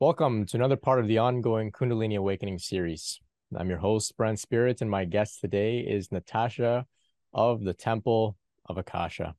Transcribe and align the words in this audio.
Welcome 0.00 0.46
to 0.46 0.56
another 0.56 0.76
part 0.76 0.98
of 0.98 1.08
the 1.08 1.18
ongoing 1.18 1.70
Kundalini 1.72 2.16
Awakening 2.16 2.58
series. 2.58 3.20
I'm 3.54 3.68
your 3.68 3.80
host, 3.80 4.16
Brent 4.16 4.40
Spirit, 4.40 4.80
and 4.80 4.90
my 4.90 5.04
guest 5.04 5.42
today 5.42 5.80
is 5.80 6.10
Natasha 6.10 6.86
of 7.34 7.64
the 7.64 7.74
Temple 7.74 8.34
of 8.64 8.78
Akasha. 8.78 9.34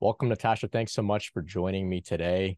Welcome, 0.00 0.30
Natasha. 0.30 0.68
Thanks 0.68 0.92
so 0.92 1.02
much 1.02 1.34
for 1.34 1.42
joining 1.42 1.86
me 1.86 2.00
today. 2.00 2.56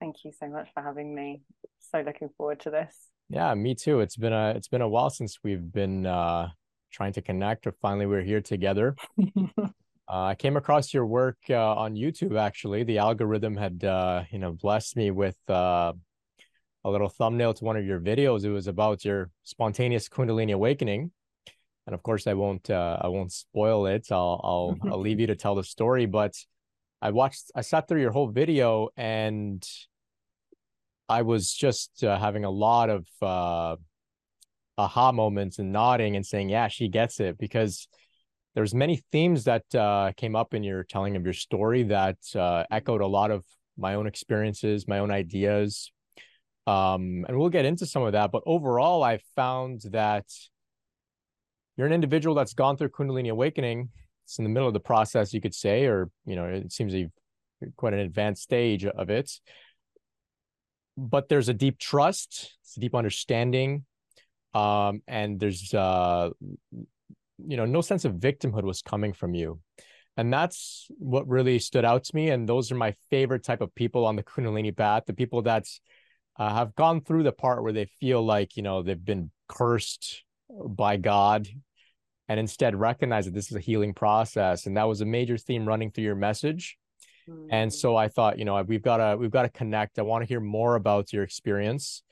Thank 0.00 0.24
you 0.24 0.32
so 0.32 0.48
much 0.48 0.70
for 0.72 0.82
having 0.82 1.14
me. 1.14 1.42
So 1.92 2.00
looking 2.00 2.30
forward 2.38 2.60
to 2.60 2.70
this. 2.70 2.96
Yeah, 3.28 3.52
me 3.52 3.74
too. 3.74 4.00
It's 4.00 4.16
been 4.16 4.32
a 4.32 4.52
it's 4.56 4.68
been 4.68 4.80
a 4.80 4.88
while 4.88 5.10
since 5.10 5.36
we've 5.44 5.70
been 5.70 6.06
uh, 6.06 6.48
trying 6.90 7.12
to 7.12 7.20
connect, 7.20 7.66
or 7.66 7.72
finally 7.72 8.06
we're 8.06 8.22
here 8.22 8.40
together. 8.40 8.96
uh, 9.46 9.68
I 10.08 10.34
came 10.34 10.56
across 10.56 10.94
your 10.94 11.04
work 11.04 11.36
uh, 11.50 11.74
on 11.74 11.94
YouTube. 11.94 12.38
Actually, 12.38 12.84
the 12.84 12.96
algorithm 12.96 13.54
had 13.54 13.84
uh, 13.84 14.22
you 14.30 14.38
know 14.38 14.52
blessed 14.52 14.96
me 14.96 15.10
with 15.10 15.36
uh, 15.50 15.92
a 16.84 16.90
little 16.90 17.08
thumbnail 17.08 17.54
to 17.54 17.64
one 17.64 17.76
of 17.76 17.84
your 17.84 18.00
videos. 18.00 18.44
It 18.44 18.50
was 18.50 18.66
about 18.66 19.04
your 19.04 19.30
spontaneous 19.44 20.08
Kundalini 20.08 20.52
awakening, 20.52 21.10
and 21.86 21.94
of 21.94 22.02
course, 22.02 22.26
I 22.26 22.34
won't 22.34 22.70
uh, 22.70 22.98
I 23.00 23.08
won't 23.08 23.32
spoil 23.32 23.86
it. 23.86 24.10
I'll 24.10 24.40
I'll 24.42 24.92
I'll 24.92 25.00
leave 25.00 25.20
you 25.20 25.26
to 25.28 25.36
tell 25.36 25.54
the 25.54 25.64
story. 25.64 26.06
But 26.06 26.34
I 27.00 27.10
watched 27.10 27.50
I 27.54 27.62
sat 27.62 27.88
through 27.88 28.00
your 28.00 28.12
whole 28.12 28.28
video, 28.28 28.88
and 28.96 29.66
I 31.08 31.22
was 31.22 31.52
just 31.52 32.04
uh, 32.04 32.18
having 32.18 32.44
a 32.44 32.50
lot 32.50 32.90
of 32.90 33.06
uh, 33.20 33.76
aha 34.78 35.12
moments 35.12 35.58
and 35.58 35.72
nodding 35.72 36.16
and 36.16 36.24
saying, 36.24 36.48
"Yeah, 36.48 36.68
she 36.68 36.88
gets 36.88 37.20
it," 37.20 37.38
because 37.38 37.88
there's 38.54 38.74
many 38.74 39.02
themes 39.10 39.44
that 39.44 39.74
uh, 39.74 40.12
came 40.16 40.36
up 40.36 40.54
in 40.54 40.62
your 40.62 40.84
telling 40.84 41.16
of 41.16 41.24
your 41.24 41.32
story 41.32 41.84
that 41.84 42.18
uh, 42.36 42.64
echoed 42.70 43.00
a 43.00 43.06
lot 43.06 43.30
of 43.30 43.44
my 43.76 43.94
own 43.94 44.06
experiences, 44.06 44.86
my 44.86 44.98
own 44.98 45.10
ideas, 45.10 45.90
um, 46.66 47.24
and 47.28 47.38
we'll 47.38 47.48
get 47.48 47.64
into 47.64 47.86
some 47.86 48.02
of 48.02 48.12
that. 48.12 48.30
But 48.32 48.42
overall, 48.46 49.02
I 49.02 49.18
found 49.36 49.82
that 49.90 50.26
you're 51.76 51.86
an 51.86 51.92
individual 51.92 52.34
that's 52.34 52.54
gone 52.54 52.76
through 52.76 52.90
Kundalini 52.90 53.30
awakening. 53.30 53.90
It's 54.24 54.38
in 54.38 54.44
the 54.44 54.50
middle 54.50 54.68
of 54.68 54.74
the 54.74 54.80
process, 54.80 55.34
you 55.34 55.40
could 55.40 55.54
say, 55.54 55.86
or 55.86 56.10
you 56.26 56.36
know, 56.36 56.46
it 56.46 56.72
seems 56.72 56.94
you've 56.94 57.10
quite 57.76 57.94
an 57.94 58.00
advanced 58.00 58.42
stage 58.42 58.84
of 58.84 59.10
it. 59.10 59.30
But 60.96 61.28
there's 61.28 61.48
a 61.48 61.54
deep 61.54 61.78
trust, 61.78 62.54
it's 62.62 62.76
a 62.76 62.80
deep 62.80 62.94
understanding, 62.94 63.84
um, 64.54 65.02
and 65.08 65.40
there's 65.40 65.72
uh, 65.72 66.30
you 67.46 67.56
know, 67.56 67.64
no 67.64 67.80
sense 67.80 68.04
of 68.04 68.14
victimhood 68.14 68.62
was 68.62 68.82
coming 68.82 69.12
from 69.12 69.34
you. 69.34 69.60
And 70.16 70.32
that's 70.32 70.86
what 70.98 71.26
really 71.26 71.58
stood 71.58 71.84
out 71.84 72.04
to 72.04 72.14
me. 72.14 72.30
And 72.30 72.48
those 72.48 72.70
are 72.70 72.74
my 72.74 72.94
favorite 73.10 73.44
type 73.44 73.62
of 73.62 73.74
people 73.74 74.04
on 74.04 74.16
the 74.16 74.22
Kundalini 74.22 74.76
path, 74.76 75.04
the 75.06 75.14
people 75.14 75.42
that's 75.42 75.80
uh, 76.38 76.54
have 76.54 76.74
gone 76.74 77.00
through 77.02 77.22
the 77.22 77.32
part 77.32 77.62
where 77.62 77.72
they 77.72 77.86
feel 78.00 78.24
like 78.24 78.56
you 78.56 78.62
know 78.62 78.82
they've 78.82 79.04
been 79.04 79.30
cursed 79.48 80.24
by 80.48 80.96
God, 80.96 81.48
and 82.28 82.40
instead 82.40 82.74
recognize 82.74 83.26
that 83.26 83.34
this 83.34 83.50
is 83.50 83.56
a 83.56 83.60
healing 83.60 83.94
process, 83.94 84.66
and 84.66 84.76
that 84.76 84.88
was 84.88 85.00
a 85.00 85.06
major 85.06 85.36
theme 85.36 85.66
running 85.66 85.90
through 85.90 86.04
your 86.04 86.14
message. 86.14 86.78
Mm-hmm. 87.28 87.48
And 87.50 87.70
mm. 87.70 87.74
so 87.74 87.96
I 87.96 88.08
thought, 88.08 88.38
you 88.38 88.44
know, 88.44 88.60
we've 88.62 88.82
got 88.82 88.96
to 88.98 89.16
we've 89.16 89.30
got 89.30 89.42
to 89.42 89.48
connect. 89.48 89.98
I 89.98 90.02
want 90.02 90.22
to 90.22 90.28
hear 90.28 90.40
more 90.40 90.74
about 90.76 91.12
your 91.12 91.22
experience, 91.22 92.02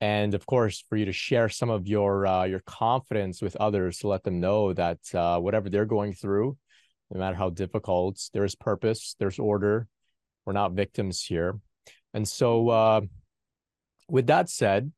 and 0.00 0.34
of 0.34 0.46
course, 0.46 0.84
for 0.88 0.96
you 0.96 1.04
to 1.04 1.12
share 1.12 1.48
some 1.48 1.70
of 1.70 1.86
your 1.86 2.26
uh, 2.26 2.44
your 2.44 2.62
confidence 2.66 3.42
with 3.42 3.56
others 3.56 3.98
to 3.98 4.08
let 4.08 4.24
them 4.24 4.40
know 4.40 4.72
that 4.72 4.98
uh, 5.14 5.38
whatever 5.38 5.68
they're 5.68 5.84
going 5.84 6.14
through, 6.14 6.56
no 7.10 7.20
matter 7.20 7.36
how 7.36 7.50
difficult, 7.50 8.20
there 8.32 8.44
is 8.44 8.54
purpose, 8.54 9.16
there's 9.18 9.38
order. 9.38 9.86
We're 10.44 10.52
not 10.54 10.72
victims 10.72 11.22
here, 11.22 11.58
and 12.14 12.26
so. 12.26 12.68
Uh, 12.68 13.00
with 14.08 14.26
that 14.28 14.48
said, 14.48 14.92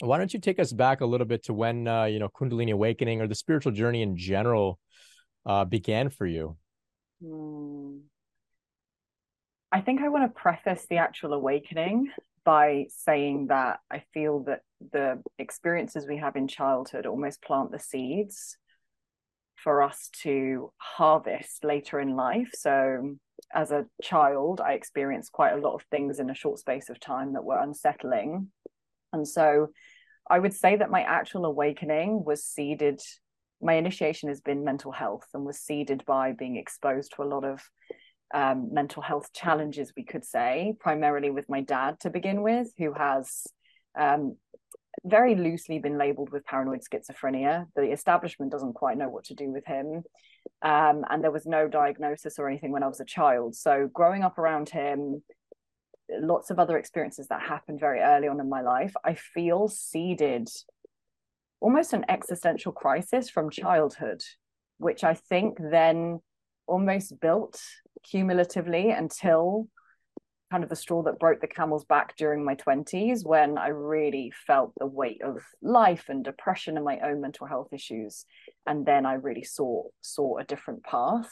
why 0.00 0.18
don't 0.18 0.32
you 0.32 0.40
take 0.40 0.58
us 0.58 0.72
back 0.72 1.00
a 1.00 1.06
little 1.06 1.26
bit 1.26 1.44
to 1.44 1.54
when 1.54 1.88
uh, 1.88 2.04
you 2.04 2.18
know 2.18 2.28
Kundalini 2.28 2.72
awakening 2.72 3.20
or 3.20 3.26
the 3.26 3.34
spiritual 3.34 3.72
journey 3.72 4.02
in 4.02 4.16
general 4.16 4.78
uh, 5.44 5.64
began 5.64 6.08
for 6.08 6.26
you? 6.26 6.56
Hmm. 7.22 7.98
I 9.70 9.80
think 9.80 10.00
I 10.00 10.08
want 10.08 10.32
to 10.32 10.40
preface 10.40 10.86
the 10.88 10.96
actual 10.96 11.34
awakening 11.34 12.10
by 12.44 12.86
saying 12.88 13.48
that 13.48 13.80
I 13.90 14.04
feel 14.14 14.44
that 14.44 14.60
the 14.92 15.22
experiences 15.38 16.06
we 16.08 16.16
have 16.18 16.36
in 16.36 16.48
childhood 16.48 17.04
almost 17.04 17.42
plant 17.42 17.72
the 17.72 17.78
seeds 17.78 18.56
for 19.56 19.82
us 19.82 20.08
to 20.22 20.72
harvest 20.78 21.64
later 21.64 22.00
in 22.00 22.16
life. 22.16 22.50
So 22.54 23.16
as 23.54 23.70
a 23.70 23.86
child, 24.02 24.60
I 24.60 24.72
experienced 24.72 25.32
quite 25.32 25.52
a 25.52 25.60
lot 25.60 25.74
of 25.74 25.82
things 25.90 26.18
in 26.18 26.30
a 26.30 26.34
short 26.34 26.58
space 26.58 26.90
of 26.90 27.00
time 27.00 27.32
that 27.32 27.44
were 27.44 27.58
unsettling. 27.58 28.48
And 29.12 29.26
so 29.26 29.68
I 30.30 30.38
would 30.38 30.54
say 30.54 30.76
that 30.76 30.90
my 30.90 31.02
actual 31.02 31.44
awakening 31.46 32.24
was 32.24 32.44
seeded. 32.44 33.00
My 33.62 33.74
initiation 33.74 34.28
has 34.28 34.40
been 34.40 34.64
mental 34.64 34.92
health 34.92 35.26
and 35.32 35.44
was 35.44 35.58
seeded 35.58 36.04
by 36.04 36.32
being 36.32 36.56
exposed 36.56 37.14
to 37.16 37.22
a 37.22 37.24
lot 37.24 37.44
of 37.44 37.62
um, 38.34 38.68
mental 38.72 39.02
health 39.02 39.32
challenges, 39.32 39.92
we 39.96 40.04
could 40.04 40.24
say, 40.24 40.74
primarily 40.78 41.30
with 41.30 41.48
my 41.48 41.62
dad 41.62 41.98
to 42.00 42.10
begin 42.10 42.42
with, 42.42 42.68
who 42.76 42.92
has 42.92 43.46
um, 43.98 44.36
very 45.04 45.34
loosely 45.34 45.78
been 45.78 45.96
labeled 45.96 46.30
with 46.30 46.44
paranoid 46.44 46.80
schizophrenia. 46.80 47.66
The 47.74 47.90
establishment 47.90 48.52
doesn't 48.52 48.74
quite 48.74 48.98
know 48.98 49.08
what 49.08 49.24
to 49.24 49.34
do 49.34 49.50
with 49.50 49.64
him. 49.66 50.02
Um, 50.62 51.04
and 51.08 51.22
there 51.22 51.30
was 51.30 51.46
no 51.46 51.68
diagnosis 51.68 52.38
or 52.38 52.48
anything 52.48 52.72
when 52.72 52.82
I 52.82 52.88
was 52.88 53.00
a 53.00 53.04
child. 53.04 53.54
So 53.54 53.88
growing 53.92 54.22
up 54.22 54.38
around 54.38 54.68
him, 54.68 55.22
lots 56.10 56.50
of 56.50 56.58
other 56.58 56.78
experiences 56.78 57.28
that 57.28 57.42
happened 57.42 57.80
very 57.80 58.00
early 58.00 58.28
on 58.28 58.40
in 58.40 58.48
my 58.48 58.62
life, 58.62 58.94
I 59.04 59.14
feel 59.14 59.68
seeded 59.68 60.48
almost 61.60 61.92
an 61.92 62.04
existential 62.08 62.72
crisis 62.72 63.28
from 63.28 63.50
childhood, 63.50 64.22
which 64.78 65.04
I 65.04 65.14
think 65.14 65.58
then 65.58 66.20
almost 66.66 67.20
built 67.20 67.60
cumulatively 68.04 68.90
until 68.90 69.68
kind 70.50 70.64
of 70.64 70.70
the 70.70 70.76
straw 70.76 71.02
that 71.02 71.18
broke 71.18 71.40
the 71.40 71.46
camel's 71.46 71.84
back 71.84 72.16
during 72.16 72.44
my 72.44 72.54
20s 72.54 73.24
when 73.24 73.58
I 73.58 73.68
really 73.68 74.32
felt 74.46 74.72
the 74.78 74.86
weight 74.86 75.20
of 75.22 75.42
life 75.62 76.06
and 76.08 76.24
depression 76.24 76.76
and 76.76 76.84
my 76.84 76.98
own 77.00 77.20
mental 77.20 77.46
health 77.46 77.68
issues 77.72 78.24
and 78.66 78.84
then 78.84 79.06
I 79.06 79.14
really 79.14 79.44
saw 79.44 79.84
saw 80.00 80.38
a 80.38 80.44
different 80.44 80.84
path. 80.84 81.30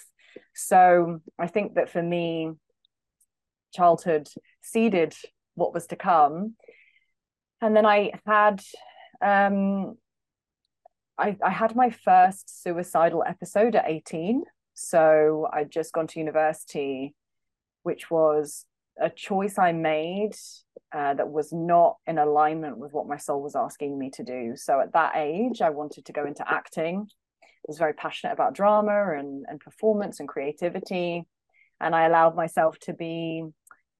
So 0.55 1.21
I 1.39 1.47
think 1.47 1.75
that 1.75 1.91
for 1.91 2.03
me 2.03 2.53
childhood 3.73 4.29
seeded 4.63 5.15
what 5.55 5.75
was 5.75 5.87
to 5.89 5.97
come. 5.97 6.55
And 7.61 7.77
then 7.77 7.87
I 7.87 8.13
had 8.27 8.63
um 9.23 9.97
I, 11.19 11.37
I 11.43 11.51
had 11.51 11.75
my 11.75 11.91
first 11.91 12.63
suicidal 12.63 13.25
episode 13.27 13.75
at 13.75 13.89
18 13.89 14.45
so 14.75 15.49
I'd 15.51 15.71
just 15.71 15.95
gone 15.95 16.07
to 16.09 16.19
university 16.19 17.15
which 17.83 18.11
was 18.11 18.67
a 19.01 19.09
choice 19.09 19.59
I 19.59 19.73
made 19.73 20.35
uh, 20.93 21.15
that 21.15 21.29
was 21.29 21.53
not 21.53 21.97
in 22.07 22.19
alignment 22.19 22.79
with 22.79 22.93
what 22.93 23.09
my 23.09 23.17
soul 23.17 23.43
was 23.43 23.57
asking 23.57 23.99
me 23.99 24.11
to 24.11 24.23
do. 24.23 24.53
So 24.57 24.81
at 24.81 24.93
that 24.93 25.17
age, 25.17 25.61
I 25.61 25.71
wanted 25.71 26.07
to 26.07 26.13
go 26.13 26.25
into 26.25 26.45
acting. 26.51 27.09
I 27.43 27.47
was 27.67 27.79
very 27.79 27.93
passionate 27.93 28.33
about 28.33 28.55
drama 28.55 29.17
and, 29.19 29.45
and 29.49 29.61
performance 29.61 30.21
and 30.21 30.29
creativity. 30.29 31.27
And 31.81 31.95
I 31.95 32.07
allowed 32.07 32.37
myself 32.37 32.79
to 32.81 32.93
be 32.93 33.45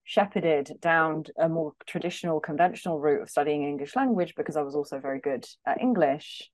shepherded 0.05 0.71
down 0.79 1.25
a 1.37 1.49
more 1.49 1.73
traditional, 1.85 2.39
conventional 2.39 2.99
route 2.99 3.21
of 3.21 3.29
studying 3.29 3.63
English 3.63 3.95
language 3.95 4.33
because 4.37 4.55
I 4.55 4.61
was 4.61 4.73
also 4.73 4.99
very 4.99 5.19
good 5.19 5.45
at 5.65 5.81
English. 5.81 6.49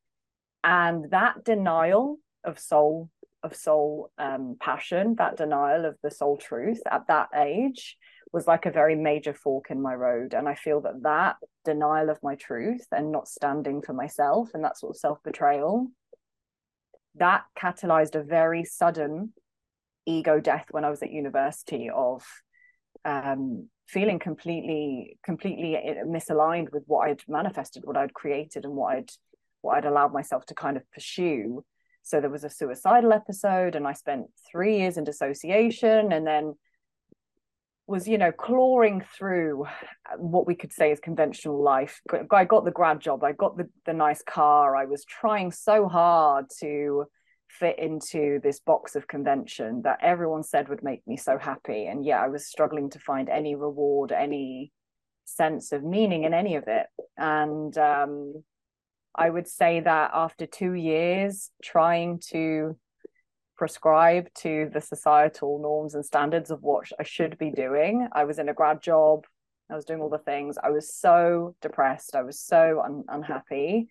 And 0.63 1.11
that 1.11 1.43
denial 1.43 2.17
of 2.43 2.57
soul, 2.57 3.11
of 3.43 3.55
soul 3.55 4.11
um, 4.17 4.57
passion, 4.59 5.15
that 5.19 5.37
denial 5.37 5.85
of 5.85 5.97
the 6.01 6.09
soul 6.09 6.37
truth 6.37 6.81
at 6.89 7.07
that 7.07 7.29
age 7.35 7.97
was 8.33 8.47
like 8.47 8.65
a 8.65 8.71
very 8.71 8.95
major 8.95 9.33
fork 9.33 9.69
in 9.69 9.81
my 9.81 9.93
road 9.93 10.33
and 10.33 10.49
i 10.49 10.55
feel 10.55 10.81
that 10.81 11.01
that 11.03 11.35
denial 11.63 12.09
of 12.09 12.21
my 12.23 12.35
truth 12.35 12.85
and 12.91 13.11
not 13.11 13.27
standing 13.27 13.81
for 13.81 13.93
myself 13.93 14.49
and 14.53 14.63
that 14.63 14.77
sort 14.77 14.89
of 14.95 14.99
self-betrayal 14.99 15.87
that 17.15 17.43
catalyzed 17.57 18.15
a 18.15 18.23
very 18.23 18.65
sudden 18.65 19.31
ego 20.05 20.39
death 20.39 20.65
when 20.71 20.83
i 20.83 20.89
was 20.89 21.01
at 21.03 21.11
university 21.11 21.89
of 21.93 22.23
um, 23.05 23.69
feeling 23.87 24.17
completely 24.17 25.17
completely 25.23 25.77
misaligned 26.07 26.71
with 26.71 26.83
what 26.87 27.09
i'd 27.09 27.21
manifested 27.27 27.83
what 27.85 27.97
i'd 27.97 28.13
created 28.13 28.65
and 28.65 28.73
what 28.73 28.95
i'd 28.95 29.11
what 29.61 29.77
i'd 29.77 29.85
allowed 29.85 30.13
myself 30.13 30.45
to 30.45 30.55
kind 30.55 30.77
of 30.77 30.89
pursue. 30.91 31.63
So 32.05 32.19
there 32.19 32.29
was 32.29 32.43
a 32.43 32.49
suicidal 32.49 33.13
episode 33.13 33.75
and 33.75 33.87
i 33.87 33.93
spent 33.93 34.25
three 34.51 34.79
years 34.79 34.97
in 34.97 35.05
dissociation 35.05 36.11
and 36.11 36.27
then 36.27 36.55
was 37.87 38.07
you 38.07 38.17
know 38.17 38.31
clawing 38.31 39.03
through 39.17 39.65
what 40.17 40.47
we 40.47 40.55
could 40.55 40.71
say 40.71 40.91
is 40.91 40.99
conventional 40.99 41.61
life 41.61 42.01
i 42.31 42.45
got 42.45 42.63
the 42.63 42.71
grad 42.71 42.99
job 42.99 43.23
i 43.23 43.31
got 43.33 43.57
the, 43.57 43.67
the 43.85 43.93
nice 43.93 44.23
car 44.23 44.75
i 44.75 44.85
was 44.85 45.03
trying 45.05 45.51
so 45.51 45.87
hard 45.87 46.45
to 46.59 47.05
fit 47.49 47.77
into 47.77 48.39
this 48.41 48.59
box 48.61 48.95
of 48.95 49.07
convention 49.07 49.81
that 49.83 49.99
everyone 50.01 50.43
said 50.43 50.69
would 50.69 50.81
make 50.81 51.05
me 51.05 51.17
so 51.17 51.37
happy 51.37 51.85
and 51.85 52.05
yeah 52.05 52.21
i 52.21 52.27
was 52.27 52.47
struggling 52.47 52.89
to 52.89 52.99
find 52.99 53.29
any 53.29 53.53
reward 53.53 54.11
any 54.11 54.71
sense 55.25 55.71
of 55.71 55.83
meaning 55.83 56.23
in 56.23 56.33
any 56.33 56.55
of 56.55 56.65
it. 56.67 56.87
And 57.17 57.77
um, 57.77 58.43
I 59.15 59.29
would 59.29 59.47
say 59.47 59.79
that 59.79 60.11
after 60.13 60.45
two 60.45 60.73
years 60.73 61.49
trying 61.63 62.19
to 62.31 62.77
prescribe 63.57 64.33
to 64.35 64.69
the 64.73 64.81
societal 64.81 65.59
norms 65.59 65.95
and 65.95 66.05
standards 66.05 66.51
of 66.51 66.61
what 66.61 66.87
I 66.99 67.03
should 67.03 67.37
be 67.37 67.51
doing, 67.51 68.07
I 68.11 68.23
was 68.23 68.39
in 68.39 68.49
a 68.49 68.53
grad 68.53 68.81
job, 68.81 69.25
I 69.69 69.75
was 69.75 69.85
doing 69.85 70.01
all 70.01 70.09
the 70.09 70.17
things. 70.17 70.57
I 70.61 70.69
was 70.69 70.93
so 70.93 71.55
depressed, 71.61 72.15
I 72.15 72.23
was 72.23 72.39
so 72.39 72.81
un- 72.83 73.05
unhappy. 73.07 73.87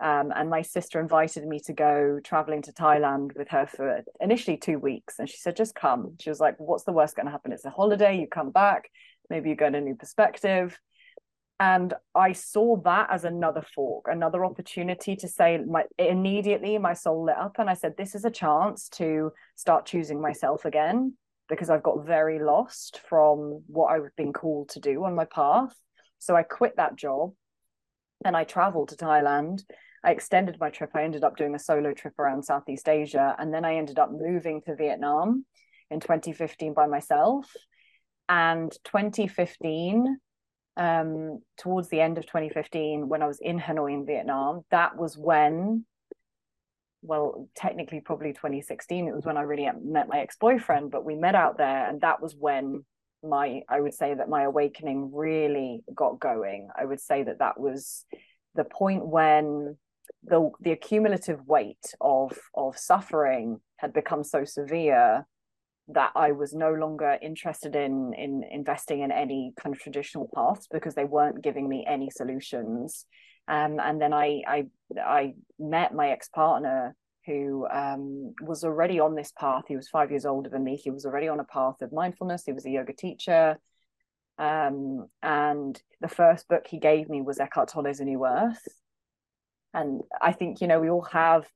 Um, 0.00 0.32
and 0.34 0.48
my 0.48 0.62
sister 0.62 1.00
invited 1.00 1.44
me 1.44 1.58
to 1.66 1.72
go 1.72 2.20
traveling 2.22 2.62
to 2.62 2.72
Thailand 2.72 3.36
with 3.36 3.48
her 3.48 3.66
for 3.66 4.04
initially 4.20 4.56
two 4.56 4.78
weeks. 4.78 5.18
And 5.18 5.28
she 5.28 5.38
said, 5.38 5.56
just 5.56 5.74
come. 5.74 6.14
She 6.20 6.30
was 6.30 6.38
like, 6.38 6.54
what's 6.58 6.84
the 6.84 6.92
worst 6.92 7.16
going 7.16 7.26
to 7.26 7.32
happen? 7.32 7.50
It's 7.50 7.64
a 7.64 7.70
holiday. 7.70 8.16
You 8.18 8.28
come 8.28 8.52
back. 8.52 8.90
Maybe 9.28 9.50
you 9.50 9.56
get 9.56 9.74
a 9.74 9.80
new 9.80 9.96
perspective. 9.96 10.78
And 11.60 11.92
I 12.14 12.32
saw 12.32 12.76
that 12.82 13.08
as 13.10 13.24
another 13.24 13.62
fork, 13.74 14.06
another 14.08 14.44
opportunity 14.44 15.16
to 15.16 15.26
say, 15.26 15.58
my 15.58 15.84
immediately 15.98 16.78
my 16.78 16.94
soul 16.94 17.24
lit 17.24 17.36
up. 17.36 17.56
And 17.58 17.68
I 17.68 17.74
said, 17.74 17.96
this 17.96 18.14
is 18.14 18.24
a 18.24 18.30
chance 18.30 18.88
to 18.90 19.32
start 19.56 19.86
choosing 19.86 20.20
myself 20.20 20.64
again 20.64 21.14
because 21.48 21.68
I've 21.68 21.82
got 21.82 22.06
very 22.06 22.38
lost 22.38 23.00
from 23.08 23.62
what 23.66 23.88
I've 23.88 24.14
been 24.16 24.32
called 24.32 24.68
to 24.70 24.80
do 24.80 25.04
on 25.04 25.16
my 25.16 25.24
path. 25.24 25.74
So 26.20 26.36
I 26.36 26.42
quit 26.44 26.76
that 26.76 26.96
job 26.96 27.32
and 28.24 28.36
I 28.36 28.44
traveled 28.44 28.90
to 28.90 28.96
Thailand 28.96 29.62
I 30.04 30.12
extended 30.12 30.58
my 30.60 30.70
trip. 30.70 30.90
I 30.94 31.02
ended 31.02 31.24
up 31.24 31.36
doing 31.36 31.54
a 31.54 31.58
solo 31.58 31.92
trip 31.92 32.18
around 32.18 32.44
Southeast 32.44 32.88
Asia. 32.88 33.34
And 33.38 33.52
then 33.52 33.64
I 33.64 33.76
ended 33.76 33.98
up 33.98 34.10
moving 34.12 34.62
to 34.62 34.76
Vietnam 34.76 35.44
in 35.90 36.00
2015 36.00 36.74
by 36.74 36.86
myself. 36.86 37.52
And 38.28 38.70
2015, 38.84 40.18
um, 40.78 41.42
towards 41.58 41.88
the 41.88 42.00
end 42.00 42.18
of 42.18 42.26
2015, 42.26 43.08
when 43.08 43.22
I 43.22 43.26
was 43.26 43.40
in 43.40 43.58
Hanoi 43.58 43.92
in 43.92 44.06
Vietnam, 44.06 44.62
that 44.70 44.96
was 44.96 45.18
when, 45.18 45.84
well, 47.02 47.48
technically 47.54 48.00
probably 48.00 48.32
2016, 48.32 49.08
it 49.08 49.14
was 49.14 49.24
when 49.24 49.36
I 49.36 49.42
really 49.42 49.68
met 49.82 50.08
my 50.08 50.20
ex 50.20 50.36
boyfriend, 50.36 50.90
but 50.90 51.04
we 51.04 51.16
met 51.16 51.34
out 51.34 51.58
there. 51.58 51.88
And 51.88 52.00
that 52.02 52.22
was 52.22 52.36
when 52.38 52.84
my, 53.24 53.62
I 53.68 53.80
would 53.80 53.92
say 53.92 54.14
that 54.14 54.28
my 54.28 54.44
awakening 54.44 55.10
really 55.12 55.82
got 55.94 56.20
going. 56.20 56.68
I 56.78 56.84
would 56.84 57.00
say 57.00 57.24
that 57.24 57.40
that 57.40 57.58
was 57.58 58.06
the 58.54 58.64
point 58.64 59.06
when 59.06 59.76
the 60.24 60.50
the 60.60 60.72
accumulative 60.72 61.46
weight 61.46 61.94
of 62.00 62.36
of 62.54 62.76
suffering 62.78 63.60
had 63.76 63.92
become 63.92 64.24
so 64.24 64.44
severe 64.44 65.26
that 65.88 66.12
I 66.14 66.32
was 66.32 66.52
no 66.52 66.72
longer 66.72 67.18
interested 67.22 67.74
in 67.74 68.12
in 68.14 68.44
investing 68.50 69.00
in 69.00 69.10
any 69.12 69.52
kind 69.60 69.74
of 69.74 69.80
traditional 69.80 70.30
paths 70.34 70.66
because 70.70 70.94
they 70.94 71.04
weren't 71.04 71.42
giving 71.42 71.68
me 71.68 71.84
any 71.88 72.10
solutions. 72.10 73.06
Um, 73.48 73.78
and 73.80 74.00
then 74.00 74.12
I 74.12 74.42
I 74.46 74.66
I 74.98 75.34
met 75.58 75.94
my 75.94 76.10
ex 76.10 76.28
partner 76.28 76.94
who 77.26 77.66
um, 77.68 78.34
was 78.40 78.64
already 78.64 79.00
on 79.00 79.14
this 79.14 79.32
path. 79.32 79.64
He 79.68 79.76
was 79.76 79.88
five 79.88 80.10
years 80.10 80.24
older 80.24 80.48
than 80.48 80.64
me. 80.64 80.76
He 80.76 80.90
was 80.90 81.04
already 81.04 81.28
on 81.28 81.40
a 81.40 81.44
path 81.44 81.82
of 81.82 81.92
mindfulness. 81.92 82.44
He 82.46 82.52
was 82.52 82.64
a 82.64 82.70
yoga 82.70 82.94
teacher. 82.94 83.58
Um, 84.38 85.08
and 85.22 85.80
the 86.00 86.08
first 86.08 86.48
book 86.48 86.66
he 86.68 86.78
gave 86.78 87.08
me 87.08 87.20
was 87.22 87.40
Eckhart 87.40 87.68
Tolle's 87.68 88.00
A 88.00 88.04
New 88.04 88.24
Earth 88.24 88.66
and 89.74 90.02
i 90.20 90.32
think 90.32 90.60
you 90.60 90.66
know 90.66 90.80
we 90.80 90.90
all 90.90 91.02
have 91.12 91.46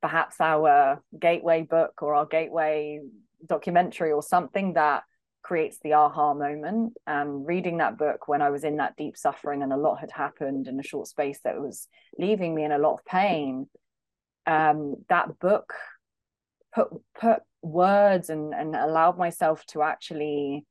perhaps 0.00 0.36
our 0.40 1.02
gateway 1.18 1.62
book 1.62 2.02
or 2.02 2.14
our 2.14 2.26
gateway 2.26 3.00
documentary 3.46 4.12
or 4.12 4.22
something 4.22 4.74
that 4.74 5.02
creates 5.42 5.78
the 5.82 5.92
aha 5.92 6.34
moment 6.34 6.92
um 7.06 7.44
reading 7.44 7.78
that 7.78 7.96
book 7.96 8.26
when 8.28 8.42
i 8.42 8.50
was 8.50 8.64
in 8.64 8.76
that 8.76 8.96
deep 8.96 9.16
suffering 9.16 9.62
and 9.62 9.72
a 9.72 9.76
lot 9.76 10.00
had 10.00 10.10
happened 10.10 10.66
in 10.66 10.78
a 10.78 10.82
short 10.82 11.06
space 11.06 11.38
that 11.44 11.60
was 11.60 11.86
leaving 12.18 12.54
me 12.54 12.64
in 12.64 12.72
a 12.72 12.78
lot 12.78 12.94
of 12.94 13.04
pain 13.04 13.66
um 14.46 14.96
that 15.08 15.38
book 15.38 15.72
put 16.74 16.88
put 17.18 17.40
words 17.62 18.30
and 18.30 18.52
and 18.52 18.74
allowed 18.74 19.16
myself 19.16 19.64
to 19.66 19.82
actually 19.82 20.66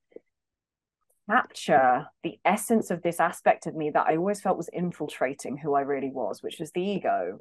capture 1.30 2.08
the 2.24 2.40
essence 2.46 2.90
of 2.90 3.02
this 3.02 3.20
aspect 3.20 3.68
of 3.68 3.76
me 3.76 3.90
that 3.90 4.08
I 4.08 4.16
always 4.16 4.42
felt 4.42 4.58
was 4.58 4.70
infiltrating 4.72 5.58
who 5.58 5.74
I 5.74 5.82
really 5.82 6.10
was, 6.10 6.42
which 6.42 6.58
was 6.60 6.72
the 6.72 6.82
ego. 6.82 7.40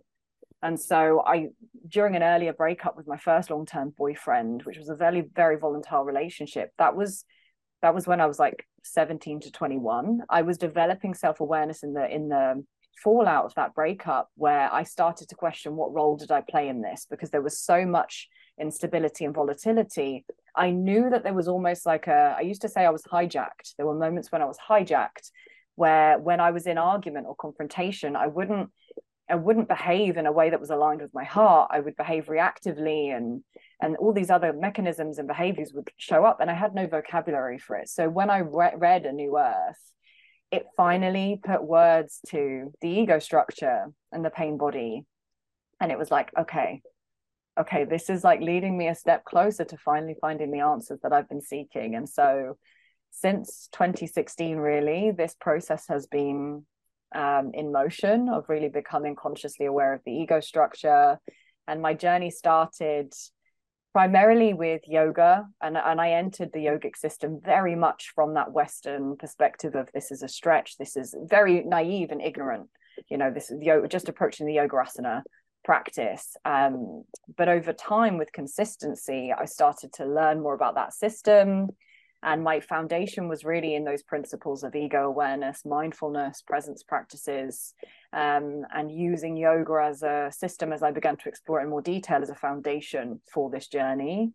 And 0.62 0.80
so 0.80 1.22
I, 1.24 1.48
during 1.88 2.16
an 2.16 2.22
earlier 2.22 2.52
breakup 2.52 2.96
with 2.96 3.06
my 3.06 3.16
first 3.16 3.50
long-term 3.50 3.94
boyfriend, 3.96 4.62
which 4.62 4.78
was 4.78 4.88
a 4.88 4.94
very, 4.94 5.22
very 5.34 5.56
volatile 5.56 6.04
relationship, 6.04 6.70
that 6.78 6.96
was 6.96 7.24
that 7.82 7.94
was 7.94 8.06
when 8.06 8.20
I 8.20 8.26
was 8.26 8.38
like 8.38 8.66
17 8.84 9.40
to 9.40 9.52
21. 9.52 10.20
I 10.30 10.42
was 10.42 10.56
developing 10.56 11.14
self-awareness 11.14 11.82
in 11.82 11.92
the 11.92 12.12
in 12.12 12.28
the 12.28 12.64
fallout 13.02 13.44
of 13.44 13.54
that 13.54 13.74
breakup 13.74 14.30
where 14.36 14.72
I 14.72 14.82
started 14.82 15.28
to 15.28 15.34
question 15.34 15.76
what 15.76 15.92
role 15.92 16.16
did 16.16 16.30
I 16.30 16.40
play 16.40 16.68
in 16.68 16.80
this 16.80 17.06
because 17.10 17.30
there 17.30 17.42
was 17.42 17.60
so 17.60 17.84
much 17.84 18.26
instability 18.58 19.26
and 19.26 19.34
volatility 19.34 20.24
I 20.56 20.70
knew 20.70 21.10
that 21.10 21.22
there 21.22 21.34
was 21.34 21.48
almost 21.48 21.84
like 21.84 22.06
a, 22.06 22.34
I 22.36 22.40
used 22.40 22.62
to 22.62 22.68
say 22.68 22.84
I 22.84 22.90
was 22.90 23.02
hijacked. 23.02 23.74
There 23.76 23.86
were 23.86 23.94
moments 23.94 24.32
when 24.32 24.42
I 24.42 24.46
was 24.46 24.56
hijacked 24.58 25.30
where 25.74 26.18
when 26.18 26.40
I 26.40 26.50
was 26.50 26.66
in 26.66 26.78
argument 26.78 27.26
or 27.28 27.36
confrontation, 27.36 28.16
I 28.16 28.28
wouldn't, 28.28 28.70
I 29.28 29.34
wouldn't 29.34 29.68
behave 29.68 30.16
in 30.16 30.26
a 30.26 30.32
way 30.32 30.50
that 30.50 30.60
was 30.60 30.70
aligned 30.70 31.02
with 31.02 31.12
my 31.12 31.24
heart. 31.24 31.70
I 31.72 31.80
would 31.80 31.96
behave 31.96 32.26
reactively 32.26 33.16
and, 33.16 33.42
and 33.80 33.96
all 33.96 34.12
these 34.12 34.30
other 34.30 34.52
mechanisms 34.52 35.18
and 35.18 35.26
behaviors 35.26 35.72
would 35.74 35.90
show 35.96 36.24
up 36.24 36.40
and 36.40 36.50
I 36.50 36.54
had 36.54 36.74
no 36.74 36.86
vocabulary 36.86 37.58
for 37.58 37.76
it. 37.76 37.88
So 37.88 38.08
when 38.08 38.30
I 38.30 38.38
re- 38.38 38.74
read 38.76 39.04
A 39.04 39.12
New 39.12 39.36
Earth, 39.36 39.92
it 40.52 40.66
finally 40.76 41.40
put 41.44 41.64
words 41.64 42.20
to 42.28 42.72
the 42.80 42.88
ego 42.88 43.18
structure 43.18 43.86
and 44.12 44.24
the 44.24 44.30
pain 44.30 44.58
body. 44.58 45.04
And 45.80 45.90
it 45.90 45.98
was 45.98 46.10
like, 46.10 46.30
okay, 46.38 46.82
okay, 47.58 47.84
this 47.84 48.08
is 48.08 48.22
like 48.22 48.40
leading 48.40 48.78
me 48.78 48.88
a 48.88 48.94
step 48.94 49.24
closer 49.24 49.64
to 49.64 49.76
finally 49.76 50.14
finding 50.20 50.52
the 50.52 50.60
answers 50.60 51.00
that 51.02 51.12
I've 51.12 51.28
been 51.28 51.40
seeking. 51.40 51.94
And 51.96 52.08
so 52.08 52.56
since 53.10 53.68
2016, 53.72 54.56
really, 54.56 55.10
this 55.10 55.34
process 55.40 55.86
has 55.88 56.06
been 56.06 56.64
um, 57.14 57.52
in 57.54 57.72
motion 57.72 58.28
of 58.28 58.48
really 58.48 58.68
becoming 58.68 59.14
consciously 59.16 59.66
aware 59.66 59.94
of 59.94 60.00
the 60.04 60.12
ego 60.12 60.40
structure. 60.40 61.18
And 61.68 61.82
my 61.82 61.94
journey 61.94 62.30
started 62.30 63.12
primarily 63.92 64.52
with 64.52 64.82
yoga 64.86 65.46
and, 65.62 65.78
and 65.78 66.02
i 66.02 66.10
entered 66.10 66.50
the 66.52 66.58
yogic 66.58 66.94
system 66.94 67.40
very 67.42 67.74
much 67.74 68.12
from 68.14 68.34
that 68.34 68.52
western 68.52 69.16
perspective 69.16 69.74
of 69.74 69.88
this 69.94 70.10
is 70.10 70.22
a 70.22 70.28
stretch 70.28 70.76
this 70.76 70.98
is 70.98 71.16
very 71.22 71.62
naive 71.62 72.10
and 72.10 72.20
ignorant 72.20 72.68
you 73.08 73.16
know 73.16 73.30
this 73.30 73.50
is 73.50 73.58
just 73.88 74.10
approaching 74.10 74.46
the 74.46 74.52
yoga 74.52 74.76
asana 74.76 75.22
practice. 75.66 76.36
Um, 76.44 77.04
but 77.36 77.48
over 77.50 77.74
time, 77.74 78.16
with 78.16 78.32
consistency, 78.32 79.34
I 79.36 79.44
started 79.44 79.92
to 79.94 80.06
learn 80.06 80.40
more 80.40 80.54
about 80.54 80.76
that 80.76 80.94
system. 80.94 81.68
And 82.22 82.42
my 82.42 82.60
foundation 82.60 83.28
was 83.28 83.44
really 83.44 83.74
in 83.74 83.84
those 83.84 84.02
principles 84.02 84.64
of 84.64 84.74
ego 84.74 85.06
awareness, 85.06 85.64
mindfulness, 85.64 86.42
presence 86.42 86.82
practices, 86.82 87.74
um, 88.12 88.62
and 88.74 88.90
using 88.90 89.36
yoga 89.36 89.84
as 89.84 90.02
a 90.02 90.30
system 90.32 90.72
as 90.72 90.82
I 90.82 90.90
began 90.90 91.16
to 91.18 91.28
explore 91.28 91.60
in 91.60 91.68
more 91.68 91.82
detail 91.82 92.22
as 92.22 92.30
a 92.30 92.34
foundation 92.34 93.20
for 93.32 93.50
this 93.50 93.68
journey. 93.68 94.32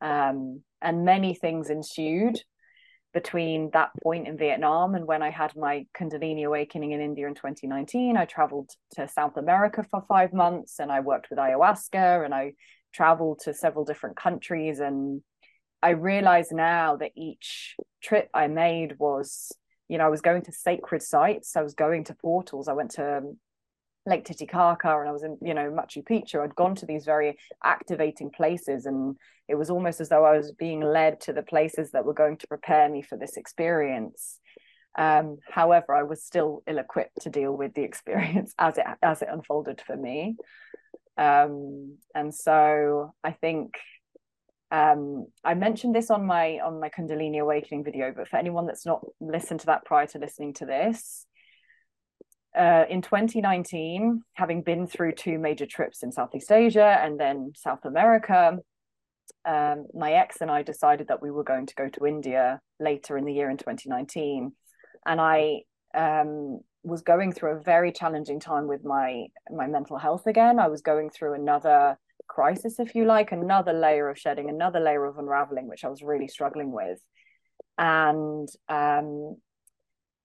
Um, 0.00 0.62
and 0.80 1.04
many 1.04 1.34
things 1.34 1.70
ensued 1.70 2.40
between 3.14 3.70
that 3.72 3.90
point 4.02 4.28
in 4.28 4.36
Vietnam 4.36 4.94
and 4.94 5.06
when 5.06 5.22
I 5.22 5.30
had 5.30 5.56
my 5.56 5.86
Kundalini 5.98 6.44
awakening 6.44 6.92
in 6.92 7.00
India 7.00 7.26
in 7.26 7.34
2019. 7.34 8.16
I 8.16 8.24
traveled 8.26 8.70
to 8.92 9.08
South 9.08 9.36
America 9.36 9.84
for 9.90 10.02
five 10.08 10.32
months 10.32 10.78
and 10.78 10.92
I 10.92 11.00
worked 11.00 11.30
with 11.30 11.38
ayahuasca 11.38 12.24
and 12.24 12.34
I 12.34 12.52
traveled 12.92 13.40
to 13.40 13.54
several 13.54 13.84
different 13.84 14.16
countries. 14.16 14.80
And 14.80 15.22
I 15.82 15.90
realize 15.90 16.50
now 16.50 16.96
that 16.96 17.12
each 17.16 17.76
trip 18.02 18.28
I 18.34 18.48
made 18.48 18.98
was, 18.98 19.52
you 19.88 19.98
know, 19.98 20.06
I 20.06 20.08
was 20.08 20.20
going 20.20 20.42
to 20.42 20.52
sacred 20.52 21.02
sites, 21.02 21.56
I 21.56 21.62
was 21.62 21.74
going 21.74 22.04
to 22.04 22.14
portals, 22.14 22.68
I 22.68 22.72
went 22.72 22.92
to 22.92 23.22
Lake 24.06 24.24
Titicaca 24.24 24.98
and 24.98 25.08
I 25.08 25.12
was 25.12 25.22
in, 25.22 25.38
you 25.42 25.54
know, 25.54 25.70
Machu 25.70 26.02
Picchu. 26.02 26.42
I'd 26.42 26.54
gone 26.54 26.74
to 26.76 26.86
these 26.86 27.04
very 27.04 27.36
activating 27.62 28.30
places 28.30 28.86
and 28.86 29.16
it 29.48 29.54
was 29.54 29.70
almost 29.70 30.00
as 30.00 30.08
though 30.08 30.24
I 30.24 30.36
was 30.36 30.52
being 30.52 30.80
led 30.80 31.20
to 31.22 31.32
the 31.32 31.42
places 31.42 31.92
that 31.92 32.04
were 32.04 32.14
going 32.14 32.38
to 32.38 32.48
prepare 32.48 32.88
me 32.88 33.02
for 33.02 33.16
this 33.16 33.36
experience. 33.36 34.40
Um, 34.96 35.38
however, 35.48 35.94
I 35.94 36.02
was 36.02 36.24
still 36.24 36.62
ill-equipped 36.66 37.20
to 37.22 37.30
deal 37.30 37.56
with 37.56 37.74
the 37.74 37.82
experience 37.90 38.54
as 38.58 38.78
it 38.78 38.86
as 39.02 39.22
it 39.22 39.28
unfolded 39.30 39.80
for 39.86 39.96
me. 39.96 40.36
Um, 41.16 41.98
and 42.14 42.34
so 42.34 43.14
I 43.22 43.32
think 43.32 43.74
um, 44.70 45.26
I 45.44 45.54
mentioned 45.54 45.94
this 45.94 46.10
on 46.10 46.26
my 46.26 46.58
on 46.58 46.80
my 46.80 46.90
Kundalini 46.90 47.40
Awakening 47.40 47.84
video, 47.84 48.12
but 48.14 48.28
for 48.28 48.36
anyone 48.36 48.66
that's 48.66 48.84
not 48.84 49.04
listened 49.20 49.60
to 49.60 49.66
that 49.66 49.84
prior 49.84 50.06
to 50.08 50.18
listening 50.18 50.52
to 50.54 50.66
this, 50.66 51.26
uh, 52.56 52.84
in 52.90 53.00
2019, 53.00 54.22
having 54.34 54.62
been 54.62 54.86
through 54.86 55.12
two 55.12 55.38
major 55.38 55.66
trips 55.66 56.02
in 56.02 56.12
Southeast 56.12 56.50
Asia 56.50 56.98
and 57.02 57.18
then 57.18 57.52
South 57.54 57.84
America, 57.84 58.58
um, 59.44 59.86
my 59.94 60.12
ex 60.12 60.40
and 60.40 60.50
I 60.50 60.62
decided 60.62 61.08
that 61.08 61.22
we 61.22 61.30
were 61.30 61.44
going 61.44 61.66
to 61.66 61.74
go 61.74 61.88
to 61.88 62.06
India 62.06 62.60
later 62.80 63.16
in 63.16 63.24
the 63.24 63.32
year 63.32 63.48
in 63.48 63.56
2019. 63.56 64.52
And 65.06 65.20
I 65.20 65.60
um, 65.94 66.60
was 66.82 67.02
going 67.02 67.32
through 67.32 67.52
a 67.52 67.62
very 67.62 67.92
challenging 67.92 68.40
time 68.40 68.66
with 68.66 68.84
my 68.84 69.26
my 69.50 69.66
mental 69.66 69.96
health 69.96 70.26
again. 70.26 70.58
I 70.58 70.68
was 70.68 70.82
going 70.82 71.10
through 71.10 71.34
another 71.34 71.96
crisis, 72.38 72.78
if 72.78 72.94
you 72.94 73.04
like, 73.04 73.32
another 73.32 73.72
layer 73.72 74.08
of 74.08 74.16
shedding, 74.16 74.48
another 74.48 74.78
layer 74.78 75.04
of 75.04 75.18
unraveling, 75.18 75.66
which 75.66 75.84
I 75.84 75.88
was 75.88 76.02
really 76.02 76.28
struggling 76.28 76.70
with. 76.70 77.00
And 77.76 78.48
um, 78.68 79.38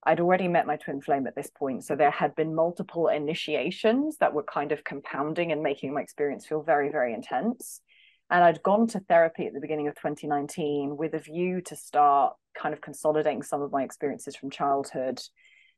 I'd 0.03 0.19
already 0.19 0.47
met 0.47 0.67
my 0.67 0.75
twin 0.75 1.01
flame 1.01 1.25
at 1.25 1.35
this 1.35 1.49
point. 1.49 1.83
So 1.83 1.95
there 1.95 2.11
had 2.11 2.35
been 2.35 2.53
multiple 2.53 3.07
initiations 3.07 4.17
that 4.19 4.31
were 4.31 4.43
kind 4.43 4.71
of 4.71 4.83
compounding 4.83 5.51
and 5.51 5.63
making 5.63 5.91
my 5.91 6.01
experience 6.01 6.45
feel 6.45 6.61
very, 6.61 6.91
very 6.91 7.15
intense. 7.15 7.81
And 8.29 8.43
I'd 8.43 8.61
gone 8.61 8.85
to 8.89 8.99
therapy 8.99 9.47
at 9.47 9.53
the 9.53 9.59
beginning 9.59 9.87
of 9.87 9.95
2019 9.95 10.95
with 10.95 11.15
a 11.15 11.19
view 11.19 11.61
to 11.61 11.75
start 11.75 12.35
kind 12.55 12.75
of 12.75 12.81
consolidating 12.81 13.41
some 13.41 13.63
of 13.63 13.71
my 13.71 13.81
experiences 13.81 14.35
from 14.35 14.51
childhood 14.51 15.19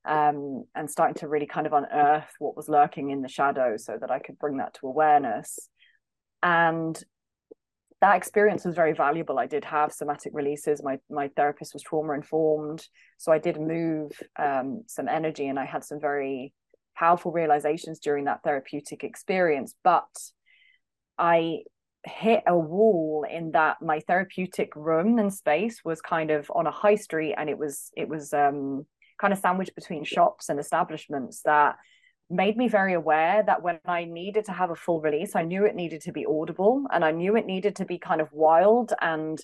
um, 0.04 0.66
and 0.76 0.92
starting 0.92 1.16
to 1.16 1.30
really 1.30 1.48
kind 1.48 1.66
of 1.66 1.72
unearth 1.72 2.30
what 2.40 2.58
was 2.58 2.68
lurking 2.68 3.12
in 3.12 3.22
the 3.22 3.30
shadows 3.30 3.86
so 3.86 3.98
that 3.98 4.12
I 4.12 4.20
could 4.20 4.38
bring 4.38 4.58
that 4.58 4.74
to 4.76 4.88
awareness. 4.88 5.70
And 6.46 7.04
that 8.02 8.18
experience 8.18 8.66
was 8.66 8.76
very 8.76 8.94
valuable. 8.94 9.40
I 9.40 9.48
did 9.48 9.66
have 9.66 9.92
somatic 9.92 10.32
releases. 10.36 10.84
My 10.84 11.00
my 11.10 11.30
therapist 11.30 11.74
was 11.74 11.82
trauma 11.82 12.14
informed, 12.14 12.88
so 13.18 13.32
I 13.32 13.40
did 13.40 13.60
move 13.60 14.12
um, 14.38 14.84
some 14.86 15.08
energy, 15.08 15.48
and 15.48 15.58
I 15.58 15.66
had 15.66 15.84
some 15.84 16.00
very 16.00 16.54
powerful 16.96 17.32
realizations 17.32 17.98
during 18.00 18.26
that 18.26 18.44
therapeutic 18.44 19.04
experience. 19.04 19.74
But 19.84 20.06
I 21.18 21.64
hit 22.06 22.44
a 22.46 22.56
wall 22.56 23.26
in 23.28 23.54
that 23.54 23.82
my 23.82 24.02
therapeutic 24.02 24.76
room 24.76 25.18
and 25.18 25.34
space 25.34 25.82
was 25.84 26.00
kind 26.00 26.30
of 26.30 26.52
on 26.54 26.68
a 26.68 26.72
high 26.72 26.98
street, 26.98 27.34
and 27.36 27.50
it 27.50 27.58
was 27.58 27.90
it 27.98 28.08
was 28.08 28.34
um, 28.34 28.86
kind 29.20 29.34
of 29.34 29.40
sandwiched 29.40 29.74
between 29.74 30.04
shops 30.04 30.50
and 30.50 30.60
establishments 30.60 31.42
that 31.42 31.78
made 32.30 32.58
me 32.58 32.68
very 32.68 32.94
aware 32.94 33.44
that 33.44 33.62
when 33.62 33.80
I 33.86 34.06
needed 34.06 34.46
to 34.46 34.52
have 34.52 34.72
a 34.72 34.76
full 34.76 35.02
release, 35.02 35.36
I 35.36 35.44
knew 35.44 35.66
it 35.66 35.76
needed 35.76 36.02
to 36.02 36.12
be 36.12 36.26
audible 36.26 36.86
and 36.92 37.06
I 37.06 37.12
knew 37.12 37.36
it 37.36 37.46
needed 37.46 37.76
to 37.78 37.86
be 37.86 38.00
kind 38.00 38.22
of 38.22 38.32
wild 38.32 38.94
and 39.00 39.40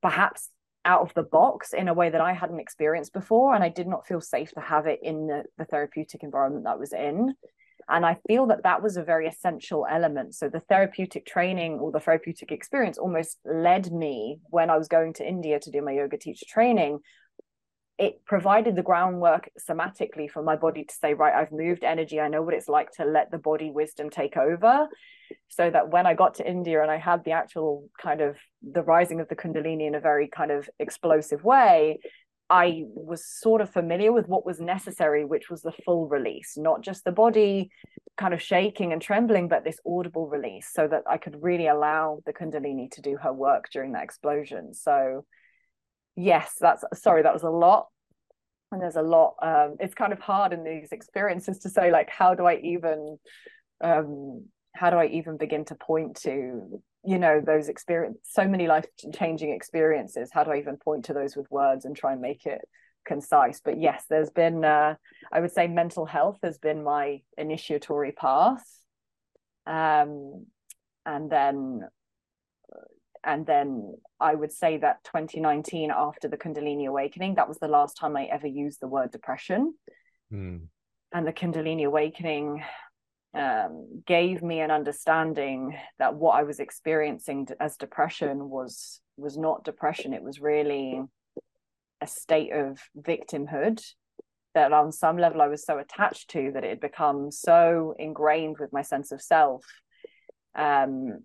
perhaps 0.00 0.48
out 0.84 1.02
of 1.02 1.12
the 1.14 1.22
box 1.22 1.72
in 1.72 1.88
a 1.88 1.94
way 1.94 2.08
that 2.08 2.20
I 2.20 2.32
hadn't 2.32 2.60
experienced 2.60 3.12
before. 3.12 3.54
And 3.54 3.64
I 3.64 3.68
did 3.68 3.86
not 3.86 4.06
feel 4.06 4.20
safe 4.20 4.50
to 4.52 4.60
have 4.60 4.86
it 4.86 5.00
in 5.02 5.26
the, 5.26 5.44
the 5.58 5.64
therapeutic 5.64 6.22
environment 6.22 6.64
that 6.64 6.74
I 6.74 6.76
was 6.76 6.92
in. 6.92 7.34
And 7.88 8.06
I 8.06 8.18
feel 8.28 8.46
that 8.46 8.62
that 8.62 8.82
was 8.82 8.96
a 8.96 9.02
very 9.02 9.26
essential 9.26 9.84
element. 9.90 10.34
So 10.34 10.48
the 10.48 10.62
therapeutic 10.68 11.26
training 11.26 11.80
or 11.80 11.90
the 11.90 11.98
therapeutic 11.98 12.52
experience 12.52 12.98
almost 12.98 13.38
led 13.44 13.90
me 13.92 14.38
when 14.50 14.70
I 14.70 14.76
was 14.76 14.86
going 14.86 15.12
to 15.14 15.28
India 15.28 15.58
to 15.58 15.70
do 15.70 15.82
my 15.82 15.92
yoga 15.92 16.16
teacher 16.16 16.46
training 16.48 17.00
it 18.00 18.24
provided 18.24 18.74
the 18.74 18.82
groundwork 18.82 19.50
somatically 19.68 20.28
for 20.28 20.42
my 20.42 20.56
body 20.56 20.84
to 20.84 20.94
say, 20.94 21.12
right, 21.12 21.34
I've 21.34 21.52
moved 21.52 21.84
energy. 21.84 22.18
I 22.18 22.28
know 22.28 22.40
what 22.40 22.54
it's 22.54 22.66
like 22.66 22.90
to 22.92 23.04
let 23.04 23.30
the 23.30 23.36
body 23.36 23.70
wisdom 23.70 24.08
take 24.08 24.38
over. 24.38 24.88
So 25.48 25.70
that 25.70 25.90
when 25.90 26.06
I 26.06 26.14
got 26.14 26.34
to 26.36 26.48
India 26.48 26.80
and 26.80 26.90
I 26.90 26.96
had 26.96 27.24
the 27.24 27.32
actual 27.32 27.88
kind 28.02 28.22
of 28.22 28.38
the 28.62 28.82
rising 28.82 29.20
of 29.20 29.28
the 29.28 29.36
Kundalini 29.36 29.86
in 29.86 29.94
a 29.94 30.00
very 30.00 30.28
kind 30.28 30.50
of 30.50 30.68
explosive 30.78 31.44
way, 31.44 32.00
I 32.48 32.84
was 32.86 33.24
sort 33.24 33.60
of 33.60 33.70
familiar 33.70 34.12
with 34.12 34.26
what 34.28 34.46
was 34.46 34.60
necessary, 34.60 35.26
which 35.26 35.50
was 35.50 35.60
the 35.60 35.74
full 35.84 36.08
release, 36.08 36.54
not 36.56 36.80
just 36.80 37.04
the 37.04 37.12
body 37.12 37.70
kind 38.16 38.32
of 38.32 38.42
shaking 38.42 38.92
and 38.92 39.02
trembling, 39.02 39.46
but 39.46 39.62
this 39.62 39.78
audible 39.86 40.26
release 40.26 40.68
so 40.72 40.88
that 40.88 41.04
I 41.08 41.18
could 41.18 41.42
really 41.42 41.68
allow 41.68 42.20
the 42.24 42.32
Kundalini 42.32 42.90
to 42.92 43.02
do 43.02 43.18
her 43.18 43.32
work 43.32 43.66
during 43.70 43.92
that 43.92 44.04
explosion. 44.04 44.72
So, 44.72 45.26
yes 46.20 46.54
that's 46.60 46.84
sorry 46.94 47.22
that 47.22 47.32
was 47.32 47.42
a 47.42 47.50
lot. 47.50 47.88
And 48.72 48.80
there's 48.80 48.96
a 48.96 49.02
lot 49.02 49.34
um, 49.42 49.76
it's 49.80 49.94
kind 49.94 50.12
of 50.12 50.20
hard 50.20 50.52
in 50.52 50.62
these 50.62 50.92
experiences 50.92 51.58
to 51.60 51.68
say 51.70 51.90
like 51.90 52.08
how 52.08 52.34
do 52.34 52.44
i 52.44 52.56
even 52.62 53.18
um, 53.82 54.44
how 54.76 54.90
do 54.90 54.96
i 54.96 55.06
even 55.06 55.36
begin 55.36 55.64
to 55.66 55.74
point 55.74 56.16
to 56.22 56.80
you 57.04 57.18
know 57.18 57.40
those 57.44 57.68
experience 57.68 58.18
so 58.24 58.46
many 58.46 58.66
life 58.66 58.86
changing 59.14 59.50
experiences. 59.50 60.30
How 60.32 60.44
do 60.44 60.52
i 60.52 60.58
even 60.58 60.76
point 60.76 61.06
to 61.06 61.14
those 61.14 61.34
with 61.34 61.50
words 61.50 61.84
and 61.84 61.96
try 61.96 62.12
and 62.12 62.20
make 62.20 62.46
it 62.46 62.60
concise? 63.04 63.60
But 63.64 63.80
yes 63.80 64.04
there's 64.08 64.30
been 64.30 64.64
uh, 64.64 64.94
i 65.32 65.40
would 65.40 65.52
say 65.52 65.66
mental 65.66 66.06
health 66.06 66.38
has 66.42 66.58
been 66.58 66.84
my 66.84 67.22
initiatory 67.38 68.12
path. 68.12 68.62
Um, 69.66 70.46
and 71.06 71.30
then 71.30 71.88
and 73.24 73.44
then 73.44 73.94
I 74.18 74.34
would 74.34 74.52
say 74.52 74.78
that 74.78 75.04
2019, 75.04 75.90
after 75.90 76.28
the 76.28 76.38
Kundalini 76.38 76.86
awakening, 76.86 77.34
that 77.34 77.48
was 77.48 77.58
the 77.58 77.68
last 77.68 77.96
time 77.96 78.16
I 78.16 78.24
ever 78.24 78.46
used 78.46 78.80
the 78.80 78.88
word 78.88 79.10
depression. 79.10 79.74
Mm. 80.32 80.68
And 81.12 81.26
the 81.26 81.32
Kundalini 81.32 81.84
awakening 81.84 82.62
um, 83.34 84.02
gave 84.06 84.42
me 84.42 84.60
an 84.60 84.70
understanding 84.70 85.76
that 85.98 86.14
what 86.14 86.32
I 86.32 86.44
was 86.44 86.60
experiencing 86.60 87.48
as 87.60 87.76
depression 87.76 88.48
was 88.48 89.00
was 89.16 89.36
not 89.36 89.64
depression. 89.64 90.14
It 90.14 90.22
was 90.22 90.40
really 90.40 91.02
a 92.00 92.06
state 92.06 92.52
of 92.52 92.78
victimhood 92.98 93.82
that 94.54 94.72
on 94.72 94.90
some 94.90 95.18
level 95.18 95.42
I 95.42 95.48
was 95.48 95.64
so 95.64 95.78
attached 95.78 96.30
to 96.30 96.50
that 96.54 96.64
it 96.64 96.70
had 96.70 96.80
become 96.80 97.30
so 97.30 97.94
ingrained 97.98 98.56
with 98.58 98.72
my 98.72 98.82
sense 98.82 99.12
of 99.12 99.20
self 99.20 99.64
um, 100.56 101.20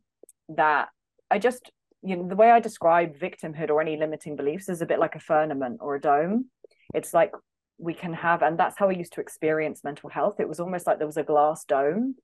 that 0.50 0.90
I 1.32 1.40
just 1.40 1.72
you 2.06 2.16
know 2.16 2.28
the 2.28 2.36
way 2.36 2.52
i 2.52 2.60
describe 2.60 3.18
victimhood 3.18 3.70
or 3.70 3.82
any 3.82 3.98
limiting 3.98 4.36
beliefs 4.36 4.70
is 4.70 4.82
a 4.82 4.86
bit 4.86 5.00
like 5.00 5.16
a 5.16 5.20
firmament 5.20 5.80
or 5.82 5.96
a 5.96 6.02
dome. 6.02 6.46
It's 6.94 7.14
like 7.14 7.32
we 7.78 7.94
can 7.94 8.14
have 8.14 8.42
and 8.42 8.58
that's 8.58 8.78
how 8.78 8.90
i 8.90 8.92
used 8.92 9.14
to 9.14 9.22
experience 9.22 9.84
mental 9.84 10.10
health. 10.10 10.40
It 10.40 10.48
was 10.48 10.60
almost 10.60 10.88
like 10.88 10.98
there 10.98 11.08
was 11.08 11.18
a 11.18 11.24
glass 11.24 11.66
dome 11.66 12.16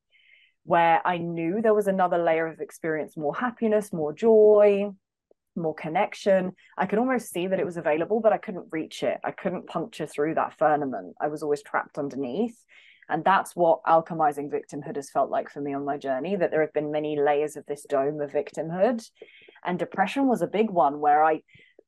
where 0.64 1.02
i 1.06 1.18
knew 1.18 1.62
there 1.62 1.74
was 1.74 1.88
another 1.88 2.20
layer 2.20 2.46
of 2.46 2.60
experience 2.60 3.18
more 3.18 3.36
happiness 3.36 3.92
more 3.92 4.14
joy 4.14 4.92
more 5.58 5.76
connection. 5.76 6.52
I 6.78 6.86
could 6.86 7.00
almost 7.00 7.34
see 7.34 7.48
that 7.48 7.60
it 7.60 7.66
was 7.66 7.78
available 7.78 8.22
but 8.22 8.32
i 8.32 8.38
couldn't 8.38 8.68
reach 8.72 9.04
it. 9.04 9.18
I 9.24 9.32
couldn't 9.32 9.68
puncture 9.68 10.08
through 10.08 10.36
that 10.36 10.58
firmament. 10.58 11.16
I 11.20 11.28
was 11.28 11.44
always 11.44 11.64
trapped 11.64 11.98
underneath 11.98 12.58
and 13.12 13.24
that's 13.24 13.56
what 13.56 13.84
alchemizing 13.84 14.50
victimhood 14.50 14.96
has 14.96 15.10
felt 15.10 15.30
like 15.30 15.50
for 15.50 15.62
me 15.62 15.74
on 15.74 15.86
my 15.86 15.98
journey 15.98 16.36
that 16.36 16.52
there 16.52 16.62
have 16.62 16.74
been 16.74 16.92
many 16.92 17.20
layers 17.20 17.56
of 17.56 17.66
this 17.66 17.86
dome 17.88 18.22
of 18.22 18.32
victimhood. 18.32 19.08
And 19.64 19.78
depression 19.78 20.28
was 20.28 20.42
a 20.42 20.48
big 20.48 20.70
one 20.70 21.00
where 21.00 21.24
i 21.24 21.42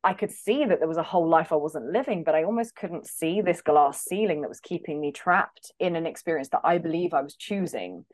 i 0.04 0.14
could 0.14 0.32
see 0.32 0.66
that 0.66 0.80
there 0.80 0.88
was 0.88 0.98
a 0.98 1.04
whole 1.04 1.28
life 1.28 1.52
i 1.52 1.56
wasn't 1.56 1.92
living 1.92 2.24
but 2.24 2.36
i 2.36 2.44
almost 2.44 2.76
couldn't 2.76 3.08
see 3.08 3.42
this 3.42 3.62
glass 3.62 4.04
ceiling 4.04 4.42
that 4.42 4.50
was 4.50 4.60
keeping 4.60 5.00
me 5.00 5.12
trapped 5.12 5.72
in 5.80 5.96
an 5.96 6.06
experience 6.06 6.50
that 6.50 6.62
i 6.64 6.78
believe 6.78 7.14
i 7.14 7.22
was 7.22 7.36
choosing. 7.36 8.06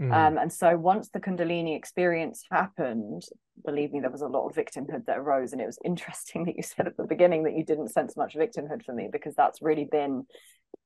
Mm. 0.00 0.12
um, 0.12 0.38
and 0.38 0.50
so 0.52 0.76
once 0.76 1.10
the 1.10 1.20
kundalini 1.20 1.76
experience 1.76 2.44
happened 2.50 3.22
believe 3.64 3.92
me 3.92 4.00
there 4.00 4.10
was 4.10 4.22
a 4.22 4.26
lot 4.26 4.48
of 4.48 4.54
victimhood 4.56 5.06
that 5.06 5.18
arose. 5.18 5.52
And 5.52 5.60
it 5.60 5.66
was 5.66 5.78
interesting 5.84 6.44
that 6.46 6.56
you 6.56 6.62
said 6.62 6.86
at 6.86 6.96
the 6.96 7.04
beginning 7.04 7.44
that 7.44 7.56
you 7.56 7.64
didn't 7.64 7.88
sense 7.88 8.16
much 8.16 8.34
victimhood 8.34 8.84
for 8.84 8.94
me 8.94 9.08
because 9.10 9.34
that's 9.34 9.62
really 9.62 9.86
been 9.90 10.24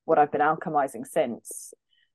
what 0.07 0.19
i've 0.19 0.33
been 0.33 0.41
alchemizing 0.41 1.07
since. 1.07 1.75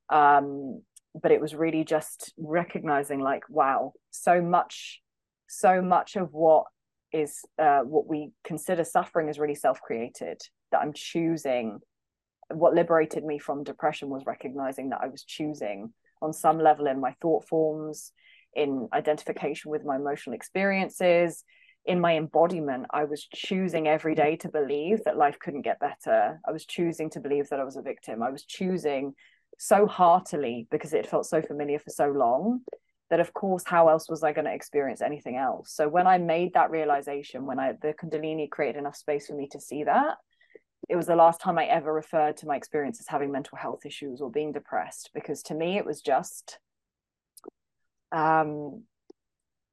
Um, 0.10 0.82
but 1.22 1.32
it 1.32 1.40
was 1.42 1.54
really 1.54 1.84
just 1.84 2.34
recognizing 2.38 3.20
like 3.20 3.44
wow 3.50 3.94
so 4.10 4.42
much 4.42 5.02
so 5.48 5.82
much 5.82 6.16
of 6.16 6.34
what 6.34 6.66
is 7.14 7.42
uh, 7.60 7.82
what 7.82 8.08
we 8.08 8.32
consider 8.44 8.84
suffering 8.84 9.30
is 9.30 9.38
really 9.38 9.56
self-created 9.56 10.42
that 10.72 10.82
i'm 10.82 10.94
choosing. 10.94 11.80
What 12.50 12.74
liberated 12.74 13.24
me 13.24 13.40
from 13.40 13.64
depression 13.64 14.10
was 14.10 14.24
recognizing 14.26 14.90
that 14.90 15.02
i 15.02 15.08
was 15.08 15.24
choosing 15.24 15.94
on 16.22 16.34
some 16.34 16.60
level 16.60 16.88
in 16.88 17.00
my 17.00 17.14
thought 17.22 17.48
forms 17.48 18.12
in 18.54 18.90
identification 18.94 19.72
with 19.72 19.86
my 19.86 19.96
emotional 19.96 20.36
experiences 20.36 21.44
in 21.86 22.00
my 22.00 22.16
embodiment 22.16 22.86
i 22.92 23.04
was 23.04 23.28
choosing 23.34 23.88
every 23.88 24.14
day 24.16 24.36
to 24.36 24.50
believe 24.50 25.04
that 25.04 25.18
life 25.18 25.40
couldn't 25.40 25.64
get 25.64 25.80
better. 25.80 26.40
I 26.48 26.52
was 26.52 26.66
choosing 26.66 27.10
to 27.12 27.20
believe 27.20 27.50
that 27.50 27.60
i 27.60 27.64
was 27.64 27.76
a 27.76 27.82
victim. 27.82 28.22
I 28.22 28.30
was 28.30 28.46
choosing 28.46 29.14
so 29.58 29.86
heartily 29.86 30.68
because 30.72 30.94
it 30.94 31.08
felt 31.08 31.26
so 31.26 31.42
familiar 31.42 31.80
for 31.80 31.90
so 31.90 32.08
long 32.08 32.62
that 33.10 33.20
of 33.20 33.34
course 33.34 33.64
how 33.66 33.90
else 33.90 34.10
was 34.10 34.24
i 34.24 34.32
going 34.32 34.46
to 34.46 34.54
experience 34.54 35.02
anything 35.02 35.38
else? 35.38 35.74
So 35.74 35.90
when 35.90 36.08
i 36.08 36.18
made 36.18 36.54
that 36.54 36.72
realization 36.72 37.46
when 37.46 37.60
i 37.60 37.74
the 37.82 37.94
kundalini 37.94 38.50
created 38.50 38.80
enough 38.80 38.96
space 38.96 39.28
for 39.28 39.36
me 39.36 39.48
to 39.52 39.60
see 39.60 39.84
that 39.84 40.18
it 40.90 40.96
was 40.96 41.08
the 41.08 41.16
last 41.16 41.42
time 41.42 41.58
i 41.58 41.66
ever 41.66 41.94
referred 41.94 42.38
to 42.38 42.48
my 42.48 42.56
experience 42.56 43.00
as 43.00 43.08
having 43.08 43.32
mental 43.32 43.58
health 43.58 43.86
issues 43.86 44.22
or 44.22 44.32
being 44.32 44.52
depressed 44.52 45.10
because 45.14 45.42
to 45.44 45.54
me 45.54 45.78
it 45.78 45.86
was 45.86 46.02
just 46.02 46.60
um 48.12 48.84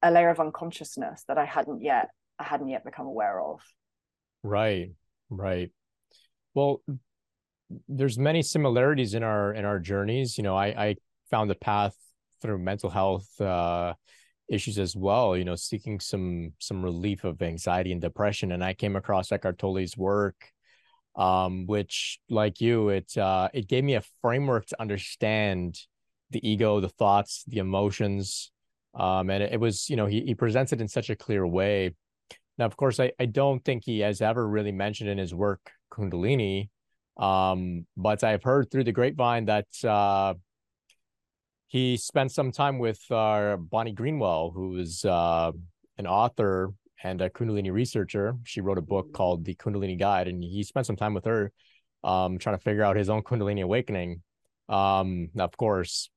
a 0.02 0.10
layer 0.10 0.30
of 0.30 0.40
unconsciousness 0.40 1.24
that 1.28 1.38
i 1.38 1.44
hadn't 1.44 1.82
yet 1.82 2.08
i 2.38 2.44
hadn't 2.44 2.68
yet 2.68 2.84
become 2.84 3.06
aware 3.06 3.40
of. 3.40 3.60
Right 4.42 4.92
right. 5.30 5.70
Well 6.54 6.82
there's 7.88 8.18
many 8.18 8.42
similarities 8.42 9.14
in 9.14 9.22
our 9.22 9.52
in 9.52 9.64
our 9.64 9.78
journeys. 9.78 10.38
You 10.38 10.44
know 10.44 10.56
i 10.56 10.66
i 10.66 10.96
found 11.30 11.50
a 11.50 11.54
path 11.54 11.94
through 12.40 12.58
mental 12.58 12.88
health 12.88 13.28
uh, 13.40 13.94
issues 14.48 14.78
as 14.78 14.96
well, 14.96 15.36
you 15.36 15.44
know, 15.44 15.56
seeking 15.56 16.00
some 16.00 16.52
some 16.58 16.82
relief 16.82 17.24
of 17.24 17.42
anxiety 17.42 17.92
and 17.92 18.00
depression. 18.00 18.52
And 18.52 18.64
I 18.64 18.74
came 18.74 18.96
across 18.96 19.32
Eckhart 19.32 19.58
Tolle's 19.58 19.96
work 19.96 20.36
um, 21.18 21.66
which, 21.66 22.20
like 22.30 22.60
you, 22.60 22.90
it 22.90 23.16
uh, 23.18 23.48
it 23.52 23.66
gave 23.68 23.82
me 23.82 23.94
a 23.94 24.02
framework 24.22 24.66
to 24.66 24.80
understand 24.80 25.78
the 26.30 26.48
ego, 26.48 26.80
the 26.80 26.88
thoughts, 26.88 27.42
the 27.48 27.58
emotions, 27.58 28.52
um, 28.94 29.30
and 29.30 29.42
it, 29.42 29.52
it 29.54 29.60
was 29.60 29.88
you 29.88 29.96
know 29.96 30.06
he 30.06 30.22
he 30.22 30.34
presents 30.34 30.72
it 30.72 30.80
in 30.80 30.88
such 30.88 31.10
a 31.10 31.16
clear 31.16 31.46
way. 31.46 31.94
Now, 32.56 32.66
of 32.66 32.76
course, 32.76 33.00
I 33.00 33.12
I 33.18 33.26
don't 33.26 33.64
think 33.64 33.84
he 33.84 34.00
has 34.00 34.20
ever 34.20 34.46
really 34.46 34.72
mentioned 34.72 35.10
in 35.10 35.18
his 35.18 35.34
work 35.34 35.70
Kundalini, 35.92 36.68
um, 37.16 37.86
but 37.96 38.24
I've 38.24 38.42
heard 38.42 38.70
through 38.70 38.84
the 38.84 38.92
grapevine 38.92 39.46
that 39.46 39.66
uh, 39.84 40.34
he 41.68 41.96
spent 41.96 42.32
some 42.32 42.50
time 42.50 42.78
with 42.78 43.00
uh, 43.10 43.56
Bonnie 43.58 43.92
Greenwell, 43.92 44.50
who 44.50 44.76
is 44.76 45.04
uh, 45.04 45.52
an 45.98 46.06
author 46.06 46.72
and 47.02 47.20
a 47.20 47.30
Kundalini 47.30 47.70
researcher. 47.70 48.34
She 48.44 48.60
wrote 48.60 48.78
a 48.78 48.82
book 48.82 49.12
called 49.12 49.44
The 49.44 49.54
Kundalini 49.54 49.98
Guide, 49.98 50.28
and 50.28 50.42
he 50.42 50.62
spent 50.62 50.86
some 50.86 50.96
time 50.96 51.14
with 51.14 51.26
her, 51.26 51.52
um, 52.02 52.38
trying 52.38 52.56
to 52.56 52.62
figure 52.62 52.82
out 52.82 52.96
his 52.96 53.10
own 53.10 53.22
Kundalini 53.22 53.62
awakening. 53.62 54.22
Um, 54.68 55.28
of 55.38 55.56
course, 55.56 56.10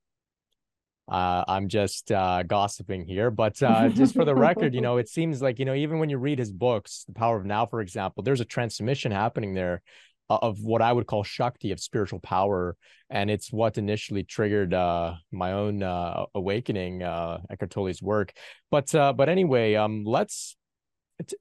uh, 1.12 1.44
I'm 1.48 1.68
just 1.68 2.12
uh, 2.12 2.44
gossiping 2.44 3.06
here, 3.06 3.30
but 3.30 3.62
uh, 3.62 3.89
just 3.89 4.15
for 4.15 4.24
the 4.24 4.34
record, 4.34 4.74
you 4.74 4.80
know, 4.88 4.98
it 4.98 5.10
seems 5.10 5.41
like 5.41 5.60
you 5.60 5.65
know, 5.65 5.74
even 5.74 6.00
when 6.00 6.10
you 6.10 6.18
read 6.18 6.39
his 6.39 6.53
books, 6.53 7.03
The 7.06 7.13
Power 7.13 7.38
of 7.38 7.46
Now, 7.46 7.65
for 7.65 7.82
example, 7.82 8.24
there's 8.24 8.39
a 8.39 8.46
transmission 8.46 9.12
happening 9.12 9.53
there 9.53 9.82
uh, 10.30 10.38
of 10.41 10.62
what 10.62 10.82
I 10.82 10.94
would 10.94 11.08
call 11.08 11.24
Shakti 11.24 11.74
of 11.74 11.82
spiritual 11.82 12.20
power. 12.20 12.77
And 13.10 13.30
it's 13.30 13.51
what 13.51 13.77
initially 13.77 14.24
triggered 14.24 14.74
uh, 14.74 15.15
my 15.34 15.51
own 15.51 15.84
uh, 15.84 16.25
awakening, 16.34 17.03
uh, 17.03 17.39
Eckhart 17.50 17.72
Tolle's 17.72 18.01
work. 18.01 18.32
But 18.70 18.96
uh, 18.96 19.12
but 19.12 19.27
anyway, 19.27 19.75
um, 19.75 20.06
let's. 20.06 20.56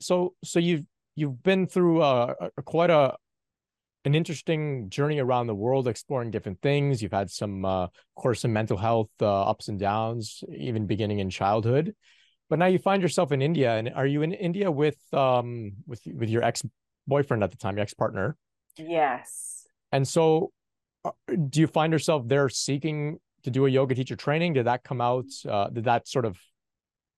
So 0.01 0.35
so 0.43 0.59
you've 0.59 0.85
you've 1.15 1.41
been 1.45 1.69
through 1.69 2.03
uh, 2.03 2.35
a, 2.57 2.63
quite 2.63 2.91
a 2.91 3.15
an 4.05 4.15
interesting 4.15 4.89
journey 4.89 5.19
around 5.19 5.47
the 5.47 5.55
world, 5.55 5.87
exploring 5.87 6.31
different 6.31 6.61
things. 6.63 7.03
You've 7.03 7.13
had 7.13 7.31
some, 7.31 7.65
uh, 7.65 7.85
of 7.85 7.91
course, 8.15 8.41
some 8.41 8.53
mental 8.53 8.77
health 8.77 9.11
uh, 9.21 9.43
ups 9.43 9.69
and 9.69 9.79
downs, 9.79 10.43
even 10.57 10.87
beginning 10.87 11.19
in 11.19 11.29
childhood. 11.29 11.95
But 12.49 12.59
now 12.59 12.67
you 12.67 12.79
find 12.79 13.03
yourself 13.03 13.31
in 13.31 13.43
India, 13.43 13.77
and 13.77 13.91
are 13.95 14.07
you 14.07 14.23
in 14.23 14.33
India 14.33 14.71
with 14.71 14.99
um 15.13 15.73
with 15.87 16.01
with 16.13 16.29
your 16.29 16.43
ex 16.43 16.63
boyfriend 17.07 17.45
at 17.45 17.51
the 17.51 17.57
time, 17.57 17.77
your 17.77 17.83
ex 17.83 17.95
partner? 17.95 18.37
Yes. 18.77 19.67
And 19.93 20.07
so, 20.07 20.53
uh, 21.05 21.13
do 21.49 21.61
you 21.61 21.67
find 21.67 21.93
yourself 21.93 22.27
there 22.27 22.49
seeking 22.49 23.19
to 23.45 23.51
do 23.51 23.67
a 23.67 23.71
yoga 23.71 23.95
teacher 23.95 24.17
training? 24.17 24.55
Did 24.55 24.67
that 24.67 24.83
come 24.83 25.01
out? 25.01 25.27
Uh, 25.49 25.69
did 25.69 25.85
that 25.85 26.09
sort 26.09 26.25
of 26.25 26.39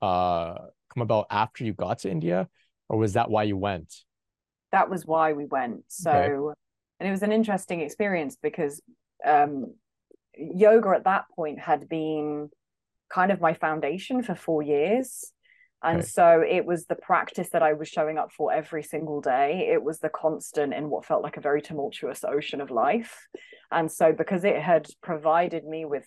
uh, 0.03 0.67
come 0.93 1.03
about 1.03 1.27
after 1.31 1.65
you 1.65 1.73
got 1.73 2.01
to 2.01 2.11
India, 2.11 2.49
or 2.89 2.99
was 2.99 3.15
that 3.15 3.31
why 3.31 3.45
you 3.45 3.57
went? 3.57 3.95
That 4.71 4.91
was 4.91 5.07
why 5.07 5.33
we 5.33 5.47
went. 5.47 5.85
So, 5.89 6.11
okay. 6.11 6.59
And 7.03 7.09
it 7.09 7.11
was 7.11 7.25
an 7.25 7.33
interesting 7.33 7.81
experience 7.81 8.37
because 8.41 8.81
um, 9.27 9.75
yoga 10.37 10.91
at 10.91 11.03
that 11.03 11.25
point 11.35 11.59
had 11.59 11.89
been 11.89 12.49
kind 13.13 13.33
of 13.33 13.41
my 13.41 13.55
foundation 13.55 14.23
for 14.23 14.37
four 14.37 14.63
years. 14.63 15.33
And 15.83 15.99
okay. 15.99 16.07
so 16.07 16.45
it 16.49 16.65
was 16.65 16.87
the 16.87 16.95
practice 16.95 17.49
that 17.55 17.63
I 17.65 17.73
was 17.73 17.89
showing 17.89 18.19
up 18.19 18.31
for 18.31 18.53
every 18.53 18.85
single 18.85 19.21
day. 19.21 19.69
It 19.73 19.83
was 19.83 19.99
the 19.99 20.11
constant 20.11 20.73
in 20.73 20.91
what 20.91 21.05
felt 21.05 21.25
like 21.25 21.37
a 21.37 21.41
very 21.41 21.61
tumultuous 21.61 22.23
ocean 22.23 22.61
of 22.61 22.71
life. 22.71 23.27
And 23.73 23.91
so 23.91 24.13
because 24.13 24.45
it 24.45 24.63
had 24.63 24.87
provided 25.03 25.65
me 25.65 25.85
with 25.85 26.07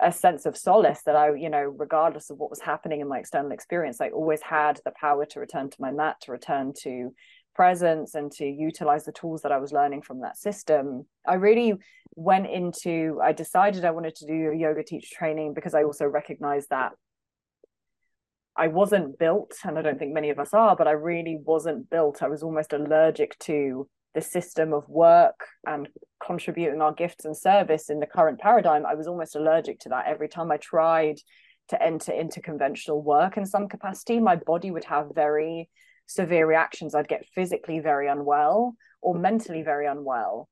a 0.00 0.12
sense 0.12 0.46
of 0.46 0.56
solace 0.56 1.02
that 1.04 1.14
I, 1.14 1.34
you 1.34 1.50
know, 1.50 1.60
regardless 1.60 2.30
of 2.30 2.38
what 2.38 2.48
was 2.48 2.60
happening 2.60 3.02
in 3.02 3.08
my 3.08 3.18
external 3.18 3.52
experience, 3.52 4.00
I 4.00 4.08
always 4.08 4.40
had 4.40 4.80
the 4.86 4.92
power 4.98 5.26
to 5.26 5.40
return 5.40 5.68
to 5.68 5.76
my 5.78 5.90
mat, 5.90 6.22
to 6.22 6.32
return 6.32 6.72
to 6.84 7.12
presence 7.54 8.14
and 8.14 8.30
to 8.32 8.44
utilize 8.44 9.04
the 9.04 9.12
tools 9.12 9.42
that 9.42 9.52
I 9.52 9.58
was 9.58 9.72
learning 9.72 10.02
from 10.02 10.20
that 10.20 10.36
system. 10.36 11.06
I 11.26 11.34
really 11.34 11.74
went 12.14 12.46
into, 12.46 13.20
I 13.22 13.32
decided 13.32 13.84
I 13.84 13.90
wanted 13.90 14.14
to 14.16 14.26
do 14.26 14.50
a 14.50 14.56
yoga 14.56 14.82
teacher 14.82 15.14
training 15.14 15.54
because 15.54 15.74
I 15.74 15.84
also 15.84 16.06
recognized 16.06 16.70
that 16.70 16.92
I 18.54 18.68
wasn't 18.68 19.18
built, 19.18 19.54
and 19.64 19.78
I 19.78 19.82
don't 19.82 19.98
think 19.98 20.12
many 20.12 20.28
of 20.28 20.38
us 20.38 20.52
are, 20.52 20.76
but 20.76 20.86
I 20.86 20.92
really 20.92 21.38
wasn't 21.42 21.88
built. 21.88 22.22
I 22.22 22.28
was 22.28 22.42
almost 22.42 22.74
allergic 22.74 23.38
to 23.40 23.88
the 24.14 24.20
system 24.20 24.74
of 24.74 24.86
work 24.88 25.46
and 25.66 25.88
contributing 26.24 26.82
our 26.82 26.92
gifts 26.92 27.24
and 27.24 27.34
service 27.34 27.88
in 27.88 27.98
the 27.98 28.06
current 28.06 28.38
paradigm. 28.40 28.84
I 28.84 28.94
was 28.94 29.06
almost 29.06 29.36
allergic 29.36 29.78
to 29.80 29.88
that. 29.88 30.06
Every 30.06 30.28
time 30.28 30.50
I 30.50 30.58
tried 30.58 31.16
to 31.68 31.82
enter 31.82 32.12
into 32.12 32.42
conventional 32.42 33.02
work 33.02 33.38
in 33.38 33.46
some 33.46 33.68
capacity, 33.68 34.20
my 34.20 34.36
body 34.36 34.70
would 34.70 34.84
have 34.84 35.06
very 35.14 35.70
severe 36.14 36.46
reactions. 36.46 36.94
I'd 36.94 37.08
get 37.08 37.26
physically 37.34 37.80
very 37.80 38.08
unwell 38.08 38.74
or 39.00 39.14
mentally 39.14 39.62
very 39.62 39.86
unwell. 39.86 40.48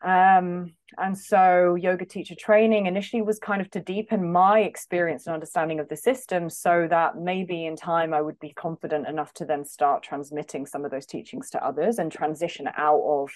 Um, 0.00 0.74
and 0.96 1.18
so 1.18 1.74
yoga 1.74 2.04
teacher 2.04 2.36
training 2.38 2.86
initially 2.86 3.20
was 3.20 3.40
kind 3.40 3.60
of 3.60 3.68
to 3.72 3.80
deepen 3.80 4.30
my 4.30 4.60
experience 4.60 5.26
and 5.26 5.34
understanding 5.34 5.80
of 5.80 5.88
the 5.88 5.96
system 5.96 6.48
so 6.48 6.86
that 6.88 7.16
maybe 7.16 7.66
in 7.66 7.74
time 7.74 8.14
I 8.14 8.20
would 8.20 8.38
be 8.38 8.52
confident 8.52 9.08
enough 9.08 9.32
to 9.34 9.44
then 9.44 9.64
start 9.64 10.04
transmitting 10.04 10.66
some 10.66 10.84
of 10.84 10.92
those 10.92 11.06
teachings 11.06 11.50
to 11.50 11.64
others 11.64 11.98
and 11.98 12.12
transition 12.12 12.68
out 12.76 13.02
of 13.04 13.30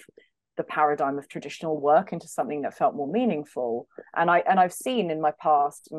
the 0.55 0.63
paradigm 0.63 1.17
of 1.17 1.27
traditional 1.27 1.79
work 1.79 2.13
into 2.13 2.27
something 2.27 2.61
that 2.61 2.77
felt 2.77 2.95
more 2.95 3.11
meaningful. 3.11 3.87
And 4.15 4.29
I 4.29 4.43
and 4.47 4.59
I've 4.59 4.73
seen 4.73 5.11
in 5.11 5.19
my 5.19 5.31
past 5.41 5.89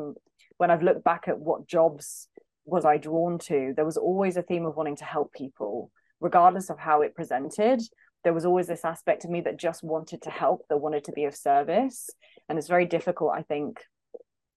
when 0.57 0.71
I've 0.71 0.83
looked 0.83 1.03
back 1.03 1.27
at 1.27 1.37
what 1.37 1.67
jobs 1.67 2.27
was 2.65 2.85
I 2.85 2.97
drawn 2.97 3.37
to, 3.39 3.73
there 3.75 3.85
was 3.85 3.97
always 3.97 4.37
a 4.37 4.41
theme 4.41 4.65
of 4.65 4.75
wanting 4.75 4.97
to 4.97 5.05
help 5.05 5.33
people, 5.33 5.91
regardless 6.19 6.69
of 6.69 6.79
how 6.79 7.01
it 7.01 7.15
presented 7.15 7.81
there 8.25 8.33
was 8.33 8.43
always 8.43 8.67
this 8.67 8.83
aspect 8.83 9.23
of 9.23 9.29
me 9.29 9.39
that 9.41 9.55
just 9.55 9.83
wanted 9.83 10.23
to 10.23 10.31
help, 10.31 10.65
that 10.67 10.77
wanted 10.77 11.05
to 11.05 11.11
be 11.13 11.25
of 11.25 11.35
service. 11.35 12.09
And 12.49 12.57
it's 12.57 12.67
very 12.67 12.87
difficult, 12.87 13.31
I 13.33 13.43
think, 13.43 13.79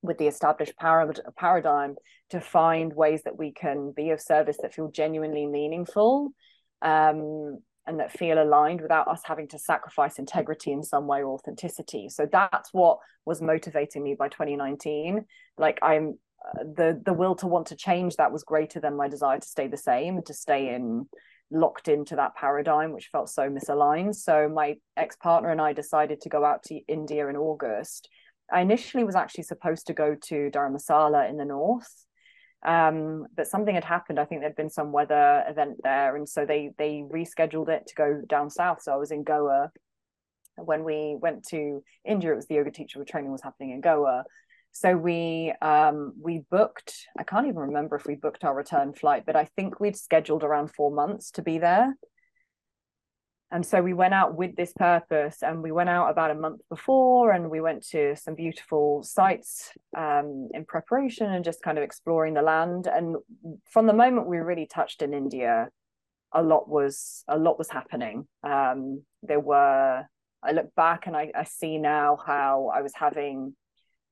with 0.01 0.17
the 0.17 0.27
established 0.27 0.73
paradigm 0.79 1.97
to 2.31 2.41
find 2.41 2.93
ways 2.95 3.23
that 3.25 3.39
we 3.39 3.53
can 3.53 3.93
be 3.95 4.11
of 4.11 4.23
service 4.23 4.57
that 4.63 4.73
feel 4.73 4.91
genuinely 4.91 5.47
meaningful 5.47 6.31
um, 6.81 7.59
and 7.87 8.01
that 8.01 8.13
feel 8.13 8.43
aligned 8.43 8.81
without 8.81 9.07
us 9.07 9.21
having 9.25 9.49
to 9.49 9.59
sacrifice 9.59 10.19
integrity 10.19 10.73
in 10.73 10.83
some 10.83 11.07
way 11.07 11.23
or 11.23 11.35
authenticity. 11.35 12.09
So 12.09 12.27
that's 12.31 12.73
what 12.73 12.99
was 13.27 13.43
motivating 13.43 14.03
me 14.03 14.15
by 14.19 14.29
2019. 14.29 15.27
Like 15.59 15.79
I'm 15.83 16.19
the 16.63 17.01
the 17.05 17.13
will 17.13 17.35
to 17.37 17.47
want 17.47 17.67
to 17.67 17.77
change 17.77 18.17
that 18.17 18.33
was 18.33 18.45
greater 18.45 18.81
than 18.81 18.97
my 18.97 19.09
desire 19.09 19.39
to 19.39 19.47
stay 19.47 19.67
the 19.69 19.77
same 19.77 20.23
to 20.23 20.35
stay 20.35 20.75
in 20.75 21.07
locked 21.51 21.89
into 21.89 22.17
that 22.17 22.35
paradigm, 22.35 22.93
which 22.93 23.09
felt 23.11 23.31
so 23.31 23.49
misaligned. 23.49 24.15
So 24.15 24.49
my 24.49 24.77
ex 24.97 25.17
partner 25.17 25.51
and 25.51 25.61
I 25.61 25.73
decided 25.73 26.21
to 26.21 26.29
go 26.29 26.45
out 26.45 26.63
to 26.65 26.81
India 26.87 27.29
in 27.29 27.37
August. 27.37 28.09
I 28.53 28.61
initially 28.61 29.05
was 29.05 29.17
actually 29.17 29.45
supposed 29.45 29.87
to 29.87 29.95
go 29.95 30.17
to 30.29 30.51
Dharamsala 30.51 31.29
in 31.29 31.37
the 31.37 31.45
north, 31.45 32.07
um, 32.67 33.27
but 33.37 33.47
something 33.47 33.75
had 33.75 33.85
happened. 33.85 34.19
I 34.19 34.25
think 34.25 34.41
there'd 34.41 34.57
been 34.57 34.71
some 34.71 34.93
weather 34.93 35.45
event 35.49 35.79
there, 35.83 36.17
and 36.17 36.29
so 36.29 36.45
they 36.45 36.71
they 36.79 37.03
rescheduled 37.09 37.69
it 37.69 37.87
to 37.89 37.95
go 37.95 38.23
down 38.27 38.51
south. 38.51 38.83
So 38.83 38.93
I 38.93 38.97
was 38.97 39.11
in 39.11 39.23
Goa 39.23 39.71
when 40.57 40.85
we 40.85 41.17
went 41.21 41.47
to 41.49 41.83
India. 42.05 42.33
It 42.33 42.37
was 42.37 42.47
the 42.47 42.57
yoga 42.57 42.71
teacher 42.71 43.03
training 43.05 43.33
was 43.33 43.43
happening 43.43 43.71
in 43.71 43.81
Goa, 43.81 44.25
so 44.81 44.97
we 44.97 45.53
um, 45.61 46.13
we 46.21 46.45
booked. 46.51 46.95
I 47.19 47.25
can't 47.25 47.47
even 47.47 47.59
remember 47.59 47.97
if 47.97 48.07
we 48.07 48.15
booked 48.15 48.45
our 48.45 48.55
return 48.55 48.93
flight, 48.93 49.25
but 49.27 49.35
I 49.35 49.47
think 49.57 49.81
we'd 49.81 49.97
scheduled 49.97 50.45
around 50.45 50.69
four 50.75 50.93
months 50.93 51.33
to 51.33 51.43
be 51.43 51.59
there. 51.59 51.97
And 53.51 53.65
so 53.65 53.83
we 53.83 53.95
went 53.95 54.15
out 54.15 54.37
with 54.37 54.55
this 54.57 54.73
purpose, 54.75 55.43
and 55.43 55.63
we 55.63 55.73
went 55.73 55.89
out 55.89 56.11
about 56.11 56.31
a 56.31 56.35
month 56.35 56.61
before, 56.69 57.33
and 57.33 57.51
we 57.51 57.61
went 57.61 57.87
to 57.89 58.15
some 58.15 58.35
beautiful 58.35 59.03
sites 59.03 59.73
um, 59.97 60.51
in 60.55 60.65
preparation 60.65 61.33
and 61.33 61.45
just 61.45 61.63
kind 61.63 61.79
of 61.79 61.83
exploring 61.83 62.35
the 62.35 62.43
land. 62.43 62.87
And 62.87 63.17
from 63.71 63.87
the 63.87 63.95
moment 63.95 64.29
we 64.29 64.39
really 64.39 64.67
touched 64.67 65.03
in 65.03 65.13
India, 65.13 65.71
a 66.33 66.43
lot 66.43 66.69
was 66.69 67.25
a 67.27 67.39
lot 67.39 67.59
was 67.59 67.71
happening. 67.71 68.29
Um, 68.45 69.03
there 69.23 69.41
were. 69.41 70.07
I 70.41 70.53
look 70.53 70.73
back 70.77 71.09
and 71.09 71.17
I, 71.17 71.33
I 71.35 71.43
see 71.43 71.79
now 71.79 72.17
how 72.25 72.71
I 72.73 72.83
was 72.83 72.93
having 72.95 73.57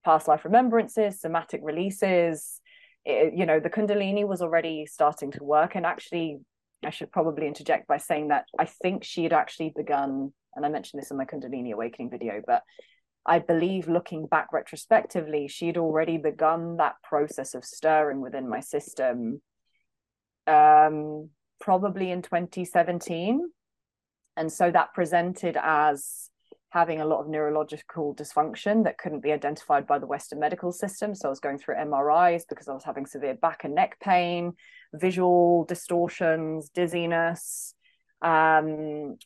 past 0.07 0.29
life 0.29 0.45
remembrances, 0.45 1.21
somatic 1.21 1.61
releases. 1.65 2.61
It, 3.05 3.35
you 3.35 3.45
know, 3.45 3.59
the 3.59 3.69
Kundalini 3.69 4.27
was 4.27 4.41
already 4.41 4.87
starting 4.87 5.33
to 5.33 5.43
work. 5.43 5.75
And 5.75 5.85
actually, 5.85 6.39
I 6.85 6.91
should 6.91 7.11
probably 7.11 7.49
interject 7.49 7.89
by 7.89 7.99
saying 7.99 8.29
that 8.29 8.45
I 8.59 8.67
think 8.67 9.03
she 9.03 9.25
had 9.25 9.33
actually 9.33 9.73
begun, 9.77 10.33
and 10.55 10.65
I 10.65 10.69
mentioned 10.69 11.03
this 11.03 11.11
in 11.11 11.17
my 11.17 11.25
Kundalini 11.25 11.73
Awakening 11.73 12.11
video, 12.11 12.41
but 12.47 12.63
I 13.27 13.41
believe 13.41 13.89
looking 13.89 14.27
back 14.27 14.53
retrospectively, 14.53 15.49
she'd 15.49 15.77
already 15.77 16.19
begun 16.19 16.77
that 16.77 16.95
process 17.03 17.55
of 17.55 17.65
stirring 17.65 18.21
within 18.21 18.49
my 18.49 18.61
system 18.61 19.43
um, 20.47 21.31
probably 21.61 22.13
in 22.13 22.23
2017. 22.23 23.41
And 24.37 24.53
so 24.53 24.71
that 24.71 24.95
presented 24.95 25.57
as 25.61 26.31
having 26.71 27.01
a 27.01 27.07
lot 27.07 27.21
of 27.21 27.29
neurological 27.29 28.15
dysfunction 28.15 28.85
that 28.85 28.99
couldn't 28.99 29.23
be 29.23 29.33
identified 29.33 29.87
by 29.87 29.99
the 29.99 30.07
Western 30.07 30.41
medical 30.41 30.73
system. 30.73 31.15
So 31.15 31.29
I 31.29 31.31
was 31.31 31.41
going 31.41 31.59
through 31.59 31.77
MRIs 31.77 32.43
because 32.49 32.69
I 32.69 32.75
was 32.75 32.85
having 32.85 33.07
severe 33.07 33.35
back 33.35 33.65
and 33.65 33.75
neck 33.75 33.99
pain, 34.01 34.53
visual 34.93 35.65
distortions, 35.65 36.69
dizziness. 36.69 37.75
um, 38.23 39.17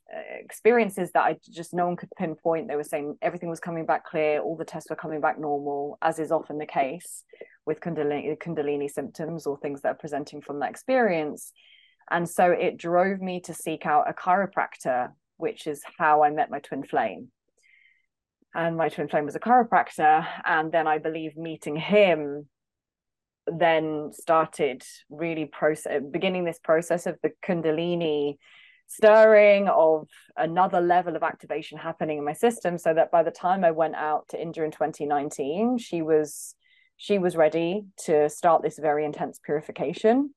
experiences 0.40 1.12
that 1.12 1.22
I 1.22 1.36
just 1.50 1.72
no 1.72 1.86
one 1.86 1.96
could 1.96 2.10
pinpoint. 2.18 2.68
They 2.68 2.76
were 2.76 2.84
saying 2.84 3.16
everything 3.22 3.48
was 3.48 3.60
coming 3.60 3.86
back 3.86 4.04
clear, 4.04 4.40
all 4.40 4.56
the 4.56 4.64
tests 4.64 4.90
were 4.90 4.96
coming 4.96 5.20
back 5.20 5.38
normal, 5.38 5.96
as 6.02 6.18
is 6.18 6.32
often 6.32 6.58
the 6.58 6.66
case 6.66 7.24
with 7.66 7.80
Kundalini, 7.80 8.36
Kundalini 8.36 8.90
symptoms 8.90 9.46
or 9.46 9.56
things 9.58 9.82
that 9.82 9.90
are 9.90 9.94
presenting 9.94 10.40
from 10.42 10.58
that 10.60 10.70
experience. 10.70 11.52
And 12.10 12.28
so 12.28 12.50
it 12.50 12.76
drove 12.76 13.20
me 13.20 13.40
to 13.42 13.54
seek 13.54 13.86
out 13.86 14.10
a 14.10 14.12
chiropractor, 14.12 15.12
which 15.40 15.66
is 15.66 15.82
how 15.98 16.22
I 16.22 16.30
met 16.30 16.50
my 16.50 16.60
twin 16.60 16.84
flame. 16.84 17.28
And 18.54 18.76
my 18.76 18.88
twin 18.88 19.08
flame 19.08 19.26
was 19.26 19.36
a 19.36 19.40
chiropractor. 19.40 20.26
And 20.44 20.72
then 20.72 20.86
I 20.86 20.98
believe 20.98 21.36
meeting 21.36 21.76
him 21.76 22.48
then 23.46 24.10
started 24.12 24.82
really 25.08 25.46
process 25.46 26.00
beginning 26.10 26.44
this 26.44 26.58
process 26.58 27.06
of 27.06 27.18
the 27.22 27.30
kundalini 27.44 28.36
stirring 28.86 29.68
of 29.68 30.08
another 30.36 30.80
level 30.80 31.16
of 31.16 31.22
activation 31.22 31.78
happening 31.78 32.18
in 32.18 32.24
my 32.24 32.32
system 32.32 32.76
so 32.76 32.92
that 32.92 33.10
by 33.10 33.22
the 33.22 33.30
time 33.30 33.64
i 33.64 33.70
went 33.70 33.94
out 33.94 34.28
to 34.28 34.40
india 34.40 34.64
in 34.64 34.70
2019 34.70 35.78
she 35.78 36.02
was 36.02 36.54
she 36.96 37.18
was 37.18 37.36
ready 37.36 37.84
to 37.96 38.28
start 38.28 38.62
this 38.62 38.78
very 38.78 39.04
intense 39.04 39.40
purification 39.42 40.34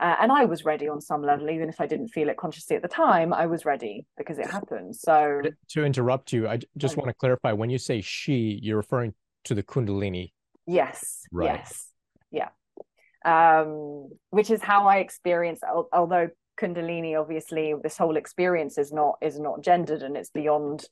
uh, 0.00 0.16
and 0.20 0.32
i 0.32 0.44
was 0.44 0.64
ready 0.64 0.88
on 0.88 1.00
some 1.00 1.22
level 1.22 1.50
even 1.50 1.68
if 1.68 1.80
i 1.80 1.86
didn't 1.86 2.08
feel 2.08 2.28
it 2.28 2.36
consciously 2.36 2.76
at 2.76 2.82
the 2.82 2.88
time 2.88 3.32
i 3.32 3.46
was 3.46 3.64
ready 3.64 4.06
because 4.16 4.38
it 4.38 4.46
happened. 4.46 4.94
So 4.94 5.42
to 5.70 5.84
interrupt 5.84 6.32
you 6.32 6.48
i 6.48 6.58
just 6.76 6.96
want 6.96 7.08
to 7.08 7.14
clarify 7.14 7.52
when 7.52 7.70
you 7.70 7.78
say 7.78 8.00
she 8.00 8.58
you're 8.62 8.76
referring 8.76 9.14
to 9.44 9.54
the 9.54 9.62
kundalini. 9.62 10.32
Yes 10.66 11.22
right. 11.32 11.60
yes 11.60 11.88
yeah. 12.30 12.48
Um, 13.24 14.10
which 14.30 14.50
is 14.50 14.62
how 14.62 14.86
i 14.86 14.98
experience 14.98 15.60
although 15.92 16.28
kundalini 16.58 17.18
obviously 17.18 17.74
this 17.82 17.96
whole 17.96 18.16
experience 18.16 18.78
is 18.78 18.92
not 18.92 19.16
is 19.20 19.38
not 19.38 19.62
gendered 19.62 20.02
and 20.02 20.16
it's 20.16 20.30
beyond 20.30 20.84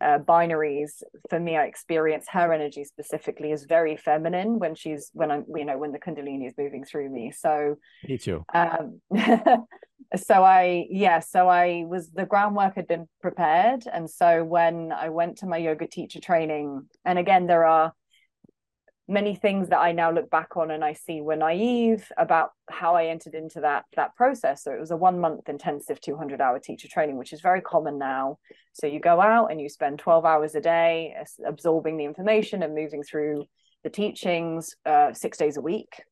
uh, 0.00 0.18
binaries 0.18 1.02
for 1.28 1.40
me 1.40 1.56
i 1.56 1.64
experience 1.64 2.26
her 2.30 2.52
energy 2.52 2.84
specifically 2.84 3.50
is 3.50 3.64
very 3.64 3.96
feminine 3.96 4.58
when 4.58 4.74
she's 4.74 5.10
when 5.12 5.30
i'm 5.30 5.44
you 5.54 5.64
know 5.64 5.76
when 5.78 5.92
the 5.92 5.98
kundalini 5.98 6.46
is 6.46 6.54
moving 6.56 6.84
through 6.84 7.10
me. 7.10 7.32
So 7.32 7.76
me 8.06 8.18
too. 8.18 8.44
um 8.54 9.00
so 10.16 10.42
i 10.42 10.86
yeah 10.90 11.18
so 11.18 11.48
i 11.48 11.84
was 11.86 12.10
the 12.10 12.26
groundwork 12.26 12.76
had 12.76 12.86
been 12.86 13.08
prepared. 13.20 13.84
And 13.92 14.08
so 14.08 14.44
when 14.44 14.92
i 14.92 15.08
went 15.08 15.38
to 15.38 15.46
my 15.46 15.56
yoga 15.56 15.86
teacher 15.86 16.20
training 16.20 16.86
and 17.04 17.18
again 17.18 17.46
there 17.46 17.64
are 17.64 17.92
many 19.08 19.34
things 19.34 19.70
that 19.70 19.78
I 19.78 19.92
now 19.92 20.12
look 20.12 20.28
back 20.28 20.56
on 20.56 20.70
and 20.70 20.84
I 20.84 20.92
see 20.92 21.22
were 21.22 21.34
naive 21.34 22.12
about 22.18 22.50
how 22.68 22.94
I 22.94 23.06
entered 23.06 23.34
into 23.34 23.60
that 23.60 23.86
that 23.96 24.14
process. 24.14 24.62
So 24.62 24.72
it 24.72 24.78
was 24.78 24.90
a 24.90 24.96
one 24.96 25.18
month 25.18 25.48
intensive 25.48 26.00
200 26.00 26.40
hour 26.40 26.58
teacher 26.58 26.88
training, 26.88 27.16
which 27.16 27.32
is 27.32 27.40
very 27.40 27.62
common 27.62 27.98
now. 27.98 28.38
So 28.74 28.86
you 28.86 29.00
go 29.00 29.20
out 29.20 29.50
and 29.50 29.60
you 29.60 29.68
spend 29.70 29.98
12 29.98 30.24
hours 30.24 30.54
a 30.54 30.60
day 30.60 31.16
absorbing 31.46 31.96
the 31.96 32.04
information 32.04 32.62
and 32.62 32.74
moving 32.74 33.02
through 33.02 33.46
the 33.82 33.90
teachings 33.90 34.76
uh, 34.84 35.14
six 35.14 35.38
days 35.38 35.56
a 35.56 35.62
week. 35.62 36.02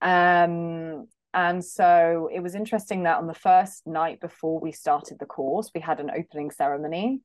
Um, 0.00 1.08
and 1.34 1.64
so 1.64 2.28
it 2.32 2.40
was 2.40 2.54
interesting 2.54 3.04
that 3.04 3.18
on 3.18 3.26
the 3.26 3.34
first 3.34 3.86
night 3.86 4.20
before 4.20 4.60
we 4.60 4.72
started 4.72 5.18
the 5.18 5.26
course, 5.26 5.70
we 5.74 5.80
had 5.80 6.00
an 6.00 6.10
opening 6.16 6.50
ceremony 6.50 7.20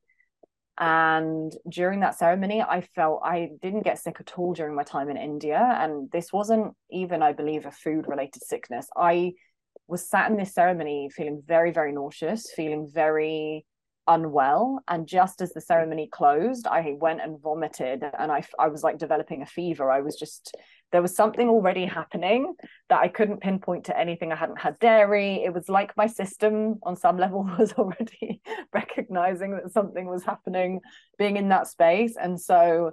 and 0.77 1.55
during 1.69 2.01
that 2.01 2.17
ceremony 2.17 2.61
i 2.61 2.81
felt 2.81 3.21
i 3.23 3.49
didn't 3.61 3.83
get 3.83 3.97
sick 3.97 4.17
at 4.19 4.33
all 4.37 4.53
during 4.53 4.75
my 4.75 4.83
time 4.83 5.09
in 5.09 5.17
india. 5.17 5.77
And 5.79 6.11
this 6.11 6.33
wasn't 6.33 6.73
even 6.91 7.21
i 7.21 7.31
believe 7.31 7.65
a 7.65 7.71
food 7.71 8.07
related 8.07 8.43
sickness. 8.43 8.87
I 8.95 9.33
was 9.87 10.09
sat 10.09 10.29
in 10.29 10.37
this 10.37 10.53
ceremony 10.53 11.09
feeling 11.15 11.41
very 11.45 11.71
very 11.71 11.91
nauseous 11.91 12.51
feeling 12.55 12.89
very 12.91 13.65
unwell. 14.07 14.79
And 14.87 15.07
just 15.07 15.41
as 15.41 15.53
the 15.53 15.61
ceremony 15.61 16.09
closed 16.11 16.67
i 16.67 16.95
went 16.99 17.21
and 17.21 17.41
vomited. 17.41 18.03
And 18.19 18.31
i 18.31 18.43
i 18.59 18.67
was 18.67 18.83
like 18.83 18.97
developing 18.97 19.41
a 19.41 19.45
fever. 19.45 19.89
I 19.89 20.01
was 20.01 20.17
just 20.17 20.55
there 20.91 21.01
was 21.01 21.15
something 21.15 21.49
already 21.49 21.85
happening 21.85 22.55
that 22.89 22.99
I 22.99 23.07
couldn't 23.07 23.41
pinpoint 23.41 23.85
to 23.85 23.99
anything. 23.99 24.31
I 24.31 24.35
hadn't 24.35 24.59
had 24.59 24.79
dairy. 24.79 25.43
It 25.43 25.53
was 25.53 25.67
like 25.67 25.97
my 25.97 26.07
system 26.07 26.75
on 26.83 26.95
some 26.95 27.17
level 27.17 27.43
was 27.59 27.73
already 27.73 28.41
recognizing 28.73 29.51
that 29.51 29.71
something 29.71 30.07
was 30.07 30.23
happening, 30.23 30.81
being 31.17 31.37
in 31.37 31.49
that 31.49 31.67
space. 31.67 32.15
And 32.15 32.39
so 32.39 32.91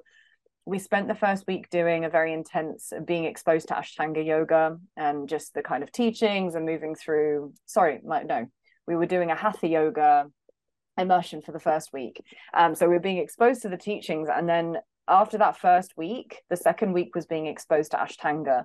we 0.65 0.79
spent 0.79 1.09
the 1.09 1.15
first 1.15 1.47
week 1.47 1.71
doing 1.71 2.05
a 2.05 2.11
very 2.11 2.33
intense 2.33 2.93
being 3.05 3.25
exposed 3.25 3.69
to 3.69 3.75
Ashtanga 3.75 4.25
yoga 4.25 4.79
and 4.97 5.29
just 5.29 5.55
the 5.55 5.63
kind 5.63 5.83
of 5.83 5.91
teachings 5.91 6.55
and 6.55 6.65
moving 6.65 6.95
through. 6.95 7.53
Sorry, 7.67 8.01
no, 8.03 8.47
we 8.87 8.97
were 8.97 9.07
doing 9.07 9.31
a 9.31 9.37
Hatha 9.37 9.67
yoga 9.67 10.27
immersion 10.99 11.43
for 11.43 11.53
the 11.53 11.61
first 11.61 11.93
week. 11.93 12.23
Um, 12.55 12.75
so 12.75 12.89
we 12.89 12.95
were 12.95 13.01
being 13.01 13.19
exposed 13.19 13.63
to 13.63 13.69
the 13.69 13.77
teachings 13.77 14.29
and 14.33 14.49
then 14.49 14.77
after 15.13 15.39
that 15.39 15.59
first 15.59 15.97
week, 15.97 16.43
the 16.49 16.57
second 16.57 16.93
week 16.93 17.15
was 17.15 17.27
being 17.27 17.47
exposed 17.47 17.91
to 17.91 17.99
Ashtanga. 17.99 18.65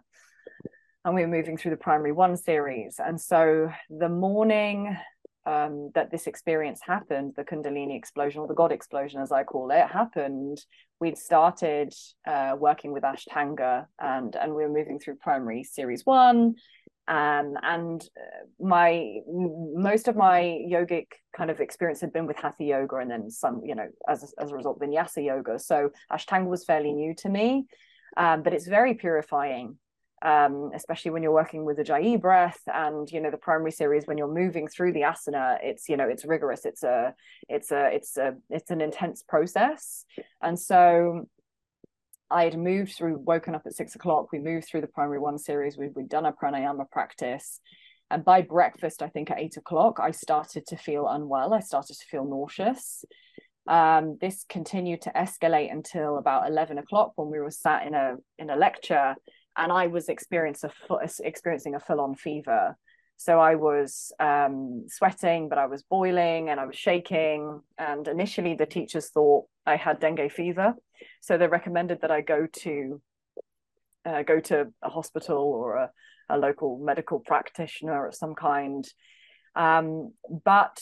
And 1.04 1.14
we 1.14 1.22
were 1.22 1.28
moving 1.28 1.58
through 1.58 1.72
the 1.72 1.78
primary 1.78 2.12
one 2.12 2.38
series. 2.38 3.00
And 3.06 3.20
so 3.20 3.72
the 3.90 4.10
morning 4.10 4.98
um, 5.46 5.92
that 5.94 6.10
this 6.12 6.28
experience 6.28 6.82
happened, 6.86 7.34
the 7.36 7.44
Kundalini 7.44 7.98
explosion 7.98 8.42
or 8.42 8.48
the 8.48 8.54
God 8.54 8.72
explosion, 8.72 9.22
as 9.22 9.32
I 9.32 9.44
call 9.44 9.72
it, 9.72 9.88
happened, 9.88 10.60
we'd 11.00 11.18
started 11.18 11.94
uh, 12.26 12.56
working 12.58 12.92
with 12.92 13.04
Ashtanga 13.04 13.86
and, 14.00 14.36
and 14.36 14.54
we 14.54 14.64
were 14.64 14.74
moving 14.74 15.00
through 15.00 15.16
primary 15.16 15.64
series 15.64 16.06
one 16.06 16.56
um, 17.08 17.56
and 17.63 18.02
uh, 18.17 18.46
my 18.60 19.20
most 19.28 20.08
of 20.08 20.15
my 20.15 20.41
yogic 20.70 21.08
kind 21.36 21.50
of 21.50 21.60
experience 21.60 22.02
had 22.02 22.13
been 22.13 22.26
with 22.26 22.38
hatha 22.38 22.63
yoga 22.63 22.98
and 22.98 23.10
then 23.10 23.30
some 23.30 23.62
you 23.63 23.76
know 23.76 23.88
as, 24.08 24.34
as 24.39 24.52
a 24.52 24.56
result 24.56 24.80
vinyasa 24.80 25.24
yoga. 25.26 25.60
So 25.60 25.91
ashtanga 26.12 26.48
was 26.48 26.65
fairly 26.65 26.93
new 26.93 27.13
to 27.15 27.30
me 27.30 27.67
um, 28.17 28.43
but 28.43 28.54
it's 28.54 28.67
very 28.67 28.93
purifying 28.93 29.78
um, 30.24 30.72
especially 30.74 31.12
when 31.12 31.22
you're 31.22 31.32
working 31.32 31.63
with 31.63 31.78
the 31.78 31.84
Ujjayi 31.84 32.20
breath 32.20 32.60
and 32.65 33.10
you 33.12 33.22
know 33.22 33.30
the 33.30 33.38
primary 33.38 33.72
series 33.72 34.08
when 34.08 34.17
you're 34.17 34.34
moving 34.34 34.67
through 34.67 34.93
the 34.93 35.02
asana 35.02 35.58
it's 35.62 35.88
you 35.88 35.98
know 35.98 36.08
it's 36.08 36.26
rigorous. 36.26 36.65
It's 36.65 36.84
a 36.84 37.13
it's 37.48 37.72
a 37.72 37.89
it's 37.93 38.17
a 38.17 38.36
it's 38.50 38.72
an 38.72 38.82
intense 38.82 39.22
process. 39.22 40.06
And 40.41 40.60
so 40.60 41.28
I 42.30 42.44
had 42.44 42.58
moved 42.58 42.94
through, 42.96 43.18
woken 43.18 43.56
up 43.56 43.63
at 43.66 43.74
six 43.74 43.96
o'clock. 43.96 44.32
We 44.32 44.40
moved 44.40 44.68
through 44.68 44.82
the 44.82 44.88
primary 44.88 45.20
one 45.20 45.38
series. 45.38 45.78
we 45.78 45.88
we'd 45.90 46.10
done 46.10 46.26
a 46.26 46.34
pranayama 46.34 46.90
practice. 46.92 47.60
And 48.10 48.24
by 48.24 48.42
breakfast, 48.42 49.02
I 49.02 49.10
think 49.10 49.32
at 49.32 49.40
eight 49.40 49.58
o'clock, 49.58 50.00
I 50.02 50.12
started 50.12 50.66
to 50.68 50.78
feel 50.78 51.08
unwell. 51.08 51.54
I 51.54 51.60
started 51.60 51.98
to 51.98 52.06
feel 52.06 52.26
nauseous. 52.26 53.04
Um, 53.68 54.18
this 54.22 54.46
continued 54.48 55.02
to 55.02 55.12
escalate 55.12 55.72
until 55.72 56.18
about 56.18 56.48
11 56.48 56.78
o'clock 56.78 57.12
when 57.16 57.30
we 57.30 57.40
were 57.40 57.52
sat 57.52 57.86
in 57.86 57.96
a 57.96 58.16
in 58.38 58.50
a 58.50 58.56
lecture 58.56 59.16
and 59.58 59.72
I 59.72 59.88
was 59.88 60.08
experiencing 60.08 60.70
a, 60.90 61.10
experiencing 61.20 61.76
a 61.76 61.80
full-on 61.80 62.16
fever. 62.16 62.78
So 63.18 63.40
I 63.40 63.56
was 63.56 64.12
um, 64.20 64.86
sweating, 64.88 65.50
but 65.50 65.58
I 65.58 65.66
was 65.66 65.82
boiling 65.82 66.50
and 66.50 66.60
I 66.60 66.66
was 66.66 66.76
shaking. 66.76 67.60
And 67.78 68.08
initially, 68.08 68.54
the 68.54 68.68
teachers 68.68 69.10
thought 69.10 69.46
I 69.66 69.76
had 69.76 70.00
dengue 70.00 70.32
fever, 70.32 70.76
so 71.22 71.38
they 71.38 71.48
recommended 71.48 72.02
that 72.02 72.12
I 72.12 72.22
go 72.22 72.48
to 72.64 73.02
uh, 74.06 74.24
go 74.24 74.40
to 74.40 74.68
a 74.82 74.90
hospital 74.90 75.38
or 75.38 75.76
a, 75.76 75.92
a, 76.30 76.38
local 76.38 76.80
medical 76.80 77.20
practitioner 77.20 78.08
of 78.08 78.16
some 78.16 78.36
kind. 78.36 78.88
Um, 79.56 80.14
but 80.46 80.82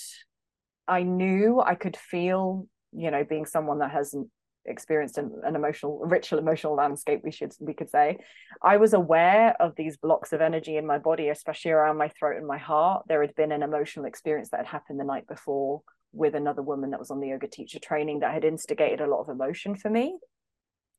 I 0.88 1.02
knew 1.02 1.60
I 1.60 1.74
could 1.74 1.98
feel, 1.98 2.68
you 2.92 3.10
know, 3.10 3.24
being 3.24 3.46
someone 3.46 3.80
that 3.80 3.92
hasn't 3.92 4.30
experienced 4.66 5.18
an, 5.18 5.32
an 5.44 5.56
emotional 5.56 6.00
ritual 6.00 6.40
emotional 6.40 6.76
landscape 6.76 7.22
we 7.24 7.32
should 7.32 7.54
we 7.60 7.74
could 7.74 7.90
say 7.90 8.18
i 8.64 8.78
was 8.78 8.94
aware 8.94 9.56
of 9.62 9.76
these 9.76 9.98
blocks 9.98 10.34
of 10.34 10.42
energy 10.42 10.78
in 10.78 10.88
my 10.88 10.98
body 10.98 11.30
especially 11.30 11.72
around 11.72 11.98
my 11.98 12.10
throat 12.10 12.38
and 12.38 12.48
my 12.48 12.58
heart 12.58 13.04
there 13.08 13.22
had 13.22 13.36
been 13.36 13.52
an 13.52 13.62
emotional 13.62 14.06
experience 14.06 14.50
that 14.50 14.58
had 14.58 14.66
happened 14.66 15.00
the 15.00 15.04
night 15.04 15.28
before 15.28 15.82
with 16.16 16.36
another 16.36 16.62
woman 16.62 16.92
that 16.92 17.00
was 17.00 17.12
on 17.12 17.20
the 17.20 17.30
yoga 17.30 17.48
teacher 17.48 17.80
training 17.80 18.20
that 18.20 18.34
had 18.34 18.46
instigated 18.46 19.02
a 19.02 19.08
lot 19.08 19.22
of 19.22 19.30
emotion 19.30 19.76
for 19.76 19.90
me 19.90 20.18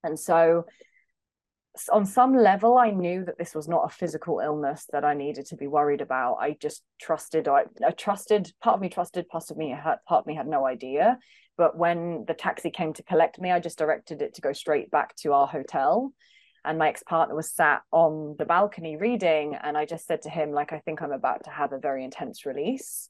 and 0.05 0.19
so 0.19 0.65
on 1.93 2.07
some 2.07 2.35
level 2.35 2.79
i 2.79 2.91
knew 2.91 3.25
that 3.25 3.37
this 3.39 3.55
was 3.55 3.69
not 3.69 3.85
a 3.85 3.95
physical 3.95 4.41
illness 4.41 4.87
that 4.93 5.05
i 5.05 5.13
needed 5.13 5.45
to 5.45 5.57
be 5.57 5.67
worried 5.67 6.01
about 6.01 6.37
i 6.41 6.57
just 6.61 6.83
trusted 7.01 7.49
i, 7.49 7.65
I 7.87 7.91
trusted 7.91 8.51
part 8.63 8.77
of 8.77 8.81
me 8.81 8.89
trusted 8.89 9.29
part 9.29 9.51
of 9.51 9.57
me 9.57 9.71
had 9.71 9.97
part 10.09 10.21
of 10.21 10.27
me 10.27 10.35
had 10.35 10.47
no 10.47 10.67
idea 10.67 11.19
but 11.57 11.77
when 11.77 12.25
the 12.27 12.35
taxi 12.35 12.71
came 12.71 12.93
to 12.95 13.03
collect 13.03 13.41
me, 13.41 13.51
I 13.51 13.61
just 13.61 13.79
directed 13.79 14.21
it 14.23 14.35
to 14.35 14.41
go 14.41 14.53
straight 14.53 14.91
back 14.91 15.17
to 15.17 15.33
our 15.33 15.47
hotel. 15.47 16.13
And 16.65 16.79
my 16.79 16.89
ex 16.89 17.03
partner 17.03 17.35
was 17.35 17.51
sat 17.51 17.83
on 17.93 18.37
the 18.39 18.45
balcony 18.45 18.97
reading. 18.97 19.57
And 19.61 19.77
I 19.77 19.87
just 19.87 20.07
said 20.07 20.23
to 20.23 20.31
him, 20.31 20.53
like, 20.53 20.73
I 20.73 20.81
think 20.81 21.01
I'm 21.01 21.13
about 21.13 21.45
to 21.45 21.51
have 21.51 21.73
a 21.73 21.79
very 21.79 22.05
intense 22.05 22.45
release. 22.45 23.09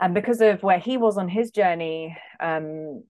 And 0.00 0.14
because 0.14 0.40
of 0.40 0.62
where 0.62 0.78
he 0.78 0.96
was 0.96 1.18
on 1.18 1.28
his 1.28 1.50
journey, 1.50 2.16
um, 2.40 3.02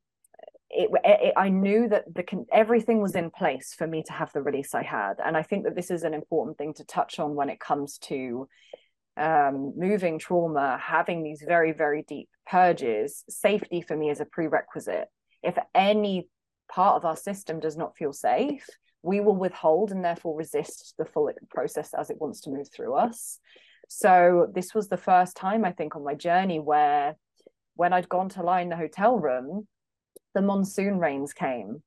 it, 0.71 0.91
it, 1.05 1.35
I 1.37 1.49
knew 1.49 1.89
that 1.89 2.13
the 2.15 2.25
everything 2.53 3.01
was 3.01 3.15
in 3.15 3.31
place 3.31 3.75
for 3.77 3.87
me 3.87 4.03
to 4.05 4.13
have 4.13 4.33
the 4.33 4.43
release 4.43 4.75
I 4.75 4.83
had, 4.83 5.15
and 5.25 5.37
I 5.37 5.43
think 5.43 5.65
that 5.65 5.75
this 5.75 5.91
is 5.91 6.03
an 6.03 6.15
important 6.15 6.59
thing 6.59 6.75
to 6.75 6.85
touch 6.85 7.19
on 7.19 7.35
when 7.35 7.51
it 7.51 7.61
comes 7.61 7.99
to 8.05 8.49
um, 9.19 9.73
moving 9.77 10.19
trauma, 10.19 10.79
having 10.81 11.23
these 11.23 11.43
very, 11.47 11.73
very 11.73 12.05
deep 12.07 12.29
purges, 12.47 13.25
safety 13.29 13.81
for 13.81 13.97
me 13.97 14.11
is 14.11 14.21
a 14.21 14.25
prerequisite. 14.25 15.09
If 15.43 15.59
any 15.75 16.29
part 16.71 16.97
of 16.97 17.05
our 17.05 17.17
system 17.17 17.61
does 17.61 17.77
not 17.77 17.97
feel 17.97 18.13
safe, 18.13 18.67
we 19.03 19.21
will 19.21 19.37
withhold 19.37 19.91
and 19.91 20.05
therefore 20.05 20.37
resist 20.37 20.95
the 20.99 21.05
full 21.05 21.31
process 21.51 21.95
as 21.95 22.11
it 22.11 22.21
wants 22.21 22.43
to 22.43 22.51
move 22.51 22.69
through 22.73 22.95
us. 22.95 23.39
So 23.89 24.47
this 24.55 24.75
was 24.75 24.89
the 24.89 24.97
first 24.97 25.37
time 25.37 25.65
I 25.65 25.73
think 25.73 25.97
on 25.97 26.05
my 26.05 26.15
journey 26.15 26.61
where 26.61 27.17
when 27.75 27.93
I'd 27.93 28.09
gone 28.09 28.29
to 28.31 28.43
lie 28.43 28.61
in 28.61 28.69
the 28.69 28.77
hotel 28.77 29.19
room, 29.19 29.67
the 30.35 30.43
monsoon 30.43 30.99
rains 30.99 31.33
came. 31.33 31.83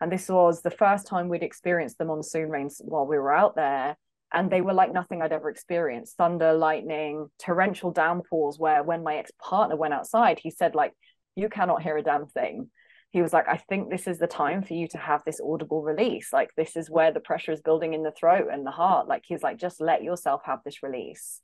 And 0.00 0.10
this 0.10 0.28
was 0.28 0.62
the 0.62 0.70
first 0.70 1.06
time 1.06 1.28
we'd 1.28 1.42
experienced 1.42 1.98
the 1.98 2.04
monsoon 2.04 2.48
rains 2.48 2.80
while 2.84 3.06
we 3.06 3.18
were 3.18 3.32
out 3.32 3.56
there. 3.56 3.96
And 4.32 4.50
they 4.50 4.62
were 4.62 4.72
like 4.72 4.92
nothing 4.92 5.20
I'd 5.20 5.32
ever 5.32 5.50
experienced 5.50 6.16
thunder, 6.16 6.54
lightning, 6.54 7.28
torrential 7.38 7.90
downpours. 7.90 8.58
Where 8.58 8.82
when 8.82 9.02
my 9.02 9.16
ex 9.16 9.30
partner 9.38 9.76
went 9.76 9.94
outside, 9.94 10.38
he 10.38 10.50
said, 10.50 10.74
like, 10.74 10.92
you 11.36 11.48
cannot 11.48 11.82
hear 11.82 11.96
a 11.96 12.02
damn 12.02 12.26
thing 12.26 12.70
he 13.12 13.20
was 13.20 13.32
like, 13.32 13.46
I 13.46 13.58
think 13.58 13.90
this 13.90 14.06
is 14.06 14.18
the 14.18 14.26
time 14.26 14.62
for 14.62 14.72
you 14.72 14.88
to 14.88 14.98
have 14.98 15.22
this 15.24 15.40
audible 15.44 15.82
release. 15.82 16.32
Like, 16.32 16.50
this 16.56 16.76
is 16.76 16.90
where 16.90 17.12
the 17.12 17.20
pressure 17.20 17.52
is 17.52 17.60
building 17.60 17.92
in 17.92 18.02
the 18.02 18.10
throat 18.10 18.48
and 18.50 18.66
the 18.66 18.70
heart. 18.70 19.06
Like, 19.06 19.24
he's 19.26 19.42
like, 19.42 19.58
just 19.58 19.82
let 19.82 20.02
yourself 20.02 20.40
have 20.46 20.60
this 20.64 20.82
release. 20.82 21.40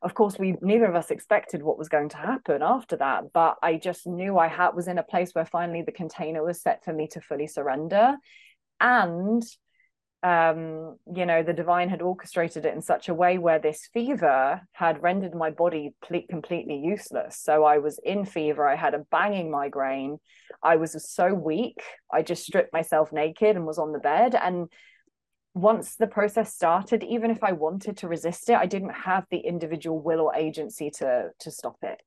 Of 0.00 0.14
course, 0.14 0.38
we 0.38 0.56
neither 0.60 0.86
of 0.86 0.94
us 0.94 1.10
expected 1.10 1.62
what 1.62 1.78
was 1.78 1.88
going 1.88 2.08
to 2.10 2.16
happen 2.16 2.62
after 2.62 2.96
that, 2.96 3.32
but 3.32 3.56
I 3.62 3.76
just 3.76 4.06
knew 4.06 4.36
I 4.36 4.48
had 4.48 4.70
was 4.70 4.88
in 4.88 4.98
a 4.98 5.04
place 5.04 5.32
where 5.32 5.44
finally 5.44 5.82
the 5.82 5.92
container 5.92 6.42
was 6.42 6.60
set 6.60 6.84
for 6.84 6.92
me 6.92 7.08
to 7.12 7.20
fully 7.20 7.46
surrender. 7.46 8.16
And 8.80 9.44
um, 10.22 10.96
you 11.14 11.26
know, 11.26 11.42
the 11.42 11.52
divine 11.52 11.88
had 11.88 12.00
orchestrated 12.00 12.64
it 12.64 12.74
in 12.74 12.82
such 12.82 13.08
a 13.08 13.14
way 13.14 13.38
where 13.38 13.58
this 13.58 13.88
fever 13.92 14.60
had 14.72 15.02
rendered 15.02 15.34
my 15.34 15.50
body 15.50 15.94
ple- 16.02 16.22
completely 16.30 16.76
useless. 16.76 17.38
So 17.38 17.64
I 17.64 17.78
was 17.78 17.98
in 18.04 18.24
fever. 18.24 18.66
I 18.66 18.76
had 18.76 18.94
a 18.94 19.04
banging 19.10 19.50
migraine. 19.50 20.18
I 20.62 20.76
was 20.76 21.10
so 21.10 21.34
weak. 21.34 21.82
I 22.12 22.22
just 22.22 22.44
stripped 22.44 22.72
myself 22.72 23.12
naked 23.12 23.56
and 23.56 23.66
was 23.66 23.78
on 23.78 23.92
the 23.92 23.98
bed. 23.98 24.36
And 24.36 24.68
once 25.54 25.96
the 25.96 26.06
process 26.06 26.54
started, 26.54 27.02
even 27.02 27.30
if 27.30 27.42
I 27.42 27.52
wanted 27.52 27.96
to 27.98 28.08
resist 28.08 28.48
it, 28.48 28.54
I 28.54 28.66
didn't 28.66 28.94
have 28.94 29.26
the 29.30 29.38
individual 29.38 30.00
will 30.00 30.20
or 30.20 30.34
agency 30.36 30.90
to 30.98 31.30
to 31.40 31.50
stop 31.50 31.76
it 31.82 32.00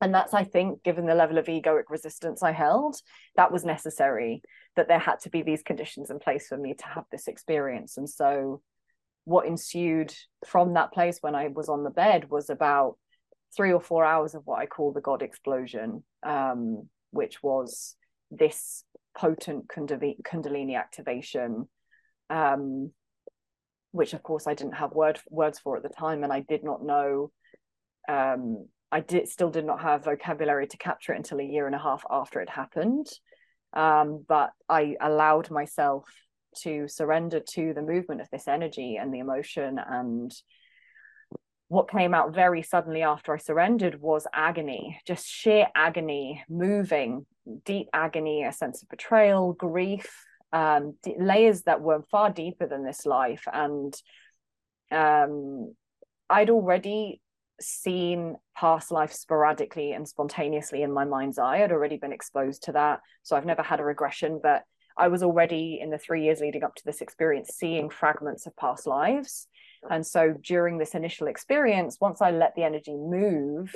and 0.00 0.14
that's 0.14 0.34
i 0.34 0.44
think 0.44 0.82
given 0.82 1.06
the 1.06 1.14
level 1.14 1.38
of 1.38 1.46
egoic 1.46 1.84
resistance 1.88 2.42
i 2.42 2.52
held 2.52 2.96
that 3.36 3.52
was 3.52 3.64
necessary 3.64 4.42
that 4.76 4.88
there 4.88 4.98
had 4.98 5.20
to 5.20 5.30
be 5.30 5.42
these 5.42 5.62
conditions 5.62 6.10
in 6.10 6.18
place 6.18 6.46
for 6.48 6.56
me 6.56 6.74
to 6.74 6.86
have 6.86 7.04
this 7.10 7.26
experience. 7.26 7.96
And 7.96 8.08
so 8.08 8.62
what 9.24 9.46
ensued 9.46 10.14
from 10.46 10.74
that 10.74 10.92
place 10.92 11.18
when 11.20 11.34
i 11.34 11.48
was 11.48 11.68
on 11.68 11.84
the 11.84 11.90
bed 11.90 12.30
was 12.30 12.48
about 12.48 12.96
three 13.54 13.72
or 13.72 13.80
four 13.80 14.04
hours 14.04 14.34
of 14.34 14.42
what 14.46 14.58
i 14.58 14.66
call 14.66 14.92
the 14.92 15.00
god 15.00 15.22
explosion 15.22 16.02
um, 16.22 16.88
which 17.10 17.42
was 17.42 17.96
this 18.30 18.82
potent 19.16 19.68
kundalini 19.68 20.76
activation 20.76 21.68
um, 22.30 22.90
which 23.92 24.14
of 24.14 24.22
course 24.22 24.46
i 24.46 24.54
didn't 24.54 24.72
have 24.72 24.92
word 24.92 25.20
words 25.28 25.58
for 25.58 25.76
at 25.76 25.82
the 25.82 25.90
time 25.90 26.24
and 26.24 26.32
i 26.32 26.40
did 26.40 26.64
not 26.64 26.82
know 26.82 27.30
um, 28.08 28.66
I 28.92 29.00
did 29.00 29.28
still 29.28 29.50
did 29.50 29.64
not 29.64 29.80
have 29.80 30.04
vocabulary 30.04 30.66
to 30.66 30.76
capture 30.76 31.12
it 31.12 31.18
until 31.18 31.40
a 31.40 31.44
year 31.44 31.66
and 31.66 31.74
a 31.74 31.78
half 31.78 32.04
after 32.10 32.40
it 32.40 32.50
happened. 32.50 33.06
Um, 33.72 34.24
but 34.26 34.50
I 34.68 34.96
allowed 35.00 35.50
myself 35.50 36.04
to 36.62 36.88
surrender 36.88 37.40
to 37.40 37.72
the 37.72 37.82
movement 37.82 38.20
of 38.20 38.28
this 38.30 38.48
energy 38.48 38.96
and 38.96 39.14
the 39.14 39.20
emotion. 39.20 39.78
And 39.78 40.32
what 41.68 41.90
came 41.90 42.14
out 42.14 42.34
very 42.34 42.62
suddenly 42.62 43.02
after 43.02 43.32
I 43.32 43.38
surrendered 43.38 44.00
was 44.00 44.26
agony, 44.34 45.00
just 45.06 45.26
sheer 45.26 45.68
agony, 45.76 46.42
moving, 46.48 47.26
deep 47.64 47.88
agony, 47.92 48.42
a 48.44 48.52
sense 48.52 48.82
of 48.82 48.88
betrayal, 48.88 49.52
grief, 49.52 50.24
um, 50.52 50.96
layers 51.16 51.62
that 51.62 51.80
were 51.80 52.02
far 52.10 52.30
deeper 52.30 52.66
than 52.66 52.84
this 52.84 53.06
life. 53.06 53.44
And 53.52 53.94
um, 54.90 55.74
I'd 56.28 56.50
already 56.50 57.20
seen 57.60 58.36
past 58.56 58.90
life 58.90 59.12
sporadically 59.12 59.92
and 59.92 60.08
spontaneously 60.08 60.82
in 60.82 60.92
my 60.92 61.04
mind's 61.04 61.38
eye. 61.38 61.62
I'd 61.62 61.72
already 61.72 61.96
been 61.96 62.12
exposed 62.12 62.64
to 62.64 62.72
that. 62.72 63.00
So 63.22 63.36
I've 63.36 63.46
never 63.46 63.62
had 63.62 63.80
a 63.80 63.84
regression, 63.84 64.40
but 64.42 64.62
I 64.96 65.08
was 65.08 65.22
already 65.22 65.78
in 65.80 65.90
the 65.90 65.98
three 65.98 66.24
years 66.24 66.40
leading 66.40 66.64
up 66.64 66.74
to 66.76 66.84
this 66.84 67.00
experience 67.00 67.54
seeing 67.54 67.90
fragments 67.90 68.46
of 68.46 68.56
past 68.56 68.86
lives. 68.86 69.46
And 69.88 70.06
so 70.06 70.34
during 70.42 70.78
this 70.78 70.94
initial 70.94 71.26
experience, 71.26 71.96
once 72.00 72.20
I 72.20 72.30
let 72.30 72.54
the 72.54 72.64
energy 72.64 72.94
move 72.94 73.74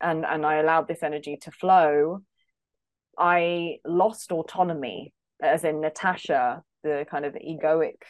and, 0.00 0.24
and 0.24 0.44
I 0.44 0.56
allowed 0.56 0.88
this 0.88 1.02
energy 1.02 1.36
to 1.42 1.50
flow, 1.52 2.22
I 3.16 3.76
lost 3.84 4.32
autonomy, 4.32 5.12
as 5.40 5.64
in 5.64 5.80
Natasha, 5.80 6.62
the 6.82 7.06
kind 7.08 7.24
of 7.24 7.34
egoic 7.34 8.02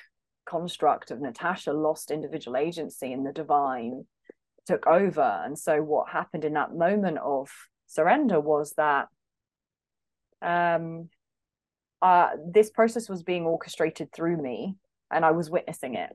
construct 0.47 1.11
of 1.11 1.21
Natasha 1.21 1.73
lost 1.73 2.11
individual 2.11 2.57
agency 2.57 3.13
and 3.13 3.25
the 3.27 3.33
divine 3.33 4.07
took 4.67 4.87
over. 4.87 5.43
And 5.45 5.59
so 5.59 5.83
what 5.83 6.11
happened 6.11 6.45
in 6.45 6.55
that 6.55 6.75
moment 6.75 7.19
of 7.19 7.51
surrender 7.87 8.41
was 8.41 8.75
that 8.77 9.09
um, 10.41 11.09
uh, 12.01 12.31
this 12.53 12.71
process 12.71 13.09
was 13.09 13.23
being 13.23 13.45
orchestrated 13.45 14.13
through 14.13 14.37
me 14.37 14.77
and 15.11 15.25
I 15.25 15.31
was 15.31 15.51
witnessing 15.51 15.95
it. 15.95 16.11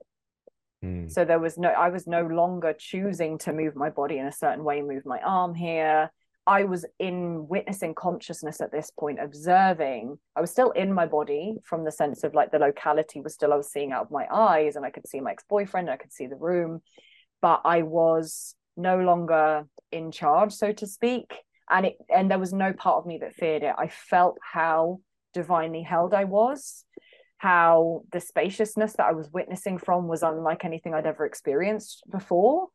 Mm. 0.84 1.12
So 1.12 1.26
there 1.26 1.40
was 1.40 1.58
no, 1.58 1.70
I 1.70 1.90
was 1.90 2.08
no 2.08 2.26
longer 2.26 2.74
choosing 2.78 3.38
to 3.40 3.54
move 3.54 3.76
my 3.76 3.90
body 3.90 4.18
in 4.18 4.28
a 4.28 4.32
certain 4.32 4.64
way, 4.64 4.82
move 4.82 5.06
my 5.06 5.20
arm 5.20 5.56
here, 5.56 6.12
I 6.48 6.64
was 6.64 6.86
in 6.98 7.46
witnessing 7.50 7.94
consciousness 7.94 8.62
at 8.62 8.72
this 8.72 8.90
point, 8.98 9.20
observing. 9.22 10.18
I 10.34 10.40
was 10.40 10.50
still 10.50 10.72
in 10.72 10.94
my 10.94 11.06
body 11.06 11.58
from 11.66 11.84
the 11.84 11.92
sense 11.92 12.24
of 12.24 12.34
like 12.34 12.52
the 12.52 12.58
locality 12.58 13.20
was 13.20 13.34
still, 13.34 13.52
I 13.52 13.58
was 13.58 13.70
seeing 13.70 13.92
out 13.92 14.06
of 14.06 14.12
my 14.12 14.26
eyes 14.32 14.78
and 14.78 14.86
I 14.86 14.90
could 14.90 15.06
see 15.06 15.20
my 15.20 15.32
ex 15.32 15.44
boyfriend, 15.50 15.90
I 15.90 15.98
could 15.98 16.14
see 16.14 16.26
the 16.26 16.38
room, 16.38 16.82
but 17.42 17.62
I 17.66 17.82
was 17.82 18.56
no 18.78 18.98
longer 19.02 19.68
in 19.92 20.10
charge, 20.10 20.54
so 20.54 20.72
to 20.72 20.88
speak. 20.88 21.34
And 21.70 21.88
it, 21.88 21.98
and 22.10 22.32
there 22.32 22.40
was 22.40 22.54
no 22.54 22.72
part 22.72 23.00
of 23.00 23.06
me 23.06 23.18
that 23.18 23.36
feared 23.36 23.64
it. 23.64 23.76
I 23.78 23.90
felt 23.90 24.38
how 24.42 25.02
divinely 25.34 25.82
held 25.82 26.14
I 26.14 26.24
was, 26.24 26.86
how 27.40 28.04
the 28.14 28.22
spaciousness 28.22 28.94
that 28.94 29.06
I 29.06 29.12
was 29.12 29.30
witnessing 29.34 29.80
from 29.80 30.08
was 30.08 30.24
unlike 30.24 30.64
anything 30.64 30.94
I'd 30.94 31.06
ever 31.06 31.26
experienced 31.26 32.04
before. 32.10 32.68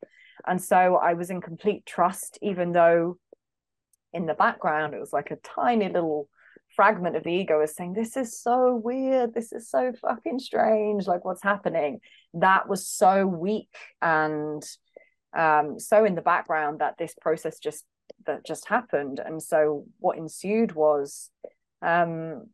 And 0.46 0.60
so 0.62 0.96
I 0.96 1.14
was 1.14 1.30
in 1.30 1.40
complete 1.40 1.86
trust, 1.86 2.38
even 2.42 2.72
though 2.72 3.16
in 4.12 4.26
the 4.26 4.34
background 4.34 4.94
it 4.94 5.00
was 5.00 5.12
like 5.12 5.30
a 5.30 5.36
tiny 5.36 5.88
little 5.88 6.28
fragment 6.74 7.16
of 7.16 7.24
the 7.24 7.30
ego 7.30 7.60
is 7.60 7.74
saying 7.74 7.92
this 7.92 8.16
is 8.16 8.40
so 8.40 8.74
weird. 8.74 9.34
This 9.34 9.52
is 9.52 9.68
so 9.68 9.92
fucking 10.00 10.38
strange. 10.38 11.06
Like 11.06 11.24
what's 11.24 11.42
happening? 11.42 12.00
That 12.34 12.68
was 12.68 12.86
so 12.88 13.26
weak 13.26 13.74
and 14.00 14.62
um, 15.36 15.78
so 15.78 16.04
in 16.04 16.14
the 16.14 16.22
background 16.22 16.80
that 16.80 16.98
this 16.98 17.14
process 17.20 17.58
just 17.58 17.84
that 18.26 18.44
just 18.44 18.68
happened. 18.68 19.20
And 19.24 19.42
so 19.42 19.84
what 19.98 20.18
ensued 20.18 20.74
was 20.74 21.30
um, 21.80 22.44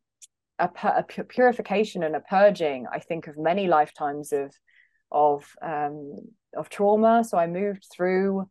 a, 0.59 0.69
a, 0.85 1.03
purification 1.03 2.03
and 2.03 2.17
a 2.17 2.21
purging 2.21 2.87
i 2.93 2.99
think 2.99 3.29
of 3.29 3.39
many 3.39 3.69
lifetimes 3.69 4.33
of 4.33 4.53
of 5.11 5.47
um, 5.63 6.17
of 6.57 6.69
trauma. 6.69 7.25
So 7.25 7.39
i 7.39 7.47
moved 7.47 7.87
through 7.93 8.49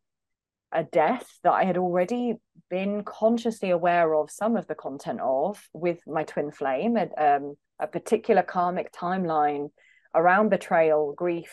a 0.78 0.84
death 0.84 1.28
that 1.44 1.54
I 1.54 1.64
had 1.64 1.76
already 1.76 2.36
been 2.70 3.04
consciously 3.04 3.72
aware 3.72 4.14
of 4.14 4.30
some 4.30 4.56
of 4.56 4.68
the 4.68 4.76
content 4.76 5.20
of 5.22 5.60
with 5.74 6.00
my 6.06 6.24
twin 6.24 6.52
flame, 6.52 6.98
um, 7.18 7.56
a 7.80 7.88
particular 7.88 8.44
karmic 8.44 8.94
timeline 8.94 9.70
around 10.14 10.50
betrayal, 10.50 11.14
grief, 11.18 11.52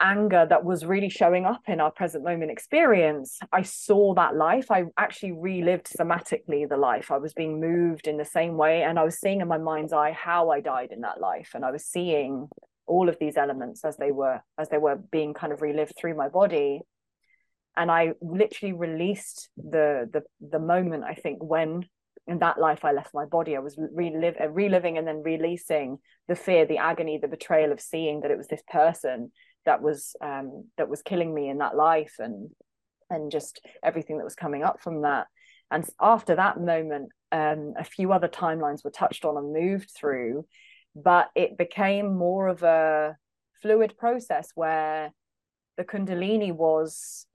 anger 0.00 0.46
that 0.48 0.64
was 0.64 0.86
really 0.86 1.08
showing 1.08 1.44
up 1.44 1.62
in 1.66 1.80
our 1.80 1.90
present 1.90 2.22
moment 2.22 2.52
experience. 2.52 3.40
I 3.52 3.62
saw 3.62 4.14
that 4.14 4.36
life. 4.36 4.70
I 4.70 4.84
actually 4.96 5.32
relived 5.32 5.88
somatically 5.98 6.68
the 6.68 6.76
life. 6.76 7.10
I 7.10 7.18
was 7.18 7.32
being 7.32 7.60
moved 7.60 8.06
in 8.06 8.16
the 8.16 8.24
same 8.24 8.56
way, 8.56 8.84
and 8.84 8.96
I 8.96 9.02
was 9.02 9.18
seeing 9.18 9.40
in 9.40 9.48
my 9.48 9.58
mind's 9.58 9.92
eye 9.92 10.12
how 10.12 10.50
I 10.50 10.60
died 10.60 10.90
in 10.92 11.00
that 11.00 11.20
life, 11.20 11.50
and 11.54 11.64
I 11.64 11.72
was 11.72 11.84
seeing 11.84 12.48
all 12.86 13.08
of 13.08 13.16
these 13.18 13.36
elements 13.36 13.84
as 13.84 13.96
they 13.96 14.12
were 14.12 14.40
as 14.56 14.68
they 14.68 14.78
were 14.78 14.96
being 15.10 15.34
kind 15.34 15.52
of 15.52 15.62
relived 15.62 15.94
through 15.98 16.14
my 16.14 16.28
body 16.28 16.80
and 17.78 17.90
I 17.90 18.12
literally 18.20 18.74
released 18.74 19.48
the 19.56 20.08
the 20.12 20.22
the 20.40 20.58
moment 20.58 21.04
I 21.04 21.14
think 21.14 21.42
when 21.42 21.84
in 22.26 22.40
that 22.40 22.58
life 22.60 22.84
I 22.84 22.92
left 22.92 23.14
my 23.14 23.24
body. 23.24 23.56
I 23.56 23.60
was 23.60 23.78
relive, 23.78 24.36
uh, 24.38 24.50
reliving 24.50 24.98
and 24.98 25.08
then 25.08 25.22
releasing 25.22 25.98
the 26.28 26.36
fear 26.36 26.66
the 26.66 26.76
agony 26.76 27.18
the 27.18 27.28
betrayal 27.28 27.72
of 27.72 27.80
seeing 27.80 28.20
that 28.20 28.30
it 28.30 28.36
was 28.36 28.48
this 28.48 28.62
person 28.70 29.32
that 29.64 29.80
was 29.80 30.14
um 30.20 30.66
that 30.76 30.90
was 30.90 31.00
killing 31.02 31.32
me 31.32 31.48
in 31.48 31.58
that 31.58 31.76
life 31.76 32.16
and 32.18 32.50
and 33.08 33.30
just 33.30 33.60
everything 33.82 34.18
that 34.18 34.24
was 34.24 34.34
coming 34.34 34.62
up 34.62 34.80
from 34.82 35.02
that. 35.02 35.26
And 35.70 35.88
after 36.00 36.34
that 36.34 36.60
moment 36.60 37.10
um 37.32 37.74
a 37.78 37.84
few 37.84 38.12
other 38.12 38.28
timelines 38.28 38.84
were 38.84 38.90
touched 38.90 39.24
on 39.24 39.36
and 39.36 39.52
moved 39.52 39.90
through 39.96 40.46
but 40.94 41.28
it 41.36 41.56
became 41.56 42.16
more 42.16 42.48
of 42.48 42.62
a 42.62 43.16
fluid 43.62 43.96
process 43.96 44.50
where 44.54 45.12
the 45.76 45.84
kundalini 45.84 46.52
was 46.52 47.26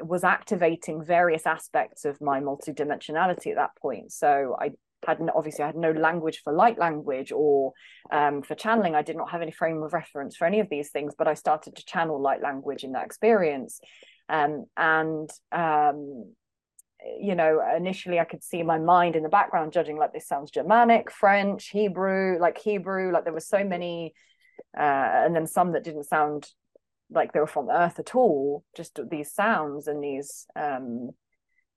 was 0.00 0.24
activating 0.24 1.04
various 1.04 1.46
aspects 1.46 2.04
of 2.04 2.20
my 2.20 2.40
multidimensionality 2.40 3.48
at 3.48 3.56
that 3.56 3.76
point. 3.76 4.12
So 4.12 4.56
I 4.60 4.72
hadn't 5.06 5.30
obviously 5.30 5.62
I 5.62 5.68
had 5.68 5.76
no 5.76 5.92
language 5.92 6.40
for 6.42 6.52
light 6.52 6.78
language 6.78 7.32
or 7.32 7.72
um, 8.10 8.42
for 8.42 8.54
channeling. 8.54 8.94
I 8.94 9.02
did 9.02 9.16
not 9.16 9.30
have 9.30 9.42
any 9.42 9.52
frame 9.52 9.82
of 9.82 9.92
reference 9.92 10.36
for 10.36 10.46
any 10.46 10.60
of 10.60 10.68
these 10.68 10.90
things, 10.90 11.14
but 11.16 11.28
I 11.28 11.34
started 11.34 11.76
to 11.76 11.84
channel 11.84 12.20
light 12.20 12.42
language 12.42 12.84
in 12.84 12.92
that 12.92 13.06
experience. 13.06 13.80
Um, 14.28 14.66
and 14.76 15.30
um, 15.52 16.32
you 17.20 17.34
know, 17.34 17.60
initially 17.76 18.18
I 18.18 18.24
could 18.24 18.42
see 18.42 18.62
my 18.62 18.78
mind 18.78 19.16
in 19.16 19.22
the 19.22 19.28
background 19.28 19.72
judging 19.72 19.96
like 19.96 20.12
this 20.12 20.26
sounds 20.26 20.50
Germanic, 20.50 21.10
French, 21.10 21.68
Hebrew, 21.68 22.38
like 22.40 22.58
Hebrew, 22.58 23.12
like 23.12 23.24
there 23.24 23.32
were 23.32 23.40
so 23.40 23.64
many, 23.64 24.14
uh, 24.76 24.80
and 24.80 25.34
then 25.34 25.46
some 25.46 25.72
that 25.72 25.84
didn't 25.84 26.04
sound 26.04 26.48
like 27.10 27.32
they 27.32 27.40
were 27.40 27.46
from 27.46 27.70
Earth 27.70 27.98
at 27.98 28.14
all. 28.14 28.64
Just 28.76 28.98
these 29.10 29.32
sounds 29.32 29.86
and 29.86 30.02
these 30.02 30.46
um, 30.56 31.10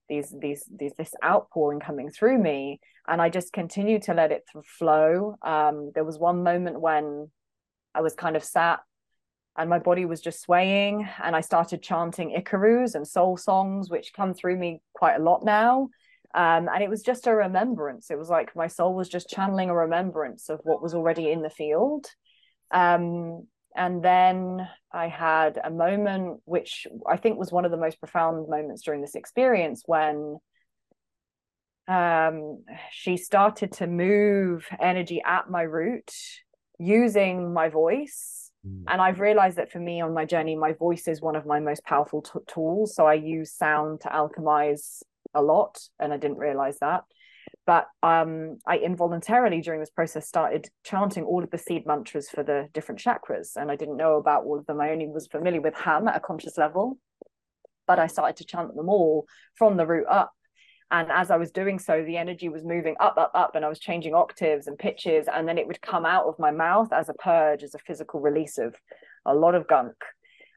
these 0.10 0.34
these 0.38 0.68
these 0.78 0.92
this 0.98 1.14
outpouring 1.24 1.80
coming 1.80 2.10
through 2.10 2.38
me. 2.38 2.80
And 3.08 3.22
i 3.22 3.30
just 3.30 3.54
continued 3.54 4.04
to 4.04 4.14
let 4.14 4.32
it 4.32 4.44
flow. 4.66 5.36
Um, 5.42 5.92
there 5.96 6.04
was 6.04 6.20
one 6.20 6.44
moment 6.44 6.82
when 6.82 7.30
i 7.96 8.02
was 8.02 8.14
kind 8.14 8.36
of 8.36 8.44
sat 8.44 8.80
and 9.58 9.70
my 9.70 9.80
body 9.80 10.06
was 10.06 10.22
just 10.22 10.42
swaying 10.42 11.08
and 11.24 11.36
i 11.36 11.42
started 11.42 11.82
chanting 11.82 12.36
icaros 12.38 12.94
and 12.94 13.08
soul 13.08 13.36
songs 13.36 13.90
which 13.90 14.14
come 14.14 14.34
through 14.34 14.58
me 14.58 14.82
quite 14.94 15.16
a 15.16 15.24
lot 15.24 15.46
now. 15.46 15.90
Um, 16.36 16.70
and 16.72 16.84
it 16.84 16.90
was 16.92 17.02
just 17.02 17.26
a 17.26 17.34
remembrance. 17.34 18.12
It 18.12 18.20
was 18.20 18.30
like 18.30 18.56
my 18.56 18.68
soul 18.68 18.94
was 18.94 19.10
just 19.10 19.30
channeling 19.30 19.72
a 19.72 19.76
remembrance 19.76 20.50
of 20.50 20.60
what 20.64 20.82
was 20.82 20.94
already 20.94 21.32
in 21.32 21.42
the 21.42 21.50
field. 21.50 22.06
Um, 22.70 23.48
and 23.80 24.04
then 24.04 24.68
I 24.92 25.08
had 25.08 25.58
a 25.64 25.72
moment 25.72 26.42
which 26.44 26.86
I 27.08 27.16
think 27.16 27.40
was 27.40 27.50
one 27.50 27.64
of 27.64 27.72
the 27.72 27.78
most 27.78 27.98
profound 27.98 28.50
moments 28.50 28.82
during 28.84 29.00
this 29.00 29.16
experience 29.16 29.84
when 29.86 30.38
um, 31.88 32.66
she 32.92 33.16
started 33.16 33.72
to 33.74 33.88
move 33.88 34.68
energy 34.82 35.22
at 35.26 35.50
my 35.50 35.62
root 35.62 36.12
using 36.78 37.54
my 37.54 37.70
voice. 37.70 38.52
Mm. 38.68 38.84
And 38.90 39.02
I've 39.02 39.22
realized 39.22 39.58
that 39.58 39.72
for 39.72 39.80
me 39.80 40.02
on 40.02 40.14
my 40.14 40.26
journey, 40.26 40.58
my 40.58 40.74
voice 40.74 41.08
is 41.08 41.22
one 41.22 41.38
of 41.38 41.46
my 41.46 41.62
most 41.62 41.86
powerful 41.86 42.22
t- 42.22 42.40
tools. 42.48 42.94
So 42.94 43.06
I 43.06 43.14
use 43.14 43.54
sound 43.54 44.02
to 44.02 44.10
alchemize 44.10 45.02
a 45.34 45.42
lot, 45.42 45.80
and 46.00 46.12
I 46.12 46.18
didn't 46.18 46.38
realize 46.38 46.80
that 46.80 47.06
but 47.70 47.86
um, 48.02 48.58
I 48.66 48.78
involuntarily 48.80 49.62
during 49.62 49.80
this 49.80 49.92
process 49.92 50.28
started 50.28 50.72
chanting 50.84 51.24
all 51.24 51.44
of 51.44 51.52
the 51.52 51.60
seed 51.60 51.86
mantras 51.86 52.28
for 52.28 52.42
the 52.42 52.68
different 52.74 53.00
chakras, 53.00 53.56
and 53.56 53.70
I 53.70 53.76
didn't 53.76 53.96
know 53.96 54.16
about 54.16 54.46
all 54.46 54.58
of 54.58 54.66
them. 54.66 54.82
I 54.82 54.90
only 54.90 55.08
was 55.08 55.28
familiar 55.28 55.62
with 55.62 55.76
Ham 55.76 56.08
at 56.08 56.16
a 56.16 56.20
conscious 56.20 56.58
level, 56.58 56.98
but 57.86 58.00
I 58.00 58.08
started 58.08 58.38
to 58.38 58.44
chant 58.44 58.76
them 58.76 58.90
all 58.90 59.28
from 59.54 59.78
the 59.78 59.86
root 59.86 60.08
up. 60.10 60.32
And 60.90 61.12
as 61.12 61.30
I 61.30 61.38
was 61.38 61.52
doing 61.52 61.78
so, 61.78 62.04
the 62.04 62.18
energy 62.18 62.50
was 62.50 62.66
moving 62.66 62.96
up, 63.00 63.20
up, 63.20 63.30
up, 63.36 63.54
and 63.54 63.64
I 63.64 63.70
was 63.70 63.78
changing 63.78 64.16
octaves 64.16 64.66
and 64.66 64.76
pitches, 64.76 65.28
and 65.32 65.48
then 65.48 65.60
it 65.60 65.68
would 65.68 65.80
come 65.80 66.08
out 66.08 66.26
of 66.26 66.40
my 66.40 66.50
mouth 66.50 66.92
as 66.92 67.08
a 67.08 67.14
purge, 67.14 67.62
as 67.62 67.76
a 67.76 67.86
physical 67.86 68.20
release 68.20 68.58
of 68.58 68.74
a 69.28 69.36
lot 69.36 69.54
of 69.54 69.68
gunk 69.68 69.94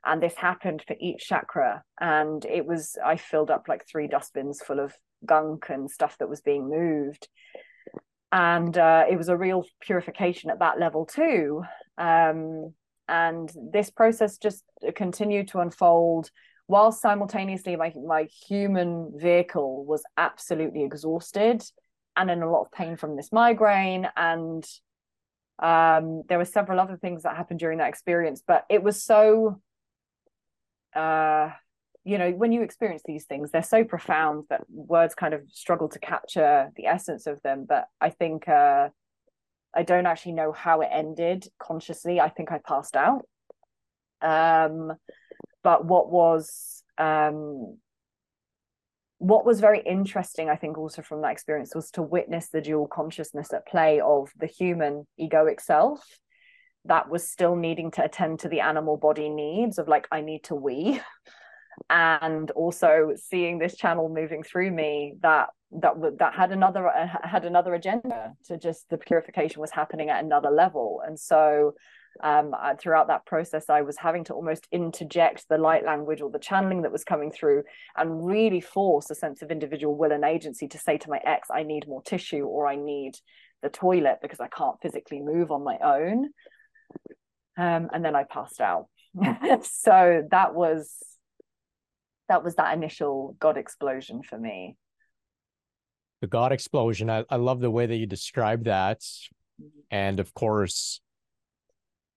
and 0.05 0.23
this 0.23 0.35
happened 0.35 0.83
for 0.87 0.97
each 0.99 1.29
chakra 1.29 1.83
and 2.01 2.45
it 2.45 2.67
was 2.67 2.97
i 3.05 3.17
filled 3.17 3.51
up 3.51 3.69
like 3.69 3.87
three 3.87 4.09
dustbins 4.09 4.61
full 4.61 4.81
of 4.81 4.95
gunk 5.25 5.67
and 5.69 5.91
stuff 5.91 6.17
that 6.19 6.29
was 6.29 6.41
being 6.41 6.69
moved. 6.69 7.29
And 8.31 8.77
uh, 8.77 9.05
it 9.11 9.17
was 9.17 9.29
a 9.29 9.37
real 9.37 9.65
purification 9.81 10.51
at 10.51 10.61
that 10.61 10.81
level 10.81 11.05
too. 11.05 11.63
Um, 11.99 12.75
and 13.09 13.53
this 13.73 13.91
process 13.91 14.39
just 14.39 14.65
continued 14.95 15.49
to 15.49 15.61
unfold 15.61 16.31
while 16.67 16.93
simultaneously 16.93 17.77
my, 17.77 17.93
my 18.07 18.25
human 18.49 19.13
vehicle 19.17 19.85
was 19.85 20.03
absolutely 20.17 20.85
exhausted 20.85 21.63
and 22.17 22.31
in 22.31 22.43
a 22.43 22.51
lot 22.51 22.63
of 22.63 22.73
pain 22.73 22.97
from 22.97 23.17
this 23.17 23.33
migraine. 23.33 24.09
And 24.17 24.65
um, 25.59 26.23
there 26.29 26.39
were 26.39 26.47
several 26.47 26.81
other 26.81 26.97
things 26.97 27.25
that 27.25 27.37
happened 27.37 27.61
during 27.61 27.79
that 27.79 27.89
experience 27.89 28.43
but 28.45 28.65
it 28.69 28.83
was 28.83 29.03
so 29.03 29.61
uh, 30.95 31.51
you 32.05 32.19
know 32.19 32.31
when 32.33 32.53
you 32.53 32.63
experience 32.63 33.03
these 33.05 33.25
things 33.25 33.51
they're 33.51 33.63
so 33.63 33.85
profound 33.85 34.45
that 34.51 34.63
words 34.69 35.15
kind 35.15 35.35
of 35.35 35.43
struggle 35.51 35.89
to 35.89 35.99
capture 35.99 36.71
the 36.77 36.87
essence 36.87 37.27
of 37.27 37.41
them. 37.43 37.65
But 37.69 37.87
i 38.01 38.11
think 38.11 38.49
uh, 38.49 38.89
i 39.75 39.83
don't 39.83 40.07
actually 40.07 40.33
know 40.33 40.53
how 40.53 40.81
it 40.81 40.89
ended 40.93 41.47
consciously. 41.59 42.21
I 42.21 42.29
think 42.29 42.53
i 42.53 42.59
passed 42.59 42.97
out. 42.97 43.27
Um, 44.21 44.93
but 45.63 45.85
what 45.85 46.11
was 46.11 46.83
um, 46.99 47.79
what 49.23 49.47
was 49.47 49.61
very 49.61 49.81
interesting 49.81 50.51
i 50.51 50.57
think 50.57 50.77
also 50.77 51.01
from 51.01 51.23
that 51.23 51.31
experience 51.31 51.77
was 51.77 51.93
to 51.93 52.03
witness 52.03 52.49
the 52.49 52.61
dual 52.61 52.89
consciousness 52.89 53.53
at 53.53 53.65
play 53.69 54.01
of 54.01 54.33
the 54.37 54.47
human 54.47 55.07
egoic 55.21 55.61
self 55.61 56.05
that 56.87 57.09
was 57.09 57.31
still 57.31 57.55
needing 57.55 57.93
to 57.93 58.05
attend 58.05 58.41
to 58.41 58.49
the 58.49 58.59
animal 58.59 58.97
body 58.97 59.29
needs 59.29 59.79
of 59.79 59.87
like 59.87 60.09
i 60.11 60.21
need 60.21 60.43
to 60.43 60.57
wee 60.57 61.01
and 61.91 62.51
also 62.53 63.13
seeing 63.17 63.59
this 63.59 63.77
channel 63.77 64.09
moving 64.09 64.43
through 64.43 64.71
me 64.71 65.15
that 65.23 65.49
that 65.73 65.95
that 66.19 66.35
had 66.35 66.53
another 66.53 66.89
uh, 66.89 67.09
had 67.23 67.45
another 67.45 67.75
agenda 67.75 68.33
to 68.45 68.59
just 68.59 68.89
the 68.91 68.99
purification 68.99 69.61
was 69.61 69.71
happening 69.71 70.11
at 70.11 70.23
another 70.23 70.51
level 70.51 71.01
and 71.07 71.19
so 71.19 71.73
um, 72.23 72.55
throughout 72.79 73.09
that 73.09 73.25
process 73.25 73.71
i 73.71 73.81
was 73.81 73.97
having 73.97 74.23
to 74.23 74.35
almost 74.35 74.69
interject 74.71 75.47
the 75.49 75.57
light 75.57 75.85
language 75.85 76.21
or 76.21 76.31
the 76.31 76.39
channeling 76.39 76.83
that 76.83 76.93
was 76.93 77.05
coming 77.05 77.31
through 77.31 77.63
and 77.97 78.27
really 78.27 78.61
force 78.61 79.09
a 79.11 79.15
sense 79.15 79.41
of 79.41 79.51
individual 79.51 79.97
will 79.97 80.13
and 80.13 80.25
agency 80.25 80.69
to 80.69 80.79
say 80.79 80.99
to 80.99 81.09
my 81.09 81.21
ex 81.25 81.49
i 81.51 81.63
need 81.63 81.89
more 81.89 82.03
tissue 82.03 82.45
or 82.45 82.67
i 82.67 82.77
need 82.77 83.13
the 83.63 83.71
toilet 83.71 84.19
because 84.21 84.41
i 84.41 84.49
can't 84.49 84.81
physically 84.83 85.21
move 85.21 85.51
on 85.51 85.65
my 85.65 85.79
own 85.83 86.29
um, 87.57 87.91
and 87.93 88.05
then 88.05 88.17
I 88.17 88.25
passed 88.25 88.61
out. 88.61 88.87
so 89.63 90.27
that 90.31 90.55
was 90.55 90.97
that 92.33 92.43
was 92.43 92.55
that 92.55 92.75
initial 92.75 93.37
God 93.39 93.59
explosion 93.59 94.23
for 94.23 94.39
me. 94.39 94.75
The 96.23 96.27
God 96.27 96.51
explosion. 96.51 97.11
I, 97.11 97.25
I 97.29 97.37
love 97.37 97.61
the 97.61 97.71
way 97.71 97.85
that 97.85 97.97
you 97.97 98.07
describe 98.07 98.65
that. 98.65 99.03
And 99.91 100.19
of 100.19 100.33
course, 100.33 101.03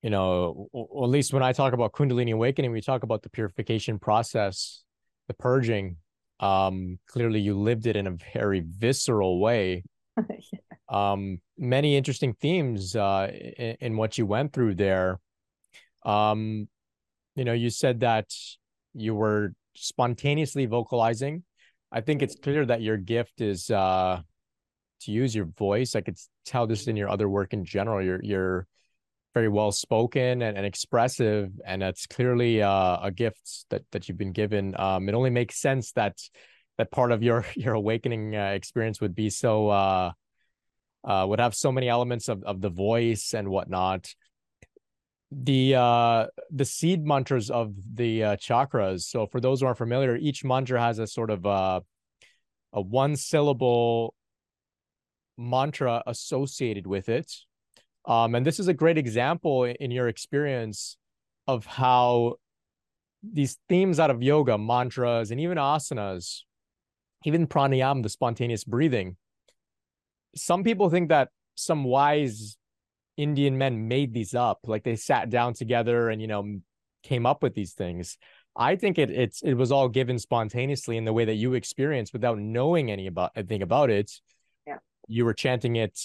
you 0.01 0.09
know, 0.09 0.69
at 0.73 1.09
least 1.09 1.33
when 1.33 1.43
I 1.43 1.51
talk 1.51 1.73
about 1.73 1.91
Kundalini 1.91 2.31
awakening, 2.31 2.71
we 2.71 2.79
talk 2.79 3.03
about 3.03 3.23
the 3.23 3.29
purification 3.29 3.99
process, 3.99 4.83
the 5.27 5.33
purging. 5.33 5.97
Um, 6.39 6.97
clearly 7.07 7.41
you 7.41 7.59
lived 7.59 7.85
it 7.85 7.97
in 7.97 8.07
a 8.07 8.15
very 8.33 8.61
visceral 8.65 9.41
way. 9.41 9.83
yeah. 10.17 10.59
Um, 10.87 11.41
many 11.57 11.97
interesting 11.97 12.35
themes 12.35 12.95
uh, 12.95 13.29
in, 13.33 13.75
in 13.81 13.97
what 13.97 14.17
you 14.17 14.25
went 14.25 14.53
through 14.53 14.75
there. 14.75 15.19
Um, 16.05 16.69
you 17.35 17.43
know, 17.43 17.53
you 17.53 17.69
said 17.69 17.99
that 17.99 18.33
you 18.93 19.13
were 19.13 19.51
spontaneously 19.75 20.65
vocalizing. 20.65 21.43
I 21.91 22.01
think 22.01 22.21
it's 22.21 22.35
clear 22.35 22.65
that 22.65 22.81
your 22.81 22.97
gift 22.97 23.41
is 23.41 23.69
uh, 23.69 24.21
to 25.01 25.11
use 25.11 25.35
your 25.35 25.45
voice. 25.45 25.95
I 25.95 26.01
could 26.01 26.17
tell 26.45 26.67
this 26.67 26.87
in 26.87 26.97
your 26.97 27.09
other 27.09 27.29
work 27.29 27.53
in 27.53 27.65
general. 27.65 28.01
You're 28.01 28.21
you're 28.23 28.67
very 29.33 29.49
well 29.49 29.71
spoken 29.71 30.41
and, 30.41 30.57
and 30.57 30.65
expressive, 30.65 31.51
and 31.65 31.81
that's 31.81 32.07
clearly 32.07 32.61
uh, 32.61 32.99
a 33.01 33.11
gift 33.11 33.65
that 33.69 33.83
that 33.91 34.07
you've 34.07 34.17
been 34.17 34.31
given. 34.31 34.75
Um, 34.79 35.07
it 35.07 35.15
only 35.15 35.29
makes 35.29 35.57
sense 35.57 35.91
that 35.93 36.17
that 36.77 36.91
part 36.91 37.11
of 37.11 37.23
your 37.23 37.45
your 37.55 37.73
awakening 37.73 38.35
uh, 38.35 38.51
experience 38.51 38.99
would 39.01 39.15
be 39.15 39.29
so 39.29 39.69
uh, 39.69 40.11
uh, 41.03 41.25
would 41.27 41.39
have 41.39 41.55
so 41.55 41.71
many 41.71 41.87
elements 41.87 42.29
of 42.29 42.43
of 42.43 42.61
the 42.61 42.69
voice 42.69 43.33
and 43.33 43.47
whatnot 43.49 44.13
the 45.31 45.75
uh 45.75 46.27
the 46.51 46.65
seed 46.65 47.05
mantras 47.05 47.49
of 47.49 47.73
the 47.95 48.23
uh, 48.23 48.35
chakras. 48.37 49.01
So 49.01 49.25
for 49.25 49.41
those 49.41 49.59
who 49.59 49.67
aren't 49.67 49.77
familiar 49.77 50.15
each 50.15 50.43
mantra 50.43 50.79
has 50.79 50.99
a 50.99 51.07
sort 51.07 51.29
of 51.29 51.45
uh 51.45 51.81
a 52.73 52.81
one 52.81 53.15
syllable 53.15 54.13
mantra 55.37 56.03
associated 56.05 56.87
with 56.87 57.09
it. 57.09 57.31
Um 58.05 58.35
and 58.35 58.45
this 58.45 58.59
is 58.59 58.67
a 58.67 58.73
great 58.73 58.97
example 58.97 59.63
in 59.63 59.91
your 59.91 60.07
experience 60.07 60.97
of 61.47 61.65
how 61.65 62.35
these 63.33 63.57
themes 63.67 63.99
out 63.99 64.11
of 64.11 64.21
yoga 64.21 64.57
mantras 64.57 65.31
and 65.31 65.39
even 65.39 65.57
asanas 65.57 66.41
even 67.23 67.47
pranayama 67.47 68.03
the 68.03 68.09
spontaneous 68.09 68.63
breathing 68.63 69.17
some 70.35 70.63
people 70.63 70.89
think 70.89 71.09
that 71.09 71.29
some 71.55 71.83
wise 71.83 72.57
Indian 73.17 73.57
men 73.57 73.87
made 73.87 74.13
these 74.13 74.33
up. 74.33 74.59
Like 74.65 74.83
they 74.83 74.95
sat 74.95 75.29
down 75.29 75.53
together 75.53 76.09
and 76.09 76.21
you 76.21 76.27
know 76.27 76.59
came 77.03 77.25
up 77.25 77.43
with 77.43 77.53
these 77.53 77.73
things. 77.73 78.17
I 78.55 78.75
think 78.75 78.97
it 78.97 79.09
it's 79.09 79.41
it 79.41 79.53
was 79.53 79.71
all 79.71 79.89
given 79.89 80.17
spontaneously 80.19 80.97
in 80.97 81.05
the 81.05 81.13
way 81.13 81.25
that 81.25 81.35
you 81.35 81.53
experienced 81.53 82.13
without 82.13 82.39
knowing 82.39 82.91
any 82.91 83.07
about 83.07 83.31
anything 83.35 83.61
about 83.61 83.89
it. 83.89 84.11
Yeah. 84.65 84.77
You 85.07 85.25
were 85.25 85.33
chanting 85.33 85.75
it, 85.75 85.99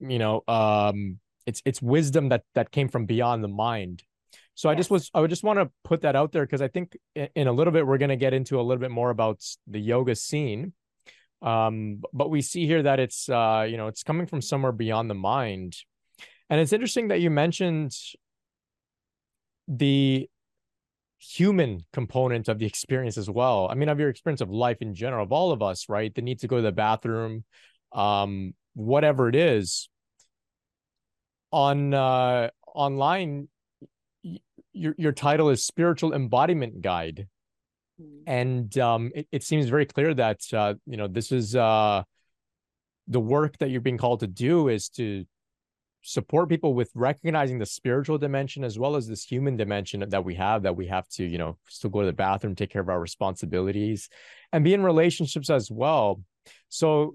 you 0.00 0.18
know, 0.18 0.42
um 0.46 1.18
it's 1.46 1.62
it's 1.64 1.82
wisdom 1.82 2.30
that 2.30 2.42
that 2.54 2.70
came 2.70 2.88
from 2.88 3.06
beyond 3.06 3.42
the 3.42 3.48
mind. 3.48 4.02
So 4.54 4.68
yes. 4.68 4.74
I 4.74 4.76
just 4.76 4.90
was 4.90 5.10
I 5.14 5.20
would 5.20 5.30
just 5.30 5.42
want 5.42 5.58
to 5.58 5.70
put 5.82 6.02
that 6.02 6.14
out 6.14 6.32
there 6.32 6.44
because 6.44 6.62
I 6.62 6.68
think 6.68 6.96
in 7.14 7.48
a 7.48 7.52
little 7.52 7.72
bit 7.72 7.86
we're 7.86 7.98
going 7.98 8.10
to 8.10 8.16
get 8.16 8.32
into 8.32 8.60
a 8.60 8.62
little 8.62 8.80
bit 8.80 8.90
more 8.90 9.10
about 9.10 9.42
the 9.66 9.80
yoga 9.80 10.14
scene. 10.14 10.72
Um, 11.42 12.02
but 12.12 12.30
we 12.30 12.40
see 12.40 12.66
here 12.66 12.82
that 12.84 13.00
it's 13.00 13.28
uh, 13.28 13.66
you 13.68 13.76
know 13.76 13.88
it's 13.88 14.02
coming 14.02 14.26
from 14.26 14.40
somewhere 14.40 14.72
beyond 14.72 15.10
the 15.10 15.14
mind, 15.14 15.76
and 16.50 16.60
it's 16.60 16.72
interesting 16.72 17.08
that 17.08 17.20
you 17.20 17.30
mentioned 17.30 17.96
the 19.68 20.28
human 21.18 21.84
component 21.92 22.48
of 22.48 22.58
the 22.58 22.66
experience 22.66 23.16
as 23.16 23.30
well. 23.30 23.68
I 23.70 23.74
mean, 23.74 23.88
of 23.88 23.98
your 23.98 24.08
experience 24.08 24.40
of 24.40 24.50
life 24.50 24.78
in 24.80 24.94
general, 24.94 25.24
of 25.24 25.32
all 25.32 25.52
of 25.52 25.62
us, 25.62 25.88
right? 25.88 26.14
The 26.14 26.22
need 26.22 26.40
to 26.40 26.48
go 26.48 26.56
to 26.56 26.62
the 26.62 26.72
bathroom, 26.72 27.44
um, 27.92 28.54
whatever 28.74 29.28
it 29.28 29.34
is. 29.34 29.88
On 31.50 31.94
uh, 31.94 32.50
online, 32.74 33.48
your 34.72 34.94
your 34.98 35.12
title 35.12 35.50
is 35.50 35.64
spiritual 35.64 36.12
embodiment 36.12 36.82
guide, 36.82 37.28
mm-hmm. 38.00 38.22
and 38.26 38.76
um, 38.78 39.12
it, 39.14 39.28
it 39.30 39.42
seems 39.44 39.68
very 39.68 39.86
clear 39.86 40.12
that 40.14 40.40
uh, 40.52 40.74
you 40.84 40.96
know 40.96 41.06
this 41.06 41.30
is 41.30 41.54
uh, 41.54 42.02
the 43.06 43.20
work 43.20 43.56
that 43.58 43.70
you're 43.70 43.80
being 43.80 43.98
called 43.98 44.20
to 44.20 44.26
do 44.26 44.68
is 44.68 44.88
to 44.90 45.24
support 46.06 46.50
people 46.50 46.74
with 46.74 46.90
recognizing 46.94 47.58
the 47.58 47.64
spiritual 47.64 48.18
dimension 48.18 48.62
as 48.62 48.78
well 48.78 48.94
as 48.94 49.08
this 49.08 49.24
human 49.24 49.56
dimension 49.56 50.04
that 50.06 50.22
we 50.22 50.34
have 50.34 50.62
that 50.62 50.76
we 50.76 50.86
have 50.86 51.08
to 51.08 51.24
you 51.24 51.38
know 51.38 51.56
still 51.66 51.88
go 51.88 52.00
to 52.00 52.06
the 52.06 52.12
bathroom 52.12 52.54
take 52.54 52.70
care 52.70 52.82
of 52.82 52.90
our 52.90 53.00
responsibilities 53.00 54.10
and 54.52 54.62
be 54.62 54.74
in 54.74 54.82
relationships 54.82 55.48
as 55.48 55.70
well. 55.70 56.20
So 56.68 57.14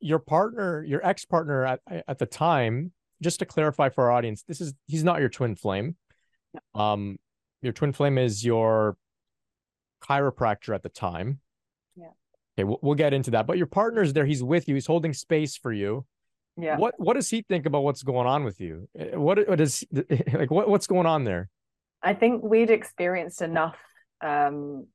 your 0.00 0.18
partner 0.18 0.84
your 0.84 1.04
ex-partner 1.06 1.64
at, 1.64 1.80
at 2.08 2.18
the 2.18 2.26
time 2.26 2.92
just 3.22 3.38
to 3.38 3.46
clarify 3.46 3.88
for 3.88 4.04
our 4.04 4.10
audience 4.10 4.42
this 4.48 4.60
is 4.60 4.74
he's 4.88 5.04
not 5.04 5.20
your 5.20 5.28
twin 5.28 5.54
flame. 5.54 5.94
Um 6.74 7.18
your 7.62 7.72
twin 7.72 7.92
flame 7.92 8.18
is 8.18 8.44
your 8.44 8.96
chiropractor 10.02 10.74
at 10.74 10.82
the 10.82 10.88
time. 10.88 11.38
Yeah. 11.96 12.06
Okay 12.56 12.64
we'll, 12.64 12.80
we'll 12.82 12.96
get 12.96 13.14
into 13.14 13.30
that 13.30 13.46
but 13.46 13.58
your 13.58 13.68
partner's 13.68 14.12
there 14.12 14.26
he's 14.26 14.42
with 14.42 14.66
you 14.66 14.74
he's 14.74 14.86
holding 14.86 15.12
space 15.12 15.56
for 15.56 15.72
you 15.72 16.04
yeah. 16.58 16.76
What 16.76 16.94
what 16.98 17.14
does 17.14 17.30
he 17.30 17.42
think 17.42 17.66
about 17.66 17.84
what's 17.84 18.02
going 18.02 18.26
on 18.26 18.42
with 18.42 18.60
you? 18.60 18.88
Eh, 18.98 19.14
what 19.14 19.48
what 19.48 19.60
is 19.60 19.84
like 20.32 20.50
what 20.50 20.68
what's 20.68 20.88
going 20.88 21.06
on 21.06 21.24
there? 21.24 21.48
I 22.02 22.14
think 22.14 22.42
we'd 22.42 22.70
experienced 22.70 23.42
enough 23.42 23.78
um 24.20 24.86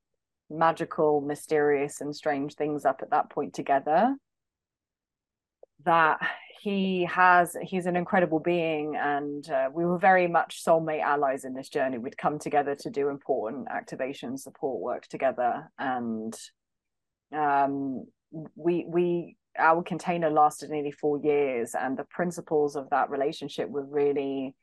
magical, 0.50 1.22
mysterious 1.22 2.02
and 2.02 2.14
strange 2.14 2.54
things 2.54 2.84
up 2.84 3.00
at 3.02 3.10
that 3.10 3.30
point 3.30 3.54
together 3.54 4.14
that 5.84 6.20
he 6.60 7.04
has 7.04 7.56
he's 7.62 7.86
an 7.86 7.96
incredible 7.96 8.40
being 8.40 8.96
and 8.96 9.50
uh, 9.50 9.68
we 9.72 9.84
were 9.84 9.98
very 9.98 10.26
much 10.26 10.64
soulmate 10.64 11.02
allies 11.02 11.44
in 11.44 11.52
this 11.52 11.68
journey 11.68 11.98
we'd 11.98 12.16
come 12.16 12.38
together 12.38 12.74
to 12.74 12.88
do 12.88 13.10
important 13.10 13.68
activation 13.70 14.38
support 14.38 14.80
work 14.80 15.06
together 15.08 15.70
and 15.78 16.34
um 17.36 18.06
we 18.54 18.86
we 18.88 19.36
our 19.58 19.82
container 19.82 20.30
lasted 20.30 20.70
nearly 20.70 20.90
four 20.90 21.18
years 21.18 21.74
and 21.78 21.96
the 21.96 22.04
principles 22.04 22.76
of 22.76 22.90
that 22.90 23.10
relationship 23.10 23.68
were 23.68 23.84
really 23.84 24.54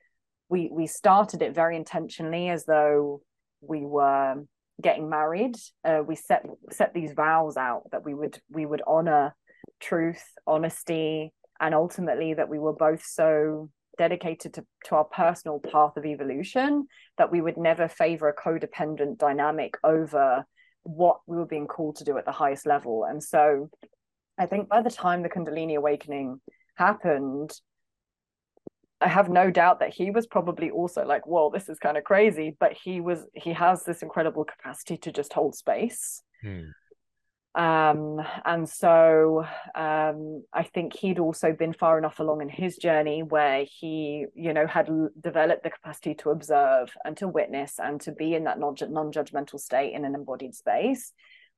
we 0.49 0.69
we 0.71 0.85
started 0.85 1.41
it 1.41 1.55
very 1.55 1.77
intentionally 1.77 2.49
as 2.49 2.65
though 2.65 3.21
we 3.61 3.85
were 3.85 4.35
getting 4.81 5.09
married. 5.09 5.55
Uh, 5.85 6.01
we 6.05 6.15
set 6.15 6.45
set 6.71 6.93
these 6.93 7.13
vows 7.13 7.55
out 7.57 7.83
that 7.91 8.03
we 8.03 8.13
would 8.13 8.39
we 8.49 8.65
would 8.65 8.81
honor 8.85 9.35
truth 9.79 10.23
honesty 10.45 11.31
and 11.59 11.73
ultimately 11.73 12.33
that 12.33 12.49
we 12.49 12.59
were 12.59 12.73
both 12.73 13.03
so 13.03 13.69
dedicated 13.97 14.53
to, 14.53 14.65
to 14.85 14.95
our 14.95 15.03
personal 15.05 15.59
path 15.59 15.95
of 15.95 16.05
evolution 16.05 16.87
that 17.17 17.31
we 17.31 17.41
would 17.41 17.57
never 17.57 17.87
favor 17.87 18.27
a 18.27 18.35
codependent 18.35 19.17
dynamic 19.17 19.75
over 19.83 20.45
what 20.83 21.19
we 21.27 21.37
were 21.37 21.45
being 21.45 21.67
called 21.67 21.95
to 21.95 22.03
do 22.03 22.17
at 22.17 22.25
the 22.25 22.31
highest 22.31 22.65
level. 22.65 23.05
And 23.07 23.23
so 23.23 23.69
I 24.37 24.45
think 24.45 24.69
by 24.69 24.81
the 24.81 24.89
time 24.89 25.21
the 25.21 25.29
Kundalini 25.29 25.75
awakening 25.75 26.41
happened, 26.75 27.51
I 28.99 29.07
have 29.07 29.29
no 29.29 29.49
doubt 29.49 29.79
that 29.79 29.93
he 29.93 30.11
was 30.11 30.27
probably 30.27 30.69
also 30.69 31.05
like, 31.05 31.25
whoa, 31.25 31.49
this 31.49 31.69
is 31.69 31.79
kind 31.79 31.97
of 31.97 32.03
crazy. 32.03 32.55
But 32.59 32.73
he 32.73 33.01
was, 33.01 33.25
he 33.33 33.53
has 33.53 33.83
this 33.83 34.03
incredible 34.03 34.45
capacity 34.45 34.97
to 34.97 35.11
just 35.11 35.33
hold 35.33 35.55
space. 35.55 36.21
Hmm. 36.41 36.69
Um, 37.53 38.21
and 38.45 38.69
so 38.69 39.43
um, 39.75 40.43
I 40.53 40.63
think 40.63 40.95
he'd 40.95 41.19
also 41.19 41.51
been 41.51 41.73
far 41.73 41.97
enough 41.97 42.19
along 42.19 42.41
in 42.41 42.47
his 42.47 42.77
journey 42.77 43.23
where 43.23 43.65
he, 43.67 44.25
you 44.35 44.53
know, 44.53 44.65
had 44.67 44.87
l- 44.87 45.09
developed 45.19 45.63
the 45.63 45.69
capacity 45.69 46.15
to 46.15 46.29
observe 46.29 46.93
and 47.03 47.17
to 47.17 47.27
witness 47.27 47.73
and 47.77 47.99
to 48.01 48.13
be 48.13 48.35
in 48.35 48.45
that 48.45 48.57
non 48.57 48.75
judgmental 48.75 49.59
state 49.59 49.93
in 49.93 50.05
an 50.05 50.15
embodied 50.15 50.55
space 50.55 51.11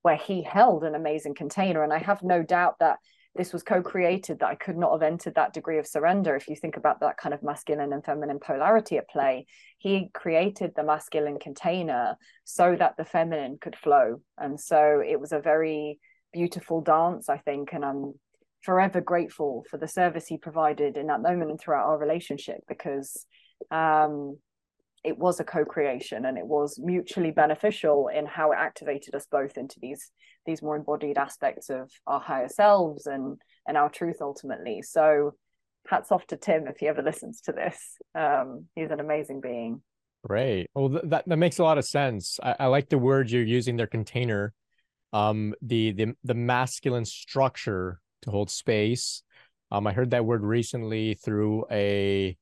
where 0.03 0.15
he 0.15 0.43
held 0.43 0.83
an 0.83 0.95
amazing 0.95 1.33
container. 1.33 1.83
And 1.83 1.91
I 1.91 1.97
have 1.97 2.21
no 2.21 2.43
doubt 2.43 2.75
that 2.79 2.99
this 3.35 3.51
was 3.51 3.63
co-created 3.63 4.39
that 4.39 4.49
I 4.49 4.55
could 4.55 4.77
not 4.77 4.91
have 4.91 5.01
entered 5.01 5.35
that 5.35 5.53
degree 5.53 5.79
of 5.79 5.87
surrender. 5.87 6.35
If 6.35 6.47
you 6.47 6.55
think 6.55 6.77
about 6.77 6.99
that 6.99 7.17
kind 7.17 7.33
of 7.33 7.41
masculine 7.41 7.91
and 7.91 8.05
feminine 8.05 8.39
polarity 8.39 8.97
at 8.97 9.09
play, 9.09 9.47
he 9.79 10.11
created 10.13 10.73
the 10.75 10.83
masculine 10.83 11.39
container 11.39 12.15
so 12.43 12.75
that 12.77 12.95
the 12.95 13.05
feminine 13.05 13.57
could 13.59 13.75
flow. 13.75 14.21
And 14.37 14.59
so 14.59 15.01
it 15.03 15.19
was 15.19 15.31
a 15.31 15.39
very 15.39 15.99
beautiful 16.31 16.81
dance, 16.81 17.27
I 17.27 17.37
think. 17.39 17.73
And 17.73 17.83
I'm 17.83 18.13
forever 18.61 19.01
grateful 19.01 19.65
for 19.69 19.77
the 19.77 19.87
service 19.87 20.27
he 20.27 20.37
provided 20.37 20.95
in 20.95 21.07
that 21.07 21.21
moment 21.21 21.49
and 21.49 21.59
throughout 21.59 21.87
our 21.87 21.97
relationship 21.97 22.59
because 22.67 23.25
um, 23.71 24.37
it 25.03 25.17
was 25.17 25.39
a 25.39 25.43
co-creation 25.43 26.25
and 26.25 26.37
it 26.37 26.45
was 26.45 26.79
mutually 26.79 27.31
beneficial 27.31 28.07
in 28.07 28.25
how 28.25 28.51
it 28.51 28.57
activated 28.57 29.13
us 29.15 29.27
both 29.29 29.57
into 29.57 29.79
these 29.79 30.11
these 30.45 30.61
more 30.61 30.75
embodied 30.75 31.17
aspects 31.17 31.69
of 31.69 31.89
our 32.07 32.19
higher 32.19 32.49
selves 32.49 33.05
and 33.05 33.37
and 33.67 33.77
our 33.77 33.89
truth 33.89 34.17
ultimately 34.21 34.81
so 34.81 35.31
hats 35.87 36.11
off 36.11 36.25
to 36.27 36.37
tim 36.37 36.67
if 36.67 36.77
he 36.77 36.87
ever 36.87 37.01
listens 37.01 37.41
to 37.41 37.51
this 37.51 37.97
um, 38.15 38.65
he's 38.75 38.91
an 38.91 38.99
amazing 38.99 39.41
being 39.41 39.81
Great. 40.25 40.69
Well, 40.73 40.89
th- 40.89 41.03
that 41.07 41.27
that 41.27 41.37
makes 41.37 41.59
a 41.59 41.63
lot 41.63 41.77
of 41.77 41.85
sense. 41.85 42.39
I, 42.41 42.55
I 42.61 42.65
like 42.67 42.87
the 42.87 42.97
word 42.97 43.29
you're 43.29 43.43
using 43.43 43.75
their 43.75 43.87
container, 43.87 44.53
um, 45.11 45.53
the 45.61 45.91
the 45.91 46.15
the 46.23 46.33
masculine 46.33 47.03
structure 47.03 47.99
to 48.21 48.31
hold 48.31 48.49
space. 48.49 49.21
Um, 49.69 49.85
I 49.85 49.91
heard 49.91 50.11
that 50.11 50.23
word 50.23 50.43
recently 50.43 51.15
through 51.15 51.65
a 51.69 52.37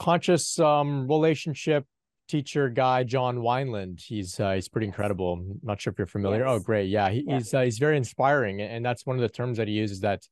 conscious 0.00 0.58
um, 0.58 1.06
relationship 1.06 1.84
teacher 2.26 2.68
guy 2.70 3.04
John 3.04 3.38
Wineland. 3.38 4.00
He's 4.00 4.40
uh, 4.40 4.52
he's 4.52 4.68
pretty 4.68 4.86
incredible. 4.86 5.34
I'm 5.34 5.60
not 5.62 5.80
sure 5.80 5.92
if 5.92 5.98
you're 5.98 6.06
familiar. 6.06 6.46
Oh, 6.46 6.54
yes. 6.54 6.60
Oh, 6.60 6.64
great. 6.64 6.88
Yeah, 6.88 7.10
he, 7.10 7.24
yeah. 7.26 7.34
he's 7.36 7.54
uh, 7.54 7.60
he's 7.60 7.78
very 7.78 7.96
inspiring, 7.96 8.60
and 8.60 8.84
that's 8.84 9.06
one 9.06 9.16
of 9.16 9.22
the 9.22 9.28
terms 9.28 9.58
that 9.58 9.68
he 9.68 9.74
uses 9.74 10.00
that 10.00 10.26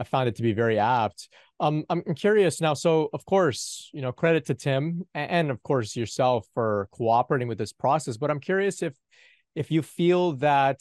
I 0.00 0.04
found 0.04 0.28
it 0.28 0.36
to 0.36 0.42
be 0.42 0.52
very 0.52 0.78
apt. 0.78 1.28
Um, 1.60 1.84
I'm 1.88 2.02
curious 2.14 2.60
now. 2.60 2.74
So, 2.74 3.08
of 3.12 3.24
course, 3.24 3.90
you 3.92 4.02
know, 4.02 4.10
credit 4.10 4.46
to 4.46 4.54
Tim 4.54 5.04
and, 5.14 5.50
of 5.50 5.62
course 5.62 5.94
yourself 5.94 6.44
for 6.54 6.88
cooperating 6.90 7.46
with 7.46 7.58
this 7.58 7.72
process. 7.72 8.16
But 8.16 8.30
I'm 8.30 8.40
curious 8.40 8.82
if 8.82 8.94
if 9.54 9.70
you 9.70 9.82
feel 9.82 10.32
that 10.36 10.80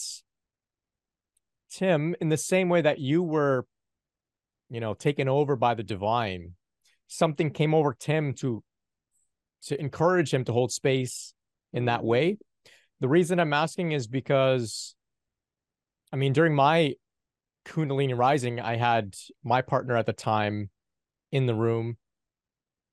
Tim, 1.69 2.15
in 2.19 2.29
the 2.29 2.37
same 2.37 2.69
way 2.69 2.81
that 2.81 2.99
you 2.99 3.21
were, 3.21 3.67
you 4.69 4.79
know, 4.79 4.93
taken 4.93 5.27
over 5.27 5.55
by 5.55 5.75
the 5.75 5.83
divine 5.83 6.55
something 7.11 7.51
came 7.51 7.73
over 7.73 7.93
Tim 7.93 8.33
to 8.35 8.63
to 9.63 9.79
encourage 9.79 10.33
him 10.33 10.43
to 10.45 10.53
hold 10.53 10.71
space 10.71 11.33
in 11.71 11.85
that 11.85 12.03
way. 12.03 12.37
The 12.99 13.07
reason 13.07 13.39
I'm 13.39 13.53
asking 13.53 13.91
is 13.91 14.07
because 14.07 14.95
I 16.11 16.15
mean 16.15 16.33
during 16.33 16.55
my 16.55 16.95
Kundalini 17.65 18.17
rising, 18.17 18.59
I 18.59 18.77
had 18.77 19.15
my 19.43 19.61
partner 19.61 19.95
at 19.95 20.07
the 20.07 20.13
time 20.13 20.71
in 21.31 21.45
the 21.45 21.53
room. 21.53 21.97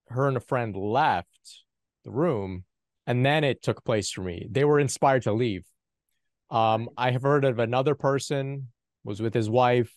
Her 0.08 0.28
and 0.28 0.36
a 0.36 0.40
friend 0.40 0.76
left 0.76 1.64
the 2.04 2.10
room, 2.10 2.64
and 3.06 3.24
then 3.24 3.44
it 3.44 3.62
took 3.62 3.84
place 3.84 4.10
for 4.10 4.22
me. 4.22 4.46
They 4.50 4.64
were 4.64 4.80
inspired 4.80 5.22
to 5.22 5.32
leave. 5.32 5.64
Um, 6.50 6.90
I 6.96 7.12
have 7.12 7.22
heard 7.22 7.44
of 7.44 7.58
another 7.58 7.94
person 7.94 8.68
was 9.04 9.20
with 9.20 9.34
his 9.34 9.48
wife. 9.48 9.92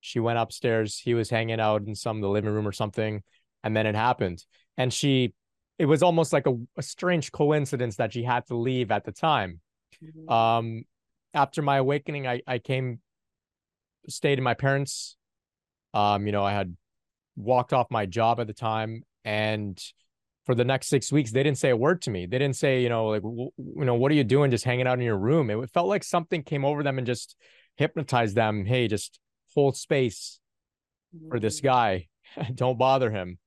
She 0.00 0.20
went 0.20 0.38
upstairs. 0.38 0.98
He 0.98 1.14
was 1.14 1.30
hanging 1.30 1.60
out 1.60 1.82
in 1.86 1.94
some 1.94 2.20
the 2.20 2.28
living 2.28 2.52
room 2.52 2.68
or 2.68 2.72
something 2.72 3.22
and 3.66 3.76
then 3.76 3.84
it 3.84 3.96
happened. 3.96 4.44
And 4.78 4.92
she 4.92 5.34
it 5.78 5.86
was 5.86 6.02
almost 6.02 6.32
like 6.32 6.46
a, 6.46 6.54
a 6.78 6.82
strange 6.82 7.32
coincidence 7.32 7.96
that 7.96 8.12
she 8.12 8.22
had 8.22 8.46
to 8.46 8.56
leave 8.56 8.90
at 8.90 9.04
the 9.04 9.12
time. 9.12 9.60
Mm-hmm. 10.04 10.30
um 10.30 10.84
after 11.32 11.62
my 11.62 11.78
awakening 11.78 12.26
i 12.26 12.42
i 12.46 12.58
came 12.58 13.00
stayed 14.08 14.36
in 14.36 14.44
my 14.44 14.52
parents 14.52 15.16
um 15.94 16.26
you 16.26 16.32
know 16.32 16.44
i 16.44 16.52
had 16.52 16.76
walked 17.34 17.72
off 17.72 17.86
my 17.90 18.04
job 18.04 18.38
at 18.38 18.46
the 18.46 18.52
time 18.52 19.04
and 19.24 19.82
for 20.44 20.54
the 20.54 20.66
next 20.66 20.88
six 20.88 21.10
weeks 21.10 21.30
they 21.30 21.42
didn't 21.42 21.56
say 21.56 21.70
a 21.70 21.76
word 21.76 22.02
to 22.02 22.10
me. 22.10 22.26
They 22.26 22.38
didn't 22.38 22.56
say 22.56 22.82
you 22.82 22.90
know 22.90 23.06
like 23.06 23.22
w- 23.22 23.50
you 23.58 23.84
know 23.84 23.94
what 23.94 24.12
are 24.12 24.14
you 24.14 24.24
doing? 24.24 24.50
Just 24.50 24.64
hanging 24.64 24.86
out 24.86 24.98
in 24.98 25.04
your 25.04 25.18
room. 25.18 25.50
It 25.50 25.70
felt 25.70 25.88
like 25.88 26.04
something 26.04 26.42
came 26.42 26.64
over 26.64 26.82
them 26.82 26.98
and 26.98 27.06
just 27.06 27.36
hypnotized 27.76 28.36
them. 28.36 28.64
Hey 28.64 28.86
just 28.86 29.18
hold 29.54 29.76
space 29.76 30.38
for 31.30 31.40
this 31.40 31.58
mm-hmm. 31.58 31.66
guy. 31.66 32.08
Don't 32.54 32.78
bother 32.78 33.10
him 33.10 33.38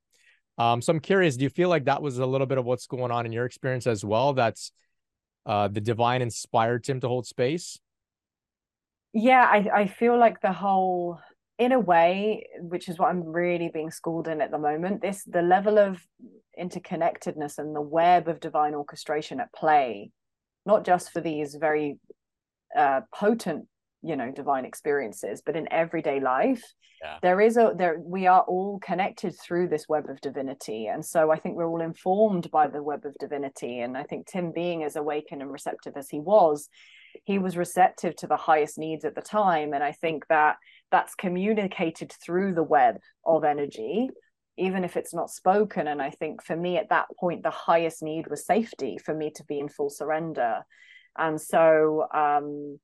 Um, 0.60 0.82
so 0.82 0.92
I'm 0.92 1.00
curious, 1.00 1.38
do 1.38 1.44
you 1.44 1.50
feel 1.50 1.70
like 1.70 1.86
that 1.86 2.02
was 2.02 2.20
a 2.20 2.26
little 2.26 2.46
bit 2.46 2.58
of 2.58 2.66
what's 2.66 2.86
going 2.86 3.12
on 3.12 3.26
in 3.26 3.32
your 3.32 3.46
experience 3.46 3.88
as 3.88 4.04
well? 4.04 4.34
That's 4.34 4.74
uh, 5.46 5.70
the 5.70 5.80
divine 5.80 6.22
inspired 6.22 6.84
Tim 6.84 7.00
to 7.00 7.08
hold 7.08 7.26
space? 7.26 7.80
Yeah, 9.14 9.48
I, 9.50 9.70
I 9.74 9.88
feel 9.88 10.20
like 10.20 10.42
the 10.42 10.52
whole 10.52 11.20
in 11.58 11.72
a 11.72 11.80
way, 11.80 12.48
which 12.60 12.90
is 12.90 13.00
what 13.00 13.10
I'm 13.10 13.24
really 13.24 13.70
being 13.74 13.90
schooled 13.90 14.28
in 14.28 14.42
at 14.42 14.52
the 14.52 14.58
moment, 14.58 15.02
this 15.02 15.24
the 15.24 15.42
level 15.42 15.78
of 15.78 16.06
interconnectedness 16.60 17.58
and 17.58 17.76
the 17.76 17.82
web 17.82 18.28
of 18.28 18.40
divine 18.40 18.76
orchestration 18.76 19.40
at 19.40 19.52
play, 19.54 20.12
not 20.66 20.86
just 20.86 21.12
for 21.12 21.22
these 21.22 21.56
very 21.56 21.98
uh, 22.78 23.02
potent 23.14 23.68
you 24.02 24.16
know 24.16 24.32
divine 24.32 24.66
experiences 24.66 25.42
but 25.46 25.56
in 25.56 25.72
everyday 25.72 26.20
life 26.20 26.64
yeah. 27.02 27.18
there 27.22 27.40
is 27.40 27.58
a 27.58 27.74
there 27.76 28.00
we 28.00 28.28
are 28.28 28.42
all 28.42 28.80
connected 28.80 29.34
through 29.40 29.68
this 29.70 29.88
web 29.88 30.10
of 30.10 30.20
divinity. 30.22 30.88
And 30.88 31.06
so 31.06 31.32
i 31.32 31.38
think 31.38 31.56
we're 31.56 31.68
all 31.68 31.82
informed 31.82 32.50
by 32.52 32.68
the 32.68 32.84
web 32.84 33.06
of 33.06 33.16
divinity. 33.20 33.80
And 33.80 33.98
i 33.98 34.04
think 34.04 34.28
tim 34.28 34.52
being 34.52 34.84
as 34.84 34.96
awakened 34.96 35.42
and 35.42 35.52
receptive 35.52 35.94
as 35.96 36.10
he 36.10 36.20
was 36.20 36.70
he 37.26 37.40
was 37.40 37.58
receptive 37.58 38.16
to 38.18 38.28
the 38.28 38.38
highest 38.38 38.78
needs 38.78 39.06
at 39.06 39.16
the 39.16 39.22
time. 39.22 39.74
And 39.74 39.84
i 39.84 39.92
think 39.92 40.28
that 40.28 40.58
that's 40.92 41.16
communicated 41.16 42.12
through 42.24 42.54
the 42.54 42.64
web 42.64 42.98
of 43.26 43.44
energy 43.44 44.10
even 44.58 44.84
if 44.84 44.98
it's 44.98 45.14
not 45.14 45.30
spoken. 45.30 45.88
And 45.88 46.02
i 46.02 46.10
think 46.10 46.44
for 46.44 46.56
me 46.56 46.78
at 46.78 46.90
that 46.90 47.08
point 47.20 47.44
the 47.44 47.50
highest 47.50 48.04
need 48.04 48.28
was 48.28 48.46
safety 48.46 48.98
for 48.98 49.14
me 49.14 49.32
to 49.36 49.44
be 49.46 49.60
in 49.60 49.70
full 49.70 49.90
surrender. 49.90 50.64
And 51.18 51.40
so 51.40 52.08
um 52.14 52.80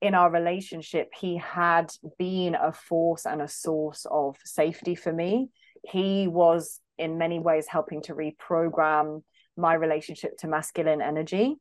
in 0.00 0.14
our 0.14 0.30
relationship, 0.30 1.10
he 1.18 1.36
had 1.36 1.90
been 2.18 2.54
a 2.54 2.72
force 2.72 3.26
and 3.26 3.42
a 3.42 3.48
source 3.48 4.06
of 4.10 4.36
safety 4.44 4.94
for 4.94 5.12
me. 5.12 5.48
He 5.82 6.28
was, 6.28 6.80
in 6.98 7.18
many 7.18 7.38
ways, 7.38 7.66
helping 7.66 8.02
to 8.02 8.14
reprogram 8.14 9.22
my 9.56 9.74
relationship 9.74 10.38
to 10.38 10.48
masculine 10.48 11.02
energy 11.02 11.56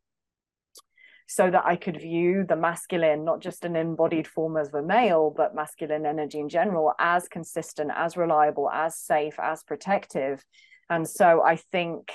so 1.28 1.52
that 1.52 1.66
I 1.66 1.76
could 1.76 2.00
view 2.00 2.46
the 2.48 2.56
masculine, 2.56 3.26
not 3.26 3.42
just 3.42 3.66
an 3.66 3.76
embodied 3.76 4.28
form 4.28 4.56
of 4.56 4.74
a 4.74 4.82
male, 4.82 5.34
but 5.36 5.54
masculine 5.54 6.06
energy 6.06 6.40
in 6.40 6.48
general, 6.48 6.94
as 7.00 7.28
consistent, 7.28 7.92
as 7.94 8.16
reliable, 8.16 8.70
as 8.70 8.98
safe, 8.98 9.36
as 9.38 9.62
protective. 9.64 10.44
And 10.90 11.08
so 11.08 11.44
I 11.44 11.58
think 11.58 12.12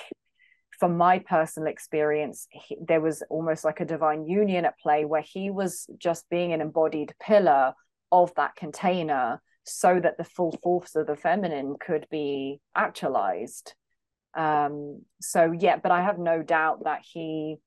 from 0.83 0.97
my 0.97 1.17
personal 1.17 1.69
experience, 1.69 2.45
he, 2.51 2.75
there 2.85 2.99
was 2.99 3.23
almost 3.29 3.63
like 3.63 3.79
a 3.79 3.85
divine 3.85 4.27
union 4.27 4.65
at 4.65 4.77
play 4.77 5.05
where 5.05 5.21
he 5.21 5.49
was 5.49 5.87
just 5.97 6.29
being 6.29 6.51
an 6.51 6.59
embodied 6.59 7.13
pillar 7.21 7.71
of 8.11 8.35
that 8.35 8.53
container 8.57 9.41
so 9.63 9.97
that 9.97 10.17
the 10.17 10.25
full 10.25 10.51
force 10.61 10.93
of 10.97 11.07
the 11.07 11.15
feminine 11.15 11.77
could 11.79 12.05
be 12.11 12.59
actualized. 12.75 13.75
Um, 14.35 15.03
so 15.21 15.53
yeah, 15.57 15.77
but 15.77 15.93
I 15.93 16.01
have 16.01 16.19
no 16.19 16.43
doubt 16.43 16.83
that 16.83 16.99
he 17.13 17.59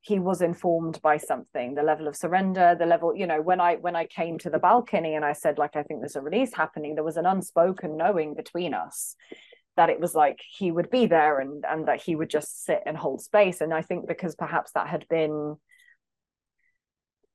he 0.00 0.18
was 0.18 0.42
informed 0.42 1.00
by 1.02 1.16
something 1.16 1.74
the 1.74 1.82
level 1.82 2.06
of 2.06 2.16
surrender 2.16 2.76
the 2.78 2.86
level 2.86 3.14
you 3.16 3.26
know 3.26 3.42
when 3.42 3.60
i 3.60 3.74
when 3.74 3.96
i 3.96 4.06
came 4.06 4.38
to 4.38 4.48
the 4.48 4.58
balcony 4.58 5.14
and 5.16 5.24
i 5.24 5.32
said 5.32 5.58
like 5.58 5.74
i 5.74 5.82
think 5.82 6.00
there's 6.00 6.14
a 6.14 6.20
release 6.20 6.54
happening 6.54 6.94
there 6.94 7.02
was 7.02 7.16
an 7.16 7.26
unspoken 7.26 7.96
knowing 7.96 8.32
between 8.32 8.72
us 8.72 9.16
that 9.78 9.90
it 9.90 10.00
was 10.00 10.12
like 10.12 10.40
he 10.50 10.72
would 10.72 10.90
be 10.90 11.06
there 11.06 11.38
and 11.38 11.64
and 11.66 11.86
that 11.86 12.02
he 12.02 12.16
would 12.16 12.28
just 12.28 12.64
sit 12.64 12.82
and 12.84 12.96
hold 12.96 13.22
space. 13.22 13.60
And 13.60 13.72
i 13.72 13.80
think 13.80 14.06
because 14.06 14.34
perhaps 14.34 14.72
that 14.72 14.88
had 14.88 15.06
been 15.08 15.56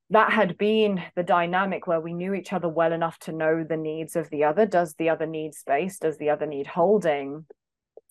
that 0.09 0.31
had 0.31 0.57
been 0.57 1.01
the 1.15 1.23
dynamic 1.23 1.87
where 1.87 2.01
we 2.01 2.13
knew 2.13 2.33
each 2.33 2.51
other 2.53 2.67
well 2.67 2.91
enough 2.91 3.17
to 3.19 3.31
know 3.31 3.63
the 3.63 3.77
needs 3.77 4.15
of 4.17 4.29
the 4.29 4.43
other 4.43 4.65
does 4.65 4.93
the 4.95 5.09
other 5.09 5.25
need 5.25 5.55
space? 5.55 5.97
Does 5.97 6.17
the 6.17 6.29
other 6.29 6.45
need 6.45 6.67
holding? 6.67 7.45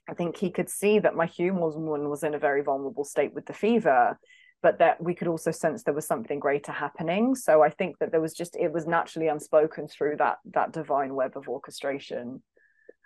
I 0.09 0.15
think 0.15 0.37
he 0.37 0.51
could 0.51 0.71
see 0.71 0.99
that 0.99 1.15
my 1.15 1.31
one 1.39 2.09
was 2.09 2.25
in 2.25 2.35
a 2.35 2.39
very 2.39 2.63
vulnerable 2.63 3.05
state 3.05 3.35
with 3.35 3.47
the 3.47 3.53
fever 3.53 4.19
but 4.63 4.79
that 4.79 5.03
we 5.03 5.13
could 5.13 5.27
also 5.27 5.51
sense 5.51 5.83
there 5.83 5.93
was 5.93 6.07
something 6.07 6.39
greater 6.39 6.73
happening. 6.73 7.35
So 7.35 7.63
i 7.63 7.69
think 7.69 7.99
that 7.99 8.11
there 8.13 8.27
was 8.27 8.33
just 8.33 8.57
it 8.57 8.73
was 8.73 8.87
naturally 8.87 9.29
unspoken 9.29 9.89
through 9.89 10.17
that 10.17 10.39
that 10.55 10.73
divine 10.73 11.15
web 11.15 11.37
of 11.37 11.49
orchestration 11.49 12.43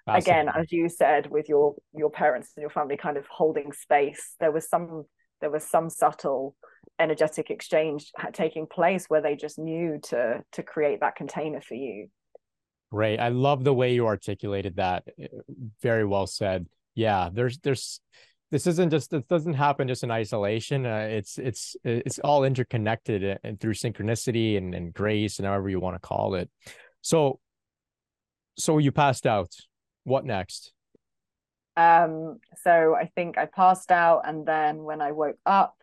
again 0.06 0.48
as 0.48 0.70
you 0.70 0.88
said 0.88 1.28
with 1.30 1.48
your 1.48 1.74
your 1.92 2.10
parents 2.10 2.52
and 2.56 2.62
your 2.62 2.70
family 2.70 2.96
kind 2.96 3.16
of 3.16 3.26
holding 3.28 3.72
space 3.72 4.34
there 4.38 4.52
was 4.52 4.68
some 4.68 5.04
there 5.40 5.50
was 5.50 5.64
some 5.64 5.90
subtle 5.90 6.54
energetic 6.98 7.50
exchange 7.50 8.10
taking 8.32 8.66
place 8.66 9.06
where 9.08 9.20
they 9.20 9.36
just 9.36 9.58
knew 9.58 9.98
to 10.02 10.42
to 10.52 10.62
create 10.62 11.00
that 11.00 11.16
container 11.16 11.60
for 11.60 11.74
you. 11.74 12.08
Great. 12.90 13.18
I 13.18 13.28
love 13.28 13.64
the 13.64 13.74
way 13.74 13.94
you 13.94 14.06
articulated 14.06 14.76
that. 14.76 15.04
Very 15.82 16.04
well 16.04 16.26
said. 16.26 16.66
Yeah 16.94 17.28
there's 17.32 17.58
there's 17.58 18.00
this 18.50 18.66
isn't 18.66 18.90
just 18.90 19.10
this 19.10 19.24
doesn't 19.24 19.54
happen 19.54 19.88
just 19.88 20.04
in 20.04 20.10
isolation. 20.10 20.86
Uh, 20.86 21.08
it's 21.10 21.36
it's 21.36 21.76
it's 21.84 22.18
all 22.20 22.44
interconnected 22.44 23.38
and 23.42 23.60
through 23.60 23.74
synchronicity 23.74 24.56
and, 24.56 24.74
and 24.74 24.94
grace 24.94 25.38
and 25.38 25.46
however 25.46 25.68
you 25.68 25.80
want 25.80 25.96
to 25.96 26.06
call 26.06 26.34
it. 26.34 26.48
So 27.02 27.40
so 28.56 28.78
you 28.78 28.92
passed 28.92 29.26
out 29.26 29.54
what 30.06 30.24
next? 30.24 30.72
Um, 31.76 32.38
so 32.62 32.94
I 32.94 33.10
think 33.14 33.36
I 33.36 33.46
passed 33.46 33.90
out, 33.90 34.22
and 34.24 34.46
then 34.46 34.84
when 34.84 35.02
I 35.02 35.12
woke 35.12 35.38
up, 35.44 35.76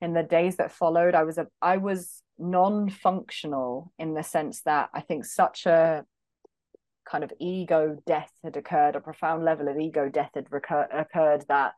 in 0.00 0.12
the 0.12 0.22
days 0.22 0.56
that 0.56 0.72
followed, 0.72 1.14
I 1.14 1.24
was 1.24 1.38
a 1.38 1.46
I 1.60 1.78
was 1.78 2.22
non-functional 2.38 3.92
in 3.98 4.14
the 4.14 4.22
sense 4.22 4.62
that 4.62 4.90
I 4.94 5.00
think 5.00 5.24
such 5.24 5.66
a 5.66 6.04
kind 7.04 7.24
of 7.24 7.32
ego 7.38 7.98
death 8.06 8.30
had 8.42 8.56
occurred, 8.56 8.96
a 8.96 9.00
profound 9.00 9.44
level 9.44 9.68
of 9.68 9.78
ego 9.78 10.08
death 10.08 10.30
had 10.34 10.50
recur- 10.50 10.88
occurred 10.92 11.44
that 11.48 11.74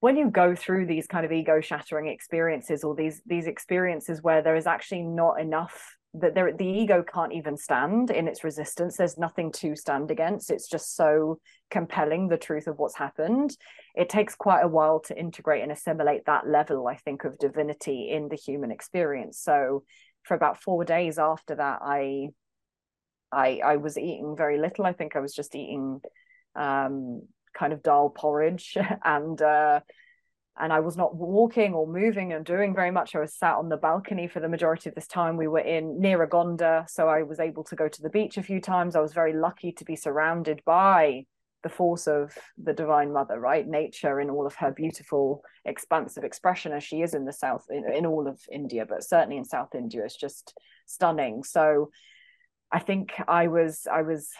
when 0.00 0.16
you 0.16 0.30
go 0.30 0.54
through 0.54 0.86
these 0.86 1.06
kind 1.06 1.24
of 1.24 1.32
ego 1.32 1.60
shattering 1.60 2.08
experiences 2.08 2.84
or 2.84 2.94
these 2.94 3.22
these 3.26 3.46
experiences 3.46 4.22
where 4.22 4.42
there 4.42 4.56
is 4.56 4.66
actually 4.66 5.02
not 5.02 5.40
enough 5.40 5.96
that 6.14 6.34
there 6.34 6.52
the 6.52 6.66
ego 6.66 7.02
can't 7.02 7.32
even 7.32 7.56
stand 7.56 8.10
in 8.10 8.26
its 8.26 8.42
resistance. 8.42 8.96
There's 8.96 9.16
nothing 9.16 9.52
to 9.52 9.76
stand 9.76 10.10
against. 10.10 10.50
It's 10.50 10.68
just 10.68 10.96
so 10.96 11.38
compelling 11.70 12.28
the 12.28 12.36
truth 12.36 12.66
of 12.66 12.78
what's 12.78 12.96
happened. 12.96 13.56
It 13.94 14.08
takes 14.08 14.34
quite 14.34 14.62
a 14.62 14.68
while 14.68 15.00
to 15.00 15.18
integrate 15.18 15.62
and 15.62 15.70
assimilate 15.70 16.26
that 16.26 16.48
level 16.48 16.88
i 16.88 16.96
think 16.96 17.24
of 17.24 17.38
divinity 17.38 18.10
in 18.10 18.28
the 18.28 18.36
human 18.36 18.72
experience. 18.72 19.40
So 19.40 19.84
for 20.24 20.34
about 20.34 20.60
4 20.60 20.84
days 20.84 21.18
after 21.18 21.54
that 21.54 21.78
i 21.82 22.28
i 23.32 23.60
i 23.64 23.76
was 23.76 23.96
eating 23.96 24.34
very 24.36 24.58
little. 24.58 24.86
I 24.86 24.92
think 24.92 25.14
i 25.14 25.20
was 25.20 25.34
just 25.34 25.54
eating 25.54 26.00
um 26.56 27.22
kind 27.56 27.72
of 27.72 27.82
dal 27.82 28.10
porridge 28.10 28.76
and 29.04 29.40
uh 29.40 29.80
and 30.60 30.72
I 30.72 30.80
was 30.80 30.96
not 30.96 31.16
walking 31.16 31.74
or 31.74 31.86
moving 31.86 32.32
and 32.32 32.44
doing 32.44 32.74
very 32.74 32.90
much. 32.90 33.14
I 33.14 33.20
was 33.20 33.34
sat 33.34 33.56
on 33.56 33.68
the 33.68 33.76
balcony 33.76 34.28
for 34.28 34.40
the 34.40 34.48
majority 34.48 34.88
of 34.88 34.94
this 34.94 35.06
time. 35.06 35.36
We 35.36 35.48
were 35.48 35.60
in 35.60 36.00
near 36.00 36.26
Agonda, 36.26 36.88
so 36.88 37.08
I 37.08 37.22
was 37.22 37.40
able 37.40 37.64
to 37.64 37.76
go 37.76 37.88
to 37.88 38.02
the 38.02 38.10
beach 38.10 38.36
a 38.36 38.42
few 38.42 38.60
times. 38.60 38.94
I 38.94 39.00
was 39.00 39.14
very 39.14 39.32
lucky 39.32 39.72
to 39.72 39.84
be 39.84 39.96
surrounded 39.96 40.62
by 40.64 41.24
the 41.62 41.68
force 41.68 42.06
of 42.06 42.32
the 42.62 42.72
Divine 42.72 43.12
Mother, 43.12 43.38
right? 43.38 43.66
Nature 43.66 44.20
in 44.20 44.30
all 44.30 44.46
of 44.46 44.54
her 44.56 44.70
beautiful, 44.70 45.42
expansive 45.64 46.24
expression, 46.24 46.72
as 46.72 46.84
she 46.84 47.02
is 47.02 47.14
in 47.14 47.24
the 47.24 47.32
South, 47.32 47.64
in, 47.70 47.84
in 47.92 48.06
all 48.06 48.28
of 48.28 48.40
India, 48.50 48.86
but 48.86 49.04
certainly 49.04 49.36
in 49.36 49.44
South 49.44 49.74
India, 49.74 50.04
it's 50.04 50.16
just 50.16 50.58
stunning. 50.86 51.42
So 51.42 51.90
I 52.72 52.78
think 52.78 53.12
I 53.26 53.48
was 53.48 53.86
I 53.90 54.02
was 54.02 54.30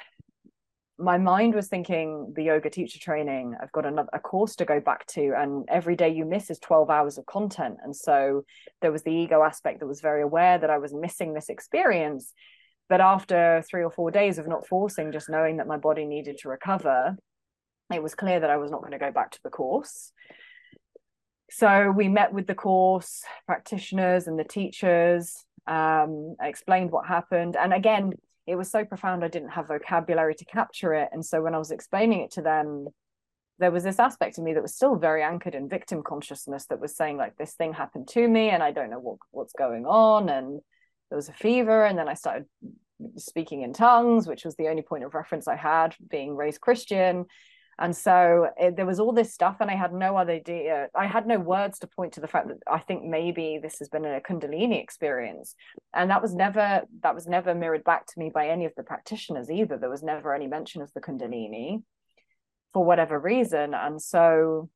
my 1.00 1.16
mind 1.16 1.54
was 1.54 1.68
thinking 1.68 2.32
the 2.36 2.44
yoga 2.44 2.68
teacher 2.68 2.98
training. 2.98 3.56
I've 3.60 3.72
got 3.72 3.86
another 3.86 4.10
a 4.12 4.18
course 4.18 4.54
to 4.56 4.64
go 4.64 4.80
back 4.80 5.06
to 5.08 5.32
and 5.36 5.64
every 5.68 5.96
day 5.96 6.10
you 6.10 6.24
miss 6.24 6.50
is 6.50 6.58
12 6.58 6.90
hours 6.90 7.16
of 7.16 7.26
content. 7.26 7.78
And 7.82 7.96
so 7.96 8.44
there 8.82 8.92
was 8.92 9.02
the 9.02 9.12
ego 9.12 9.42
aspect 9.42 9.80
that 9.80 9.86
was 9.86 10.00
very 10.00 10.22
aware 10.22 10.58
that 10.58 10.70
i 10.70 10.78
was 10.78 10.92
missing 10.92 11.32
this 11.32 11.48
experience. 11.48 12.32
But 12.88 13.00
after 13.00 13.62
three 13.68 13.82
or 13.82 13.90
four 13.90 14.10
days 14.10 14.38
of 14.38 14.46
not 14.46 14.66
forcing 14.66 15.12
just 15.12 15.30
knowing 15.30 15.56
that 15.56 15.66
my 15.66 15.78
body 15.78 16.04
needed 16.04 16.38
to 16.38 16.48
recover 16.48 17.16
it 17.92 18.02
was 18.02 18.14
clear 18.14 18.38
that 18.38 18.50
i 18.50 18.56
was 18.56 18.70
not 18.70 18.80
going 18.80 18.92
to 18.92 18.98
go 18.98 19.10
back 19.10 19.30
to 19.32 19.40
the 19.42 19.50
course. 19.50 20.12
So 21.50 21.90
we 21.90 22.08
met 22.08 22.32
with 22.32 22.46
the 22.46 22.54
course 22.54 23.24
practitioners 23.46 24.26
and 24.28 24.38
the 24.38 24.44
teachers 24.44 25.44
um, 25.66 26.36
explained 26.40 26.90
what 26.92 27.06
happened. 27.06 27.56
And 27.56 27.72
again 27.72 28.12
it 28.50 28.56
was 28.56 28.70
so 28.70 28.84
profound 28.84 29.24
I 29.24 29.28
didn't 29.28 29.50
have 29.50 29.68
vocabulary 29.68 30.34
to 30.34 30.44
capture 30.44 30.92
it. 30.92 31.08
And 31.12 31.24
so 31.24 31.40
when 31.40 31.54
I 31.54 31.58
was 31.58 31.70
explaining 31.70 32.20
it 32.20 32.32
to 32.32 32.42
them, 32.42 32.88
there 33.60 33.70
was 33.70 33.84
this 33.84 34.00
aspect 34.00 34.38
of 34.38 34.44
me 34.44 34.54
that 34.54 34.62
was 34.62 34.74
still 34.74 34.96
very 34.96 35.22
anchored 35.22 35.54
in 35.54 35.68
victim 35.68 36.02
consciousness 36.02 36.66
that 36.66 36.80
was 36.80 36.96
saying 36.96 37.16
like 37.16 37.36
this 37.36 37.52
thing 37.52 37.72
happened 37.72 38.08
to 38.08 38.26
me 38.26 38.48
and 38.48 38.62
I 38.62 38.72
don't 38.72 38.90
know 38.90 38.98
what, 38.98 39.18
what's 39.30 39.52
going 39.52 39.86
on 39.86 40.28
and 40.28 40.60
there 41.10 41.16
was 41.16 41.28
a 41.28 41.34
fever 41.34 41.84
and 41.84 41.96
then 41.96 42.08
I 42.08 42.14
started 42.14 42.46
speaking 43.16 43.62
in 43.62 43.74
tongues 43.74 44.26
which 44.26 44.44
was 44.44 44.56
the 44.56 44.68
only 44.68 44.82
point 44.82 45.04
of 45.04 45.14
reference 45.14 45.46
I 45.46 45.56
had 45.56 45.94
being 46.08 46.34
raised 46.34 46.62
Christian 46.62 47.26
and 47.80 47.96
so 47.96 48.48
it, 48.56 48.76
there 48.76 48.86
was 48.86 49.00
all 49.00 49.12
this 49.12 49.32
stuff 49.32 49.56
and 49.60 49.70
i 49.70 49.74
had 49.74 49.92
no 49.92 50.16
other 50.16 50.34
idea 50.34 50.88
i 50.94 51.06
had 51.06 51.26
no 51.26 51.38
words 51.38 51.78
to 51.78 51.86
point 51.86 52.12
to 52.12 52.20
the 52.20 52.28
fact 52.28 52.48
that 52.48 52.58
i 52.70 52.78
think 52.78 53.02
maybe 53.02 53.58
this 53.60 53.78
has 53.78 53.88
been 53.88 54.04
a 54.04 54.20
kundalini 54.20 54.80
experience 54.80 55.54
and 55.94 56.10
that 56.10 56.22
was 56.22 56.34
never 56.34 56.82
that 57.02 57.14
was 57.14 57.26
never 57.26 57.54
mirrored 57.54 57.84
back 57.84 58.06
to 58.06 58.18
me 58.18 58.30
by 58.32 58.48
any 58.48 58.64
of 58.64 58.72
the 58.76 58.82
practitioners 58.82 59.50
either 59.50 59.76
there 59.76 59.90
was 59.90 60.02
never 60.02 60.34
any 60.34 60.46
mention 60.46 60.82
of 60.82 60.92
the 60.94 61.00
kundalini 61.00 61.82
for 62.72 62.84
whatever 62.84 63.18
reason. 63.18 63.74
And 63.74 64.00
so 64.00 64.68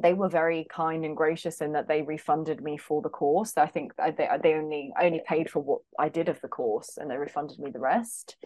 they 0.00 0.14
were 0.14 0.28
very 0.28 0.66
kind 0.70 1.04
and 1.04 1.16
gracious 1.16 1.60
in 1.60 1.72
that 1.72 1.88
they 1.88 2.02
refunded 2.02 2.62
me 2.62 2.76
for 2.76 3.02
the 3.02 3.08
course. 3.08 3.54
I 3.56 3.66
think 3.66 3.92
they 3.96 4.28
they 4.42 4.54
only 4.54 4.92
only 5.00 5.22
paid 5.26 5.50
for 5.50 5.60
what 5.60 5.80
I 5.98 6.08
did 6.08 6.28
of 6.28 6.40
the 6.40 6.48
course, 6.48 6.96
and 6.96 7.10
they 7.10 7.16
refunded 7.16 7.58
me 7.58 7.70
the 7.70 7.80
rest. 7.80 8.36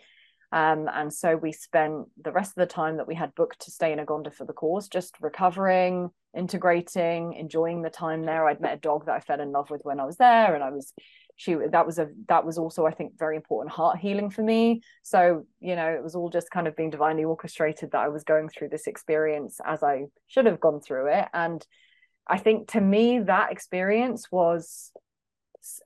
Um, 0.54 0.88
and 0.94 1.12
so 1.12 1.36
we 1.36 1.50
spent 1.50 2.06
the 2.22 2.30
rest 2.30 2.52
of 2.52 2.60
the 2.60 2.72
time 2.72 2.98
that 2.98 3.08
we 3.08 3.16
had 3.16 3.34
booked 3.34 3.62
to 3.62 3.72
stay 3.72 3.92
in 3.92 3.98
Agonda 3.98 4.32
for 4.32 4.44
the 4.44 4.52
course, 4.52 4.86
just 4.86 5.16
recovering, 5.20 6.10
integrating, 6.32 7.32
enjoying 7.32 7.82
the 7.82 7.90
time 7.90 8.24
there. 8.24 8.46
I'd 8.46 8.60
met 8.60 8.74
a 8.74 8.80
dog 8.80 9.06
that 9.06 9.16
I 9.16 9.18
fell 9.18 9.40
in 9.40 9.50
love 9.50 9.68
with 9.68 9.80
when 9.82 9.98
I 9.98 10.04
was 10.04 10.16
there, 10.16 10.54
and 10.54 10.62
I 10.62 10.70
was 10.70 10.92
she 11.34 11.54
that 11.54 11.84
was 11.84 11.98
a 11.98 12.08
that 12.28 12.46
was 12.46 12.56
also 12.56 12.86
I 12.86 12.92
think 12.92 13.18
very 13.18 13.34
important 13.34 13.74
heart 13.74 13.98
healing 13.98 14.30
for 14.30 14.44
me. 14.44 14.82
So 15.02 15.44
you 15.58 15.74
know 15.74 15.88
it 15.88 16.04
was 16.04 16.14
all 16.14 16.30
just 16.30 16.52
kind 16.52 16.68
of 16.68 16.76
being 16.76 16.90
divinely 16.90 17.24
orchestrated 17.24 17.90
that 17.90 18.02
I 18.02 18.08
was 18.08 18.22
going 18.22 18.48
through 18.48 18.68
this 18.68 18.86
experience 18.86 19.58
as 19.66 19.82
I 19.82 20.04
should 20.28 20.46
have 20.46 20.60
gone 20.60 20.80
through 20.80 21.08
it, 21.08 21.26
and 21.34 21.66
I 22.28 22.38
think 22.38 22.68
to 22.68 22.80
me 22.80 23.18
that 23.18 23.50
experience 23.50 24.30
was 24.30 24.92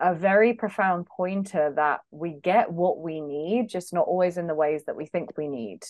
a 0.01 0.15
very 0.15 0.55
profound 0.55 1.07
pointer 1.07 1.73
that 1.77 2.01
we 2.11 2.33
get 2.33 2.73
what 2.73 2.99
we 2.99 3.21
need, 3.21 3.69
just 3.69 3.93
not 3.93 4.07
always 4.07 4.37
in 4.37 4.47
the 4.47 4.55
ways 4.55 4.85
that 4.87 4.97
we 4.97 5.07
think 5.07 5.37
we 5.37 5.49
need 5.49 5.83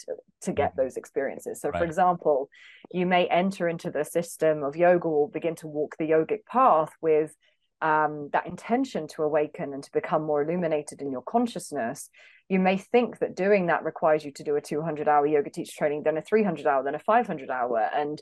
to 0.42 0.52
get 0.52 0.72
mm-hmm. 0.72 0.82
those 0.82 0.96
experiences. 0.96 1.60
So, 1.60 1.70
right. 1.70 1.78
for 1.78 1.84
example, 1.84 2.50
you 2.90 3.06
may 3.06 3.26
enter 3.26 3.68
into 3.68 3.90
the 3.90 4.04
system 4.04 4.62
of 4.62 4.76
yoga 4.76 5.08
or 5.08 5.30
begin 5.30 5.54
to 5.56 5.66
walk 5.66 5.96
the 5.98 6.10
yogic 6.10 6.44
path 6.44 6.92
with 7.00 7.34
um, 7.80 8.28
that 8.32 8.46
intention 8.46 9.06
to 9.08 9.22
awaken 9.22 9.72
and 9.72 9.82
to 9.84 9.92
become 9.92 10.22
more 10.22 10.42
illuminated 10.42 11.00
in 11.00 11.10
your 11.10 11.22
consciousness. 11.22 12.10
You 12.48 12.58
may 12.58 12.76
think 12.76 13.18
that 13.20 13.36
doing 13.36 13.66
that 13.66 13.84
requires 13.84 14.24
you 14.24 14.32
to 14.32 14.44
do 14.44 14.56
a 14.56 14.60
200 14.60 15.08
hour 15.08 15.26
yoga 15.26 15.50
teacher 15.50 15.72
training, 15.76 16.02
then 16.02 16.16
a 16.16 16.22
300 16.22 16.66
hour, 16.66 16.82
then 16.82 16.94
a 16.94 16.98
500 16.98 17.50
hour. 17.50 17.88
And 17.94 18.20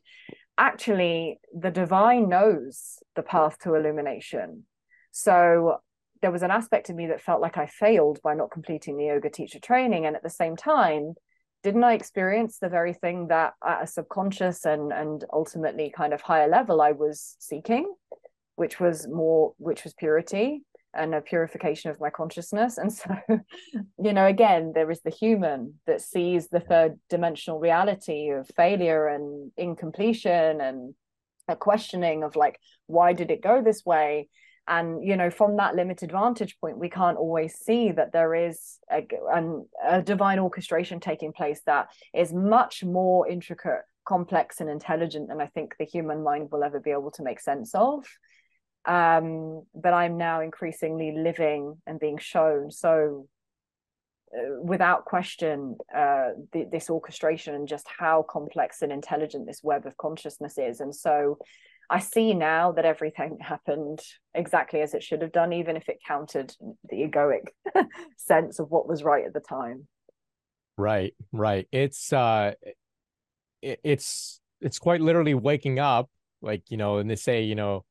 actually, 0.58 1.40
the 1.52 1.70
divine 1.70 2.28
knows 2.28 2.98
the 3.14 3.22
path 3.22 3.58
to 3.60 3.74
illumination 3.74 4.64
so 5.16 5.78
there 6.20 6.30
was 6.30 6.42
an 6.42 6.50
aspect 6.50 6.90
of 6.90 6.96
me 6.96 7.06
that 7.06 7.22
felt 7.22 7.40
like 7.40 7.56
I 7.56 7.64
failed 7.64 8.20
by 8.22 8.34
not 8.34 8.50
completing 8.50 8.98
the 8.98 9.06
yoga 9.06 9.30
teacher 9.30 9.58
training. 9.58 10.04
And 10.04 10.14
at 10.14 10.22
the 10.22 10.28
same 10.28 10.56
time, 10.56 11.14
didn't 11.62 11.84
I 11.84 11.94
experience 11.94 12.58
the 12.58 12.68
very 12.68 12.92
thing 12.92 13.28
that 13.28 13.54
at 13.66 13.82
a 13.82 13.86
subconscious 13.86 14.66
and 14.66 14.92
and 14.92 15.24
ultimately 15.32 15.90
kind 15.90 16.12
of 16.12 16.20
higher 16.20 16.48
level 16.48 16.82
I 16.82 16.92
was 16.92 17.34
seeking, 17.38 17.94
which 18.56 18.78
was 18.78 19.08
more, 19.08 19.54
which 19.56 19.84
was 19.84 19.94
purity 19.94 20.60
and 20.92 21.14
a 21.14 21.22
purification 21.22 21.90
of 21.90 21.98
my 21.98 22.10
consciousness. 22.10 22.76
And 22.76 22.92
so, 22.92 23.16
you 23.98 24.12
know, 24.12 24.26
again, 24.26 24.72
there 24.74 24.90
is 24.90 25.00
the 25.00 25.10
human 25.10 25.80
that 25.86 26.02
sees 26.02 26.48
the 26.48 26.60
third 26.60 27.00
dimensional 27.08 27.58
reality 27.58 28.28
of 28.28 28.50
failure 28.54 29.08
and 29.08 29.50
incompletion 29.56 30.60
and 30.60 30.94
a 31.48 31.56
questioning 31.56 32.22
of 32.22 32.36
like, 32.36 32.60
why 32.86 33.14
did 33.14 33.30
it 33.30 33.42
go 33.42 33.62
this 33.62 33.82
way? 33.86 34.28
And 34.68 35.06
you 35.06 35.16
know 35.16 35.30
from 35.30 35.56
that 35.56 35.74
limited 35.74 36.10
vantage 36.10 36.58
point 36.60 36.78
we 36.78 36.90
can't 36.90 37.18
always 37.18 37.54
see 37.54 37.92
that 37.92 38.12
there 38.12 38.34
is 38.34 38.78
a, 38.90 39.06
an, 39.32 39.66
a 39.86 40.02
divine 40.02 40.38
orchestration 40.38 41.00
taking 41.00 41.32
place 41.32 41.60
that 41.66 41.88
is 42.14 42.32
much 42.32 42.82
more 42.84 43.28
intricate 43.28 43.82
complex 44.06 44.60
and 44.60 44.70
intelligent 44.70 45.28
than 45.28 45.40
i 45.40 45.46
think 45.46 45.74
the 45.78 45.84
human 45.84 46.22
mind 46.22 46.48
will 46.50 46.64
ever 46.64 46.80
be 46.80 46.90
able 46.90 47.10
to 47.10 47.22
make 47.22 47.40
sense 47.40 47.74
of. 47.74 48.04
Um, 48.84 49.64
but 49.74 49.92
i'm 49.92 50.16
now 50.16 50.40
increasingly 50.40 51.12
living 51.16 51.76
and 51.86 51.98
being 51.98 52.18
shown. 52.18 52.70
So 52.70 53.26
uh, 54.36 54.60
without 54.60 55.04
question 55.04 55.76
uh, 55.96 56.30
th- 56.52 56.68
this 56.72 56.90
orchestration 56.90 57.54
and 57.54 57.68
just 57.68 57.86
how 57.98 58.24
complex 58.28 58.82
and 58.82 58.92
intelligent 58.92 59.46
this 59.46 59.60
web 59.62 59.86
of 59.86 59.96
consciousness 59.96 60.58
is. 60.58 60.80
And 60.80 60.94
so 60.94 61.38
I 61.88 62.00
see 62.00 62.34
now 62.34 62.72
that 62.72 62.84
everything 62.84 63.38
happened 63.40 64.00
exactly 64.34 64.80
as 64.80 64.94
it 64.94 65.02
should 65.02 65.22
have 65.22 65.32
done, 65.32 65.52
even 65.52 65.76
if 65.76 65.88
it 65.88 65.98
countered 66.06 66.52
the 66.88 66.96
egoic 66.96 67.48
sense 68.16 68.58
of 68.58 68.70
what 68.70 68.88
was 68.88 69.02
right 69.02 69.24
at 69.24 69.32
the 69.32 69.40
time. 69.40 69.86
Right, 70.78 71.14
right. 71.32 71.66
It's 71.72 72.12
uh, 72.12 72.52
it, 73.62 73.80
it's 73.82 74.40
it's 74.60 74.78
quite 74.78 75.00
literally 75.00 75.34
waking 75.34 75.78
up, 75.78 76.10
like 76.42 76.70
you 76.70 76.76
know, 76.76 76.98
and 76.98 77.08
they 77.10 77.16
say, 77.16 77.42
you 77.42 77.54
know, 77.54 77.84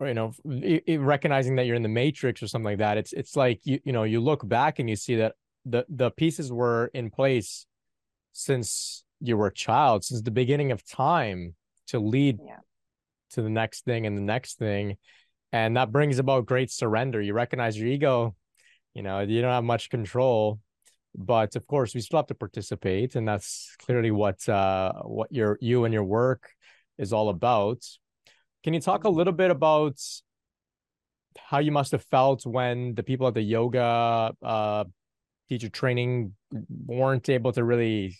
you 0.00 0.14
know, 0.14 0.32
it, 0.46 0.84
it, 0.86 0.98
recognizing 1.00 1.56
that 1.56 1.66
you're 1.66 1.76
in 1.76 1.82
the 1.82 1.88
matrix 1.88 2.42
or 2.42 2.48
something 2.48 2.64
like 2.64 2.78
that. 2.78 2.96
It's 2.96 3.12
it's 3.12 3.36
like 3.36 3.60
you 3.64 3.78
you 3.84 3.92
know, 3.92 4.04
you 4.04 4.20
look 4.20 4.46
back 4.46 4.78
and 4.78 4.88
you 4.88 4.96
see 4.96 5.16
that 5.16 5.34
the 5.66 5.84
the 5.90 6.10
pieces 6.12 6.50
were 6.50 6.90
in 6.94 7.10
place 7.10 7.66
since 8.32 9.04
you 9.20 9.36
were 9.36 9.48
a 9.48 9.54
child, 9.54 10.04
since 10.04 10.22
the 10.22 10.30
beginning 10.30 10.72
of 10.72 10.82
time 10.88 11.54
to 11.88 11.98
lead 11.98 12.38
yeah 12.42 12.56
to 13.34 13.42
the 13.42 13.50
next 13.50 13.84
thing 13.84 14.06
and 14.06 14.16
the 14.16 14.22
next 14.22 14.58
thing. 14.58 14.96
And 15.52 15.76
that 15.76 15.92
brings 15.92 16.18
about 16.18 16.46
great 16.46 16.70
surrender. 16.70 17.20
You 17.20 17.34
recognize 17.34 17.78
your 17.78 17.88
ego 17.88 18.34
you 18.94 19.02
know 19.02 19.20
you 19.20 19.42
don't 19.42 19.50
have 19.50 19.64
much 19.64 19.90
control 19.90 20.60
but 21.14 21.54
of 21.56 21.66
course 21.66 21.94
we 21.94 22.00
still 22.00 22.18
have 22.18 22.26
to 22.26 22.34
participate. 22.34 23.14
And 23.14 23.26
that's 23.26 23.74
clearly 23.78 24.10
what 24.10 24.48
uh 24.48 24.92
what 25.02 25.32
your 25.32 25.58
you 25.60 25.84
and 25.84 25.94
your 25.94 26.04
work 26.04 26.50
is 26.98 27.12
all 27.12 27.28
about. 27.28 27.84
Can 28.62 28.74
you 28.74 28.80
talk 28.80 29.04
a 29.04 29.08
little 29.08 29.32
bit 29.32 29.50
about 29.50 29.96
how 31.38 31.58
you 31.58 31.72
must 31.72 31.92
have 31.92 32.04
felt 32.04 32.46
when 32.46 32.94
the 32.94 33.02
people 33.02 33.26
at 33.28 33.34
the 33.34 33.42
yoga 33.42 34.34
uh 34.42 34.84
teacher 35.48 35.68
training 35.68 36.34
weren't 36.86 37.28
able 37.28 37.52
to 37.52 37.62
really 37.62 38.16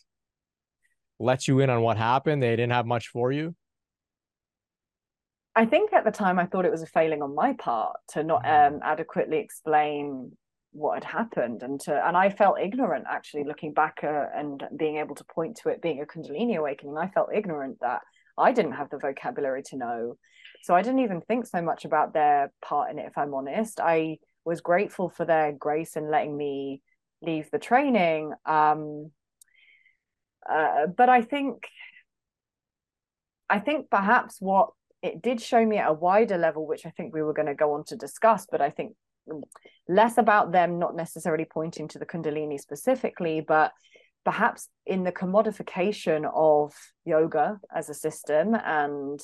let 1.18 1.48
you 1.48 1.60
in 1.60 1.70
on 1.70 1.82
what 1.82 1.96
happened? 1.96 2.42
They 2.42 2.50
didn't 2.50 2.72
have 2.72 2.86
much 2.86 3.08
for 3.08 3.32
you 3.32 3.54
I 5.56 5.66
think 5.66 5.92
at 5.92 6.04
the 6.04 6.10
time 6.10 6.38
I 6.38 6.46
thought 6.46 6.64
it 6.64 6.72
was 6.72 6.82
a 6.82 6.86
failing 6.86 7.22
on 7.22 7.34
my 7.34 7.52
part 7.52 7.96
to 8.08 8.22
not 8.22 8.44
mm-hmm. 8.44 8.76
um, 8.76 8.80
adequately 8.82 9.38
explain 9.38 10.36
what 10.72 10.94
had 10.94 11.04
happened 11.04 11.62
and 11.62 11.80
to 11.80 12.06
and 12.06 12.16
I 12.16 12.30
felt 12.30 12.58
ignorant 12.58 13.04
actually 13.08 13.44
looking 13.44 13.72
back 13.72 14.00
uh, 14.02 14.26
and 14.34 14.60
being 14.76 14.96
able 14.96 15.14
to 15.14 15.24
point 15.24 15.56
to 15.62 15.68
it 15.68 15.80
being 15.80 16.00
a 16.00 16.04
kundalini 16.04 16.56
awakening 16.56 16.98
I 16.98 17.06
felt 17.08 17.28
ignorant 17.32 17.78
that 17.80 18.00
I 18.36 18.50
didn't 18.50 18.72
have 18.72 18.90
the 18.90 18.98
vocabulary 18.98 19.62
to 19.66 19.76
know 19.76 20.16
so 20.64 20.74
I 20.74 20.82
didn't 20.82 20.98
even 20.98 21.20
think 21.20 21.46
so 21.46 21.62
much 21.62 21.84
about 21.84 22.12
their 22.12 22.50
part 22.60 22.90
in 22.90 22.98
it 22.98 23.06
if 23.06 23.16
I'm 23.16 23.34
honest 23.34 23.78
I 23.78 24.18
was 24.44 24.60
grateful 24.60 25.08
for 25.08 25.24
their 25.24 25.52
grace 25.52 25.94
in 25.94 26.10
letting 26.10 26.36
me 26.36 26.82
leave 27.22 27.48
the 27.52 27.60
training 27.60 28.32
um, 28.44 29.12
uh, 30.50 30.88
but 30.88 31.08
I 31.08 31.22
think 31.22 31.68
I 33.48 33.60
think 33.60 33.90
perhaps 33.90 34.38
what 34.40 34.70
it 35.04 35.20
did 35.20 35.38
show 35.38 35.64
me 35.64 35.76
at 35.76 35.90
a 35.90 35.92
wider 35.92 36.38
level, 36.38 36.66
which 36.66 36.86
I 36.86 36.90
think 36.90 37.12
we 37.12 37.22
were 37.22 37.34
going 37.34 37.46
to 37.46 37.54
go 37.54 37.74
on 37.74 37.84
to 37.84 37.96
discuss, 37.96 38.46
but 38.50 38.62
I 38.62 38.70
think 38.70 38.94
less 39.86 40.16
about 40.16 40.50
them 40.50 40.78
not 40.78 40.96
necessarily 40.96 41.44
pointing 41.44 41.88
to 41.88 41.98
the 41.98 42.06
Kundalini 42.06 42.58
specifically, 42.58 43.42
but 43.42 43.72
perhaps 44.24 44.70
in 44.86 45.04
the 45.04 45.12
commodification 45.12 46.24
of 46.34 46.72
yoga 47.04 47.60
as 47.74 47.90
a 47.90 47.94
system 47.94 48.54
and 48.54 49.20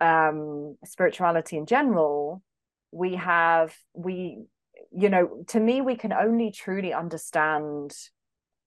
um, 0.00 0.78
spirituality 0.82 1.58
in 1.58 1.66
general, 1.66 2.42
we 2.90 3.16
have, 3.16 3.74
we, 3.92 4.44
you 4.90 5.10
know, 5.10 5.44
to 5.48 5.60
me, 5.60 5.82
we 5.82 5.94
can 5.94 6.14
only 6.14 6.50
truly 6.50 6.94
understand 6.94 7.92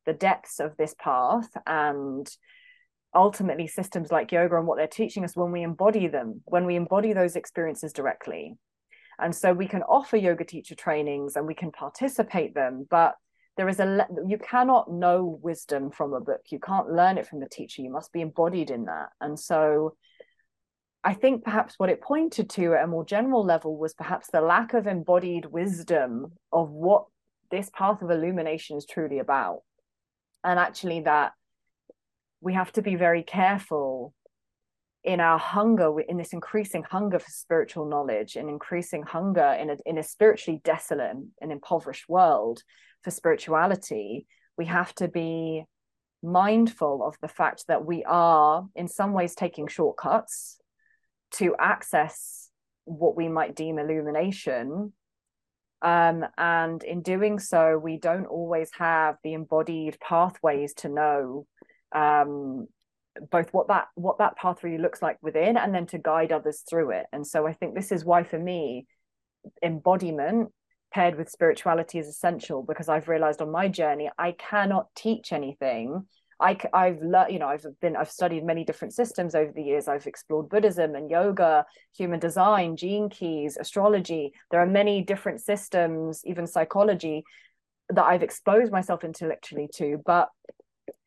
the 0.06 0.14
depths 0.14 0.60
of 0.60 0.78
this 0.78 0.94
path 1.00 1.50
and 1.66 2.30
ultimately 3.16 3.68
systems 3.68 4.12
like 4.12 4.32
yoga 4.32 4.58
and 4.58 4.68
what 4.68 4.78
they're 4.78 4.88
teaching 4.88 5.24
us 5.24 5.36
when 5.36 5.52
we 5.52 5.64
embody 5.64 6.08
them, 6.08 6.42
when 6.46 6.66
we 6.66 6.76
embody 6.76 7.14
those 7.14 7.36
experiences 7.36 7.94
directly. 7.94 8.58
And 9.18 9.34
so 9.34 9.54
we 9.54 9.68
can 9.68 9.84
offer 9.84 10.18
yoga 10.18 10.44
teacher 10.44 10.76
trainings 10.76 11.36
and 11.36 11.48
we 11.48 11.56
can 11.56 11.72
participate 11.72 12.54
them, 12.54 12.86
but 12.90 13.16
there 13.58 13.70
is 13.70 13.80
a 13.80 14.06
you 14.28 14.38
cannot 14.38 14.92
know 14.92 15.40
wisdom 15.42 15.90
from 15.90 16.14
a 16.14 16.20
book. 16.20 16.42
You 16.50 16.60
can't 16.60 16.92
learn 16.92 17.18
it 17.18 17.26
from 17.26 17.40
the 17.40 17.48
teacher. 17.48 17.82
You 17.82 17.90
must 17.90 18.12
be 18.12 18.20
embodied 18.20 18.70
in 18.70 18.86
that. 18.86 19.10
And 19.22 19.40
so 19.40 19.96
I 21.06 21.14
think 21.14 21.46
perhaps 21.46 21.76
what 21.78 21.90
it 21.90 22.02
pointed 22.02 22.50
to 22.52 22.74
at 22.74 22.84
a 22.84 22.88
more 22.88 23.06
general 23.06 23.46
level 23.46 23.78
was 23.78 23.94
perhaps 23.94 24.28
the 24.28 24.42
lack 24.42 24.74
of 24.74 24.88
embodied 24.88 25.46
wisdom 25.46 26.34
of 26.52 26.72
what 26.72 27.06
this 27.52 27.70
path 27.74 28.02
of 28.02 28.12
illumination 28.12 28.76
is 28.76 28.86
truly 28.86 29.20
about. 29.20 29.62
And 30.44 30.60
actually 30.60 31.02
that 31.02 31.32
we 32.46 32.54
have 32.54 32.72
to 32.72 32.82
be 32.82 32.96
very 32.96 33.24
careful 33.24 34.14
in 35.04 35.20
our 35.20 35.38
hunger 35.38 36.00
in 36.00 36.18
this 36.18 36.32
increasing 36.32 36.84
hunger 36.84 37.20
for 37.20 37.30
spiritual 37.30 37.86
knowledge 37.86 38.36
and 38.36 38.50
increasing 38.50 39.04
hunger 39.04 39.58
in 39.60 39.70
a, 39.72 39.78
in 39.86 39.98
a 39.98 40.04
spiritually 40.04 40.62
desolate 40.64 41.18
and 41.42 41.52
impoverished 41.52 42.08
world 42.08 42.62
for 43.04 43.12
spirituality 43.12 44.26
we 44.58 44.66
have 44.66 44.94
to 44.96 45.08
be 45.08 45.66
mindful 46.24 47.06
of 47.06 47.16
the 47.22 47.28
fact 47.28 47.66
that 47.68 47.86
we 47.86 48.04
are 48.06 48.66
in 48.76 48.88
some 48.88 49.14
ways 49.14 49.36
taking 49.36 49.68
shortcuts 49.68 50.58
to 51.32 51.56
access 51.60 52.50
what 52.86 53.16
we 53.16 53.28
might 53.28 53.56
deem 53.56 53.78
illumination. 53.80 54.94
Um, 55.82 56.26
and 56.38 56.84
in 56.84 57.02
doing 57.02 57.38
so 57.38 57.78
we 57.78 57.98
don't 57.98 58.26
always 58.26 58.72
have 58.78 59.18
the 59.24 59.34
embodied 59.34 59.98
pathways 60.00 60.74
to 60.76 60.90
know 60.90 61.46
um, 61.96 62.68
both 63.32 63.54
what 63.54 63.68
that 63.70 63.88
what 63.96 64.18
that 64.18 64.36
path 64.36 64.64
really 64.64 64.78
looks 64.78 65.02
like 65.02 65.18
within 65.22 65.58
and 65.58 65.74
then 65.74 65.86
to 65.88 65.98
guide 65.98 66.32
others 66.32 66.64
through 66.70 66.92
it 66.92 67.06
and 67.14 67.26
so 67.26 67.48
i 67.48 67.54
think 67.54 67.74
this 67.74 67.92
is 67.92 68.04
why 68.04 68.24
for 68.24 68.38
me 68.38 68.86
embodiment 69.64 70.50
paired 70.94 71.18
with 71.18 71.30
spirituality 71.30 71.98
is 71.98 72.08
essential 72.08 72.62
because 72.62 72.90
i've 72.90 73.08
realized 73.08 73.42
on 73.42 73.50
my 73.52 73.70
journey 73.70 74.10
i 74.18 74.34
cannot 74.34 74.88
teach 74.96 75.32
anything 75.32 76.06
I, 76.38 76.58
I've 76.74 77.02
learned, 77.02 77.32
you 77.32 77.40
know, 77.40 77.48
I've 77.48 77.66
been, 77.82 77.96
I've 77.96 78.12
studied 78.12 78.44
many 78.44 78.66
different 78.66 78.94
systems 78.94 79.36
over 79.36 79.52
the 79.54 79.64
years. 79.64 79.88
I've 79.88 80.06
explored 80.06 80.50
Buddhism 80.50 80.94
and 80.94 81.10
yoga, 81.10 81.66
human 81.96 82.20
design, 82.20 82.76
gene 82.76 83.10
keys, 83.10 83.58
astrology. 83.58 84.34
There 84.52 84.60
are 84.60 84.66
many 84.66 85.02
different 85.02 85.40
systems, 85.40 86.22
even 86.26 86.46
psychology, 86.46 87.24
that 87.90 88.04
I've 88.04 88.24
exposed 88.24 88.72
myself 88.72 89.04
intellectually 89.04 89.70
to. 89.76 90.02
But 90.06 90.28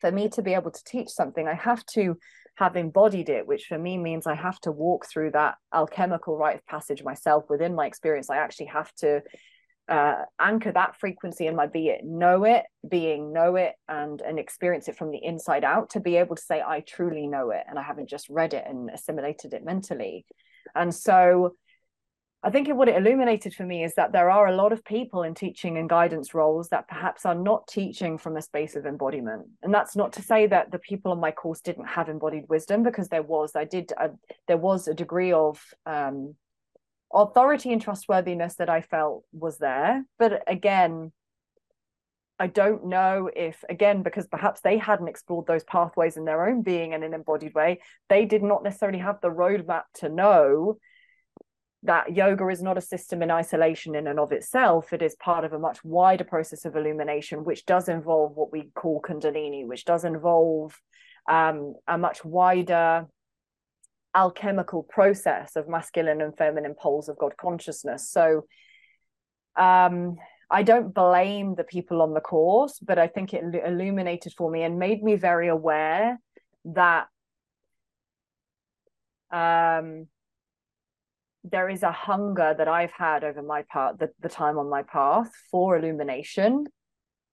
for 0.01 0.11
me 0.11 0.29
to 0.31 0.43
be 0.43 0.55
able 0.55 0.71
to 0.71 0.85
teach 0.85 1.09
something, 1.09 1.47
I 1.47 1.55
have 1.55 1.85
to 1.95 2.17
have 2.57 2.77
embodied 2.77 3.29
it, 3.29 3.47
which 3.47 3.67
for 3.67 3.79
me 3.79 3.97
means 3.99 4.27
I 4.27 4.35
have 4.35 4.61
to 4.61 4.73
walk 4.73 5.07
through 5.07 5.31
that 5.33 5.57
alchemical 5.73 6.37
rite 6.37 6.57
of 6.57 6.67
passage 6.67 7.05
myself 7.05 7.45
within 7.49 7.75
my 7.75 7.87
experience. 7.87 8.31
I 8.31 8.39
actually 8.39 8.67
have 8.67 8.93
to 8.97 9.23
uh, 9.89 10.23
anchor 10.39 10.73
that 10.73 10.97
frequency 10.99 11.47
in 11.47 11.57
my 11.57 11.67
be 11.67 11.89
it, 11.89 12.05
know 12.05 12.45
it, 12.45 12.65
being, 12.87 13.33
know 13.33 13.57
it, 13.57 13.75
and 13.89 14.21
and 14.21 14.39
experience 14.39 14.89
it 14.89 14.97
from 14.99 15.11
the 15.11 15.25
inside 15.25 15.65
out 15.65 15.91
to 15.91 16.01
be 16.01 16.17
able 16.17 16.37
to 16.37 16.43
say 16.43 16.61
I 16.61 16.81
truly 16.81 17.27
know 17.27 17.51
it, 17.51 17.63
and 17.69 17.79
I 17.79 17.83
haven't 17.83 18.11
just 18.11 18.29
read 18.29 18.55
it 18.55 18.65
and 18.67 18.91
assimilated 18.91 19.55
it 19.55 19.65
mentally. 19.65 20.27
And 20.75 20.95
so 20.95 21.55
I 22.43 22.51
think 22.51 22.69
what 22.69 22.89
it 22.89 22.97
illuminated 22.97 23.53
for 23.53 23.65
me 23.65 23.83
is 23.83 23.95
that 23.95 24.13
there 24.13 24.31
are 24.31 24.47
a 24.47 24.55
lot 24.55 24.73
of 24.73 24.85
people 24.85 25.25
in 25.25 25.35
teaching 25.35 25.77
and 25.77 25.89
guidance 25.89 26.35
roles 26.35 26.69
that 26.69 26.87
perhaps 26.87 27.27
are 27.27 27.35
not 27.35 27.67
teaching 27.67 28.17
from 28.17 28.37
a 28.37 28.43
space 28.43 28.77
of 28.77 28.87
embodiment. 28.87 29.47
And 29.63 29.75
that's 29.75 29.97
not 29.97 30.13
to 30.13 30.23
say 30.23 30.47
that 30.47 30.71
the 30.71 30.79
people 30.79 31.11
on 31.11 31.19
my 31.19 31.33
course 31.33 31.61
didn't 31.61 31.87
have 31.87 32.09
embodied 32.09 32.49
wisdom, 32.49 32.85
because 32.85 33.09
there 33.09 33.25
was. 33.25 33.57
I 33.57 33.65
did. 33.65 33.93
Uh, 33.97 34.11
there 34.47 34.57
was 34.57 34.87
a 34.87 34.95
degree 34.95 35.33
of 35.33 35.61
um, 35.85 36.37
authority 37.13 37.73
and 37.73 37.83
trustworthiness 37.83 38.55
that 38.57 38.71
I 38.71 38.83
felt 38.83 39.25
was 39.33 39.59
there. 39.59 40.05
But 40.17 40.45
again, 40.47 41.11
I 42.39 42.47
don't 42.47 42.87
know 42.87 43.29
if, 43.35 43.65
again, 43.69 44.05
because 44.05 44.29
perhaps 44.29 44.61
they 44.61 44.79
hadn't 44.79 45.09
explored 45.09 45.49
those 45.49 45.65
pathways 45.65 46.17
in 46.17 46.25
their 46.25 46.49
own 46.49 46.63
being 46.63 46.93
in 46.93 47.03
an 47.03 47.15
embodied 47.15 47.55
way, 47.55 47.81
they 48.09 48.27
did 48.27 48.45
not 48.45 48.63
necessarily 48.63 49.01
have 49.01 49.21
the 49.21 49.29
roadmap 49.31 49.83
to 49.95 50.09
know 50.09 50.79
that 51.85 52.17
yoga 52.17 52.49
is 52.49 52.61
not 52.61 52.79
a 52.79 52.83
system 52.83 53.23
in 53.23 53.31
isolation 53.31 53.95
in 53.95 54.07
and 54.07 54.19
of 54.19 54.33
itself. 54.33 54.93
It 54.93 55.03
is 55.03 55.15
part 55.17 55.45
of 55.45 55.53
a 55.53 55.59
much 55.59 55.85
wider 55.85 56.25
process 56.25 56.65
of 56.65 56.75
illumination, 56.75 57.45
which 57.45 57.67
does 57.67 57.89
involve 57.89 58.37
what 58.37 58.51
we 58.51 58.71
call 58.75 59.01
Kundalini, 59.01 59.67
which 59.67 59.85
does 59.85 60.05
involve 60.05 60.81
um, 61.29 61.75
a 61.87 61.97
much 61.97 62.25
wider 62.25 63.07
alchemical 64.15 64.83
process 64.83 65.55
of 65.55 65.69
masculine 65.69 66.21
and 66.21 66.37
feminine 66.37 66.75
poles 66.75 67.09
of 67.09 67.19
God 67.19 67.37
consciousness. 67.37 68.11
So 68.11 68.47
um, 69.55 70.17
I 70.51 70.63
don't 70.63 70.93
blame 70.93 71.55
the 71.55 71.65
people 71.65 72.03
on 72.03 72.15
the 72.15 72.21
course, 72.21 72.81
but 72.81 72.99
I 72.99 73.07
think 73.07 73.35
it 73.35 73.45
illuminated 73.65 74.33
for 74.37 74.51
me 74.51 74.63
and 74.63 74.79
made 74.79 75.03
me 75.03 75.15
very 75.15 75.49
aware 75.49 76.19
that 76.65 77.07
um, 79.31 80.09
there 81.45 81.69
is 81.69 81.83
a 81.83 81.93
hunger 81.93 82.55
that 82.57 82.69
I've 82.69 82.93
had 82.93 83.25
over 83.25 83.43
my 83.43 83.63
part, 83.63 83.99
the, 83.99 84.11
the 84.21 84.29
time 84.29 84.59
on 84.59 84.69
my 84.69 84.83
path 84.83 85.31
for 85.51 85.77
illumination 85.77 86.67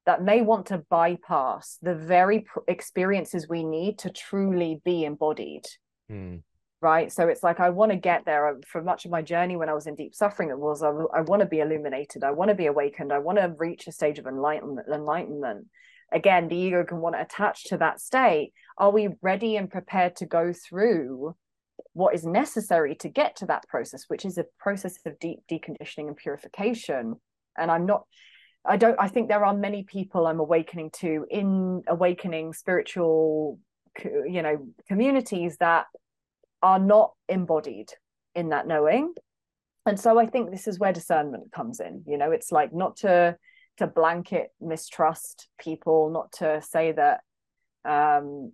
that 0.05 0.23
may 0.23 0.41
want 0.41 0.67
to 0.67 0.83
bypass 0.89 1.77
the 1.81 1.95
very 1.95 2.41
pr- 2.41 2.59
experiences 2.67 3.49
we 3.49 3.63
need 3.63 3.97
to 3.99 4.09
truly 4.09 4.81
be 4.85 5.03
embodied. 5.03 5.65
Mm. 6.11 6.43
Right. 6.81 7.11
So 7.11 7.27
it's 7.27 7.41
like, 7.41 7.59
I 7.59 7.71
want 7.71 7.91
to 7.91 7.97
get 7.97 8.25
there. 8.25 8.59
For 8.67 8.83
much 8.83 9.05
of 9.05 9.11
my 9.11 9.23
journey 9.23 9.55
when 9.55 9.69
I 9.69 9.73
was 9.73 9.87
in 9.87 9.95
deep 9.95 10.13
suffering, 10.13 10.49
it 10.49 10.59
was, 10.59 10.83
I, 10.83 10.89
I 10.89 11.21
want 11.21 11.39
to 11.39 11.47
be 11.47 11.61
illuminated. 11.61 12.23
I 12.23 12.31
want 12.31 12.49
to 12.49 12.55
be 12.55 12.67
awakened. 12.67 13.11
I 13.11 13.17
want 13.17 13.39
to 13.39 13.55
reach 13.57 13.87
a 13.87 13.91
stage 13.91 14.19
of 14.19 14.27
enlightenment. 14.27 14.87
enlightenment. 14.93 15.65
Again, 16.11 16.47
the 16.47 16.55
ego 16.55 16.83
can 16.83 16.99
want 16.99 17.15
to 17.15 17.21
attach 17.21 17.63
to 17.65 17.77
that 17.77 17.99
state. 17.99 18.53
Are 18.77 18.91
we 18.91 19.09
ready 19.23 19.57
and 19.57 19.71
prepared 19.71 20.17
to 20.17 20.27
go 20.27 20.53
through 20.53 21.35
what 21.95 22.13
is 22.13 22.25
necessary 22.25 22.93
to 22.93 23.07
get 23.07 23.37
to 23.37 23.45
that 23.45 23.65
process, 23.69 24.03
which 24.09 24.25
is 24.25 24.37
a 24.37 24.45
process 24.59 24.97
of 25.05 25.17
deep 25.19 25.39
deconditioning 25.49 26.09
and 26.09 26.17
purification. 26.17 27.15
And 27.57 27.71
I'm 27.71 27.85
not, 27.85 28.03
I 28.65 28.75
don't, 28.75 28.99
I 28.99 29.07
think 29.07 29.29
there 29.29 29.45
are 29.45 29.55
many 29.55 29.83
people 29.83 30.27
I'm 30.27 30.41
awakening 30.41 30.91
to 30.99 31.25
in 31.31 31.83
awakening 31.87 32.51
spiritual, 32.51 33.59
you 34.03 34.41
know, 34.41 34.67
communities 34.89 35.55
that 35.61 35.85
are 36.61 36.79
not 36.79 37.13
embodied 37.29 37.91
in 38.35 38.49
that 38.49 38.67
knowing. 38.67 39.13
And 39.85 39.97
so 39.97 40.19
I 40.19 40.25
think 40.25 40.51
this 40.51 40.67
is 40.67 40.77
where 40.77 40.91
discernment 40.91 41.53
comes 41.53 41.79
in. 41.79 42.03
You 42.05 42.17
know, 42.17 42.31
it's 42.31 42.51
like 42.51 42.73
not 42.73 42.97
to 42.97 43.37
to 43.77 43.87
blanket 43.87 44.47
mistrust 44.59 45.47
people, 45.59 46.09
not 46.09 46.31
to 46.33 46.61
say 46.61 46.91
that 46.91 47.21
um, 47.85 48.51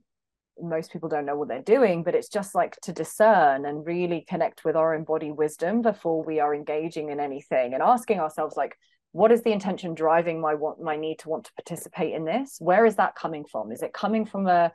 most 0.61 0.91
people 0.91 1.09
don't 1.09 1.25
know 1.25 1.35
what 1.35 1.47
they're 1.47 1.61
doing, 1.61 2.03
but 2.03 2.15
it's 2.15 2.29
just 2.29 2.55
like 2.55 2.79
to 2.81 2.93
discern 2.93 3.65
and 3.65 3.85
really 3.85 4.25
connect 4.27 4.63
with 4.63 4.75
our 4.75 4.93
embodied 4.95 5.37
wisdom 5.37 5.81
before 5.81 6.23
we 6.23 6.39
are 6.39 6.53
engaging 6.53 7.09
in 7.09 7.19
anything 7.19 7.73
and 7.73 7.81
asking 7.83 8.19
ourselves, 8.19 8.55
like, 8.55 8.77
what 9.11 9.31
is 9.31 9.41
the 9.41 9.51
intention 9.51 9.93
driving 9.93 10.39
my 10.39 10.53
want 10.53 10.79
my 10.81 10.95
need 10.95 11.19
to 11.19 11.29
want 11.29 11.45
to 11.45 11.53
participate 11.53 12.13
in 12.13 12.23
this? 12.23 12.57
Where 12.59 12.85
is 12.85 12.95
that 12.95 13.15
coming 13.15 13.45
from? 13.51 13.71
Is 13.71 13.81
it 13.81 13.93
coming 13.93 14.25
from 14.25 14.47
a 14.47 14.71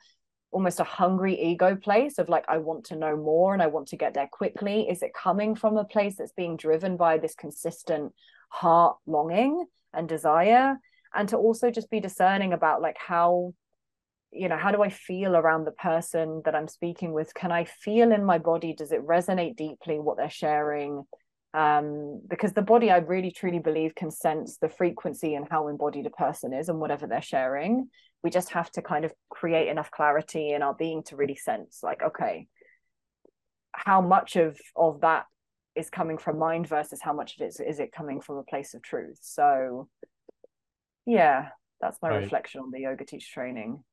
almost 0.51 0.81
a 0.81 0.85
hungry 0.85 1.41
ego 1.41 1.77
place 1.77 2.19
of 2.19 2.29
like 2.29 2.45
I 2.49 2.59
want 2.59 2.85
to 2.87 2.97
know 2.97 3.17
more 3.17 3.53
and 3.53 3.63
I 3.63 3.67
want 3.67 3.89
to 3.89 3.97
get 3.97 4.15
there 4.15 4.29
quickly? 4.31 4.89
Is 4.89 5.03
it 5.03 5.13
coming 5.15 5.55
from 5.55 5.77
a 5.77 5.85
place 5.85 6.17
that's 6.17 6.33
being 6.33 6.57
driven 6.57 6.97
by 6.97 7.19
this 7.19 7.35
consistent 7.35 8.13
heart 8.49 8.97
longing 9.07 9.65
and 9.93 10.09
desire? 10.09 10.79
And 11.15 11.29
to 11.31 11.37
also 11.37 11.71
just 11.71 11.91
be 11.91 12.01
discerning 12.01 12.53
about 12.53 12.83
like 12.83 12.97
how 12.99 13.55
you 14.33 14.49
know 14.49 14.57
how 14.57 14.71
do 14.71 14.83
i 14.83 14.89
feel 14.89 15.37
around 15.37 15.65
the 15.65 15.73
person 15.73 16.43
that 16.45 16.55
i'm 16.55 16.69
speaking 16.69 17.13
with? 17.13 17.33
Can 17.35 17.53
i 17.53 17.65
feel 17.65 18.13
in 18.13 18.25
my 18.25 18.39
body? 18.39 18.75
Does 18.75 18.93
it 18.93 19.07
resonate 19.07 19.57
deeply 19.57 19.99
what 19.99 20.17
they're 20.17 20.31
sharing? 20.31 21.05
Um, 21.55 22.21
because 22.29 22.53
the 22.53 22.63
body 22.63 22.91
i 22.91 22.99
really 22.99 23.31
truly 23.31 23.61
believe 23.61 23.95
can 23.95 24.11
sense 24.11 24.59
the 24.59 24.69
frequency 24.69 25.35
and 25.35 25.47
how 25.51 25.69
embodied 25.69 26.07
a 26.07 26.11
person 26.11 26.53
is 26.53 26.69
and 26.69 26.81
whatever 26.81 27.07
they're 27.07 27.23
sharing. 27.23 27.89
We 28.23 28.31
just 28.31 28.51
have 28.51 28.71
to 28.73 28.83
kind 28.83 29.05
of 29.05 29.13
create 29.31 29.69
enough 29.69 29.91
clarity 29.91 30.53
in 30.53 30.63
our 30.63 30.75
being 30.75 31.03
to 31.05 31.17
really 31.17 31.37
sense 31.37 31.81
like 31.83 32.03
okay 32.03 32.49
how 33.73 34.01
much 34.01 34.37
of 34.37 34.59
of 34.75 35.01
that 35.03 35.27
is 35.75 35.91
coming 35.91 36.19
from 36.19 36.39
mind 36.39 36.67
versus 36.67 37.01
how 37.03 37.13
much 37.13 37.37
of 37.37 37.43
it 37.43 37.49
is, 37.49 37.61
is 37.61 37.79
it 37.79 37.93
coming 37.93 38.21
from 38.23 38.39
a 38.39 38.43
place 38.43 38.73
of 38.75 38.83
truth? 38.83 39.19
So 39.21 39.89
yeah 41.07 41.49
that's 41.81 41.99
my 42.03 42.09
right. 42.09 42.23
reflection 42.23 42.61
on 42.61 42.71
the 42.71 42.81
yoga 42.81 43.05
teacher 43.05 43.29
training 43.33 43.85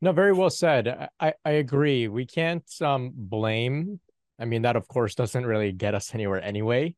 no, 0.00 0.12
very 0.12 0.32
well 0.32 0.50
said. 0.50 1.08
I, 1.18 1.34
I 1.44 1.50
agree. 1.50 2.08
We 2.08 2.26
can't 2.26 2.64
um 2.80 3.12
blame. 3.14 4.00
I 4.38 4.46
mean, 4.46 4.62
that 4.62 4.76
of 4.76 4.88
course 4.88 5.14
doesn't 5.14 5.44
really 5.44 5.72
get 5.72 5.94
us 5.94 6.14
anywhere 6.14 6.42
anyway. 6.42 6.94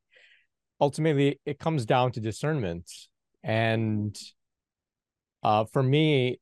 Ultimately, 0.80 1.40
it 1.44 1.58
comes 1.58 1.86
down 1.86 2.12
to 2.12 2.20
discernment. 2.20 2.90
And 3.42 4.16
uh 5.42 5.64
for 5.64 5.82
me, 5.82 6.38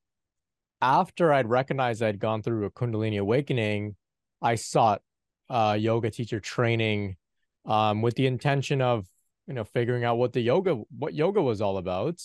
after 0.82 1.32
I'd 1.32 1.48
recognized 1.48 2.02
I'd 2.02 2.18
gone 2.18 2.42
through 2.42 2.66
a 2.66 2.70
Kundalini 2.70 3.18
awakening, 3.18 3.96
I 4.42 4.56
sought 4.56 5.02
uh 5.48 5.76
yoga 5.80 6.11
teacher 6.11 6.40
training 6.40 7.16
um 7.64 8.02
with 8.02 8.14
the 8.16 8.26
intention 8.26 8.82
of 8.82 9.06
you 9.46 9.54
know 9.54 9.64
figuring 9.64 10.04
out 10.04 10.18
what 10.18 10.32
the 10.34 10.40
yoga 10.40 10.74
what 10.96 11.14
yoga 11.14 11.40
was 11.40 11.62
all 11.62 11.78
about. 11.78 12.20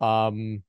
Um 0.00 0.62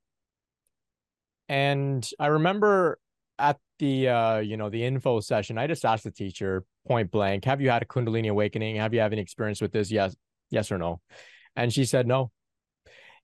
and 1.49 2.07
I 2.19 2.27
remember 2.27 2.99
at 3.39 3.57
the 3.79 4.09
uh, 4.09 4.37
you 4.39 4.57
know, 4.57 4.69
the 4.69 4.83
info 4.83 5.19
session, 5.19 5.57
I 5.57 5.67
just 5.67 5.85
asked 5.85 6.03
the 6.03 6.11
teacher 6.11 6.65
point 6.87 7.11
blank, 7.11 7.45
have 7.45 7.61
you 7.61 7.69
had 7.69 7.81
a 7.81 7.85
Kundalini 7.85 8.29
awakening? 8.29 8.77
Have 8.77 8.93
you 8.93 8.99
had 8.99 9.13
any 9.13 9.21
experience 9.21 9.61
with 9.61 9.71
this? 9.71 9.91
Yes, 9.91 10.15
yes 10.49 10.71
or 10.71 10.77
no? 10.77 11.01
And 11.55 11.71
she 11.71 11.85
said 11.85 12.07
no. 12.07 12.31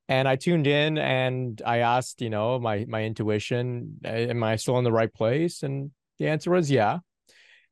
And 0.09 0.27
I 0.27 0.35
tuned 0.35 0.67
in 0.67 0.97
and 0.97 1.61
I 1.65 1.77
asked, 1.79 2.21
you 2.21 2.29
know, 2.29 2.59
my 2.59 2.85
my 2.87 3.03
intuition, 3.03 3.99
am 4.03 4.43
I 4.43 4.57
still 4.57 4.77
in 4.77 4.83
the 4.83 4.91
right 4.91 5.13
place? 5.13 5.63
And 5.63 5.91
the 6.19 6.27
answer 6.27 6.51
was 6.51 6.69
yeah. 6.69 6.99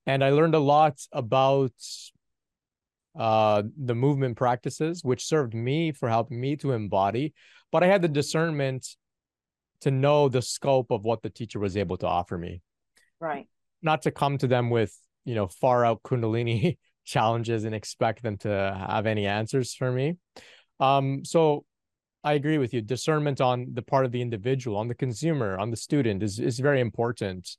And 0.06 0.24
I 0.24 0.30
learned 0.32 0.56
a 0.56 0.60
lot 0.60 1.00
about 1.12 1.74
uh 3.20 3.62
the 3.78 3.94
movement 3.94 4.38
practices 4.38 5.04
which 5.04 5.26
served 5.26 5.54
me 5.54 5.92
for 5.92 6.08
helping 6.08 6.40
me 6.40 6.56
to 6.56 6.72
embody 6.72 7.34
but 7.70 7.84
i 7.84 7.88
had 7.88 8.02
the 8.02 8.08
discernment 8.08 8.96
to 9.82 9.92
know 9.92 10.30
the 10.30 10.42
scope 10.42 10.92
of 10.92 11.04
what 11.04 11.22
the 11.22 11.30
teacher 11.30 11.60
was 11.60 11.76
able 11.78 11.98
to 11.98 12.08
offer 12.08 12.38
me. 12.38 12.62
Right. 13.20 13.48
Not 13.82 14.04
to 14.04 14.12
come 14.12 14.38
to 14.40 14.48
them 14.48 14.70
with, 14.70 14.96
you 15.26 15.36
know, 15.36 15.48
far 15.48 15.86
out 15.86 16.04
Kundalini 16.04 16.78
challenges 17.06 17.64
and 17.64 17.74
expect 17.76 18.24
them 18.24 18.38
to 18.38 18.50
have 18.88 19.06
any 19.06 19.26
answers 19.28 19.74
for 19.74 19.92
me. 19.92 20.18
Um, 20.80 21.26
so 21.26 21.66
I 22.24 22.34
agree 22.34 22.58
with 22.60 22.74
you. 22.74 22.82
Discernment 22.82 23.42
on 23.42 23.68
the 23.74 23.82
part 23.82 24.06
of 24.06 24.12
the 24.12 24.22
individual, 24.22 24.78
on 24.78 24.88
the 24.88 24.96
consumer, 24.96 25.58
on 25.58 25.72
the 25.72 25.78
student 25.78 26.22
is, 26.24 26.40
is 26.40 26.60
very 26.60 26.80
important. 26.82 27.50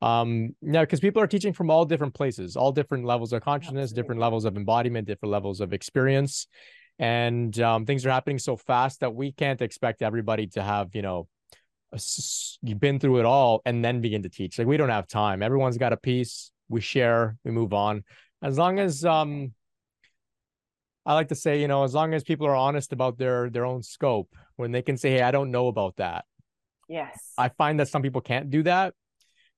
um 0.00 0.54
yeah 0.62 0.82
because 0.82 1.00
people 1.00 1.20
are 1.20 1.26
teaching 1.26 1.52
from 1.52 1.70
all 1.70 1.84
different 1.84 2.14
places 2.14 2.56
all 2.56 2.70
different 2.70 3.04
levels 3.04 3.32
of 3.32 3.42
consciousness 3.42 3.90
Absolutely. 3.90 4.02
different 4.02 4.20
levels 4.20 4.44
of 4.44 4.56
embodiment 4.56 5.08
different 5.08 5.32
levels 5.32 5.60
of 5.60 5.72
experience 5.72 6.46
and 7.00 7.58
um, 7.60 7.84
things 7.84 8.06
are 8.06 8.10
happening 8.10 8.38
so 8.38 8.56
fast 8.56 9.00
that 9.00 9.12
we 9.12 9.32
can't 9.32 9.60
expect 9.60 10.00
everybody 10.02 10.46
to 10.46 10.62
have 10.62 10.94
you 10.94 11.02
know 11.02 11.26
you've 12.62 12.80
been 12.80 12.98
through 12.98 13.18
it 13.18 13.24
all 13.24 13.62
and 13.64 13.84
then 13.84 14.00
begin 14.00 14.22
to 14.22 14.28
teach. 14.28 14.58
Like 14.58 14.68
we 14.68 14.76
don't 14.76 14.90
have 14.90 15.06
time. 15.06 15.42
Everyone's 15.42 15.78
got 15.78 15.92
a 15.92 15.96
piece. 15.96 16.50
We 16.68 16.80
share. 16.80 17.36
We 17.44 17.50
move 17.50 17.72
on. 17.72 18.04
As 18.42 18.56
long 18.58 18.78
as 18.78 19.04
um 19.04 19.52
i 21.04 21.14
like 21.14 21.28
to 21.28 21.34
say 21.34 21.60
you 21.60 21.66
know 21.66 21.82
as 21.82 21.94
long 21.94 22.14
as 22.14 22.22
people 22.22 22.46
are 22.46 22.54
honest 22.54 22.92
about 22.92 23.18
their 23.18 23.50
their 23.50 23.64
own 23.64 23.82
scope 23.82 24.32
when 24.56 24.70
they 24.70 24.82
can 24.82 24.96
say 24.96 25.10
hey 25.10 25.22
i 25.22 25.30
don't 25.30 25.50
know 25.50 25.66
about 25.66 25.96
that 25.96 26.24
yes. 26.88 27.32
I 27.36 27.48
find 27.48 27.80
that 27.80 27.88
some 27.88 28.02
people 28.02 28.20
can't 28.20 28.50
do 28.50 28.62
that 28.64 28.94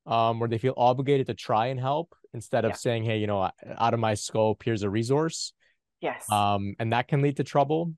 um 0.07 0.39
where 0.39 0.49
they 0.49 0.59
feel 0.59 0.75
obligated 0.77 1.27
to 1.27 1.35
try 1.35 1.67
and 1.67 1.79
help 1.79 2.15
instead 2.33 2.65
of 2.65 2.71
yeah. 2.71 2.77
saying 2.77 3.05
hey 3.05 3.19
you 3.19 3.27
know 3.27 3.51
out 3.77 3.95
of 3.95 4.01
my 4.01 4.15
scope 4.15 4.63
here's 4.65 4.83
a 4.83 4.91
resource. 4.91 5.53
Yes. 6.01 6.31
Um 6.31 6.75
and 6.79 6.93
that 6.93 7.09
can 7.09 7.21
lead 7.21 7.37
to 7.37 7.45
trouble. 7.45 7.95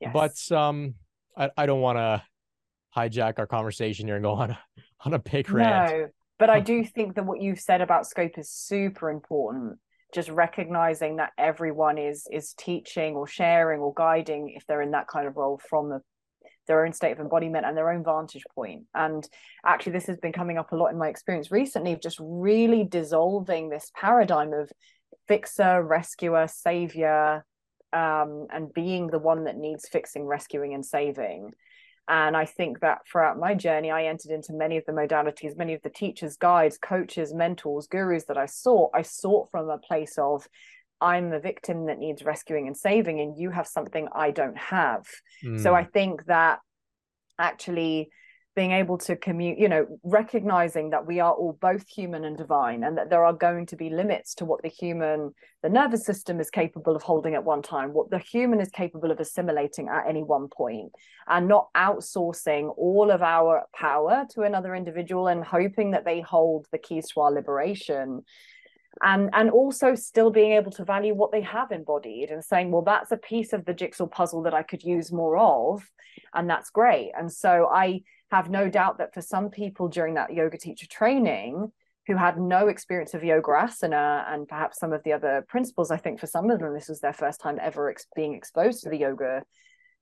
Yes. 0.00 0.12
but 0.12 0.56
um 0.56 0.94
i, 1.36 1.50
I 1.56 1.66
don't 1.66 1.80
want 1.80 1.98
to 1.98 2.22
hijack 2.96 3.38
our 3.38 3.46
conversation 3.46 4.06
here 4.06 4.16
and 4.16 4.24
go 4.24 4.32
on 4.32 4.50
a, 4.50 4.58
on 5.04 5.14
a 5.14 5.18
big 5.18 5.50
rant. 5.50 5.92
No, 5.92 6.08
but 6.38 6.50
I 6.50 6.60
do 6.72 6.84
think 6.84 7.14
that 7.14 7.26
what 7.26 7.40
you've 7.40 7.60
said 7.60 7.80
about 7.80 8.06
scope 8.06 8.38
is 8.38 8.50
super 8.50 9.10
important. 9.10 9.78
Just 10.14 10.28
recognizing 10.28 11.16
that 11.16 11.32
everyone 11.36 11.98
is 11.98 12.26
is 12.30 12.54
teaching 12.54 13.14
or 13.14 13.26
sharing 13.26 13.80
or 13.80 13.92
guiding 13.94 14.54
if 14.56 14.66
they're 14.66 14.82
in 14.82 14.92
that 14.92 15.08
kind 15.08 15.26
of 15.26 15.36
role 15.36 15.60
from 15.68 15.90
the, 15.90 16.00
their 16.68 16.84
own 16.86 16.92
state 16.92 17.12
of 17.12 17.18
embodiment 17.18 17.66
and 17.66 17.76
their 17.76 17.90
own 17.90 18.04
vantage 18.04 18.44
point. 18.54 18.84
And 18.94 19.28
actually, 19.64 19.92
this 19.92 20.06
has 20.06 20.16
been 20.18 20.32
coming 20.32 20.58
up 20.58 20.72
a 20.72 20.76
lot 20.76 20.92
in 20.92 20.98
my 20.98 21.08
experience 21.08 21.50
recently 21.50 21.92
of 21.92 22.00
just 22.00 22.18
really 22.20 22.84
dissolving 22.84 23.68
this 23.68 23.90
paradigm 23.94 24.52
of 24.52 24.70
fixer, 25.26 25.82
rescuer, 25.82 26.46
savior, 26.46 27.44
um, 27.92 28.46
and 28.52 28.72
being 28.72 29.08
the 29.08 29.18
one 29.18 29.44
that 29.44 29.56
needs 29.56 29.88
fixing, 29.88 30.24
rescuing, 30.24 30.72
and 30.72 30.86
saving 30.86 31.50
and 32.08 32.36
I 32.36 32.44
think 32.44 32.80
that 32.80 32.98
throughout 33.10 33.38
my 33.38 33.54
journey, 33.54 33.90
I 33.90 34.04
entered 34.04 34.30
into 34.30 34.52
many 34.52 34.76
of 34.76 34.84
the 34.86 34.92
modalities, 34.92 35.56
many 35.56 35.74
of 35.74 35.82
the 35.82 35.90
teachers, 35.90 36.36
guides, 36.36 36.78
coaches, 36.78 37.34
mentors, 37.34 37.88
gurus 37.88 38.24
that 38.26 38.38
I 38.38 38.46
sought. 38.46 38.90
I 38.94 39.02
sought 39.02 39.50
from 39.50 39.68
a 39.68 39.78
place 39.78 40.16
of, 40.16 40.46
I'm 41.00 41.30
the 41.30 41.40
victim 41.40 41.86
that 41.86 41.98
needs 41.98 42.24
rescuing 42.24 42.68
and 42.68 42.76
saving, 42.76 43.20
and 43.20 43.36
you 43.36 43.50
have 43.50 43.66
something 43.66 44.08
I 44.14 44.30
don't 44.30 44.56
have. 44.56 45.04
Mm. 45.44 45.60
So 45.62 45.74
I 45.74 45.84
think 45.84 46.24
that 46.26 46.60
actually 47.38 48.10
being 48.56 48.72
able 48.72 48.96
to 48.96 49.14
commute 49.14 49.58
you 49.58 49.68
know 49.68 49.86
recognizing 50.02 50.88
that 50.90 51.06
we 51.06 51.20
are 51.20 51.32
all 51.32 51.56
both 51.60 51.86
human 51.86 52.24
and 52.24 52.38
divine 52.38 52.82
and 52.82 52.96
that 52.96 53.10
there 53.10 53.22
are 53.22 53.34
going 53.34 53.66
to 53.66 53.76
be 53.76 53.90
limits 53.90 54.34
to 54.34 54.46
what 54.46 54.62
the 54.62 54.68
human 54.68 55.32
the 55.62 55.68
nervous 55.68 56.04
system 56.04 56.40
is 56.40 56.50
capable 56.50 56.96
of 56.96 57.02
holding 57.02 57.34
at 57.34 57.44
one 57.44 57.60
time 57.60 57.92
what 57.92 58.10
the 58.10 58.18
human 58.18 58.58
is 58.58 58.70
capable 58.70 59.10
of 59.10 59.20
assimilating 59.20 59.88
at 59.88 60.08
any 60.08 60.22
one 60.22 60.48
point 60.48 60.90
and 61.28 61.46
not 61.46 61.68
outsourcing 61.76 62.72
all 62.78 63.10
of 63.10 63.22
our 63.22 63.64
power 63.74 64.24
to 64.30 64.40
another 64.40 64.74
individual 64.74 65.28
and 65.28 65.44
hoping 65.44 65.90
that 65.90 66.06
they 66.06 66.22
hold 66.22 66.66
the 66.72 66.78
keys 66.78 67.08
to 67.10 67.20
our 67.20 67.30
liberation. 67.30 68.22
And 69.02 69.28
and 69.34 69.50
also 69.50 69.94
still 69.94 70.30
being 70.30 70.52
able 70.52 70.70
to 70.70 70.84
value 70.84 71.12
what 71.12 71.30
they 71.30 71.42
have 71.42 71.70
embodied 71.70 72.30
and 72.30 72.42
saying 72.42 72.70
well 72.70 72.80
that's 72.80 73.12
a 73.12 73.18
piece 73.18 73.52
of 73.52 73.66
the 73.66 73.74
jigsaw 73.74 74.06
puzzle 74.06 74.40
that 74.44 74.54
i 74.54 74.62
could 74.62 74.82
use 74.82 75.12
more 75.12 75.36
of 75.36 75.86
and 76.32 76.48
that's 76.48 76.70
great. 76.70 77.12
And 77.14 77.30
so 77.30 77.68
i 77.70 78.00
have 78.30 78.50
no 78.50 78.68
doubt 78.68 78.98
that 78.98 79.14
for 79.14 79.20
some 79.20 79.50
people 79.50 79.88
during 79.88 80.14
that 80.14 80.32
yoga 80.32 80.58
teacher 80.58 80.86
training 80.88 81.72
who 82.06 82.16
had 82.16 82.38
no 82.38 82.68
experience 82.68 83.14
of 83.14 83.24
yoga 83.24 83.50
asana 83.50 84.24
and 84.32 84.46
perhaps 84.46 84.78
some 84.78 84.92
of 84.92 85.02
the 85.04 85.12
other 85.12 85.44
principles, 85.48 85.90
I 85.90 85.96
think 85.96 86.20
for 86.20 86.26
some 86.26 86.50
of 86.50 86.60
them 86.60 86.74
this 86.74 86.88
was 86.88 87.00
their 87.00 87.12
first 87.12 87.40
time 87.40 87.58
ever 87.60 87.90
ex- 87.90 88.06
being 88.14 88.34
exposed 88.34 88.82
to 88.82 88.90
the 88.90 88.98
yoga 88.98 89.42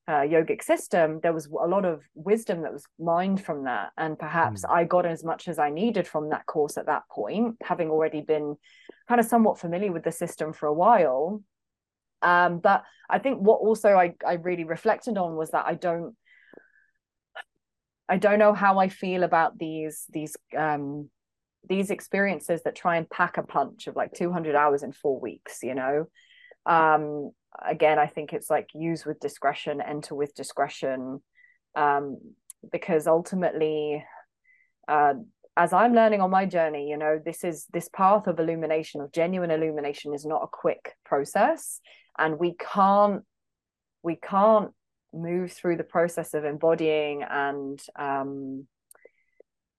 uh, 0.07 0.20
yogic 0.20 0.62
system. 0.62 1.20
There 1.22 1.33
was 1.33 1.47
a 1.47 1.66
lot 1.66 1.85
of 1.87 2.03
wisdom 2.14 2.62
that 2.62 2.72
was 2.72 2.85
mined 2.99 3.43
from 3.43 3.64
that, 3.64 3.93
and 3.97 4.18
perhaps 4.18 4.62
mm. 4.62 4.70
I 4.70 4.85
got 4.85 5.07
as 5.07 5.25
much 5.25 5.49
as 5.49 5.59
I 5.59 5.70
needed 5.70 6.07
from 6.07 6.31
that 6.31 6.45
course 6.47 6.77
at 6.77 6.87
that 6.87 7.05
point, 7.11 7.57
having 7.62 7.89
already 7.89 8.20
been 8.20 8.57
kind 9.09 9.20
of 9.20 9.27
somewhat 9.27 9.59
familiar 9.59 9.93
with 9.93 10.05
the 10.05 10.12
system 10.12 10.53
for 10.53 10.66
a 10.66 10.75
while. 10.75 11.43
Um, 12.20 12.59
but 12.59 12.85
I 13.09 13.18
think 13.18 13.39
what 13.41 13.61
also 13.61 13.97
I, 13.97 14.14
I 14.27 14.35
really 14.35 14.64
reflected 14.64 15.16
on 15.16 15.37
was 15.37 15.51
that 15.51 15.66
I 15.66 15.75
don't 15.75 16.14
I 18.09 18.19
don't 18.19 18.39
know 18.39 18.53
how 18.53 18.79
I 18.79 18.89
feel 18.89 19.23
about 19.23 19.59
these 19.59 20.05
these 20.11 20.37
um 20.57 21.11
these 21.69 21.91
experiences 21.91 22.63
that 22.65 22.77
try 22.77 22.97
and 22.97 23.09
pack 23.09 23.39
a 23.39 23.43
punch 23.43 23.87
of 23.87 23.97
like 23.97 24.13
200 24.13 24.55
hours 24.55 24.83
in 24.83 24.93
4 24.93 25.19
weeks, 25.19 25.63
you 25.63 25.75
know. 25.75 26.07
Um 26.67 27.31
again, 27.65 27.99
I 27.99 28.07
think 28.07 28.33
it's 28.33 28.51
like 28.51 28.69
use 28.75 29.07
with 29.07 29.21
discretion, 29.21 29.81
enter 29.81 30.15
with 30.15 30.35
discretion 30.35 31.23
um 31.75 32.19
because 32.71 33.07
ultimately 33.07 34.05
uh 34.89 35.15
as 35.57 35.73
I'm 35.73 35.95
learning 35.95 36.21
on 36.21 36.31
my 36.31 36.47
journey, 36.47 36.89
you 36.89 36.97
know, 36.97 37.21
this 37.25 37.45
is 37.45 37.67
this 37.73 37.89
path 37.89 38.27
of 38.27 38.41
illumination, 38.41 39.01
of 39.01 39.13
genuine 39.13 39.53
illumination, 39.53 40.13
is 40.13 40.27
not 40.27 40.43
a 40.43 40.49
quick 40.49 40.95
process, 41.05 41.81
and 42.19 42.39
we 42.39 42.55
can't 42.59 43.23
we 44.03 44.17
can't 44.17 44.73
move 45.15 45.53
through 45.53 45.77
the 45.77 45.85
process 45.85 46.35
of 46.35 46.45
embodying 46.45 47.23
and 47.23 47.81
um, 47.97 48.67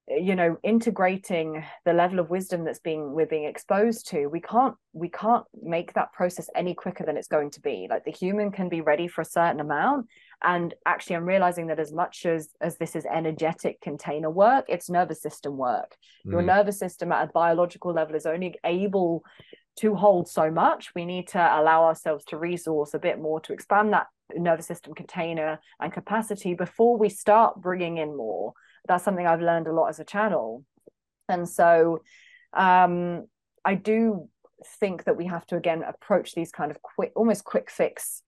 you 0.07 0.35
know 0.35 0.55
integrating 0.61 1.63
the 1.83 1.93
level 1.93 2.19
of 2.19 2.29
wisdom 2.29 2.63
that's 2.63 2.79
being 2.79 3.13
we're 3.13 3.25
being 3.25 3.45
exposed 3.45 4.07
to 4.07 4.27
we 4.27 4.39
can't 4.39 4.75
we 4.93 5.09
can't 5.09 5.45
make 5.63 5.93
that 5.93 6.13
process 6.13 6.47
any 6.55 6.75
quicker 6.75 7.03
than 7.03 7.17
it's 7.17 7.27
going 7.27 7.49
to 7.49 7.59
be 7.59 7.87
like 7.89 8.05
the 8.05 8.11
human 8.11 8.51
can 8.51 8.69
be 8.69 8.81
ready 8.81 9.07
for 9.07 9.21
a 9.21 9.25
certain 9.25 9.59
amount 9.59 10.05
and 10.43 10.75
actually 10.85 11.15
i'm 11.15 11.25
realizing 11.25 11.65
that 11.67 11.79
as 11.79 11.91
much 11.91 12.25
as 12.27 12.49
as 12.61 12.77
this 12.77 12.95
is 12.95 13.05
energetic 13.05 13.81
container 13.81 14.29
work 14.29 14.65
it's 14.67 14.91
nervous 14.91 15.21
system 15.23 15.57
work 15.57 15.95
mm. 16.25 16.33
your 16.33 16.43
nervous 16.43 16.77
system 16.77 17.11
at 17.11 17.27
a 17.27 17.31
biological 17.31 17.91
level 17.91 18.15
is 18.15 18.27
only 18.27 18.53
able 18.63 19.23
to 19.77 19.95
hold 19.95 20.27
so 20.27 20.49
much 20.49 20.93
we 20.95 21.05
need 21.05 21.27
to 21.27 21.39
allow 21.39 21.83
ourselves 21.83 22.23
to 22.25 22.37
resource 22.37 22.93
a 22.93 22.99
bit 22.99 23.19
more 23.19 23.39
to 23.41 23.53
expand 23.53 23.93
that 23.93 24.07
nervous 24.35 24.67
system 24.67 24.93
container 24.93 25.59
and 25.79 25.93
capacity 25.93 26.53
before 26.53 26.97
we 26.97 27.09
start 27.09 27.61
bringing 27.61 27.97
in 27.97 28.15
more. 28.15 28.53
That's 28.87 29.03
something 29.03 29.25
i've 29.27 29.41
learned 29.41 29.67
a 29.67 29.73
lot 29.73 29.87
as 29.87 29.99
a 29.99 30.05
channel. 30.05 30.63
And 31.27 31.47
so 31.47 32.01
um, 32.53 33.25
i 33.63 33.75
do 33.75 34.29
think 34.79 35.03
that 35.03 35.17
we 35.17 35.25
have 35.25 35.45
to 35.47 35.57
again 35.57 35.83
approach 35.83 36.33
these 36.33 36.51
kind 36.51 36.71
of 36.71 36.81
quick 36.81 37.11
almost 37.15 37.43
quick 37.43 37.69
fix 37.69 38.23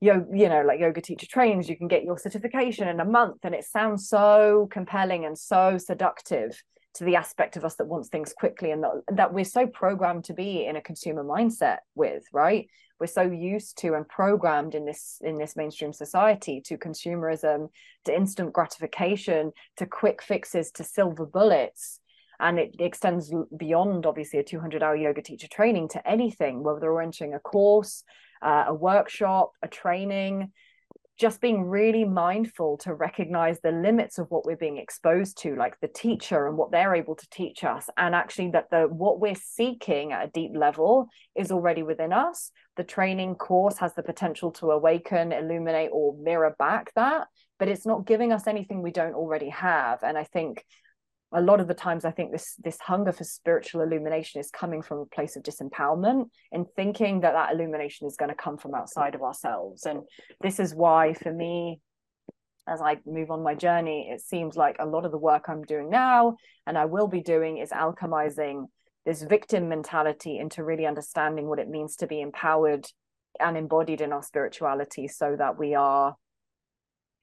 you 0.00 0.26
you 0.32 0.48
know 0.48 0.62
like 0.62 0.80
yoga 0.80 1.00
teacher 1.00 1.26
trains 1.26 1.68
you 1.68 1.76
can 1.76 1.88
get 1.88 2.02
your 2.02 2.18
certification 2.18 2.88
in 2.88 3.00
a 3.00 3.04
month 3.04 3.38
and 3.44 3.54
it 3.54 3.64
sounds 3.64 4.08
so 4.08 4.68
compelling 4.70 5.24
and 5.24 5.38
so 5.38 5.78
seductive 5.78 6.60
to 6.94 7.04
the 7.04 7.16
aspect 7.16 7.56
of 7.56 7.64
us 7.64 7.76
that 7.76 7.86
wants 7.86 8.08
things 8.08 8.32
quickly 8.32 8.70
and 8.70 8.82
that, 8.82 8.92
that 9.12 9.32
we're 9.32 9.44
so 9.44 9.66
programmed 9.66 10.24
to 10.24 10.34
be 10.34 10.66
in 10.66 10.76
a 10.76 10.82
consumer 10.82 11.24
mindset 11.24 11.78
with 11.94 12.24
right? 12.32 12.68
We're 12.98 13.06
so 13.06 13.22
used 13.22 13.78
to 13.78 13.94
and 13.94 14.06
programmed 14.06 14.74
in 14.74 14.84
this 14.84 15.18
in 15.22 15.38
this 15.38 15.56
mainstream 15.56 15.92
society 15.92 16.60
to 16.66 16.76
consumerism 16.76 17.68
to 18.04 18.16
instant 18.16 18.52
gratification 18.52 19.52
to 19.76 19.86
quick 19.86 20.22
fixes 20.22 20.70
to 20.72 20.84
silver 20.84 21.24
bullets. 21.24 22.00
And 22.38 22.58
it 22.58 22.76
extends 22.78 23.32
beyond 23.56 24.06
obviously 24.06 24.38
a 24.38 24.44
200 24.44 24.82
hour 24.82 24.96
yoga 24.96 25.22
teacher 25.22 25.48
training 25.48 25.88
to 25.88 26.08
anything 26.08 26.62
whether 26.62 26.92
we're 26.92 27.02
entering 27.02 27.34
a 27.34 27.40
course 27.40 28.02
uh, 28.42 28.64
a 28.68 28.74
workshop 28.74 29.52
a 29.62 29.68
training 29.68 30.52
just 31.20 31.40
being 31.40 31.64
really 31.64 32.04
mindful 32.04 32.78
to 32.78 32.94
recognize 32.94 33.60
the 33.60 33.70
limits 33.70 34.18
of 34.18 34.26
what 34.30 34.46
we're 34.46 34.56
being 34.56 34.78
exposed 34.78 35.36
to 35.42 35.54
like 35.54 35.78
the 35.80 35.88
teacher 35.88 36.46
and 36.46 36.56
what 36.56 36.72
they're 36.72 36.94
able 36.94 37.14
to 37.14 37.28
teach 37.30 37.62
us. 37.62 37.88
And 37.98 38.14
actually 38.14 38.52
that 38.52 38.70
the 38.70 38.88
what 38.88 39.20
we're 39.20 39.34
seeking 39.34 40.12
at 40.12 40.26
a 40.26 40.30
deep 40.30 40.52
level 40.54 41.08
is 41.36 41.52
already 41.52 41.82
within 41.82 42.12
us. 42.12 42.50
The 42.76 42.84
training 42.84 43.34
course 43.34 43.76
has 43.78 43.94
the 43.94 44.02
potential 44.02 44.50
to 44.52 44.70
awaken 44.70 45.32
illuminate 45.32 45.90
or 45.92 46.16
mirror 46.16 46.56
back 46.58 46.92
that 46.94 47.28
but 47.58 47.68
it's 47.68 47.84
not 47.84 48.06
giving 48.06 48.32
us 48.32 48.46
anything 48.46 48.80
we 48.80 48.90
don't 48.90 49.12
already 49.14 49.50
have. 49.50 49.98
And 50.02 50.16
i 50.16 50.24
think 50.24 50.64
a 51.32 51.40
lot 51.40 51.60
of 51.60 51.68
the 51.68 51.74
times 51.74 52.04
i 52.04 52.10
think 52.10 52.32
this 52.32 52.56
this 52.62 52.78
hunger 52.80 53.12
for 53.12 53.24
spiritual 53.24 53.82
illumination 53.82 54.40
is 54.40 54.50
coming 54.50 54.82
from 54.82 54.98
a 54.98 55.06
place 55.06 55.36
of 55.36 55.42
disempowerment 55.42 56.28
and 56.52 56.66
thinking 56.76 57.20
that 57.20 57.32
that 57.32 57.52
illumination 57.52 58.06
is 58.06 58.16
going 58.16 58.30
to 58.30 58.34
come 58.34 58.56
from 58.56 58.74
outside 58.74 59.14
of 59.14 59.22
ourselves. 59.22 59.86
And 59.86 60.02
this 60.40 60.58
is 60.58 60.74
why 60.74 61.14
for 61.14 61.32
me 61.32 61.80
as 62.68 62.80
i 62.82 62.98
move 63.06 63.30
on 63.30 63.42
my 63.42 63.54
journey 63.54 64.10
it 64.12 64.20
seems 64.20 64.54
like 64.54 64.76
a 64.78 64.86
lot 64.86 65.06
of 65.06 65.10
the 65.10 65.18
work 65.18 65.48
i'm 65.48 65.62
doing 65.62 65.88
now 65.88 66.36
and 66.66 66.76
i 66.76 66.84
will 66.84 67.08
be 67.08 67.22
doing 67.22 67.56
is 67.56 67.70
alchemizing 67.70 68.66
this 69.06 69.22
victim 69.22 69.68
mentality 69.68 70.38
into 70.38 70.62
really 70.62 70.86
understanding 70.86 71.48
what 71.48 71.58
it 71.58 71.68
means 71.68 71.96
to 71.96 72.06
be 72.06 72.20
empowered 72.20 72.86
and 73.38 73.56
embodied 73.56 74.02
in 74.02 74.12
our 74.12 74.22
spirituality 74.22 75.08
so 75.08 75.36
that 75.36 75.58
we 75.58 75.74
are 75.74 76.14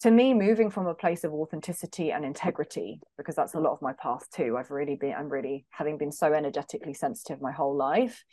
to 0.02 0.12
me 0.12 0.34
moving 0.34 0.70
from 0.70 0.88
a 0.88 0.94
place 0.94 1.24
of 1.24 1.34
authenticity 1.34 2.12
and 2.12 2.24
integrity 2.24 3.00
because 3.18 3.36
that's 3.36 3.56
a 3.56 3.60
lot 3.60 3.74
of 3.74 3.82
my 3.82 3.94
path 3.94 4.30
too 4.32 4.56
i've 4.58 4.72
really 4.72 4.96
been 4.96 5.14
i'm 5.18 5.30
really 5.30 5.66
having 5.70 5.98
been 5.98 6.12
so 6.12 6.34
energetically 6.34 6.94
sensitive 6.94 7.42
my 7.42 7.52
whole 7.52 7.76
life 7.76 8.24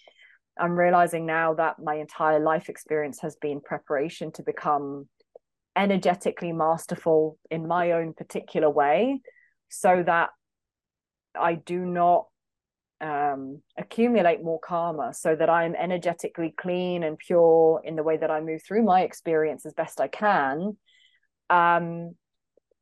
i'm 0.59 0.79
realizing 0.79 1.27
now 1.27 1.55
that 1.55 1.77
my 1.83 1.95
entire 1.95 2.41
life 2.41 2.69
experience 2.69 3.21
has 3.21 3.37
been 3.37 3.61
preparation 3.61 4.31
to 4.33 4.43
become 4.43 5.09
energetically 5.77 6.53
masterful 6.53 7.39
in 7.51 7.67
my 7.67 7.93
own 7.93 8.13
particular 8.13 8.71
way 8.71 9.21
so 9.69 10.03
that 10.05 10.31
i 11.39 11.55
do 11.55 11.85
not 11.85 12.27
um, 13.01 13.61
accumulate 13.77 14.43
more 14.43 14.61
karma 14.61 15.13
so 15.13 15.35
that 15.35 15.51
i'm 15.51 15.75
energetically 15.75 16.55
clean 16.57 17.03
and 17.03 17.19
pure 17.19 17.83
in 17.85 17.97
the 17.97 18.03
way 18.03 18.17
that 18.17 18.31
i 18.31 18.41
move 18.41 18.63
through 18.63 18.83
my 18.83 19.03
experience 19.03 19.67
as 19.67 19.75
best 19.75 20.01
i 20.01 20.09
can 20.09 20.77
um, 21.51 22.15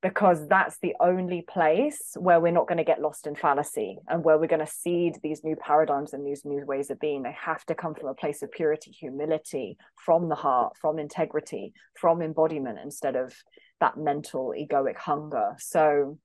because 0.02 0.48
that's 0.48 0.78
the 0.82 0.94
only 0.98 1.42
place 1.42 2.16
where 2.18 2.40
we're 2.40 2.50
not 2.50 2.66
going 2.66 2.78
to 2.78 2.84
get 2.84 3.00
lost 3.00 3.28
in 3.28 3.36
fallacy 3.36 3.98
and 4.08 4.24
where 4.24 4.36
we're 4.36 4.48
going 4.48 4.64
to 4.64 4.66
seed 4.66 5.14
these 5.22 5.44
new 5.44 5.54
paradigms 5.54 6.12
and 6.12 6.26
these 6.26 6.44
new 6.44 6.66
ways 6.66 6.90
of 6.90 6.98
being. 6.98 7.22
They 7.22 7.36
have 7.40 7.64
to 7.66 7.76
come 7.76 7.94
from 7.94 8.08
a 8.08 8.14
place 8.14 8.42
of 8.42 8.50
purity, 8.50 8.90
humility, 8.90 9.78
from 10.04 10.28
the 10.28 10.34
heart, 10.34 10.76
from 10.80 10.98
integrity, 10.98 11.72
from 11.94 12.20
embodiment 12.20 12.80
instead 12.82 13.14
of 13.14 13.32
that 13.78 13.96
mental 13.96 14.52
egoic 14.58 14.96
hunger. 14.96 15.54
So, 15.58 16.18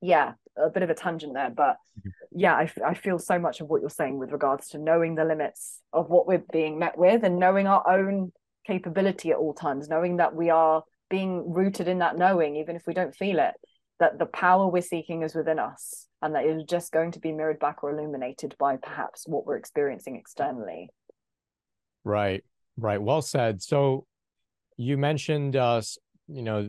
yeah, 0.00 0.32
a 0.56 0.70
bit 0.70 0.82
of 0.82 0.88
a 0.88 0.94
tangent 0.94 1.34
there, 1.34 1.50
but 1.50 1.76
mm-hmm. 1.98 2.08
yeah, 2.32 2.54
I, 2.54 2.70
I 2.86 2.94
feel 2.94 3.18
so 3.18 3.38
much 3.38 3.60
of 3.60 3.68
what 3.68 3.82
you're 3.82 3.90
saying 3.90 4.18
with 4.18 4.32
regards 4.32 4.68
to 4.68 4.78
knowing 4.78 5.14
the 5.14 5.24
limits 5.26 5.80
of 5.92 6.08
what 6.08 6.26
we're 6.26 6.44
being 6.52 6.78
met 6.78 6.96
with 6.96 7.22
and 7.22 7.38
knowing 7.38 7.66
our 7.66 7.86
own 7.86 8.32
capability 8.66 9.30
at 9.30 9.36
all 9.36 9.52
times, 9.52 9.88
knowing 9.90 10.16
that 10.18 10.34
we 10.34 10.48
are 10.48 10.84
being 11.14 11.52
rooted 11.52 11.86
in 11.86 12.00
that 12.00 12.18
knowing, 12.18 12.56
even 12.56 12.74
if 12.74 12.88
we 12.88 12.92
don't 12.92 13.14
feel 13.14 13.38
it, 13.38 13.54
that 14.00 14.18
the 14.18 14.26
power 14.26 14.66
we're 14.66 14.82
seeking 14.82 15.22
is 15.22 15.32
within 15.32 15.60
us 15.60 16.08
and 16.20 16.34
that 16.34 16.44
it's 16.44 16.64
just 16.64 16.90
going 16.90 17.12
to 17.12 17.20
be 17.20 17.30
mirrored 17.30 17.60
back 17.60 17.84
or 17.84 17.92
illuminated 17.92 18.56
by 18.58 18.76
perhaps 18.76 19.22
what 19.28 19.46
we're 19.46 19.56
experiencing 19.56 20.16
externally. 20.16 20.90
Right, 22.02 22.42
right. 22.76 23.00
Well 23.00 23.22
said. 23.22 23.62
So 23.62 24.06
you 24.76 24.98
mentioned 24.98 25.54
uh, 25.54 25.82
you 26.26 26.42
know 26.42 26.68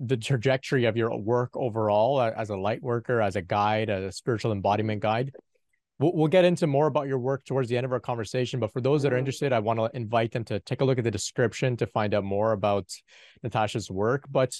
the 0.00 0.16
trajectory 0.16 0.86
of 0.86 0.96
your 0.96 1.16
work 1.16 1.50
overall 1.54 2.20
as 2.20 2.50
a 2.50 2.56
light 2.56 2.82
worker 2.82 3.20
as 3.20 3.36
a 3.36 3.42
guide 3.42 3.90
as 3.90 4.02
a 4.02 4.10
spiritual 4.10 4.50
embodiment 4.50 5.02
guide 5.02 5.30
We'll, 5.98 6.12
we'll 6.14 6.28
get 6.28 6.44
into 6.44 6.66
more 6.66 6.86
about 6.86 7.06
your 7.06 7.18
work 7.18 7.44
towards 7.44 7.68
the 7.68 7.76
end 7.76 7.84
of 7.84 7.92
our 7.92 8.00
conversation. 8.00 8.60
But 8.60 8.72
for 8.72 8.80
those 8.80 9.02
that 9.02 9.12
are 9.12 9.16
mm-hmm. 9.16 9.20
interested, 9.20 9.52
I 9.52 9.60
want 9.60 9.78
to 9.78 9.90
invite 9.94 10.32
them 10.32 10.44
to 10.44 10.58
take 10.60 10.80
a 10.80 10.84
look 10.84 10.98
at 10.98 11.04
the 11.04 11.10
description 11.10 11.76
to 11.78 11.86
find 11.86 12.14
out 12.14 12.24
more 12.24 12.52
about 12.52 12.88
Natasha's 13.42 13.90
work. 13.90 14.24
But 14.30 14.56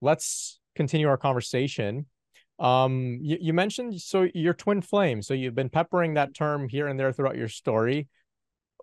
let's 0.00 0.60
continue 0.74 1.08
our 1.08 1.16
conversation. 1.16 2.06
Um, 2.58 3.18
you, 3.22 3.38
you 3.40 3.52
mentioned 3.52 4.00
so 4.00 4.28
your 4.34 4.54
twin 4.54 4.80
flame. 4.80 5.22
So 5.22 5.34
you've 5.34 5.54
been 5.54 5.70
peppering 5.70 6.14
that 6.14 6.34
term 6.34 6.68
here 6.68 6.88
and 6.88 6.98
there 6.98 7.12
throughout 7.12 7.36
your 7.36 7.48
story. 7.48 8.08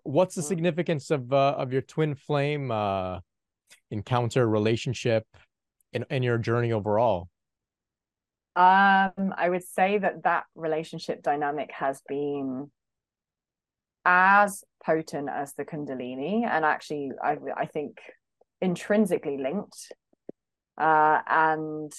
What's 0.02 0.34
the 0.34 0.42
mm-hmm. 0.42 0.48
significance 0.48 1.10
of 1.10 1.32
uh, 1.32 1.54
of 1.56 1.72
your 1.72 1.82
twin 1.82 2.14
flame 2.14 2.70
uh, 2.70 3.20
encounter 3.90 4.48
relationship 4.48 5.26
in, 5.92 6.04
in 6.10 6.22
your 6.22 6.38
journey 6.38 6.72
overall? 6.72 7.28
Um, 8.56 9.34
I 9.36 9.48
would 9.48 9.64
say 9.64 9.98
that 9.98 10.22
that 10.22 10.44
relationship 10.54 11.22
dynamic 11.22 11.72
has 11.72 12.02
been 12.06 12.70
as 14.04 14.62
potent 14.84 15.28
as 15.28 15.54
the 15.54 15.64
Kundalini, 15.64 16.44
and 16.44 16.64
actually, 16.64 17.10
I 17.22 17.36
I 17.56 17.66
think 17.66 17.98
intrinsically 18.60 19.38
linked. 19.38 19.92
Uh, 20.78 21.20
and 21.26 21.92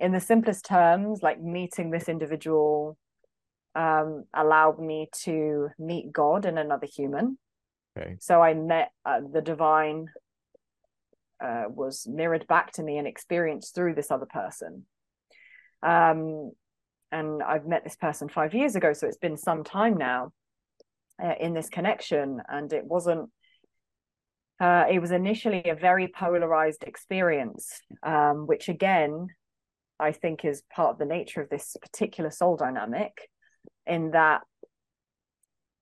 in 0.00 0.12
the 0.12 0.20
simplest 0.20 0.64
terms, 0.64 1.22
like 1.22 1.40
meeting 1.40 1.90
this 1.90 2.08
individual 2.08 2.98
um, 3.74 4.24
allowed 4.34 4.78
me 4.78 5.08
to 5.24 5.68
meet 5.78 6.12
God 6.12 6.44
and 6.44 6.58
another 6.58 6.86
human. 6.86 7.38
Okay. 7.96 8.16
So 8.20 8.42
I 8.42 8.54
met 8.54 8.90
uh, 9.04 9.20
the 9.32 9.40
divine 9.40 10.08
uh, 11.42 11.64
was 11.68 12.06
mirrored 12.06 12.46
back 12.46 12.72
to 12.72 12.82
me 12.82 12.98
and 12.98 13.06
experienced 13.06 13.74
through 13.74 13.94
this 13.94 14.10
other 14.10 14.26
person. 14.26 14.86
Um, 15.82 16.52
and 17.10 17.42
I've 17.42 17.66
met 17.66 17.84
this 17.84 17.96
person 17.96 18.28
five 18.28 18.54
years 18.54 18.76
ago, 18.76 18.92
so 18.92 19.06
it's 19.06 19.18
been 19.18 19.36
some 19.36 19.64
time 19.64 19.96
now 19.96 20.32
uh, 21.22 21.34
in 21.40 21.52
this 21.52 21.68
connection, 21.68 22.40
and 22.48 22.72
it 22.72 22.84
wasn't. 22.84 23.30
Uh, 24.60 24.84
it 24.88 25.00
was 25.00 25.10
initially 25.10 25.64
a 25.68 25.74
very 25.74 26.06
polarized 26.06 26.84
experience, 26.84 27.80
um, 28.04 28.46
which 28.46 28.68
again, 28.68 29.26
I 29.98 30.12
think 30.12 30.44
is 30.44 30.62
part 30.74 30.90
of 30.90 30.98
the 30.98 31.04
nature 31.04 31.40
of 31.42 31.50
this 31.50 31.76
particular 31.82 32.30
soul 32.30 32.56
dynamic, 32.56 33.28
in 33.86 34.12
that 34.12 34.42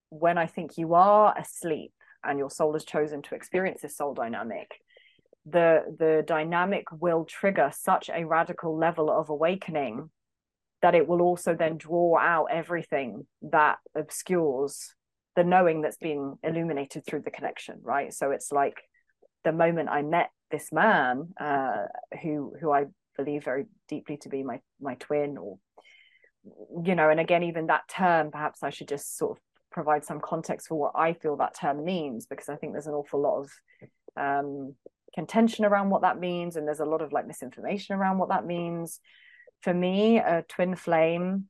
when 0.08 0.38
I 0.38 0.46
think 0.46 0.78
you 0.78 0.94
are 0.94 1.36
asleep 1.38 1.92
and 2.24 2.38
your 2.38 2.50
soul 2.50 2.72
has 2.72 2.84
chosen 2.84 3.22
to 3.22 3.34
experience 3.34 3.82
this 3.82 3.96
soul 3.96 4.14
dynamic, 4.14 4.80
the 5.46 5.82
the 5.98 6.22
dynamic 6.26 6.84
will 6.92 7.24
trigger 7.24 7.70
such 7.74 8.10
a 8.10 8.24
radical 8.24 8.76
level 8.76 9.10
of 9.10 9.30
awakening 9.30 10.10
that 10.82 10.94
it 10.94 11.06
will 11.06 11.20
also 11.22 11.54
then 11.54 11.76
draw 11.76 12.18
out 12.18 12.46
everything 12.50 13.26
that 13.42 13.78
obscures 13.94 14.94
the 15.36 15.44
knowing 15.44 15.80
that's 15.82 15.98
been 15.98 16.36
illuminated 16.42 17.04
through 17.06 17.22
the 17.22 17.30
connection 17.30 17.78
right? 17.82 18.12
So 18.12 18.30
it's 18.30 18.52
like 18.52 18.82
the 19.44 19.52
moment 19.52 19.88
i 19.88 20.02
met 20.02 20.30
this 20.50 20.72
man 20.72 21.28
uh, 21.40 21.84
who 22.22 22.54
who 22.60 22.70
i 22.72 22.84
believe 23.16 23.44
very 23.44 23.66
deeply 23.88 24.16
to 24.16 24.28
be 24.28 24.42
my 24.42 24.60
my 24.80 24.94
twin 24.94 25.36
or 25.36 25.58
you 26.84 26.94
know 26.94 27.10
and 27.10 27.20
again 27.20 27.42
even 27.42 27.66
that 27.66 27.82
term 27.88 28.30
perhaps 28.30 28.62
i 28.62 28.70
should 28.70 28.88
just 28.88 29.18
sort 29.18 29.32
of 29.32 29.42
provide 29.70 30.04
some 30.04 30.20
context 30.20 30.68
for 30.68 30.78
what 30.78 30.92
i 30.94 31.12
feel 31.12 31.36
that 31.36 31.54
term 31.54 31.84
means 31.84 32.26
because 32.26 32.48
i 32.48 32.56
think 32.56 32.72
there's 32.72 32.86
an 32.86 32.94
awful 32.94 33.20
lot 33.20 33.40
of 33.40 33.50
um, 34.16 34.74
contention 35.14 35.64
around 35.64 35.90
what 35.90 36.02
that 36.02 36.18
means 36.18 36.56
and 36.56 36.66
there's 36.66 36.80
a 36.80 36.84
lot 36.84 37.02
of 37.02 37.12
like 37.12 37.26
misinformation 37.26 37.94
around 37.94 38.18
what 38.18 38.28
that 38.30 38.46
means. 38.46 39.00
For 39.62 39.74
me 39.74 40.18
a 40.18 40.44
twin 40.48 40.74
flame 40.74 41.48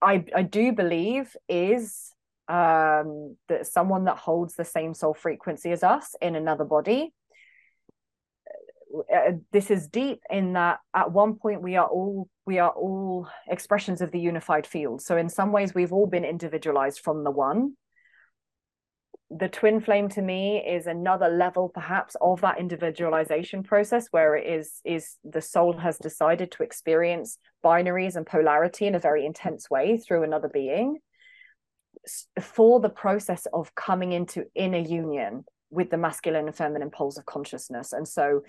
i 0.00 0.24
i 0.34 0.42
do 0.42 0.72
believe 0.72 1.36
is 1.48 2.12
um 2.48 3.36
that 3.48 3.66
someone 3.66 4.04
that 4.04 4.16
holds 4.16 4.54
the 4.54 4.64
same 4.64 4.94
soul 4.94 5.14
frequency 5.14 5.70
as 5.70 5.82
us 5.82 6.14
in 6.22 6.34
another 6.34 6.64
body. 6.64 7.12
Uh, 9.14 9.32
this 9.52 9.70
is 9.70 9.86
deep 9.86 10.20
in 10.30 10.54
that 10.54 10.78
at 10.94 11.12
one 11.12 11.34
point 11.34 11.60
we 11.60 11.76
are 11.76 11.86
all 11.86 12.28
we 12.46 12.58
are 12.58 12.70
all 12.70 13.28
expressions 13.48 14.00
of 14.00 14.10
the 14.12 14.20
unified 14.20 14.66
field. 14.66 15.02
So 15.02 15.18
in 15.18 15.28
some 15.28 15.52
ways 15.52 15.74
we've 15.74 15.92
all 15.92 16.06
been 16.06 16.24
individualized 16.24 17.00
from 17.00 17.22
the 17.22 17.30
one 17.30 17.74
the 19.30 19.48
twin 19.48 19.80
flame 19.80 20.08
to 20.08 20.22
me 20.22 20.64
is 20.66 20.86
another 20.86 21.28
level 21.28 21.68
perhaps 21.68 22.16
of 22.20 22.40
that 22.40 22.58
individualization 22.58 23.62
process 23.62 24.06
where 24.10 24.34
it 24.34 24.46
is 24.46 24.80
is 24.84 25.16
the 25.22 25.42
soul 25.42 25.76
has 25.76 25.98
decided 25.98 26.50
to 26.50 26.62
experience 26.62 27.38
binaries 27.62 28.16
and 28.16 28.24
polarity 28.24 28.86
in 28.86 28.94
a 28.94 28.98
very 28.98 29.26
intense 29.26 29.68
way 29.68 29.98
through 29.98 30.22
another 30.22 30.48
being 30.48 30.98
for 32.40 32.80
the 32.80 32.88
process 32.88 33.46
of 33.52 33.74
coming 33.74 34.12
into 34.12 34.44
inner 34.54 34.78
union 34.78 35.44
with 35.70 35.90
the 35.90 35.98
masculine 35.98 36.46
and 36.46 36.56
feminine 36.56 36.90
poles 36.90 37.18
of 37.18 37.26
consciousness. 37.26 37.92
And 37.92 38.08
so 38.08 38.42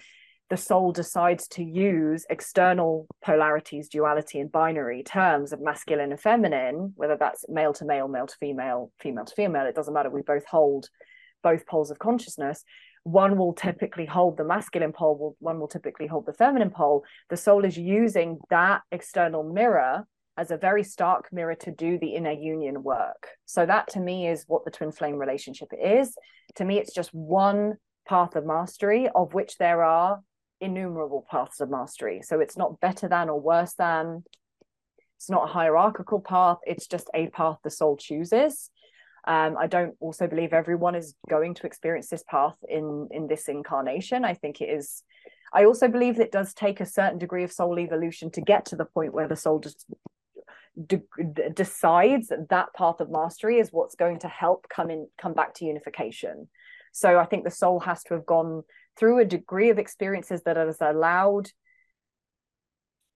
the 0.50 0.58
soul 0.58 0.92
decides 0.92 1.48
to 1.48 1.64
use 1.64 2.26
external 2.30 3.08
polarities, 3.24 3.88
duality, 3.88 4.40
and 4.40 4.52
binary 4.52 5.04
terms 5.04 5.54
of 5.54 5.62
masculine 5.62 6.12
and 6.12 6.20
feminine, 6.20 6.94
whether 6.96 7.16
that's 7.18 7.46
male 7.48 7.74
to 7.74 7.86
male, 7.86 8.08
male 8.08 8.26
to 8.26 8.36
female, 8.40 8.92
female 9.00 9.26
to 9.26 9.36
female, 9.36 9.68
it 9.68 9.76
doesn't 9.76 9.94
matter. 9.94 10.10
We 10.10 10.24
both 10.24 10.46
hold 10.46 10.90
both 11.44 11.68
poles 11.68 11.92
of 11.92 12.00
consciousness. 12.00 12.64
One 13.04 13.38
will 13.38 13.54
typically 13.54 14.06
hold 14.06 14.38
the 14.38 14.44
masculine 14.44 14.92
pole, 14.92 15.38
one 15.40 15.60
will 15.60 15.68
typically 15.68 16.08
hold 16.08 16.26
the 16.26 16.34
feminine 16.34 16.72
pole. 16.72 17.04
The 17.30 17.38
soul 17.38 17.64
is 17.64 17.78
using 17.78 18.40
that 18.50 18.82
external 18.92 19.44
mirror 19.44 20.06
as 20.36 20.52
a 20.52 20.58
very 20.58 20.84
stark 20.84 21.32
mirror 21.32 21.56
to 21.56 21.72
do 21.72 22.00
the 22.00 22.16
inner 22.16 22.32
union 22.32 22.82
work. 22.82 23.28
So, 23.46 23.66
that 23.66 23.88
to 23.90 24.00
me 24.00 24.28
is 24.28 24.46
what 24.48 24.66
the 24.66 24.72
twin 24.72 24.92
flame 24.92 25.18
relationship 25.18 25.70
is. 25.80 26.16
To 26.56 26.66
me, 26.66 26.80
it's 26.80 26.94
just 26.94 27.14
one 27.14 27.76
path 28.08 28.36
of 28.36 28.46
mastery, 28.46 29.08
of 29.14 29.34
which 29.34 29.58
there 29.58 29.84
are 29.84 30.22
innumerable 30.62 31.26
paths 31.30 31.60
of 31.62 31.70
mastery. 31.70 32.22
So 32.24 32.40
it's 32.40 32.58
not 32.58 32.80
better 32.80 33.08
than 33.08 33.30
or 33.30 33.40
worse 33.40 33.74
than. 33.74 34.24
It's 35.18 35.30
not 35.30 35.50
a 35.50 35.52
hierarchical 35.52 36.22
path. 36.22 36.60
It's 36.66 36.88
just 36.88 37.10
a 37.14 37.28
path 37.28 37.58
the 37.64 37.70
soul 37.70 37.98
chooses. 37.98 38.70
Um, 39.28 39.58
I 39.60 39.68
don't 39.68 39.96
also 40.00 40.28
believe 40.28 40.54
everyone 40.54 40.96
is 40.96 41.14
going 41.30 41.56
to 41.56 41.68
experience 41.68 42.08
this 42.10 42.24
path 42.24 42.56
in 42.68 43.10
in 43.12 43.28
this 43.28 43.50
incarnation. 43.50 44.24
I 44.24 44.34
think 44.34 44.62
it 44.62 44.70
is. 44.70 45.04
I 45.54 45.66
also 45.66 45.88
believe 45.88 46.20
it 46.20 46.32
does 46.32 46.54
take 46.54 46.80
a 46.80 46.86
certain 46.86 47.18
degree 47.20 47.44
of 47.44 47.52
soul 47.52 47.80
evolution 47.80 48.32
to 48.32 48.42
get 48.42 48.66
to 48.68 48.76
the 48.76 48.86
point 48.86 49.14
where 49.14 49.28
the 49.28 49.36
soul 49.36 49.60
just 49.60 49.86
de- 50.86 51.02
decides 51.54 52.28
that 52.28 52.50
that 52.50 52.74
path 52.74 53.00
of 53.00 53.10
mastery 53.10 53.60
is 53.60 53.74
what's 53.74 53.96
going 53.96 54.20
to 54.20 54.28
help 54.28 54.68
come 54.70 54.90
in 54.90 55.08
come 55.22 55.34
back 55.34 55.54
to 55.56 55.66
unification 55.66 56.48
So 56.92 57.20
I 57.20 57.26
think 57.26 57.44
the 57.44 57.52
soul 57.52 57.80
has 57.82 58.04
to 58.04 58.14
have 58.14 58.26
gone 58.26 58.64
through 59.00 59.20
a 59.20 59.26
degree 59.26 59.70
of 59.70 59.80
experiences 59.80 60.44
that 60.44 60.58
has 60.58 60.78
allowed 60.82 61.50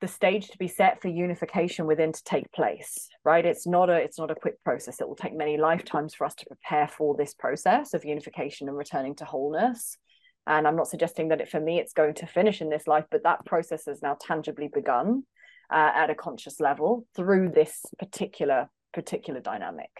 the 0.01 0.07
stage 0.07 0.49
to 0.49 0.57
be 0.57 0.67
set 0.67 1.01
for 1.01 1.07
unification 1.07 1.85
within 1.85 2.11
to 2.11 2.23
take 2.23 2.51
place 2.51 3.09
right? 3.25 3.45
It's 3.45 3.65
not 3.65 3.89
a 3.89 3.95
it's 3.95 4.19
not 4.19 4.31
a 4.31 4.35
quick 4.35 4.63
process. 4.63 4.99
It 4.99 5.07
will 5.07 5.15
take 5.15 5.35
many 5.35 5.57
lifetimes 5.57 6.13
for 6.13 6.25
us 6.25 6.35
to 6.35 6.45
prepare 6.45 6.87
for 6.87 7.15
this 7.15 7.33
process 7.33 7.93
of 7.93 8.05
unification 8.05 8.67
and 8.67 8.77
returning 8.77 9.15
to 9.15 9.25
wholeness. 9.25 9.97
And 10.45 10.67
i'm 10.67 10.75
not 10.75 10.89
suggesting 10.89 11.29
that 11.29 11.39
it 11.39 11.49
for 11.49 11.59
me 11.59 11.79
it's 11.79 11.93
going 11.93 12.15
to 12.15 12.27
finish 12.27 12.59
in 12.61 12.69
this 12.69 12.85
life 12.85 13.05
but 13.09 13.23
that 13.23 13.45
process 13.45 13.85
has 13.85 14.01
now 14.01 14.17
tangibly 14.19 14.69
begun 14.73 15.23
uh, 15.71 15.91
at 15.95 16.09
a 16.09 16.15
conscious 16.15 16.59
level 16.59 17.05
through 17.15 17.49
this 17.49 17.85
particular 17.97 18.69
particular 18.93 19.39
dynamic. 19.39 19.91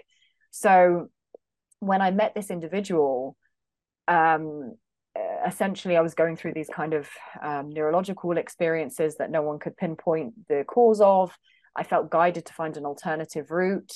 So 0.51 1.07
when 1.79 2.01
i 2.01 2.11
met 2.11 2.35
this 2.35 2.49
individual 2.51 3.37
um 4.07 4.75
essentially 5.45 5.97
I 5.97 6.01
was 6.01 6.13
going 6.13 6.35
through 6.35 6.53
these 6.53 6.69
kind 6.69 6.93
of 6.93 7.09
um, 7.41 7.69
neurological 7.69 8.37
experiences 8.37 9.17
that 9.17 9.31
no 9.31 9.41
one 9.41 9.59
could 9.59 9.77
pinpoint 9.77 10.47
the 10.47 10.63
cause 10.67 11.01
of. 11.01 11.37
I 11.75 11.83
felt 11.83 12.09
guided 12.09 12.45
to 12.45 12.53
find 12.53 12.77
an 12.77 12.85
alternative 12.85 13.51
route. 13.51 13.93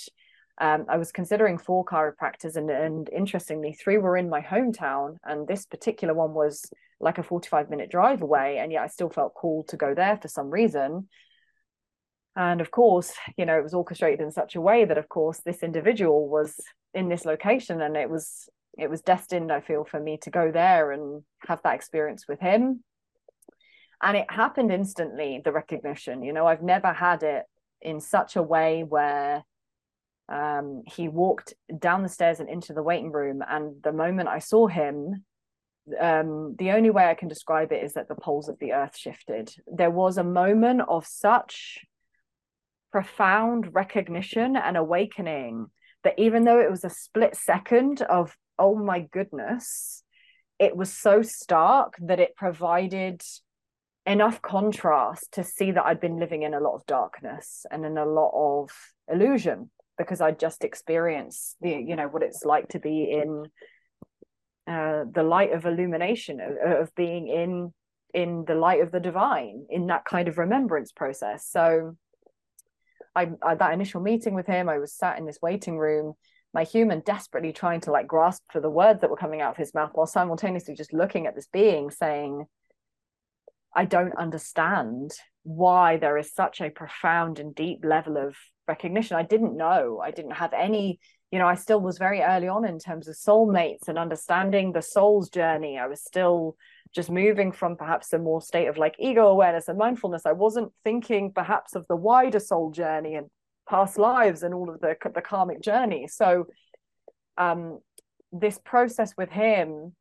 Um, 0.59 0.85
I 0.89 0.97
was 0.97 1.11
considering 1.11 1.59
four 1.59 1.85
chiropractors, 1.85 2.55
and, 2.55 2.69
and 2.69 3.09
interestingly, 3.09 3.73
three 3.73 3.97
were 3.97 4.17
in 4.17 4.29
my 4.29 4.41
hometown, 4.41 5.17
and 5.23 5.47
this 5.47 5.65
particular 5.65 6.15
one 6.15 6.33
was 6.33 6.65
like 6.99 7.19
a 7.19 7.23
45 7.23 7.69
minute 7.69 7.91
drive 7.91 8.23
away, 8.23 8.57
and 8.57 8.71
yet 8.71 8.83
I 8.83 8.87
still 8.87 9.09
felt 9.09 9.35
called 9.35 9.67
to 9.69 9.77
go 9.77 9.93
there 9.93 10.17
for 10.17 10.27
some 10.27 10.49
reason. 10.49 11.07
And 12.35 12.61
of 12.61 12.71
course, 12.71 13.13
you 13.35 13.45
know, 13.45 13.57
it 13.57 13.63
was 13.63 13.73
orchestrated 13.73 14.21
in 14.21 14.31
such 14.31 14.55
a 14.55 14.61
way 14.61 14.85
that, 14.85 14.97
of 14.97 15.09
course, 15.09 15.41
this 15.45 15.61
individual 15.61 16.27
was 16.27 16.55
in 16.93 17.09
this 17.09 17.25
location, 17.25 17.79
and 17.81 17.95
it 17.95 18.09
was 18.09 18.49
it 18.77 18.89
was 18.89 19.01
destined, 19.01 19.51
I 19.51 19.61
feel, 19.61 19.83
for 19.83 19.99
me 19.99 20.17
to 20.21 20.29
go 20.29 20.51
there 20.51 20.91
and 20.91 21.23
have 21.47 21.61
that 21.63 21.75
experience 21.75 22.27
with 22.27 22.39
him. 22.39 22.83
And 24.01 24.15
it 24.15 24.29
happened 24.29 24.71
instantly, 24.71 25.41
the 25.43 25.51
recognition. 25.51 26.23
You 26.23 26.33
know, 26.33 26.45
I've 26.45 26.61
never 26.61 26.93
had 26.93 27.23
it 27.23 27.45
in 27.81 27.99
such 27.99 28.35
a 28.35 28.43
way 28.43 28.83
where 28.83 29.43
um, 30.29 30.83
he 30.85 31.07
walked 31.07 31.53
down 31.79 32.03
the 32.03 32.09
stairs 32.09 32.39
and 32.39 32.49
into 32.49 32.73
the 32.73 32.83
waiting 32.83 33.11
room. 33.11 33.41
And 33.47 33.81
the 33.83 33.93
moment 33.93 34.29
I 34.29 34.39
saw 34.39 34.67
him, 34.67 35.23
um, 35.99 36.55
the 36.59 36.71
only 36.71 36.89
way 36.89 37.05
I 37.05 37.15
can 37.15 37.27
describe 37.27 37.71
it 37.71 37.83
is 37.83 37.93
that 37.93 38.07
the 38.07 38.15
poles 38.15 38.49
of 38.49 38.59
the 38.59 38.73
earth 38.73 38.97
shifted. 38.97 39.53
There 39.65 39.91
was 39.91 40.17
a 40.17 40.23
moment 40.23 40.81
of 40.87 41.07
such 41.07 41.79
profound 42.91 43.73
recognition 43.73 44.55
and 44.55 44.77
awakening 44.77 45.67
that 46.07 46.17
even 46.17 46.45
though 46.45 46.61
it 46.61 46.71
was 46.71 46.85
a 46.85 46.89
split 46.89 47.35
second 47.35 48.01
of 48.03 48.33
oh 48.57 48.75
my 48.75 49.01
goodness, 49.01 50.03
it 50.57 50.73
was 50.75 50.91
so 50.91 51.21
stark 51.21 51.95
that 51.99 52.21
it 52.21 52.33
provided 52.37 53.21
enough 54.05 54.41
contrast 54.41 55.33
to 55.33 55.43
see 55.43 55.71
that 55.71 55.85
I'd 55.85 55.99
been 55.99 56.17
living 56.17 56.43
in 56.43 56.53
a 56.53 56.61
lot 56.61 56.75
of 56.75 56.85
darkness 56.85 57.65
and 57.69 57.85
in 57.85 57.97
a 57.97 58.05
lot 58.05 58.31
of 58.33 58.69
illusion 59.11 59.69
because 59.97 60.21
I 60.21 60.31
just 60.31 60.63
experienced 60.63 61.57
the 61.59 61.71
you 61.71 61.97
know 61.97 62.07
what 62.07 62.23
it's 62.23 62.45
like 62.45 62.69
to 62.69 62.79
be 62.79 63.11
in 63.11 63.43
uh, 64.65 65.03
the 65.11 65.23
light 65.23 65.51
of 65.51 65.65
illumination 65.65 66.39
of, 66.39 66.83
of 66.83 66.95
being 66.95 67.27
in 67.27 67.73
in 68.13 68.45
the 68.47 68.55
light 68.55 68.81
of 68.81 68.91
the 68.93 69.01
divine 69.01 69.65
in 69.69 69.87
that 69.87 70.05
kind 70.05 70.29
of 70.29 70.37
remembrance 70.37 70.93
process. 70.93 71.45
So 71.51 71.97
I, 73.17 73.31
I 73.45 73.55
that 73.55 73.73
initial 73.73 74.01
meeting 74.01 74.33
with 74.35 74.47
him, 74.47 74.69
I 74.69 74.77
was 74.77 74.93
sat 74.93 75.17
in 75.17 75.25
this 75.25 75.39
waiting 75.41 75.77
room 75.77 76.13
my 76.53 76.63
human 76.63 77.01
desperately 77.01 77.51
trying 77.51 77.81
to 77.81 77.91
like 77.91 78.07
grasp 78.07 78.41
for 78.51 78.61
the 78.61 78.69
words 78.69 79.01
that 79.01 79.09
were 79.09 79.17
coming 79.17 79.41
out 79.41 79.51
of 79.51 79.57
his 79.57 79.73
mouth 79.73 79.91
while 79.93 80.07
simultaneously 80.07 80.73
just 80.73 80.93
looking 80.93 81.27
at 81.27 81.35
this 81.35 81.47
being 81.51 81.91
saying 81.91 82.45
i 83.75 83.83
don't 83.83 84.15
understand 84.17 85.11
why 85.47 85.97
there 85.97 86.17
is 86.17 86.33
such 86.33 86.59
a 86.59 86.69
profound 86.69 87.39
and 87.39 87.55
deep 87.55 87.85
level 87.85 88.17
of 88.17 88.35
recognition. 88.67 89.15
I 89.15 89.23
didn't 89.23 89.55
know. 89.55 90.01
I 90.03 90.11
didn't 90.11 90.31
have 90.31 90.53
any 90.53 90.99
you 91.31 91.39
know 91.39 91.47
i 91.47 91.55
still 91.55 91.81
was 91.81 91.97
very 91.97 92.21
early 92.21 92.47
on 92.47 92.65
in 92.65 92.79
terms 92.79 93.07
of 93.07 93.15
soulmates 93.15 93.87
and 93.87 93.97
understanding 93.97 94.71
the 94.71 94.81
soul's 94.81 95.29
journey 95.29 95.77
i 95.77 95.87
was 95.87 96.01
still 96.03 96.55
just 96.95 97.09
moving 97.09 97.51
from 97.51 97.75
perhaps 97.75 98.13
a 98.13 98.17
more 98.17 98.41
state 98.41 98.67
of 98.67 98.77
like 98.77 98.95
ego 98.97 99.27
awareness 99.27 99.67
and 99.67 99.77
mindfulness 99.77 100.25
i 100.25 100.31
wasn't 100.31 100.71
thinking 100.83 101.31
perhaps 101.31 101.75
of 101.75 101.85
the 101.87 101.95
wider 101.95 102.39
soul 102.39 102.71
journey 102.71 103.15
and 103.15 103.27
past 103.67 103.97
lives 103.97 104.43
and 104.43 104.53
all 104.53 104.69
of 104.69 104.79
the 104.79 104.95
the 105.13 105.21
karmic 105.21 105.61
journey. 105.61 106.07
So 106.07 106.47
um, 107.37 107.79
this 108.31 108.59
process 108.63 109.13
with 109.17 109.29
him 109.29 109.93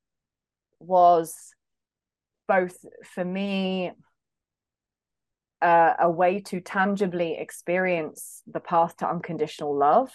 was 0.78 1.34
both 2.48 2.76
for 3.14 3.24
me 3.24 3.92
uh, 5.60 5.94
a 5.98 6.10
way 6.10 6.40
to 6.40 6.60
tangibly 6.60 7.36
experience 7.38 8.42
the 8.46 8.60
path 8.60 8.96
to 8.98 9.08
unconditional 9.08 9.76
love 9.76 10.10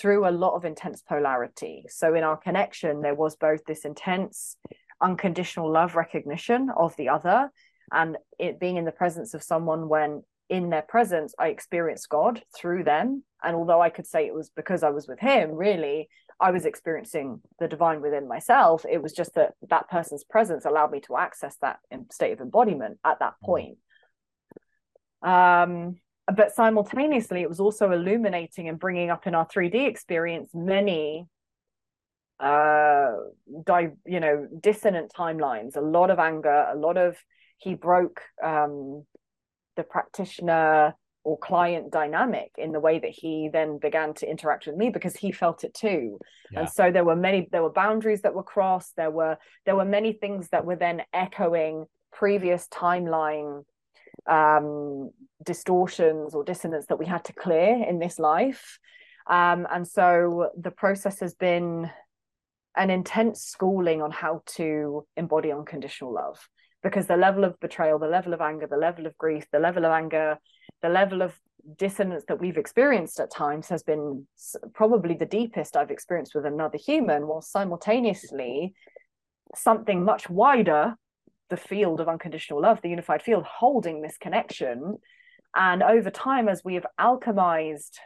through 0.00 0.28
a 0.28 0.30
lot 0.30 0.54
of 0.54 0.64
intense 0.64 1.02
polarity. 1.02 1.84
So 1.88 2.14
in 2.14 2.24
our 2.24 2.36
connection, 2.36 3.00
there 3.00 3.14
was 3.14 3.36
both 3.36 3.64
this 3.64 3.84
intense 3.84 4.56
unconditional 5.00 5.70
love 5.70 5.94
recognition 5.94 6.70
of 6.76 6.96
the 6.96 7.08
other 7.08 7.50
and 7.92 8.16
it 8.38 8.58
being 8.58 8.76
in 8.76 8.84
the 8.84 8.92
presence 8.92 9.34
of 9.34 9.42
someone 9.42 9.88
when 9.88 10.22
in 10.48 10.70
their 10.70 10.82
presence, 10.82 11.34
I 11.38 11.48
experienced 11.48 12.08
God 12.08 12.42
through 12.56 12.84
them. 12.84 13.24
And 13.42 13.56
although 13.56 13.80
I 13.80 13.90
could 13.90 14.06
say 14.06 14.26
it 14.26 14.34
was 14.34 14.50
because 14.54 14.82
I 14.82 14.90
was 14.90 15.08
with 15.08 15.18
Him, 15.18 15.52
really, 15.52 16.08
I 16.40 16.50
was 16.50 16.64
experiencing 16.64 17.40
the 17.58 17.68
divine 17.68 18.00
within 18.00 18.28
myself. 18.28 18.84
It 18.88 19.02
was 19.02 19.12
just 19.12 19.34
that 19.34 19.54
that 19.70 19.88
person's 19.88 20.24
presence 20.24 20.64
allowed 20.64 20.92
me 20.92 21.00
to 21.00 21.16
access 21.16 21.56
that 21.62 21.78
state 22.12 22.32
of 22.32 22.40
embodiment 22.40 22.98
at 23.04 23.18
that 23.20 23.34
mm. 23.42 23.46
point. 23.46 23.78
Um, 25.22 25.96
but 26.34 26.54
simultaneously, 26.54 27.42
it 27.42 27.48
was 27.48 27.60
also 27.60 27.92
illuminating 27.92 28.68
and 28.68 28.78
bringing 28.78 29.10
up 29.10 29.26
in 29.26 29.34
our 29.34 29.46
3D 29.46 29.86
experience 29.88 30.50
many 30.54 31.26
uh 32.38 33.12
di- 33.64 33.94
you 34.04 34.20
know 34.20 34.46
dissonant 34.60 35.10
timelines 35.16 35.74
a 35.74 35.80
lot 35.80 36.10
of 36.10 36.18
anger 36.18 36.66
a 36.70 36.76
lot 36.76 36.98
of 36.98 37.16
he 37.56 37.74
broke 37.74 38.20
um 38.44 39.06
the 39.76 39.82
practitioner 39.82 40.94
or 41.24 41.38
client 41.38 41.90
dynamic 41.90 42.50
in 42.58 42.72
the 42.72 42.80
way 42.80 42.98
that 42.98 43.10
he 43.10 43.48
then 43.50 43.78
began 43.78 44.12
to 44.12 44.30
interact 44.30 44.66
with 44.66 44.76
me 44.76 44.90
because 44.90 45.16
he 45.16 45.32
felt 45.32 45.64
it 45.64 45.72
too 45.72 46.18
yeah. 46.52 46.60
and 46.60 46.68
so 46.68 46.92
there 46.92 47.04
were 47.06 47.16
many 47.16 47.48
there 47.52 47.62
were 47.62 47.72
boundaries 47.72 48.20
that 48.20 48.34
were 48.34 48.42
crossed 48.42 48.94
there 48.96 49.10
were 49.10 49.38
there 49.64 49.74
were 49.74 49.86
many 49.86 50.12
things 50.12 50.46
that 50.50 50.66
were 50.66 50.76
then 50.76 51.00
echoing 51.14 51.86
previous 52.12 52.68
timeline 52.68 53.64
um, 54.28 55.10
distortions 55.44 56.34
or 56.34 56.44
dissonance 56.44 56.86
that 56.86 56.98
we 56.98 57.06
had 57.06 57.24
to 57.24 57.32
clear 57.32 57.84
in 57.88 57.98
this 57.98 58.18
life. 58.18 58.78
Um, 59.28 59.66
and 59.70 59.86
so 59.86 60.50
the 60.56 60.70
process 60.70 61.20
has 61.20 61.34
been 61.34 61.90
an 62.76 62.90
intense 62.90 63.42
schooling 63.42 64.02
on 64.02 64.10
how 64.10 64.42
to 64.46 65.06
embody 65.16 65.50
unconditional 65.50 66.12
love 66.12 66.48
because 66.82 67.06
the 67.06 67.16
level 67.16 67.44
of 67.44 67.58
betrayal, 67.58 67.98
the 67.98 68.06
level 68.06 68.34
of 68.34 68.40
anger, 68.40 68.66
the 68.66 68.76
level 68.76 69.06
of 69.06 69.16
grief, 69.18 69.46
the 69.50 69.58
level 69.58 69.84
of 69.84 69.92
anger, 69.92 70.38
the 70.82 70.88
level 70.88 71.22
of 71.22 71.34
dissonance 71.78 72.24
that 72.28 72.40
we've 72.40 72.58
experienced 72.58 73.18
at 73.18 73.32
times 73.32 73.68
has 73.68 73.82
been 73.82 74.26
probably 74.72 75.14
the 75.14 75.26
deepest 75.26 75.76
I've 75.76 75.90
experienced 75.90 76.34
with 76.34 76.46
another 76.46 76.78
human, 76.78 77.26
while 77.26 77.42
simultaneously 77.42 78.74
something 79.54 80.04
much 80.04 80.30
wider, 80.30 80.94
the 81.50 81.56
field 81.56 82.00
of 82.00 82.08
unconditional 82.08 82.60
love, 82.60 82.80
the 82.82 82.90
unified 82.90 83.22
field, 83.22 83.44
holding 83.44 84.02
this 84.02 84.16
connection. 84.18 84.98
And 85.54 85.82
over 85.82 86.10
time, 86.10 86.48
as 86.48 86.62
we 86.64 86.74
have 86.74 86.86
alchemized 87.00 87.96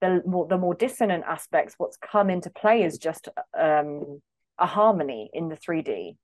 the 0.00 0.22
more 0.24 0.46
the 0.46 0.58
more 0.58 0.74
dissonant 0.74 1.24
aspects, 1.26 1.74
what's 1.76 1.96
come 1.96 2.30
into 2.30 2.50
play 2.50 2.84
is 2.84 2.98
just 2.98 3.28
um, 3.58 4.20
a 4.58 4.66
harmony 4.66 5.28
in 5.32 5.48
the 5.48 5.56
3D 5.56 6.16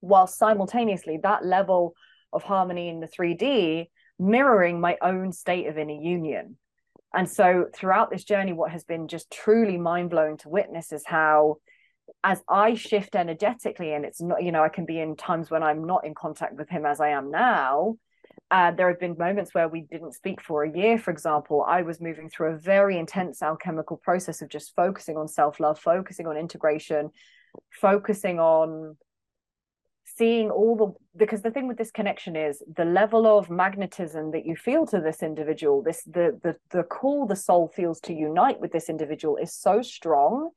while 0.00 0.26
simultaneously 0.26 1.18
that 1.22 1.44
level 1.44 1.94
of 2.32 2.42
harmony 2.42 2.88
in 2.88 3.00
the 3.00 3.08
3D 3.08 3.88
mirroring 4.18 4.80
my 4.80 4.96
own 5.02 5.32
state 5.32 5.66
of 5.66 5.78
inner 5.78 5.92
union. 5.92 6.56
And 7.14 7.28
so 7.28 7.66
throughout 7.74 8.10
this 8.10 8.24
journey, 8.24 8.52
what 8.52 8.70
has 8.70 8.84
been 8.84 9.08
just 9.08 9.30
truly 9.30 9.76
mind 9.76 10.10
blowing 10.10 10.36
to 10.38 10.48
witness 10.48 10.92
is 10.92 11.02
how, 11.04 11.56
as 12.22 12.42
I 12.48 12.74
shift 12.74 13.14
energetically, 13.14 13.92
and 13.92 14.04
it's 14.04 14.20
not, 14.20 14.42
you 14.42 14.52
know, 14.52 14.62
I 14.62 14.68
can 14.68 14.84
be 14.84 15.00
in 15.00 15.16
times 15.16 15.50
when 15.50 15.62
I'm 15.62 15.84
not 15.84 16.04
in 16.04 16.14
contact 16.14 16.54
with 16.54 16.68
him 16.68 16.86
as 16.86 17.00
I 17.00 17.10
am 17.10 17.30
now. 17.30 17.96
Uh, 18.50 18.72
there 18.72 18.88
have 18.88 18.98
been 18.98 19.16
moments 19.16 19.54
where 19.54 19.68
we 19.68 19.82
didn't 19.82 20.12
speak 20.12 20.40
for 20.42 20.64
a 20.64 20.76
year, 20.76 20.98
for 20.98 21.10
example. 21.10 21.64
I 21.66 21.82
was 21.82 22.00
moving 22.00 22.28
through 22.28 22.52
a 22.52 22.58
very 22.58 22.98
intense 22.98 23.42
alchemical 23.42 23.96
process 23.96 24.42
of 24.42 24.48
just 24.48 24.74
focusing 24.74 25.16
on 25.16 25.28
self 25.28 25.60
love, 25.60 25.78
focusing 25.78 26.26
on 26.26 26.36
integration, 26.36 27.10
focusing 27.70 28.40
on 28.40 28.96
seeing 30.16 30.50
all 30.50 30.76
the 30.76 31.18
because 31.18 31.42
the 31.42 31.50
thing 31.50 31.68
with 31.68 31.78
this 31.78 31.90
connection 31.90 32.36
is 32.36 32.62
the 32.76 32.84
level 32.84 33.26
of 33.26 33.50
magnetism 33.50 34.32
that 34.32 34.44
you 34.44 34.56
feel 34.56 34.86
to 34.86 35.00
this 35.00 35.22
individual 35.22 35.82
this 35.82 36.02
the 36.04 36.38
the 36.42 36.56
the 36.70 36.82
call 36.82 37.26
the 37.26 37.36
soul 37.36 37.68
feels 37.74 38.00
to 38.00 38.12
unite 38.12 38.60
with 38.60 38.72
this 38.72 38.88
individual 38.88 39.36
is 39.36 39.54
so 39.54 39.82
strong 39.82 40.50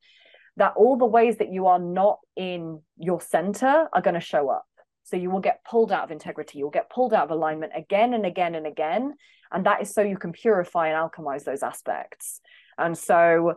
that 0.56 0.74
all 0.76 0.96
the 0.96 1.04
ways 1.04 1.38
that 1.38 1.52
you 1.52 1.66
are 1.66 1.78
not 1.78 2.18
in 2.36 2.80
your 2.96 3.20
center 3.20 3.88
are 3.92 4.02
going 4.02 4.14
to 4.14 4.20
show 4.20 4.48
up. 4.48 4.66
So 5.04 5.16
you 5.16 5.30
will 5.30 5.40
get 5.40 5.64
pulled 5.64 5.92
out 5.92 6.04
of 6.04 6.10
integrity, 6.10 6.58
you'll 6.58 6.70
get 6.70 6.90
pulled 6.90 7.12
out 7.12 7.24
of 7.24 7.30
alignment 7.30 7.72
again 7.76 8.14
and 8.14 8.24
again 8.24 8.54
and 8.54 8.66
again. 8.66 9.14
And 9.52 9.66
that 9.66 9.82
is 9.82 9.92
so 9.92 10.02
you 10.02 10.16
can 10.16 10.32
purify 10.32 10.88
and 10.88 10.96
alchemize 10.96 11.44
those 11.44 11.62
aspects. 11.62 12.40
And 12.78 12.96
so 12.96 13.54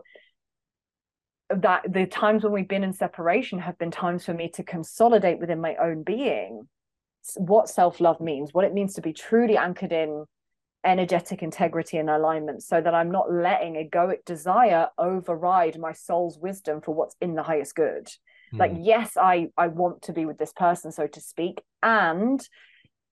that 1.48 1.90
the 1.90 2.06
times 2.06 2.44
when 2.44 2.52
we've 2.52 2.68
been 2.68 2.84
in 2.84 2.92
separation 2.92 3.58
have 3.60 3.78
been 3.78 3.90
times 3.90 4.24
for 4.26 4.34
me 4.34 4.50
to 4.50 4.62
consolidate 4.62 5.38
within 5.38 5.60
my 5.60 5.76
own 5.76 6.02
being 6.02 6.68
what 7.36 7.68
self-love 7.68 8.20
means, 8.20 8.52
what 8.52 8.64
it 8.64 8.74
means 8.74 8.94
to 8.94 9.00
be 9.00 9.12
truly 9.12 9.56
anchored 9.56 9.92
in 9.92 10.24
energetic 10.84 11.42
integrity 11.42 11.98
and 11.98 12.08
alignment 12.08 12.62
so 12.62 12.80
that 12.80 12.94
I'm 12.94 13.10
not 13.10 13.32
letting 13.32 13.74
egoic 13.74 14.24
desire 14.24 14.88
override 14.96 15.78
my 15.78 15.92
soul's 15.92 16.38
wisdom 16.38 16.80
for 16.80 16.94
what's 16.94 17.16
in 17.20 17.34
the 17.34 17.42
highest 17.42 17.74
good. 17.74 18.08
Mm. 18.54 18.58
Like, 18.58 18.72
yes, 18.78 19.16
I 19.16 19.48
I 19.56 19.68
want 19.68 20.02
to 20.02 20.12
be 20.12 20.24
with 20.24 20.38
this 20.38 20.52
person, 20.52 20.92
so 20.92 21.06
to 21.06 21.20
speak. 21.20 21.62
And 21.82 22.40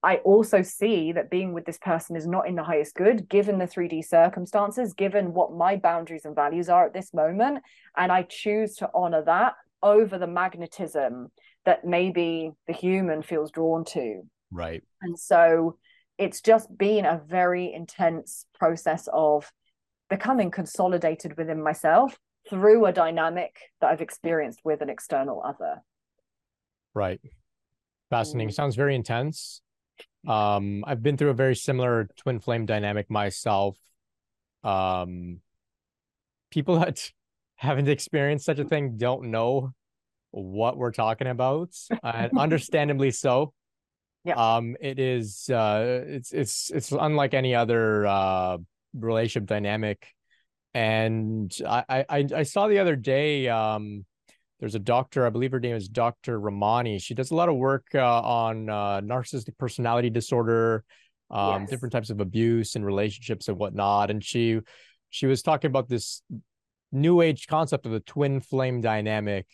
I 0.02 0.16
also 0.18 0.62
see 0.62 1.12
that 1.12 1.30
being 1.30 1.52
with 1.52 1.64
this 1.64 1.78
person 1.78 2.14
is 2.16 2.26
not 2.26 2.46
in 2.46 2.54
the 2.54 2.62
highest 2.62 2.94
good, 2.94 3.28
given 3.28 3.58
the 3.58 3.66
3D 3.66 4.04
circumstances, 4.04 4.92
given 4.92 5.34
what 5.34 5.52
my 5.52 5.76
boundaries 5.76 6.24
and 6.24 6.34
values 6.34 6.68
are 6.68 6.86
at 6.86 6.94
this 6.94 7.12
moment. 7.12 7.58
And 7.96 8.12
I 8.12 8.22
choose 8.22 8.76
to 8.76 8.90
honor 8.94 9.22
that 9.24 9.54
over 9.82 10.18
the 10.18 10.26
magnetism 10.26 11.32
that 11.64 11.84
maybe 11.84 12.52
the 12.66 12.72
human 12.72 13.22
feels 13.22 13.50
drawn 13.50 13.84
to. 13.84 14.22
Right. 14.52 14.82
And 15.02 15.18
so 15.18 15.76
it's 16.18 16.40
just 16.40 16.76
been 16.76 17.04
a 17.04 17.20
very 17.26 17.72
intense 17.72 18.46
process 18.58 19.08
of 19.12 19.50
becoming 20.08 20.50
consolidated 20.50 21.36
within 21.36 21.62
myself 21.62 22.18
through 22.48 22.86
a 22.86 22.92
dynamic 22.92 23.56
that 23.80 23.90
I've 23.90 24.00
experienced 24.00 24.60
with 24.64 24.80
an 24.80 24.88
external 24.88 25.42
other. 25.44 25.82
Right. 26.94 27.20
Fascinating. 28.10 28.50
Mm. 28.50 28.54
Sounds 28.54 28.76
very 28.76 28.94
intense. 28.94 29.60
Um, 30.26 30.82
I've 30.84 31.04
been 31.04 31.16
through 31.16 31.30
a 31.30 31.34
very 31.34 31.54
similar 31.54 32.08
twin 32.16 32.40
flame 32.40 32.66
dynamic 32.66 33.08
myself. 33.08 33.76
Um, 34.64 35.38
people 36.50 36.80
that 36.80 37.12
haven't 37.54 37.88
experienced 37.88 38.44
such 38.44 38.58
a 38.58 38.64
thing 38.64 38.96
don't 38.96 39.30
know 39.30 39.72
what 40.32 40.76
we're 40.76 40.90
talking 40.90 41.28
about, 41.28 41.76
and 42.02 42.32
understandably 42.38 43.12
so. 43.12 43.52
Yeah. 44.26 44.34
Um, 44.34 44.76
it 44.80 44.98
is 44.98 45.48
uh 45.48 46.02
it's 46.06 46.32
it's 46.32 46.70
it's 46.70 46.90
unlike 46.90 47.32
any 47.32 47.54
other 47.54 48.06
uh 48.06 48.58
relationship 48.92 49.46
dynamic. 49.46 50.06
And 50.74 51.56
I 51.66 52.04
I 52.08 52.26
I 52.34 52.42
saw 52.42 52.66
the 52.66 52.80
other 52.80 52.96
day 52.96 53.48
um 53.48 54.04
there's 54.60 54.74
a 54.74 54.80
doctor, 54.80 55.26
I 55.26 55.30
believe 55.30 55.52
her 55.52 55.60
name 55.60 55.76
is 55.76 55.88
Dr. 55.88 56.40
Ramani. 56.40 56.98
She 56.98 57.14
does 57.14 57.30
a 57.30 57.34
lot 57.34 57.48
of 57.48 57.56
work 57.56 57.86
uh, 57.94 58.20
on 58.22 58.70
uh, 58.70 59.00
narcissistic 59.02 59.58
personality 59.58 60.08
disorder, 60.08 60.82
um, 61.30 61.62
yes. 61.62 61.70
different 61.70 61.92
types 61.92 62.08
of 62.08 62.20
abuse 62.20 62.74
and 62.74 62.84
relationships 62.84 63.48
and 63.48 63.58
whatnot. 63.58 64.10
And 64.10 64.24
she 64.24 64.60
she 65.10 65.26
was 65.26 65.42
talking 65.42 65.68
about 65.68 65.88
this 65.88 66.22
new 66.90 67.20
age 67.20 67.46
concept 67.46 67.84
of 67.84 67.92
the 67.92 68.00
twin 68.00 68.40
flame 68.40 68.80
dynamic 68.80 69.46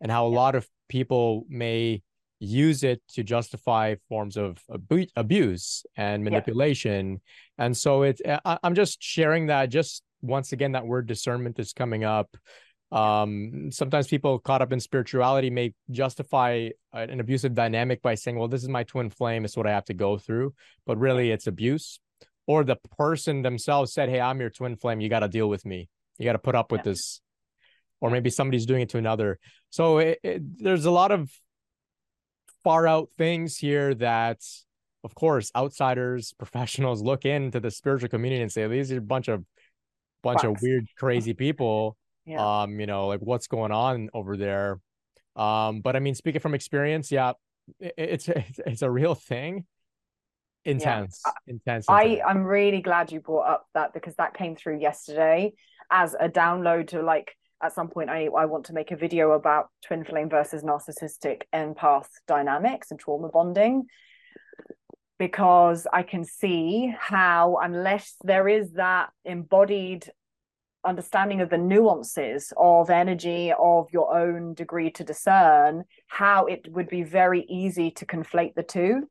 and 0.00 0.10
how 0.10 0.26
a 0.26 0.28
lot 0.28 0.54
of 0.54 0.68
people 0.88 1.44
may 1.48 2.02
use 2.40 2.84
it 2.84 3.02
to 3.08 3.22
justify 3.22 3.96
forms 4.08 4.36
of 4.36 4.58
abu- 4.72 5.06
abuse 5.16 5.84
and 5.96 6.22
manipulation. 6.22 7.20
Yeah. 7.58 7.64
and 7.64 7.76
so 7.76 8.02
it 8.02 8.20
I, 8.44 8.58
i'm 8.62 8.74
just 8.74 9.02
sharing 9.02 9.46
that 9.46 9.70
just 9.70 10.02
once 10.22 10.52
again 10.52 10.72
that 10.72 10.86
word 10.86 11.06
discernment 11.06 11.58
is 11.58 11.72
coming 11.72 12.04
up. 12.04 12.36
Um 12.90 13.70
sometimes 13.70 14.06
people 14.06 14.38
caught 14.38 14.62
up 14.62 14.72
in 14.72 14.80
spirituality 14.80 15.50
may 15.50 15.74
justify 15.90 16.70
an 16.92 17.20
abusive 17.20 17.54
dynamic 17.54 18.02
by 18.02 18.14
saying 18.14 18.38
well 18.38 18.48
this 18.48 18.62
is 18.62 18.68
my 18.68 18.84
twin 18.84 19.10
flame 19.10 19.44
it's 19.44 19.56
what 19.56 19.66
i 19.66 19.72
have 19.72 19.84
to 19.86 19.94
go 19.94 20.16
through. 20.18 20.54
But 20.86 20.98
really 20.98 21.30
it's 21.30 21.46
abuse. 21.46 22.00
Or 22.46 22.64
the 22.64 22.76
person 22.96 23.42
themselves 23.42 23.92
said 23.92 24.08
hey 24.08 24.20
i'm 24.20 24.40
your 24.40 24.50
twin 24.50 24.76
flame 24.76 25.00
you 25.00 25.08
got 25.08 25.20
to 25.20 25.28
deal 25.28 25.48
with 25.48 25.66
me. 25.66 25.88
You 26.18 26.24
got 26.24 26.32
to 26.32 26.38
put 26.38 26.54
up 26.54 26.72
with 26.72 26.80
yeah. 26.80 26.92
this. 26.92 27.20
Or 28.00 28.10
maybe 28.10 28.30
somebody's 28.30 28.64
doing 28.64 28.82
it 28.82 28.90
to 28.90 28.98
another. 28.98 29.40
So 29.70 29.98
it, 29.98 30.20
it, 30.22 30.62
there's 30.62 30.84
a 30.84 30.90
lot 30.90 31.10
of 31.10 31.28
far 32.64 32.86
out 32.86 33.08
things 33.16 33.56
here 33.56 33.94
that 33.94 34.40
of 35.04 35.14
course 35.14 35.50
outsiders 35.56 36.32
professionals 36.38 37.02
look 37.02 37.24
into 37.24 37.60
the 37.60 37.70
spiritual 37.70 38.08
community 38.08 38.42
and 38.42 38.52
say 38.52 38.66
these 38.66 38.92
are 38.92 38.98
a 38.98 39.00
bunch 39.00 39.28
of 39.28 39.44
bunch 40.22 40.44
of 40.44 40.60
weird 40.60 40.86
crazy 40.96 41.32
people 41.32 41.96
yeah. 42.26 42.62
um 42.62 42.80
you 42.80 42.86
know 42.86 43.06
like 43.06 43.20
what's 43.20 43.46
going 43.46 43.72
on 43.72 44.10
over 44.12 44.36
there? 44.36 44.80
Um 45.36 45.80
but 45.80 45.94
i 45.94 46.00
mean 46.00 46.16
speaking 46.16 46.40
from 46.40 46.54
experience 46.54 47.12
yeah 47.12 47.32
it, 47.78 47.94
it's 47.96 48.28
it's, 48.28 48.60
it's 48.66 48.82
a 48.82 48.90
real 48.90 49.14
thing. 49.14 49.64
Intense 50.64 51.22
yeah. 51.24 51.32
intense, 51.46 51.86
intense 51.86 51.88
i 51.88 52.20
i'm 52.28 52.42
really 52.42 52.82
glad 52.82 53.12
you 53.12 53.20
brought 53.20 53.48
up 53.48 53.66
that 53.74 53.94
because 53.94 54.14
that 54.16 54.34
came 54.34 54.56
through 54.56 54.80
yesterday 54.80 55.52
as 55.90 56.14
a 56.18 56.28
download 56.28 56.88
to 56.88 57.00
like 57.00 57.34
at 57.62 57.74
some 57.74 57.88
point 57.88 58.10
I, 58.10 58.26
I 58.26 58.46
want 58.46 58.66
to 58.66 58.72
make 58.72 58.90
a 58.90 58.96
video 58.96 59.32
about 59.32 59.68
twin 59.84 60.04
flame 60.04 60.28
versus 60.28 60.62
narcissistic 60.62 61.42
empath 61.52 62.08
dynamics 62.26 62.90
and 62.90 62.98
trauma 63.00 63.28
bonding 63.28 63.86
because 65.18 65.86
I 65.92 66.04
can 66.04 66.24
see 66.24 66.94
how 66.98 67.58
unless 67.60 68.14
there 68.22 68.48
is 68.48 68.72
that 68.72 69.10
embodied 69.24 70.08
understanding 70.84 71.40
of 71.40 71.50
the 71.50 71.58
nuances 71.58 72.52
of 72.56 72.88
energy 72.88 73.52
of 73.58 73.88
your 73.92 74.16
own 74.16 74.54
degree 74.54 74.90
to 74.92 75.04
discern 75.04 75.84
how 76.06 76.46
it 76.46 76.66
would 76.70 76.88
be 76.88 77.02
very 77.02 77.44
easy 77.48 77.90
to 77.90 78.06
conflate 78.06 78.54
the 78.54 78.62
two. 78.62 79.08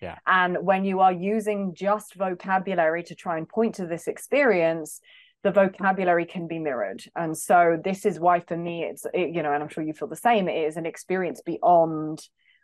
Yeah. 0.00 0.16
And 0.26 0.58
when 0.62 0.84
you 0.84 1.00
are 1.00 1.12
using 1.12 1.74
just 1.74 2.14
vocabulary 2.14 3.02
to 3.04 3.14
try 3.14 3.36
and 3.36 3.46
point 3.46 3.74
to 3.76 3.86
this 3.86 4.06
experience 4.08 5.00
the 5.42 5.50
vocabulary 5.50 6.26
can 6.26 6.46
be 6.46 6.58
mirrored. 6.58 7.02
And 7.16 7.36
so 7.36 7.78
this 7.82 8.04
is 8.04 8.20
why 8.20 8.40
for 8.40 8.56
me 8.56 8.84
it's 8.84 9.06
it, 9.14 9.34
you 9.34 9.42
know 9.42 9.52
and 9.52 9.62
i'm 9.62 9.68
sure 9.68 9.82
you 9.82 9.94
feel 9.94 10.08
the 10.08 10.16
same 10.16 10.48
it 10.48 10.66
is 10.66 10.76
an 10.76 10.86
experience 10.86 11.40
beyond 11.44 12.20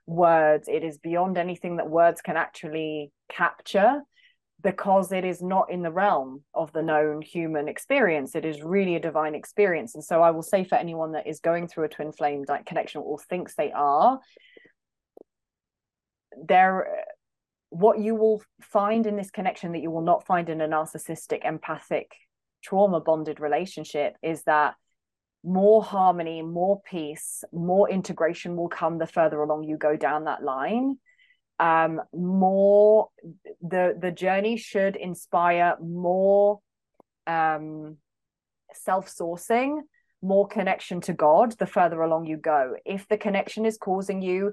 words. 0.06 0.68
It 0.68 0.84
is 0.84 0.98
beyond 0.98 1.36
anything 1.36 1.76
that 1.76 1.90
words 1.90 2.20
can 2.20 2.36
actually 2.36 3.10
capture 3.28 4.02
because 4.62 5.12
it 5.12 5.24
is 5.24 5.42
not 5.42 5.70
in 5.70 5.82
the 5.82 5.92
realm 5.92 6.42
of 6.54 6.72
the 6.72 6.82
known 6.82 7.20
human 7.22 7.68
experience. 7.68 8.34
It 8.34 8.44
is 8.44 8.62
really 8.62 8.96
a 8.96 9.00
divine 9.00 9.34
experience. 9.34 9.94
And 9.94 10.02
so 10.04 10.22
i 10.22 10.30
will 10.30 10.42
say 10.42 10.64
for 10.64 10.76
anyone 10.76 11.12
that 11.12 11.26
is 11.26 11.40
going 11.40 11.68
through 11.68 11.84
a 11.84 11.88
twin 11.88 12.12
flame 12.12 12.44
connection 12.66 13.02
or 13.04 13.18
thinks 13.18 13.54
they 13.54 13.72
are 13.72 14.20
there 16.46 16.86
what 17.70 17.98
you 17.98 18.14
will 18.14 18.42
find 18.60 19.06
in 19.06 19.16
this 19.16 19.30
connection 19.30 19.72
that 19.72 19.80
you 19.80 19.90
will 19.90 20.02
not 20.02 20.26
find 20.26 20.48
in 20.48 20.60
a 20.60 20.68
narcissistic 20.68 21.44
empathic 21.44 22.12
trauma 22.62 23.00
bonded 23.00 23.40
relationship 23.40 24.16
is 24.22 24.42
that 24.44 24.74
more 25.44 25.82
harmony, 25.82 26.42
more 26.42 26.80
peace, 26.82 27.44
more 27.52 27.88
integration 27.88 28.56
will 28.56 28.68
come 28.68 28.98
the 28.98 29.06
further 29.06 29.40
along 29.40 29.64
you 29.64 29.76
go 29.76 29.96
down 29.96 30.24
that 30.24 30.42
line. 30.42 30.98
Um, 31.58 32.02
more 32.12 33.08
the 33.62 33.96
the 33.98 34.10
journey 34.10 34.56
should 34.56 34.96
inspire 34.96 35.76
more 35.80 36.60
um, 37.26 37.96
self-sourcing, 38.74 39.78
more 40.20 40.48
connection 40.48 41.00
to 41.02 41.14
God 41.14 41.52
the 41.58 41.66
further 41.66 42.02
along 42.02 42.26
you 42.26 42.36
go. 42.36 42.74
If 42.84 43.08
the 43.08 43.16
connection 43.16 43.64
is 43.64 43.78
causing 43.78 44.20
you 44.20 44.52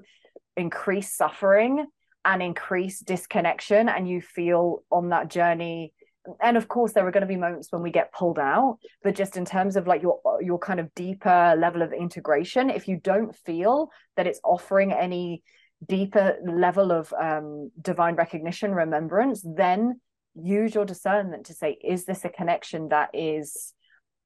increased 0.56 1.16
suffering 1.16 1.86
and 2.24 2.42
increased 2.42 3.04
disconnection, 3.04 3.88
and 3.88 4.08
you 4.08 4.22
feel 4.22 4.82
on 4.90 5.10
that 5.10 5.28
journey 5.28 5.92
and 6.40 6.56
of 6.56 6.68
course 6.68 6.92
there 6.92 7.06
are 7.06 7.10
going 7.10 7.22
to 7.22 7.26
be 7.26 7.36
moments 7.36 7.68
when 7.70 7.82
we 7.82 7.90
get 7.90 8.12
pulled 8.12 8.38
out 8.38 8.78
but 9.02 9.14
just 9.14 9.36
in 9.36 9.44
terms 9.44 9.76
of 9.76 9.86
like 9.86 10.02
your 10.02 10.18
your 10.40 10.58
kind 10.58 10.80
of 10.80 10.94
deeper 10.94 11.54
level 11.58 11.82
of 11.82 11.92
integration 11.92 12.70
if 12.70 12.88
you 12.88 12.96
don't 12.96 13.34
feel 13.34 13.90
that 14.16 14.26
it's 14.26 14.40
offering 14.44 14.92
any 14.92 15.42
deeper 15.86 16.36
level 16.46 16.92
of 16.92 17.12
um, 17.20 17.70
divine 17.80 18.14
recognition 18.14 18.72
remembrance 18.72 19.44
then 19.44 20.00
use 20.34 20.74
your 20.74 20.84
discernment 20.84 21.46
to 21.46 21.54
say 21.54 21.76
is 21.82 22.04
this 22.04 22.24
a 22.24 22.28
connection 22.28 22.88
that 22.88 23.10
is 23.12 23.72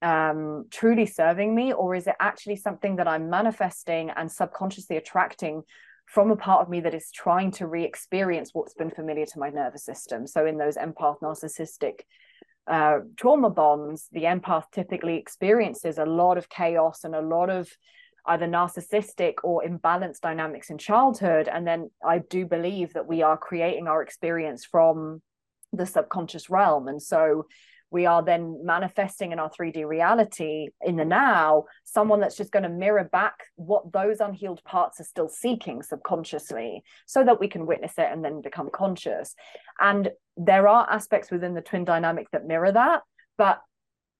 um, 0.00 0.66
truly 0.70 1.06
serving 1.06 1.54
me 1.54 1.72
or 1.72 1.94
is 1.94 2.06
it 2.06 2.14
actually 2.20 2.56
something 2.56 2.96
that 2.96 3.08
i'm 3.08 3.28
manifesting 3.28 4.10
and 4.10 4.30
subconsciously 4.30 4.96
attracting 4.96 5.62
from 6.08 6.30
a 6.30 6.36
part 6.36 6.62
of 6.62 6.68
me 6.70 6.80
that 6.80 6.94
is 6.94 7.10
trying 7.12 7.50
to 7.52 7.66
re-experience 7.66 8.50
what's 8.52 8.74
been 8.74 8.90
familiar 8.90 9.26
to 9.26 9.38
my 9.38 9.50
nervous 9.50 9.84
system. 9.84 10.26
So 10.26 10.46
in 10.46 10.56
those 10.56 10.76
empath 10.76 11.20
narcissistic 11.22 12.00
uh, 12.66 13.00
trauma 13.16 13.50
bonds, 13.50 14.08
the 14.12 14.24
empath 14.24 14.64
typically 14.72 15.16
experiences 15.16 15.98
a 15.98 16.04
lot 16.04 16.38
of 16.38 16.48
chaos 16.48 17.04
and 17.04 17.14
a 17.14 17.20
lot 17.20 17.50
of 17.50 17.68
either 18.26 18.46
narcissistic 18.46 19.34
or 19.42 19.62
imbalanced 19.62 20.20
dynamics 20.20 20.70
in 20.70 20.78
childhood. 20.78 21.48
And 21.48 21.66
then 21.66 21.90
I 22.04 22.18
do 22.18 22.46
believe 22.46 22.92
that 22.94 23.06
we 23.06 23.22
are 23.22 23.36
creating 23.36 23.86
our 23.86 24.02
experience 24.02 24.64
from 24.64 25.22
the 25.72 25.86
subconscious 25.86 26.50
realm. 26.50 26.88
And 26.88 27.02
so 27.02 27.46
we 27.90 28.06
are 28.06 28.22
then 28.22 28.60
manifesting 28.64 29.32
in 29.32 29.38
our 29.38 29.50
3D 29.50 29.86
reality 29.86 30.68
in 30.82 30.96
the 30.96 31.04
now 31.04 31.64
someone 31.84 32.20
that's 32.20 32.36
just 32.36 32.52
going 32.52 32.62
to 32.64 32.68
mirror 32.68 33.08
back 33.10 33.44
what 33.56 33.92
those 33.92 34.20
unhealed 34.20 34.62
parts 34.64 35.00
are 35.00 35.04
still 35.04 35.28
seeking 35.28 35.82
subconsciously 35.82 36.82
so 37.06 37.24
that 37.24 37.40
we 37.40 37.48
can 37.48 37.66
witness 37.66 37.92
it 37.96 38.08
and 38.10 38.24
then 38.24 38.42
become 38.42 38.68
conscious. 38.70 39.34
And 39.80 40.10
there 40.36 40.68
are 40.68 40.90
aspects 40.90 41.30
within 41.30 41.54
the 41.54 41.62
twin 41.62 41.84
dynamic 41.84 42.30
that 42.32 42.46
mirror 42.46 42.72
that. 42.72 43.02
But 43.38 43.60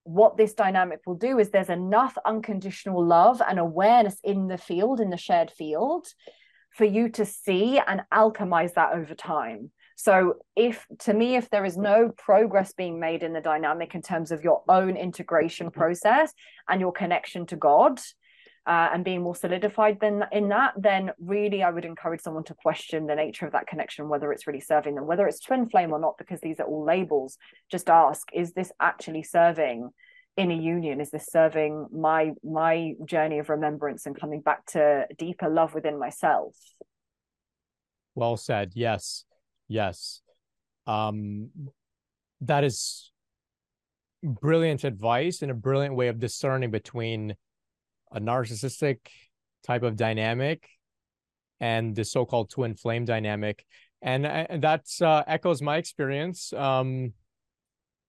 what 0.05 0.39
this 0.39 0.55
dynamic 0.55 1.01
will 1.07 1.16
do 1.16 1.39
is 1.39 1.51
there's 1.51 1.69
enough 1.69 2.16
unconditional 2.24 3.05
love 3.05 3.43
and 3.47 3.59
awareness 3.59 4.16
in 4.24 4.49
the 4.49 4.57
field, 4.57 5.01
in 5.01 5.11
the 5.11 5.19
shared 5.19 5.51
field, 5.51 6.07
for 6.70 6.85
you 6.85 7.11
to 7.11 7.27
see 7.27 7.78
and 7.78 8.03
alchemize 8.12 8.74
that 8.74 8.95
over 8.95 9.15
time. 9.15 9.70
So, 10.01 10.35
if 10.55 10.87
to 11.01 11.12
me, 11.12 11.35
if 11.35 11.51
there 11.51 11.65
is 11.65 11.77
no 11.77 12.12
progress 12.16 12.73
being 12.73 13.01
made 13.01 13.25
in 13.25 13.33
the 13.33 13.41
dynamic 13.41 13.97
in 13.97 14.03
terms 14.03 14.31
of 14.31 14.45
your 14.45 14.62
own 14.69 14.97
integration 14.97 15.73
process 15.73 16.33
and 16.69 16.81
your 16.81 16.93
connection 16.93 17.47
to 17.47 17.57
God, 17.57 18.01
uh, 18.65 18.91
and 18.93 19.05
being 19.05 19.23
more 19.23 19.35
solidified 19.35 19.99
than 19.99 20.25
in 20.31 20.51
that, 20.51 20.75
then 20.77 21.11
really 21.19 21.65
I 21.65 21.70
would 21.70 21.85
encourage 21.85 22.20
someone 22.20 22.45
to 22.45 22.55
question 22.55 23.07
the 23.07 23.16
nature 23.16 23.45
of 23.45 23.53
that 23.53 23.66
connection, 23.66 24.09
whether 24.09 24.31
it's 24.31 24.47
really 24.47 24.61
serving 24.61 24.95
them, 24.95 25.07
whether 25.07 25.27
it's 25.27 25.41
twin 25.41 25.69
flame 25.69 25.93
or 25.93 25.99
not, 25.99 26.16
because 26.16 26.41
these 26.43 26.61
are 26.61 26.66
all 26.66 26.85
labels. 26.85 27.37
Just 27.69 27.91
ask: 27.91 28.29
Is 28.33 28.53
this 28.53 28.70
actually 28.81 29.25
serving? 29.25 29.91
in 30.37 30.53
a 30.53 30.55
union 30.55 31.01
is 31.01 31.11
this 31.11 31.27
serving 31.27 31.89
my 31.93 32.31
my 32.45 32.93
journey 33.05 33.41
of 33.41 33.49
remembrance 33.49 34.07
and 34.07 34.19
coming 34.19 34.41
back 34.41 34.65
to 34.66 35.05
deeper 35.19 35.49
love 35.49 35.75
within 35.75 35.99
myself 35.99 36.55
well 38.15 38.37
said 38.37 38.70
yes 38.77 39.25
yes 39.69 40.20
um 40.86 41.51
that 42.40 42.65
is 42.65 43.11
brilliant 44.23 44.85
advice 44.85 45.43
and 45.43 45.51
a 45.51 45.55
brilliant 45.55 45.95
way 45.95 46.09
of 46.09 46.19
discerning 46.19 46.70
between 46.70 47.35
a 48.12 48.20
narcissistic 48.20 48.99
type 49.65 49.82
of 49.82 49.97
dynamic 49.97 50.69
and 51.61 51.95
the 51.95 52.05
so-called 52.05 52.51
twin 52.51 52.74
flame 52.74 53.05
dynamic 53.05 53.65
and, 54.01 54.24
and 54.27 54.62
that 54.62 54.85
uh, 55.03 55.23
echoes 55.27 55.61
my 55.61 55.77
experience 55.77 56.53
um 56.53 57.12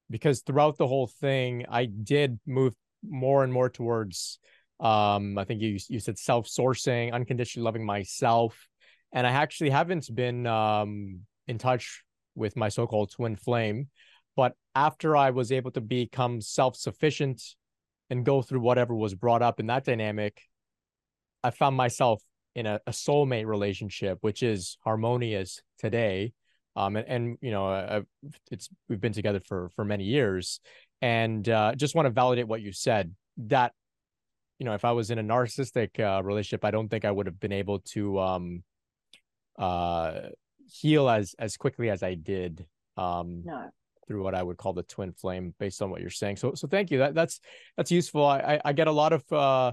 because 0.09 0.41
throughout 0.41 0.77
the 0.77 0.87
whole 0.87 1.07
thing, 1.07 1.65
I 1.69 1.85
did 1.85 2.39
move 2.45 2.73
more 3.07 3.43
and 3.43 3.53
more 3.53 3.69
towards 3.69 4.39
um 4.79 5.37
I 5.37 5.43
think 5.43 5.61
you 5.61 5.77
you 5.89 5.99
said 5.99 6.17
self-sourcing, 6.17 7.13
unconditionally 7.13 7.65
loving 7.65 7.85
myself. 7.85 8.67
And 9.11 9.25
I 9.27 9.31
actually 9.31 9.71
haven't 9.71 10.13
been 10.13 10.47
um 10.47 11.21
in 11.49 11.57
touch 11.57 12.03
with 12.35 12.55
my 12.55 12.69
so-called 12.69 13.11
twin 13.11 13.35
flame. 13.35 13.89
But 14.35 14.53
after 14.73 15.17
I 15.17 15.31
was 15.31 15.51
able 15.51 15.71
to 15.71 15.81
become 15.81 16.39
self-sufficient 16.39 17.41
and 18.09 18.25
go 18.25 18.41
through 18.41 18.61
whatever 18.61 18.95
was 18.95 19.13
brought 19.13 19.41
up 19.41 19.59
in 19.59 19.67
that 19.67 19.83
dynamic, 19.83 20.41
I 21.43 21.51
found 21.51 21.75
myself 21.75 22.21
in 22.55 22.65
a, 22.65 22.79
a 22.87 22.91
soulmate 22.91 23.45
relationship, 23.45 24.19
which 24.21 24.41
is 24.41 24.77
harmonious 24.85 25.61
today 25.77 26.33
um, 26.79 26.95
and, 26.95 27.07
and 27.07 27.37
you 27.41 27.51
know, 27.51 27.67
uh, 27.67 28.01
it's 28.51 28.69
we've 28.87 29.01
been 29.01 29.11
together 29.11 29.41
for 29.41 29.69
for 29.75 29.83
many 29.83 30.05
years, 30.05 30.61
and 31.01 31.47
uh, 31.49 31.75
just 31.75 31.93
want 31.93 32.05
to 32.05 32.09
validate 32.09 32.47
what 32.47 32.61
you 32.61 32.71
said. 32.71 33.13
That 33.37 33.73
you 34.59 34.65
know, 34.65 34.73
if 34.73 34.85
I 34.85 34.91
was 34.91 35.11
in 35.11 35.19
a 35.19 35.23
narcissistic 35.23 35.99
uh, 35.99 36.23
relationship, 36.23 36.63
I 36.63 36.71
don't 36.71 36.87
think 36.87 37.03
I 37.03 37.11
would 37.11 37.25
have 37.25 37.39
been 37.39 37.51
able 37.51 37.79
to 37.79 38.19
um, 38.19 38.63
uh, 39.57 40.29
heal 40.69 41.09
as 41.09 41.35
as 41.39 41.57
quickly 41.57 41.89
as 41.89 42.03
I 42.03 42.13
did. 42.15 42.65
Um, 42.97 43.43
no. 43.45 43.69
Through 44.07 44.23
what 44.23 44.33
I 44.33 44.41
would 44.41 44.57
call 44.57 44.73
the 44.73 44.83
twin 44.83 45.13
flame, 45.13 45.53
based 45.59 45.83
on 45.83 45.91
what 45.91 46.01
you're 46.01 46.09
saying. 46.09 46.37
So, 46.37 46.55
so 46.55 46.67
thank 46.67 46.89
you. 46.89 46.97
That 46.97 47.13
that's 47.13 47.39
that's 47.77 47.91
useful. 47.91 48.25
I 48.25 48.59
I, 48.65 48.73
get 48.73 48.87
a 48.87 48.91
lot 48.91 49.13
of 49.13 49.23
uh, 49.31 49.71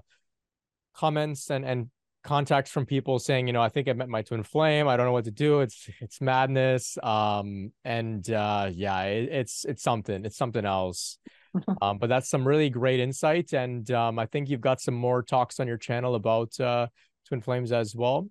comments 0.95 1.51
and 1.51 1.65
and 1.65 1.91
contacts 2.23 2.71
from 2.71 2.85
people 2.85 3.19
saying, 3.19 3.47
you 3.47 3.55
know, 3.55 3.63
I 3.63 3.71
think 3.71 3.89
I 3.89 3.95
met 3.95 4.11
my 4.11 4.21
twin 4.21 4.43
flame. 4.43 4.89
I 4.89 4.97
don't 4.97 5.07
know 5.07 5.13
what 5.13 5.25
to 5.25 5.31
do. 5.31 5.61
It's 5.61 5.89
it's 6.01 6.21
madness. 6.21 6.99
Um, 7.03 7.73
and 7.85 8.29
uh, 8.31 8.71
yeah, 8.73 9.05
it, 9.05 9.31
it's 9.33 9.65
it's 9.65 9.83
something. 9.83 10.27
It's 10.27 10.37
something 10.37 10.67
else. 10.67 11.19
um, 11.81 11.97
but 11.97 12.09
that's 12.09 12.29
some 12.29 12.47
really 12.47 12.69
great 12.69 13.01
insight, 13.01 13.55
and 13.55 13.91
um, 13.91 14.19
I 14.19 14.27
think 14.27 14.51
you've 14.51 14.61
got 14.61 14.81
some 14.81 14.95
more 14.95 15.23
talks 15.23 15.59
on 15.59 15.67
your 15.67 15.79
channel 15.79 16.15
about 16.15 16.59
uh, 16.61 16.89
twin 17.27 17.41
flames 17.41 17.73
as 17.73 17.97
well. 17.97 18.29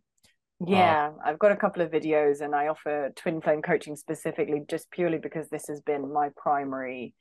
Uh, 0.62 0.66
yeah, 0.70 1.12
uh, 1.12 1.30
I've 1.30 1.40
got 1.40 1.52
a 1.52 1.58
couple 1.58 1.82
of 1.82 1.92
videos, 1.92 2.42
and 2.42 2.56
I 2.56 2.68
offer 2.68 3.12
twin 3.16 3.42
flame 3.42 3.62
coaching 3.62 3.96
specifically 3.96 4.62
just 4.68 4.90
purely 4.92 5.18
because 5.18 5.50
this 5.50 5.68
has 5.68 5.82
been 5.82 6.12
my 6.12 6.30
primary 6.38 7.14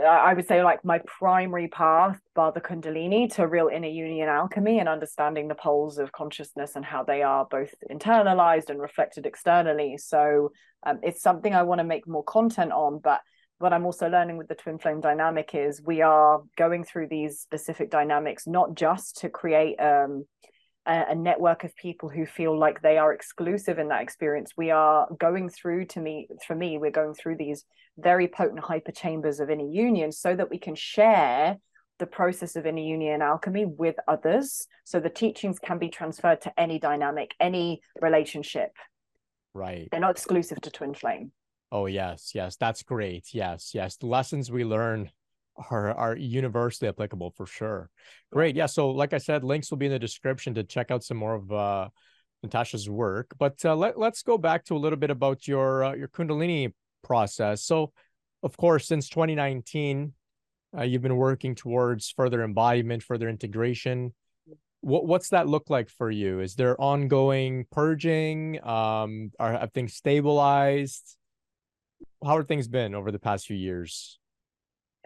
I 0.00 0.34
would 0.34 0.46
say 0.46 0.62
like 0.62 0.84
my 0.84 1.00
primary 1.06 1.68
path, 1.68 2.20
bar 2.34 2.52
the 2.52 2.60
Kundalini, 2.60 3.32
to 3.34 3.46
real 3.46 3.68
inner 3.68 3.88
union 3.88 4.28
alchemy 4.28 4.78
and 4.78 4.88
understanding 4.88 5.48
the 5.48 5.54
poles 5.54 5.98
of 5.98 6.12
consciousness 6.12 6.76
and 6.76 6.84
how 6.84 7.02
they 7.02 7.22
are 7.22 7.46
both 7.50 7.74
internalized 7.90 8.70
and 8.70 8.80
reflected 8.80 9.26
externally. 9.26 9.96
So 9.98 10.52
um, 10.86 11.00
it's 11.02 11.22
something 11.22 11.54
I 11.54 11.64
want 11.64 11.80
to 11.80 11.84
make 11.84 12.06
more 12.06 12.22
content 12.24 12.72
on. 12.72 13.00
But 13.02 13.20
what 13.58 13.72
I'm 13.72 13.86
also 13.86 14.08
learning 14.08 14.36
with 14.36 14.48
the 14.48 14.54
twin 14.54 14.78
flame 14.78 15.00
dynamic 15.00 15.54
is 15.54 15.82
we 15.82 16.00
are 16.02 16.42
going 16.56 16.84
through 16.84 17.08
these 17.08 17.40
specific 17.40 17.90
dynamics 17.90 18.46
not 18.46 18.74
just 18.74 19.18
to 19.18 19.28
create 19.28 19.76
um, 19.80 20.24
a, 20.86 21.04
a, 21.10 21.14
network 21.14 21.64
of 21.64 21.76
people 21.76 22.08
who 22.08 22.26
feel 22.26 22.58
like 22.58 22.82
they 22.82 22.98
are 22.98 23.12
exclusive 23.12 23.78
in 23.78 23.88
that 23.88 24.02
experience. 24.02 24.52
We 24.56 24.70
are 24.70 25.08
going 25.18 25.48
through 25.48 25.86
to 25.86 26.00
me, 26.00 26.28
for 26.46 26.54
me, 26.54 26.78
we're 26.78 26.90
going 26.90 27.14
through 27.14 27.36
these 27.36 27.64
very 27.98 28.28
potent 28.28 28.60
hyper 28.60 28.92
chambers 28.92 29.40
of 29.40 29.50
inner 29.50 29.68
union 29.68 30.12
so 30.12 30.34
that 30.34 30.50
we 30.50 30.58
can 30.58 30.74
share 30.74 31.58
the 31.98 32.06
process 32.06 32.56
of 32.56 32.66
inner 32.66 32.80
union 32.80 33.22
alchemy 33.22 33.64
with 33.66 33.96
others. 34.08 34.66
So 34.84 34.98
the 34.98 35.10
teachings 35.10 35.58
can 35.58 35.78
be 35.78 35.88
transferred 35.88 36.40
to 36.42 36.60
any 36.60 36.78
dynamic, 36.78 37.32
any 37.38 37.80
relationship. 38.00 38.70
Right. 39.54 39.88
They're 39.90 40.00
not 40.00 40.12
exclusive 40.12 40.60
to 40.62 40.70
twin 40.70 40.94
flame. 40.94 41.32
Oh 41.70 41.86
yes, 41.86 42.32
yes, 42.34 42.56
that's 42.56 42.82
great. 42.82 43.28
Yes, 43.32 43.70
yes. 43.72 43.96
The 43.96 44.06
lessons 44.06 44.50
we 44.50 44.64
learn 44.64 45.10
are 45.70 45.92
are 45.92 46.16
universally 46.16 46.88
applicable 46.88 47.32
for 47.36 47.46
sure. 47.46 47.90
Great. 48.30 48.56
Yeah. 48.56 48.66
So 48.66 48.90
like 48.90 49.12
I 49.12 49.18
said, 49.18 49.44
links 49.44 49.70
will 49.70 49.78
be 49.78 49.86
in 49.86 49.92
the 49.92 49.98
description 49.98 50.54
to 50.54 50.64
check 50.64 50.90
out 50.90 51.04
some 51.04 51.16
more 51.16 51.34
of 51.34 51.52
uh, 51.52 51.88
Natasha's 52.42 52.88
work. 52.88 53.34
But 53.38 53.64
uh, 53.64 53.76
let 53.76 53.98
let's 53.98 54.22
go 54.22 54.38
back 54.38 54.64
to 54.66 54.76
a 54.76 54.78
little 54.78 54.98
bit 54.98 55.10
about 55.10 55.46
your 55.46 55.84
uh, 55.84 55.94
your 55.94 56.08
Kundalini 56.08 56.72
process. 57.02 57.64
So, 57.64 57.92
of 58.42 58.56
course, 58.56 58.86
since 58.86 59.08
2019, 59.08 60.12
uh, 60.76 60.82
you've 60.82 61.02
been 61.02 61.16
working 61.16 61.54
towards 61.54 62.10
further 62.10 62.42
embodiment, 62.42 63.02
further 63.02 63.28
integration. 63.28 64.14
What 64.80 65.06
what's 65.06 65.28
that 65.28 65.46
look 65.46 65.70
like 65.70 65.88
for 65.88 66.10
you? 66.10 66.40
Is 66.40 66.54
there 66.54 66.80
ongoing 66.80 67.66
purging? 67.70 68.64
Um, 68.64 69.30
are 69.38 69.52
have 69.52 69.72
things 69.72 69.94
stabilized? 69.94 71.16
How 72.24 72.36
are 72.36 72.44
things 72.44 72.68
been 72.68 72.94
over 72.94 73.12
the 73.12 73.18
past 73.18 73.46
few 73.46 73.56
years? 73.56 74.18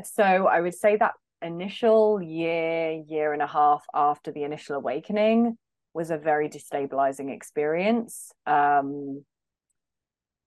So 0.05 0.47
I 0.47 0.61
would 0.61 0.75
say 0.75 0.97
that 0.97 1.15
initial 1.43 2.21
year, 2.23 2.93
year 3.07 3.33
and 3.33 3.43
a 3.43 3.47
half 3.47 3.85
after 3.95 4.33
the 4.33 4.45
initial 4.45 4.77
awakening 4.77 5.57
was 5.95 6.11
a 6.11 6.19
very 6.19 6.49
destabilizing 6.49 7.35
experience. 7.35 8.33
Um, 8.47 9.25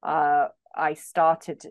uh, 0.03 0.47
I 0.75 0.93
started, 0.93 1.63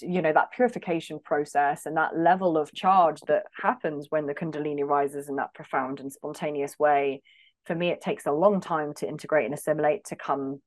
you 0.00 0.22
know, 0.22 0.32
that 0.32 0.52
purification 0.52 1.18
process 1.18 1.86
and 1.86 1.96
that 1.96 2.16
level 2.16 2.56
of 2.56 2.72
charge 2.72 3.20
that 3.26 3.44
happens 3.60 4.06
when 4.10 4.26
the 4.26 4.34
Kundalini 4.34 4.84
rises 4.84 5.28
in 5.28 5.36
that 5.36 5.54
profound 5.54 6.00
and 6.00 6.12
spontaneous 6.12 6.78
way. 6.78 7.22
For 7.66 7.74
me, 7.74 7.88
it 7.88 8.00
takes 8.00 8.26
a 8.26 8.32
long 8.32 8.60
time 8.60 8.94
to 8.94 9.08
integrate 9.08 9.46
and 9.46 9.54
assimilate 9.54 10.04
to 10.06 10.16
come 10.16 10.62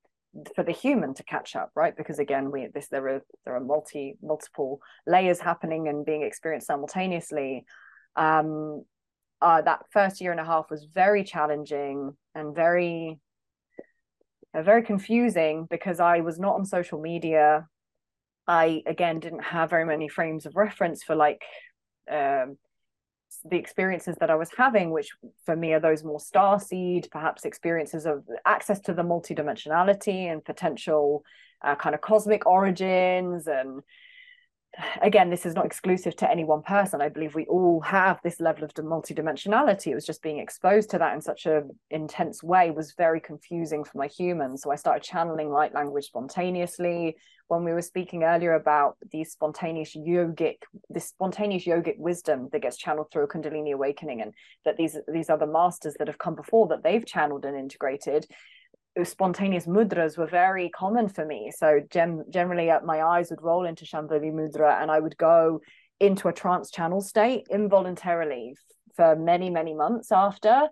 for 0.56 0.64
the 0.64 0.72
human 0.72 1.14
to 1.16 1.24
catch 1.24 1.56
up 1.56 1.72
right? 1.76 1.96
Because 1.96 2.20
again 2.20 2.52
we 2.52 2.68
this 2.74 2.88
there 2.90 3.08
are 3.08 3.22
there 3.46 3.56
are 3.56 3.60
multi 3.60 4.18
multiple 4.22 4.80
layers 5.06 5.40
happening 5.40 5.88
and 5.88 6.06
being 6.06 6.24
experienced 6.24 6.68
simultaneously. 6.68 7.66
Um 8.16 8.84
uh, 9.40 9.62
that 9.62 9.82
first 9.92 10.20
year 10.20 10.32
and 10.32 10.40
a 10.40 10.46
half 10.46 10.72
was 10.72 10.88
very 10.92 11.24
challenging 11.24 12.18
and 12.34 12.56
very 12.56 13.20
uh, 14.56 14.64
very 14.64 14.82
confusing 14.82 15.68
because 15.70 16.00
i 16.00 16.22
was 16.22 16.40
not 16.40 16.56
on 16.56 16.66
social 16.66 17.00
media. 17.00 17.68
I 18.48 18.82
again 18.86 19.20
didn't 19.20 19.44
have 19.44 19.70
very 19.70 19.86
many 19.86 20.08
frames 20.08 20.46
of 20.46 20.56
reference 20.56 21.04
for 21.04 21.16
like 21.16 21.44
um 22.12 22.58
the 23.50 23.58
experiences 23.58 24.16
that 24.20 24.30
I 24.30 24.36
was 24.36 24.50
having, 24.58 24.92
which 24.92 25.12
for 25.46 25.56
me 25.56 25.74
are 25.74 25.80
those 25.80 26.04
more 26.04 26.20
star 26.20 26.60
seed, 26.60 27.08
perhaps 27.12 27.46
experiences 27.46 28.06
of 28.06 28.24
access 28.46 28.80
to 28.82 28.94
the 28.94 29.04
multidimensionality 29.04 30.32
and 30.32 30.44
potential 30.44 31.24
uh, 31.64 31.76
kind 31.76 31.96
of 31.96 32.02
cosmic 32.02 32.46
origins 32.46 33.48
and 33.48 33.82
again, 35.02 35.30
this 35.30 35.46
is 35.46 35.56
not 35.56 35.66
exclusive 35.66 36.16
to 36.18 36.30
any 36.30 36.44
one 36.44 36.62
person. 36.62 37.02
I 37.02 37.10
believe 37.10 37.36
we 37.36 37.46
all 37.46 37.82
have 37.82 38.20
this 38.24 38.40
level 38.40 38.64
of 38.64 38.74
multidimensionality. 38.74 39.88
It 39.88 39.96
was 39.96 40.06
just 40.06 40.22
being 40.22 40.40
exposed 40.40 40.90
to 40.92 41.00
that 41.00 41.14
in 41.16 41.22
such 41.22 41.46
an 41.46 41.72
intense 41.90 42.44
way 42.44 42.72
was 42.72 42.94
very 42.98 43.20
confusing 43.20 43.84
for 43.84 43.98
my 43.98 44.08
human. 44.08 44.58
So 44.58 44.72
I 44.72 44.76
started 44.76 45.04
channeling 45.04 45.50
light 45.50 45.74
language 45.74 46.06
spontaneously. 46.06 47.18
When 47.48 47.64
we 47.64 47.72
were 47.72 47.82
speaking 47.82 48.24
earlier 48.24 48.54
about 48.54 48.98
the 49.12 49.24
spontaneous 49.24 49.96
yogic, 49.96 50.58
this 50.98 51.10
spontaneous 51.10 51.66
yogic 51.66 52.00
wisdom 52.00 52.50
that 52.52 52.64
gets 52.64 52.76
channeled 52.76 53.12
through 53.12 53.26
a 53.26 53.28
Kundalini 53.28 53.72
awakening, 53.72 54.20
and 54.24 54.34
that 54.66 54.78
these 54.78 54.98
these 55.08 55.30
other 55.30 55.46
masters 55.46 55.94
that 56.00 56.08
have 56.08 56.18
come 56.18 56.34
before 56.34 56.68
that 56.70 56.82
they've 56.84 57.06
channeled 57.06 57.46
and 57.46 57.56
integrated, 57.56 58.26
spontaneous 59.04 59.68
mudras 59.68 60.18
were 60.18 60.26
very 60.26 60.70
common 60.70 61.08
for 61.08 61.24
me. 61.24 61.52
So 61.56 61.82
gem- 61.92 62.24
generally, 62.32 62.72
uh, 62.72 62.80
my 62.84 63.04
eyes 63.04 63.30
would 63.30 63.44
roll 63.44 63.66
into 63.68 63.86
Shambhavi 63.86 64.34
mudra, 64.34 64.82
and 64.82 64.90
I 64.90 65.00
would 65.00 65.18
go 65.18 65.62
into 66.00 66.30
a 66.30 66.34
trance 66.34 66.72
channel 66.72 67.02
state 67.02 67.46
involuntarily 67.52 68.56
for 68.96 69.16
many, 69.16 69.52
many 69.52 69.76
months 69.76 70.12
after. 70.12 70.68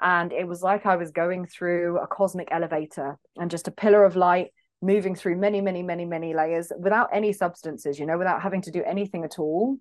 And 0.00 0.32
it 0.32 0.48
was 0.48 0.62
like 0.62 0.84
I 0.84 0.96
was 0.96 1.12
going 1.12 1.46
through 1.46 1.98
a 1.98 2.08
cosmic 2.08 2.48
elevator 2.50 3.18
and 3.36 3.50
just 3.50 3.68
a 3.68 3.78
pillar 3.82 4.02
of 4.04 4.16
light 4.16 4.48
moving 4.82 5.14
through 5.14 5.36
many, 5.36 5.60
many, 5.60 5.82
many, 5.82 6.04
many 6.04 6.34
layers 6.34 6.72
without 6.78 7.10
any 7.12 7.32
substances, 7.32 7.98
you 7.98 8.06
know, 8.06 8.18
without 8.18 8.42
having 8.42 8.62
to 8.62 8.70
do 8.70 8.82
anything 8.84 9.24
at 9.24 9.38
all. 9.38 9.76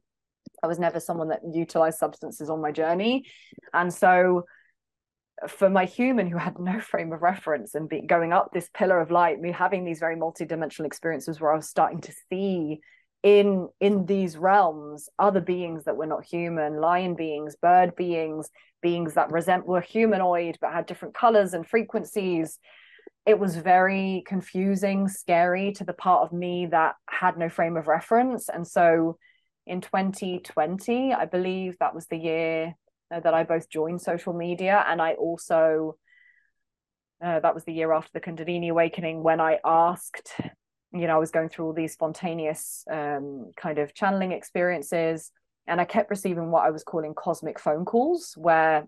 I 0.62 0.68
was 0.68 0.80
never 0.80 1.00
someone 1.00 1.30
that 1.30 1.42
utilized 1.54 2.00
substances 2.00 2.50
on 2.50 2.62
my 2.62 2.72
journey. 2.72 3.26
And 3.74 3.94
so 3.94 4.46
for 5.48 5.70
my 5.70 5.86
human 5.86 6.28
who 6.28 6.38
had 6.38 6.60
no 6.60 6.80
frame 6.82 7.14
of 7.14 7.22
reference 7.22 7.76
and 7.76 7.88
be, 7.88 8.02
going 8.02 8.34
up 8.34 8.52
this 8.52 8.70
pillar 8.74 9.00
of 9.00 9.12
light, 9.12 9.40
me 9.40 9.52
having 9.52 9.86
these 9.86 10.00
very 10.00 10.16
multidimensional 10.16 10.86
experiences 10.86 11.40
where 11.40 11.54
I 11.54 11.56
was 11.56 11.70
starting 11.70 12.02
to 12.02 12.14
see 12.30 12.80
in 13.22 13.68
in 13.82 14.06
these 14.06 14.38
realms 14.38 15.10
other 15.20 15.42
beings 15.42 15.84
that 15.84 15.98
were 15.98 16.06
not 16.06 16.24
human, 16.24 16.80
lion 16.80 17.16
beings, 17.16 17.56
bird 17.62 17.96
beings, 17.96 18.50
beings 18.82 19.16
that 19.16 19.32
resent 19.32 19.68
were 19.68 19.82
humanoid 19.82 20.58
but 20.62 20.72
had 20.72 20.86
different 20.86 21.14
colors 21.14 21.54
and 21.54 21.68
frequencies. 21.68 22.60
It 23.26 23.38
was 23.38 23.56
very 23.56 24.24
confusing, 24.26 25.08
scary 25.08 25.72
to 25.74 25.84
the 25.84 25.94
part 25.94 26.24
of 26.24 26.34
me 26.34 26.68
that 26.68 26.96
had 27.08 27.38
no 27.38 27.50
frame 27.50 27.78
of 27.78 27.88
reference. 27.88 28.50
And 28.50 28.68
so 28.68 29.18
in 29.68 29.82
2020, 29.82 31.14
I 31.14 31.26
believe 31.26 31.78
that 31.80 31.94
was 31.94 32.08
the 32.08 32.18
year 32.18 32.76
uh, 33.14 33.20
that 33.20 33.34
I 33.34 33.44
both 33.44 33.70
joined 33.70 34.02
social 34.02 34.34
media 34.34 34.84
and 34.88 35.02
I 35.02 35.14
also 35.14 35.96
uh, 37.24 37.40
that 37.40 37.54
was 37.54 37.66
the 37.66 37.74
year 37.74 37.92
after 37.92 38.12
the 38.14 38.22
Kundalini 38.22 38.70
awakening 38.70 39.24
when 39.24 39.42
I 39.42 39.60
asked, 39.66 40.32
you 40.94 41.08
know, 41.08 41.16
I 41.16 41.20
was 41.20 41.32
going 41.32 41.50
through 41.50 41.66
all 41.66 41.74
these 41.74 41.94
spontaneous 41.94 42.86
um, 42.90 43.52
kind 43.58 43.78
of 43.78 43.94
channeling 43.94 44.32
experiences, 44.32 45.32
and 45.68 45.82
I 45.82 45.86
kept 45.86 46.10
receiving 46.10 46.50
what 46.50 46.66
I 46.66 46.72
was 46.72 46.84
calling 46.84 47.14
cosmic 47.14 47.60
phone 47.60 47.86
calls, 47.86 48.34
where 48.38 48.88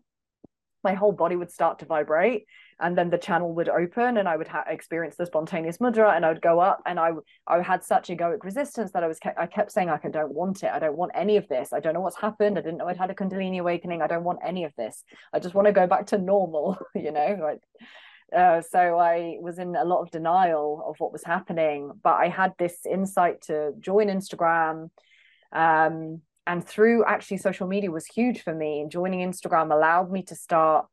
my 0.84 0.94
whole 0.94 1.12
body 1.12 1.36
would 1.36 1.52
start 1.52 1.80
to 1.80 1.86
vibrate 1.86 2.46
and 2.82 2.98
then 2.98 3.10
the 3.10 3.18
channel 3.18 3.54
would 3.54 3.70
open 3.70 4.18
and 4.18 4.28
i 4.28 4.36
would 4.36 4.48
ha- 4.48 4.66
experience 4.68 5.16
the 5.16 5.26
spontaneous 5.26 5.78
mudra 5.78 6.16
and 6.16 6.26
i 6.26 6.30
would 6.30 6.42
go 6.42 6.60
up 6.60 6.82
and 6.86 7.00
i 7.00 7.12
i 7.48 7.62
had 7.62 7.84
such 7.84 8.10
egoic 8.10 8.44
resistance 8.44 8.92
that 8.92 9.04
i 9.04 9.08
was 9.08 9.20
ke- 9.20 9.38
i 9.38 9.46
kept 9.46 9.72
saying 9.72 9.88
like 9.88 10.06
i 10.06 10.10
don't 10.10 10.34
want 10.34 10.64
it 10.64 10.72
i 10.72 10.80
don't 10.80 10.98
want 10.98 11.12
any 11.16 11.38
of 11.38 11.48
this 11.48 11.72
i 11.72 11.80
don't 11.80 11.94
know 11.94 12.02
what's 12.02 12.20
happened 12.20 12.58
i 12.58 12.62
didn't 12.62 12.78
know 12.78 12.88
i'd 12.88 12.98
had 12.98 13.12
a 13.12 13.16
kundalini 13.16 13.60
awakening 13.60 14.02
i 14.02 14.08
don't 14.08 14.24
want 14.24 14.40
any 14.44 14.64
of 14.64 14.74
this 14.78 15.04
i 15.34 15.40
just 15.40 15.56
want 15.56 15.68
to 15.68 15.72
go 15.72 15.88
back 15.88 16.08
to 16.08 16.18
normal 16.18 16.78
you 16.96 17.12
know 17.12 17.38
like 17.42 17.62
uh, 18.36 18.62
so 18.62 18.98
I 18.98 19.36
was 19.42 19.60
in 19.60 19.76
a 19.76 19.84
lot 19.84 20.02
of 20.02 20.10
denial 20.10 20.82
of 20.88 20.96
what 21.00 21.12
was 21.12 21.22
happening, 21.22 21.92
but 22.02 22.14
I 22.14 22.30
had 22.30 22.54
this 22.58 22.86
insight 22.90 23.42
to 23.48 23.74
join 23.78 24.08
Instagram. 24.08 24.90
Um, 25.52 26.22
and 26.48 26.66
through 26.66 27.04
actually 27.06 27.38
social 27.38 27.68
media 27.68 27.92
was 27.92 28.06
huge 28.06 28.42
for 28.42 28.54
me. 28.54 28.82
And 28.82 28.90
joining 28.90 29.20
Instagram 29.30 29.74
allowed 29.74 30.12
me 30.12 30.24
to 30.24 30.36
start 30.36 30.86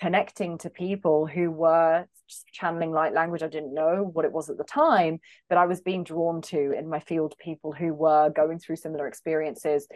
connecting 0.00 0.58
to 0.58 0.70
people 0.70 1.26
who 1.26 1.50
were 1.50 2.06
channeling 2.52 2.92
light 2.92 3.12
language. 3.12 3.42
I 3.42 3.48
didn't 3.48 3.74
know 3.74 4.08
what 4.12 4.24
it 4.24 4.32
was 4.32 4.48
at 4.48 4.58
the 4.58 4.64
time, 4.64 5.20
but 5.48 5.58
I 5.58 5.66
was 5.66 5.80
being 5.80 6.04
drawn 6.04 6.42
to 6.42 6.72
in 6.72 6.88
my 6.88 7.00
field 7.00 7.34
people 7.38 7.72
who 7.72 7.92
were 7.92 8.30
going 8.30 8.58
through 8.58 8.76
similar 8.76 9.06
experiences. 9.06 9.86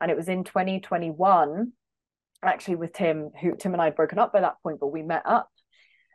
And 0.00 0.10
it 0.10 0.16
was 0.16 0.28
in 0.28 0.44
2021, 0.44 1.72
actually, 2.42 2.76
with 2.76 2.92
Tim, 2.92 3.30
who 3.40 3.56
Tim 3.56 3.72
and 3.72 3.82
I 3.82 3.86
had 3.86 3.96
broken 3.96 4.18
up 4.18 4.32
by 4.32 4.40
that 4.40 4.56
point, 4.62 4.80
but 4.80 4.92
we 4.92 5.02
met 5.02 5.22
up. 5.24 5.48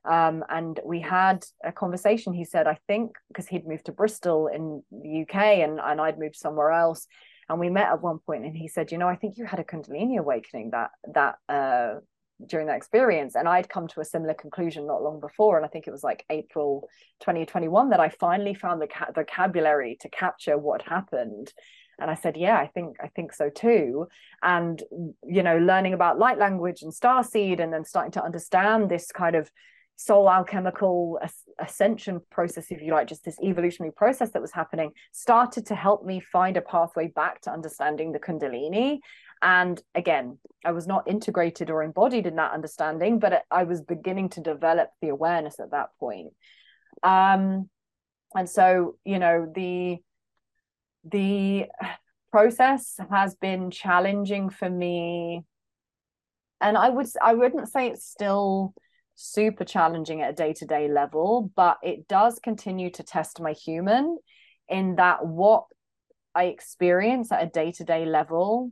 Um, 0.03 0.43
and 0.49 0.79
we 0.85 1.01
had 1.01 1.43
a 1.63 1.71
conversation. 1.71 2.33
He 2.33 2.45
said, 2.45 2.65
I 2.65 2.77
think, 2.87 3.11
because 3.27 3.47
he'd 3.47 3.67
moved 3.67 3.87
to 3.87 3.91
Bristol 3.91 4.47
in 4.47 4.83
the 4.89 5.23
UK 5.23 5.35
and, 5.35 5.79
and 5.83 5.99
I'd 5.99 6.19
moved 6.19 6.37
somewhere 6.37 6.71
else. 6.71 7.07
And 7.49 7.59
we 7.59 7.69
met 7.69 7.89
at 7.89 8.01
one 8.01 8.19
point 8.19 8.45
and 8.45 8.55
he 8.55 8.67
said, 8.67 8.91
you 8.91 8.97
know, 8.97 9.07
I 9.07 9.15
think 9.15 9.37
you 9.37 9.45
had 9.45 9.59
a 9.59 9.63
Kundalini 9.63 10.17
awakening 10.17 10.71
that 10.71 10.91
that 11.13 11.35
uh, 11.47 11.99
during 12.45 12.67
that 12.67 12.77
experience. 12.77 13.35
And 13.35 13.47
i'd 13.47 13.69
come 13.69 13.87
to 13.89 14.01
a 14.01 14.05
similar 14.05 14.33
conclusion 14.33 14.85
not 14.85 15.03
long 15.03 15.19
before. 15.19 15.57
And 15.57 15.65
i 15.65 15.69
think 15.69 15.87
it 15.87 15.91
was 15.91 16.03
like 16.03 16.25
april 16.29 16.87
2021 17.21 17.89
that 17.89 17.99
i 17.99 18.09
finally 18.09 18.53
found 18.53 18.81
the 18.81 18.87
ca- 18.87 19.11
vocabulary 19.13 19.97
to 20.01 20.09
capture 20.09 20.57
what 20.57 20.81
happened. 20.81 21.51
And 21.99 22.11
i 22.11 22.15
said 22.15 22.37
yeah 22.37 22.57
i 22.57 22.67
think 22.67 22.97
i 23.01 23.07
think 23.07 23.33
so 23.33 23.49
too. 23.49 24.07
And 24.43 24.81
you 25.25 25.43
know 25.43 25.57
learning 25.57 25.93
about 25.93 26.19
light 26.19 26.37
language 26.37 26.81
and 26.81 26.93
star 26.93 27.23
seed 27.23 27.59
and 27.59 27.73
then 27.73 27.85
starting 27.85 28.11
to 28.13 28.23
understand 28.23 28.89
this 28.89 29.11
kind 29.11 29.35
of 29.35 29.49
soul 29.97 30.29
alchemical 30.29 31.19
ascension 31.59 32.21
process 32.29 32.67
if 32.69 32.81
you 32.83 32.91
like 32.91 33.07
just 33.07 33.25
this 33.25 33.39
evolutionary 33.43 33.91
process 33.91 34.29
that 34.31 34.41
was 34.41 34.51
happening 34.51 34.91
started 35.11 35.65
to 35.65 35.73
help 35.73 36.05
me 36.05 36.19
find 36.19 36.55
a 36.55 36.61
pathway 36.61 37.07
back 37.07 37.41
to 37.41 37.51
understanding 37.51 38.11
the 38.11 38.19
kundalini 38.19 38.99
and 39.41 39.81
again, 39.93 40.37
I 40.65 40.71
was 40.71 40.87
not 40.87 41.07
integrated 41.07 41.69
or 41.69 41.83
embodied 41.83 42.25
in 42.25 42.35
that 42.37 42.53
understanding, 42.53 43.19
but 43.19 43.43
I 43.51 43.63
was 43.63 43.81
beginning 43.81 44.29
to 44.29 44.41
develop 44.41 44.89
the 45.01 45.09
awareness 45.09 45.59
at 45.59 45.71
that 45.71 45.89
point. 45.99 46.33
Um, 47.03 47.69
and 48.35 48.49
so, 48.49 48.97
you 49.05 49.19
know, 49.19 49.51
the 49.53 49.97
the 51.09 51.65
process 52.31 52.99
has 53.09 53.35
been 53.35 53.71
challenging 53.71 54.49
for 54.49 54.69
me, 54.69 55.43
and 56.59 56.77
I 56.77 56.89
would 56.89 57.07
I 57.21 57.35
wouldn't 57.35 57.69
say 57.69 57.89
it's 57.89 58.05
still 58.05 58.73
super 59.15 59.65
challenging 59.65 60.21
at 60.21 60.31
a 60.31 60.33
day 60.33 60.53
to 60.53 60.65
day 60.65 60.87
level, 60.87 61.51
but 61.55 61.77
it 61.83 62.07
does 62.07 62.39
continue 62.39 62.89
to 62.91 63.03
test 63.03 63.39
my 63.39 63.53
human 63.53 64.17
in 64.67 64.95
that 64.95 65.25
what 65.25 65.65
I 66.35 66.45
experience 66.45 67.31
at 67.31 67.43
a 67.43 67.47
day 67.47 67.71
to 67.73 67.83
day 67.83 68.05
level 68.05 68.71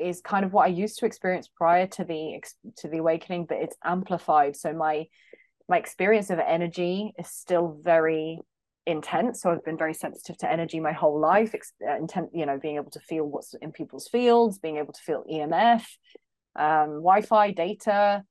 is 0.00 0.20
kind 0.20 0.44
of 0.44 0.52
what 0.52 0.64
I 0.64 0.68
used 0.68 0.98
to 0.98 1.06
experience 1.06 1.48
prior 1.48 1.86
to 1.86 2.04
the 2.04 2.42
to 2.78 2.88
the 2.88 2.98
awakening, 2.98 3.46
but 3.46 3.58
it's 3.58 3.76
amplified. 3.84 4.56
So 4.56 4.72
my 4.72 5.06
my 5.68 5.78
experience 5.78 6.30
of 6.30 6.38
energy 6.38 7.12
is 7.18 7.28
still 7.28 7.78
very 7.82 8.40
intense. 8.86 9.42
So 9.42 9.50
I've 9.50 9.64
been 9.64 9.76
very 9.76 9.94
sensitive 9.94 10.38
to 10.38 10.50
energy 10.50 10.80
my 10.80 10.92
whole 10.92 11.20
life. 11.20 11.54
Uh, 11.54 11.96
intent, 11.96 12.30
you 12.32 12.46
know, 12.46 12.58
being 12.58 12.76
able 12.76 12.90
to 12.92 13.00
feel 13.00 13.24
what's 13.24 13.54
in 13.54 13.70
people's 13.70 14.08
fields, 14.08 14.58
being 14.58 14.78
able 14.78 14.94
to 14.94 15.02
feel 15.02 15.24
EMF, 15.30 15.84
um, 16.56 17.02
Wi-Fi 17.02 17.52
data, 17.52 18.24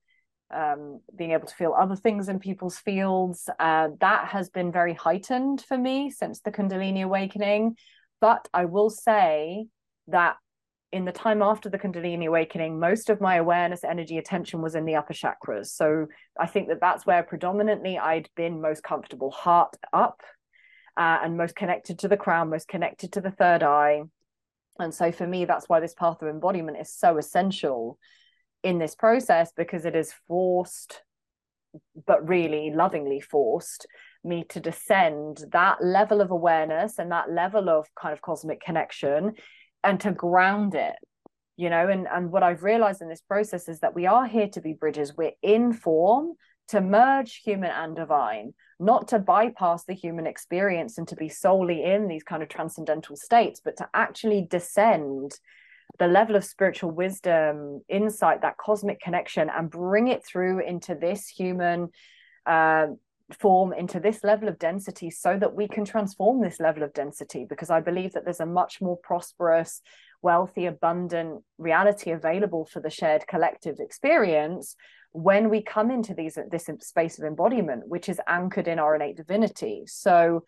um, 0.54 1.02
being 1.16 1.32
able 1.32 1.48
to 1.48 1.56
feel 1.56 1.76
other 1.78 1.96
things 1.96 2.28
in 2.28 2.40
people's 2.40 2.78
fields. 2.78 3.50
Uh, 3.60 3.90
that 4.00 4.30
has 4.30 4.50
been 4.50 4.72
very 4.72 4.94
heightened 4.94 5.64
for 5.68 5.78
me 5.78 6.10
since 6.10 6.42
the 6.42 6.52
Kundalini 6.52 7.04
awakening. 7.04 7.76
But 8.20 8.48
I 8.52 8.66
will 8.66 8.90
say 8.90 9.68
that 10.08 10.38
in 10.92 11.06
the 11.06 11.12
time 11.12 11.42
after 11.42 11.70
the 11.70 11.78
Kundalini 11.78 12.28
awakening, 12.28 12.80
most 12.80 13.10
of 13.10 13.20
my 13.20 13.36
awareness, 13.36 13.84
energy, 13.84 14.18
attention 14.18 14.62
was 14.62 14.76
in 14.76 14.86
the 14.86 14.96
upper 14.96 15.14
chakras. 15.14 15.68
So 15.68 16.08
I 16.40 16.48
think 16.48 16.70
that 16.70 16.80
that's 16.80 17.06
where 17.06 17.24
predominantly 17.24 17.98
I'd 17.98 18.30
been 18.36 18.62
most 18.62 18.84
comfortable, 18.84 19.32
heart 19.32 19.76
up, 19.92 20.22
uh, 20.96 21.20
and 21.24 21.38
most 21.38 21.56
connected 21.56 22.00
to 22.00 22.08
the 22.08 22.18
crown, 22.18 22.50
most 22.50 22.68
connected 22.68 23.12
to 23.14 23.22
the 23.22 23.32
third 23.32 23.64
eye. 23.64 24.04
And 24.80 24.94
so 24.94 25.12
for 25.12 25.28
me, 25.28 25.44
that's 25.46 25.68
why 25.68 25.80
this 25.80 25.94
path 25.94 26.22
of 26.22 26.30
embodiment 26.30 26.78
is 26.80 26.94
so 26.94 27.18
essential 27.18 27.98
in 28.64 28.80
this 28.80 28.96
process 28.96 29.52
because 29.56 29.86
it 29.86 29.96
is 29.96 30.14
forced, 30.28 31.02
but 32.06 32.28
really 32.28 32.72
lovingly 32.74 33.20
forced 33.20 33.88
me 34.24 34.46
to 34.50 34.60
descend 34.60 35.44
that 35.52 35.84
level 35.84 36.22
of 36.22 36.32
awareness 36.32 36.98
and 36.98 37.12
that 37.12 37.32
level 37.32 37.70
of 37.70 37.88
kind 38.00 38.14
of 38.14 38.22
cosmic 38.22 38.62
connection 38.62 39.34
and 39.84 40.00
to 40.00 40.12
ground 40.12 40.76
it 40.76 40.96
you 41.58 41.70
know 41.70 41.88
and 41.88 42.08
and 42.08 42.32
what 42.32 42.44
i've 42.44 42.64
realized 42.64 43.02
in 43.02 43.10
this 43.10 43.22
process 43.22 43.68
is 43.68 43.80
that 43.80 43.96
we 43.96 44.06
are 44.06 44.26
here 44.26 44.48
to 44.48 44.62
be 44.62 44.74
bridges. 44.74 45.16
We're 45.18 45.32
in 45.42 45.74
form 45.74 46.34
to 46.70 46.82
merge 46.82 47.42
human 47.44 47.72
and 47.72 47.96
divine 47.96 48.54
not 48.80 49.08
to 49.08 49.20
bypass 49.20 49.86
the 49.86 49.94
human 49.94 50.28
experience 50.28 50.98
and 50.98 51.08
to 51.08 51.16
be 51.16 51.30
solely 51.30 51.84
in 51.84 52.08
these 52.08 52.24
kind 52.24 52.44
of 52.44 52.50
transcendental 52.50 53.16
states 53.16 53.60
but 53.64 53.78
to 53.78 53.90
actually 53.94 54.48
descend 54.50 55.32
the 56.00 56.08
level 56.08 56.36
of 56.36 56.44
spiritual 56.44 56.92
wisdom 56.92 57.82
insight 57.90 58.42
that 58.42 58.58
cosmic 58.58 59.00
connection 59.00 59.50
and 59.50 59.72
bring 59.72 60.08
it 60.08 60.24
through 60.26 60.60
into 60.60 60.94
this 60.94 61.28
human 61.28 61.90
uh, 62.46 62.88
form 63.40 63.74
into 63.74 64.00
this 64.00 64.24
level 64.24 64.48
of 64.48 64.58
density 64.58 65.10
so 65.10 65.38
that 65.38 65.54
we 65.54 65.68
can 65.68 65.84
transform 65.84 66.42
this 66.42 66.60
level 66.60 66.82
of 66.82 66.94
density 66.94 67.46
because 67.48 67.70
i 67.70 67.82
believe 67.82 68.14
that 68.14 68.24
there's 68.24 68.40
a 68.40 68.46
much 68.46 68.80
more 68.80 68.98
prosperous 68.98 69.82
wealthy 70.22 70.66
abundant 70.66 71.44
reality 71.58 72.12
available 72.12 72.66
for 72.66 72.80
the 72.80 72.90
shared 72.90 73.28
collective 73.28 73.80
experience 73.80 74.76
when 75.12 75.50
we 75.50 75.62
come 75.62 75.90
into 75.90 76.14
these 76.14 76.38
this 76.52 76.70
space 76.82 77.18
of 77.18 77.26
embodiment 77.26 77.88
which 77.88 78.10
is 78.10 78.22
anchored 78.28 78.68
in 78.68 78.80
our 78.80 78.96
innate 78.96 79.18
divinity. 79.18 79.84
So 79.88 80.44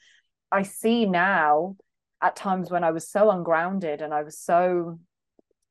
i 0.52 0.64
see 0.64 1.06
now 1.06 1.76
at 2.22 2.36
times 2.36 2.70
when 2.70 2.84
i 2.84 2.92
was 2.92 3.10
so 3.10 3.30
ungrounded 3.32 4.02
and 4.02 4.14
i 4.14 4.24
was 4.24 4.38
so 4.38 5.00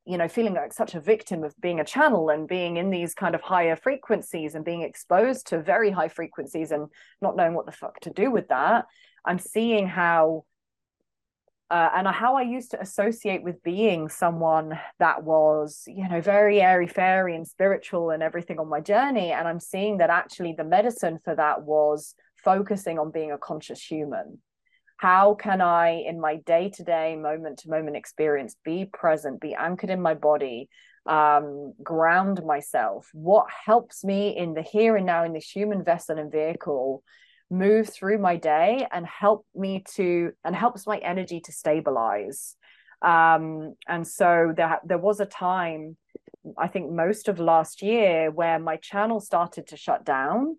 you 0.05 0.17
know 0.17 0.27
feeling 0.27 0.53
like 0.53 0.73
such 0.73 0.95
a 0.95 0.99
victim 0.99 1.43
of 1.43 1.53
being 1.59 1.79
a 1.79 1.85
channel 1.85 2.29
and 2.29 2.47
being 2.47 2.77
in 2.77 2.89
these 2.89 3.13
kind 3.13 3.35
of 3.35 3.41
higher 3.41 3.75
frequencies 3.75 4.55
and 4.55 4.65
being 4.65 4.81
exposed 4.81 5.47
to 5.47 5.61
very 5.61 5.91
high 5.91 6.07
frequencies 6.07 6.71
and 6.71 6.87
not 7.21 7.35
knowing 7.35 7.53
what 7.53 7.65
the 7.65 7.71
fuck 7.71 7.99
to 7.99 8.09
do 8.09 8.31
with 8.31 8.47
that 8.49 8.85
i'm 9.25 9.39
seeing 9.39 9.87
how 9.87 10.43
uh, 11.71 11.89
and 11.93 12.07
how 12.07 12.35
I 12.35 12.41
used 12.41 12.71
to 12.71 12.81
associate 12.81 13.43
with 13.43 13.61
being 13.61 14.09
someone 14.09 14.79
that 14.97 15.23
was, 15.23 15.83
you 15.85 16.07
know, 16.09 16.19
very 16.19 16.61
airy 16.61 16.87
fairy 16.87 17.35
and 17.35 17.47
spiritual 17.47 18.09
and 18.09 18.23
everything 18.23 18.59
on 18.59 18.67
my 18.67 18.81
journey. 18.81 19.31
And 19.31 19.47
I'm 19.47 19.59
seeing 19.59 19.97
that 19.97 20.09
actually 20.09 20.53
the 20.57 20.63
medicine 20.63 21.19
for 21.23 21.35
that 21.35 21.61
was 21.61 22.15
focusing 22.43 22.97
on 22.97 23.11
being 23.11 23.31
a 23.31 23.37
conscious 23.37 23.83
human 23.83 24.39
how 24.99 25.33
can 25.35 25.61
I, 25.61 26.03
in 26.05 26.19
my 26.19 26.35
day 26.45 26.69
to 26.75 26.83
day, 26.83 27.15
moment 27.15 27.59
to 27.59 27.69
moment 27.69 27.95
experience, 27.95 28.57
be 28.65 28.83
present, 28.83 29.39
be 29.39 29.55
anchored 29.55 29.89
in 29.89 30.01
my 30.01 30.13
body, 30.13 30.67
um, 31.05 31.73
ground 31.81 32.43
myself? 32.45 33.07
What 33.13 33.45
helps 33.65 34.03
me 34.03 34.35
in 34.35 34.53
the 34.53 34.61
here 34.61 34.97
and 34.97 35.05
now 35.05 35.23
in 35.23 35.31
this 35.31 35.49
human 35.49 35.85
vessel 35.85 36.19
and 36.19 36.29
vehicle 36.29 37.01
move 37.49 37.87
through 37.87 38.17
my 38.17 38.35
day 38.35 38.85
and 38.91 39.07
help 39.07 39.45
me 39.55 39.85
to, 39.95 40.33
and 40.43 40.53
helps 40.53 40.85
my 40.85 40.97
energy 40.97 41.39
to 41.45 41.53
stabilize? 41.53 42.57
Um, 43.01 43.75
and 43.87 44.05
so 44.05 44.53
there, 44.53 44.81
there 44.83 44.97
was 44.97 45.21
a 45.21 45.25
time, 45.25 45.95
I 46.57 46.67
think 46.67 46.91
most 46.91 47.29
of 47.29 47.39
last 47.39 47.81
year, 47.81 48.31
where 48.31 48.59
my 48.59 48.75
channel 48.75 49.21
started 49.21 49.67
to 49.67 49.77
shut 49.77 50.03
down 50.03 50.57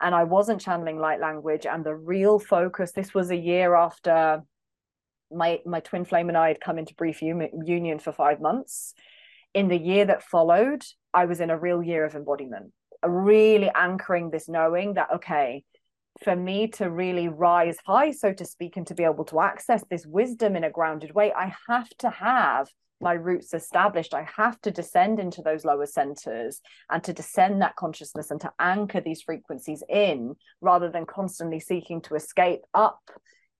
and 0.00 0.14
I 0.14 0.24
wasn't 0.24 0.60
channeling 0.60 0.98
light 0.98 1.20
language. 1.20 1.66
And 1.66 1.84
the 1.84 1.94
real 1.94 2.38
focus, 2.38 2.92
this 2.92 3.14
was 3.14 3.30
a 3.30 3.36
year 3.36 3.74
after 3.74 4.42
my 5.32 5.60
my 5.66 5.80
twin 5.80 6.04
flame 6.04 6.28
and 6.28 6.38
I 6.38 6.48
had 6.48 6.60
come 6.60 6.78
into 6.78 6.94
brief 6.94 7.22
union 7.22 7.98
for 7.98 8.12
five 8.12 8.40
months. 8.40 8.94
In 9.54 9.68
the 9.68 9.78
year 9.78 10.04
that 10.04 10.22
followed, 10.22 10.84
I 11.14 11.24
was 11.24 11.40
in 11.40 11.50
a 11.50 11.58
real 11.58 11.82
year 11.82 12.04
of 12.04 12.14
embodiment, 12.14 12.72
really 13.04 13.70
anchoring 13.74 14.30
this 14.30 14.48
knowing 14.48 14.94
that 14.94 15.08
okay, 15.14 15.64
for 16.22 16.36
me 16.36 16.68
to 16.68 16.90
really 16.90 17.28
rise 17.28 17.78
high, 17.86 18.10
so 18.10 18.32
to 18.32 18.44
speak, 18.44 18.76
and 18.76 18.86
to 18.86 18.94
be 18.94 19.04
able 19.04 19.24
to 19.26 19.40
access 19.40 19.82
this 19.90 20.06
wisdom 20.06 20.56
in 20.56 20.64
a 20.64 20.70
grounded 20.70 21.14
way, 21.14 21.32
I 21.32 21.54
have 21.68 21.88
to 21.98 22.10
have 22.10 22.68
my 23.00 23.12
roots 23.12 23.52
established, 23.52 24.14
I 24.14 24.26
have 24.36 24.60
to 24.62 24.70
descend 24.70 25.20
into 25.20 25.42
those 25.42 25.64
lower 25.64 25.86
centers 25.86 26.60
and 26.90 27.02
to 27.04 27.12
descend 27.12 27.60
that 27.60 27.76
consciousness 27.76 28.30
and 28.30 28.40
to 28.40 28.52
anchor 28.58 29.00
these 29.00 29.22
frequencies 29.22 29.82
in 29.88 30.34
rather 30.60 30.90
than 30.90 31.06
constantly 31.06 31.60
seeking 31.60 32.00
to 32.02 32.14
escape 32.14 32.62
up, 32.72 33.00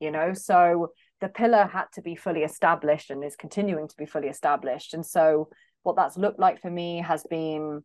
you 0.01 0.11
know. 0.11 0.33
So 0.33 0.93
the 1.21 1.29
pillar 1.29 1.69
had 1.71 1.87
to 1.95 2.03
be 2.03 2.17
fully 2.17 2.43
established 2.43 3.11
and 3.11 3.23
is 3.23 3.37
continuing 3.37 3.89
to 3.89 3.97
be 3.97 4.07
fully 4.07 4.29
established. 4.29 4.95
And 4.95 5.05
so 5.05 5.49
what 5.83 5.97
that's 5.97 6.17
looked 6.17 6.41
like 6.41 6.61
for 6.61 6.71
me 6.71 7.03
has 7.07 7.25
been, 7.29 7.85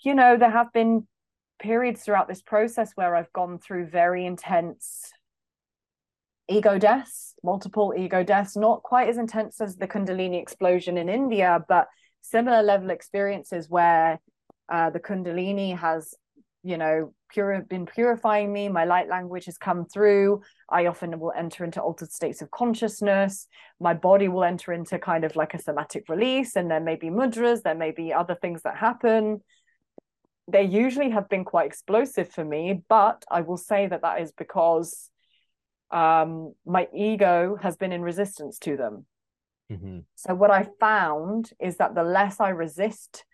you 0.00 0.14
know, 0.14 0.36
there 0.36 0.50
have 0.50 0.72
been 0.72 1.06
periods 1.60 2.02
throughout 2.02 2.28
this 2.28 2.42
process 2.42 2.92
where 2.96 3.14
I've 3.14 3.32
gone 3.32 3.58
through 3.58 3.86
very 3.86 4.26
intense 4.26 5.12
ego 6.48 6.78
deaths, 6.78 7.34
multiple 7.42 7.94
ego 7.96 8.22
deaths, 8.22 8.56
not 8.56 8.82
quite 8.82 9.08
as 9.08 9.18
intense 9.18 9.60
as 9.60 9.76
the 9.76 9.88
Kundalini 9.88 10.40
explosion 10.40 10.98
in 10.98 11.08
India, 11.08 11.64
but 11.68 11.88
similar 12.20 12.62
level 12.62 12.90
experiences 12.90 13.68
where 13.68 14.20
uh, 14.68 14.90
the 14.90 15.00
Kundalini 15.00 15.76
has, 15.76 16.14
you 16.62 16.76
know, 16.76 17.12
pure, 17.28 17.62
been 17.68 17.86
purifying 17.86 18.52
me. 18.52 18.68
My 18.68 18.84
light 18.84 19.08
language 19.08 19.46
has 19.46 19.58
come 19.58 19.86
through. 19.86 20.42
I 20.68 20.86
often 20.86 21.18
will 21.18 21.32
enter 21.36 21.64
into 21.64 21.80
altered 21.80 22.12
states 22.12 22.42
of 22.42 22.50
consciousness. 22.50 23.46
My 23.80 23.94
body 23.94 24.28
will 24.28 24.44
enter 24.44 24.72
into 24.72 24.98
kind 24.98 25.24
of 25.24 25.36
like 25.36 25.54
a 25.54 25.62
somatic 25.62 26.08
release, 26.08 26.56
and 26.56 26.70
there 26.70 26.80
may 26.80 26.96
be 26.96 27.08
mudras, 27.08 27.62
there 27.62 27.74
may 27.74 27.90
be 27.90 28.12
other 28.12 28.36
things 28.40 28.62
that 28.62 28.76
happen. 28.76 29.40
They 30.48 30.64
usually 30.64 31.10
have 31.10 31.28
been 31.28 31.44
quite 31.44 31.66
explosive 31.66 32.28
for 32.28 32.44
me, 32.44 32.82
but 32.88 33.24
I 33.30 33.42
will 33.42 33.56
say 33.56 33.86
that 33.86 34.02
that 34.02 34.20
is 34.20 34.32
because 34.32 35.08
um, 35.92 36.54
my 36.66 36.88
ego 36.94 37.56
has 37.60 37.76
been 37.76 37.92
in 37.92 38.02
resistance 38.02 38.58
to 38.60 38.76
them. 38.76 39.06
Mm-hmm. 39.70 40.00
So, 40.16 40.34
what 40.34 40.50
I 40.50 40.66
found 40.80 41.50
is 41.60 41.76
that 41.76 41.94
the 41.94 42.02
less 42.02 42.40
I 42.40 42.50
resist 42.50 43.24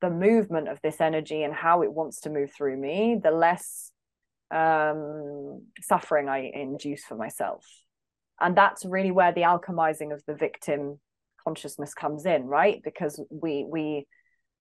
the 0.00 0.10
movement 0.10 0.68
of 0.68 0.80
this 0.82 1.00
energy 1.00 1.42
and 1.42 1.54
how 1.54 1.82
it 1.82 1.92
wants 1.92 2.20
to 2.22 2.30
move 2.30 2.50
through 2.52 2.76
me, 2.76 3.18
the 3.22 3.30
less 3.30 3.92
um, 4.52 5.62
suffering 5.80 6.28
I 6.28 6.50
induce 6.52 7.04
for 7.04 7.16
myself. 7.16 7.64
And 8.40 8.56
that's 8.56 8.84
really 8.84 9.10
where 9.10 9.32
the 9.32 9.42
alchemizing 9.42 10.12
of 10.12 10.22
the 10.26 10.34
victim 10.34 10.98
consciousness 11.42 11.94
comes 11.94 12.26
in, 12.26 12.44
right? 12.44 12.80
Because 12.82 13.22
we 13.30 13.64
we 13.68 14.06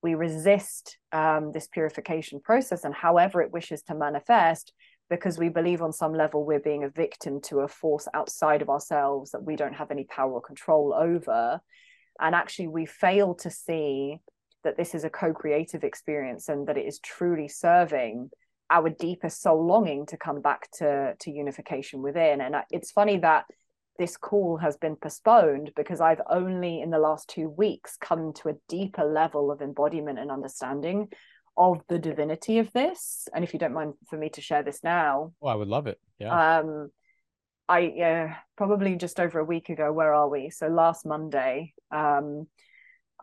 we 0.03 0.15
resist 0.15 0.97
um, 1.11 1.51
this 1.51 1.67
purification 1.67 2.39
process, 2.39 2.83
and 2.83 2.93
however 2.93 3.41
it 3.41 3.51
wishes 3.51 3.81
to 3.83 3.95
manifest, 3.95 4.73
because 5.11 5.37
we 5.37 5.49
believe 5.49 5.81
on 5.81 5.91
some 5.91 6.13
level 6.13 6.45
we're 6.45 6.57
being 6.57 6.85
a 6.85 6.89
victim 6.89 7.41
to 7.41 7.59
a 7.59 7.67
force 7.67 8.07
outside 8.13 8.61
of 8.61 8.69
ourselves 8.69 9.31
that 9.31 9.43
we 9.43 9.57
don't 9.57 9.75
have 9.75 9.91
any 9.91 10.05
power 10.05 10.31
or 10.31 10.41
control 10.41 10.95
over. 10.97 11.59
And 12.21 12.33
actually, 12.33 12.69
we 12.69 12.85
fail 12.85 13.35
to 13.35 13.49
see 13.49 14.19
that 14.63 14.77
this 14.77 14.95
is 14.95 15.03
a 15.03 15.09
co 15.09 15.33
creative 15.33 15.83
experience 15.83 16.47
and 16.47 16.65
that 16.67 16.77
it 16.77 16.85
is 16.85 16.99
truly 16.99 17.49
serving 17.49 18.29
our 18.69 18.89
deepest 18.89 19.41
soul 19.41 19.67
longing 19.67 20.05
to 20.05 20.17
come 20.17 20.41
back 20.41 20.71
to, 20.77 21.13
to 21.19 21.29
unification 21.29 22.01
within. 22.01 22.39
And 22.39 22.55
it's 22.71 22.91
funny 22.91 23.17
that 23.17 23.43
this 23.99 24.15
call 24.15 24.57
has 24.57 24.77
been 24.77 24.95
postponed 24.95 25.73
because 25.75 25.99
I've 25.99 26.21
only 26.29 26.79
in 26.79 26.89
the 26.89 26.99
last 26.99 27.27
two 27.27 27.49
weeks 27.49 27.97
come 27.99 28.31
to 28.35 28.49
a 28.49 28.55
deeper 28.69 29.03
level 29.03 29.51
of 29.51 29.61
embodiment 29.61 30.19
and 30.19 30.31
understanding 30.31 31.09
of 31.57 31.81
the 31.89 31.99
divinity 31.99 32.59
of 32.59 32.71
this. 32.73 33.27
And 33.33 33.43
if 33.43 33.53
you 33.53 33.59
don't 33.59 33.73
mind 33.73 33.93
for 34.09 34.17
me 34.17 34.29
to 34.29 34.41
share 34.41 34.63
this 34.63 34.83
now 34.83 35.33
oh 35.41 35.47
i 35.47 35.55
would 35.55 35.67
love 35.67 35.87
it. 35.87 35.99
Yeah. 36.19 36.59
um 36.59 36.89
i 37.67 37.79
yeah 37.79 38.37
probably 38.57 38.95
just 38.95 39.19
over 39.19 39.39
a 39.39 39.45
week 39.45 39.69
ago 39.69 39.91
where 39.91 40.13
are 40.13 40.29
we? 40.29 40.49
So 40.49 40.67
last 40.67 41.05
monday 41.05 41.73
um 41.91 42.47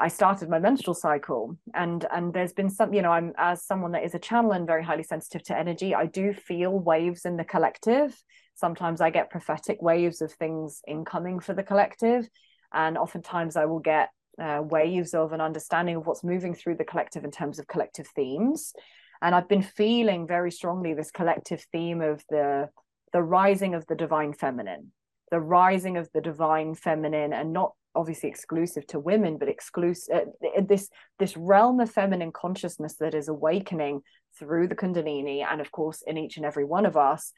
i 0.00 0.08
started 0.08 0.48
my 0.48 0.58
menstrual 0.58 0.94
cycle. 0.94 1.56
And 1.74 2.06
and 2.12 2.32
there's 2.32 2.52
been 2.52 2.70
some 2.70 2.92
you 2.94 3.02
know 3.02 3.12
i'm 3.12 3.32
as 3.36 3.64
someone 3.64 3.92
that 3.92 4.04
is 4.04 4.14
a 4.14 4.18
channel 4.18 4.52
and 4.52 4.66
very 4.66 4.84
highly 4.84 5.02
sensitive 5.02 5.42
to 5.44 5.58
energy 5.58 5.94
i 5.94 6.06
do 6.06 6.32
feel 6.32 6.78
waves 6.78 7.24
in 7.24 7.36
the 7.36 7.44
collective. 7.44 8.14
Sometimes 8.54 9.00
i 9.00 9.10
get 9.10 9.30
prophetic 9.30 9.80
waves 9.82 10.20
of 10.20 10.32
things 10.32 10.82
incoming 10.86 11.40
for 11.40 11.54
the 11.54 11.62
collective. 11.62 12.28
And 12.72 12.98
oftentimes 12.98 13.56
i 13.56 13.64
will 13.64 13.80
get 13.80 14.10
uh, 14.40 14.62
waves 14.62 15.14
of 15.14 15.32
an 15.32 15.40
understanding 15.40 15.96
of 15.96 16.06
what's 16.06 16.24
moving 16.24 16.54
through 16.54 16.76
the 16.76 16.84
collective 16.84 17.24
in 17.24 17.30
terms 17.30 17.58
of 17.58 17.66
collective 17.66 18.06
themes. 18.08 18.72
And 19.20 19.34
i've 19.34 19.48
been 19.48 19.62
feeling 19.62 20.26
very 20.26 20.52
strongly 20.52 20.94
this 20.94 21.10
collective 21.10 21.64
theme 21.72 22.00
of 22.00 22.22
the 22.28 22.68
the 23.12 23.22
rising 23.22 23.74
of 23.74 23.86
the 23.86 23.96
divine 23.96 24.32
feminine 24.32 24.92
the 25.30 25.40
rising 25.40 25.96
of 25.96 26.08
the 26.12 26.20
divine 26.20 26.74
feminine 26.74 27.32
and 27.32 27.52
not 27.52 27.72
obviously 27.94 28.28
exclusive 28.28 28.86
to 28.86 28.98
women 28.98 29.38
but 29.38 29.48
exclusive 29.48 30.28
uh, 30.46 30.62
this 30.66 30.88
this 31.18 31.36
realm 31.36 31.80
of 31.80 31.90
feminine 31.90 32.32
consciousness 32.32 32.94
that 33.00 33.14
is 33.14 33.28
awakening 33.28 34.00
through 34.38 34.68
the 34.68 34.76
kundalini 34.76 35.44
and 35.44 35.60
of 35.60 35.72
course 35.72 36.02
in 36.06 36.16
each 36.16 36.36
and 36.36 36.46
every 36.46 36.64
one 36.64 36.86
of 36.86 36.96
us 36.96 37.32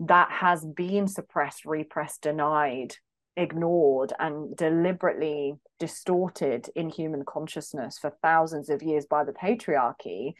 that 0.00 0.30
has 0.30 0.64
been 0.64 1.06
suppressed 1.08 1.64
repressed 1.64 2.22
denied 2.22 2.94
ignored 3.38 4.12
and 4.18 4.54
deliberately 4.56 5.54
distorted 5.78 6.68
in 6.74 6.90
human 6.90 7.24
consciousness 7.24 7.98
for 7.98 8.12
thousands 8.20 8.68
of 8.68 8.82
years 8.82 9.06
by 9.06 9.24
the 9.24 9.32
patriarchy, 9.32 10.34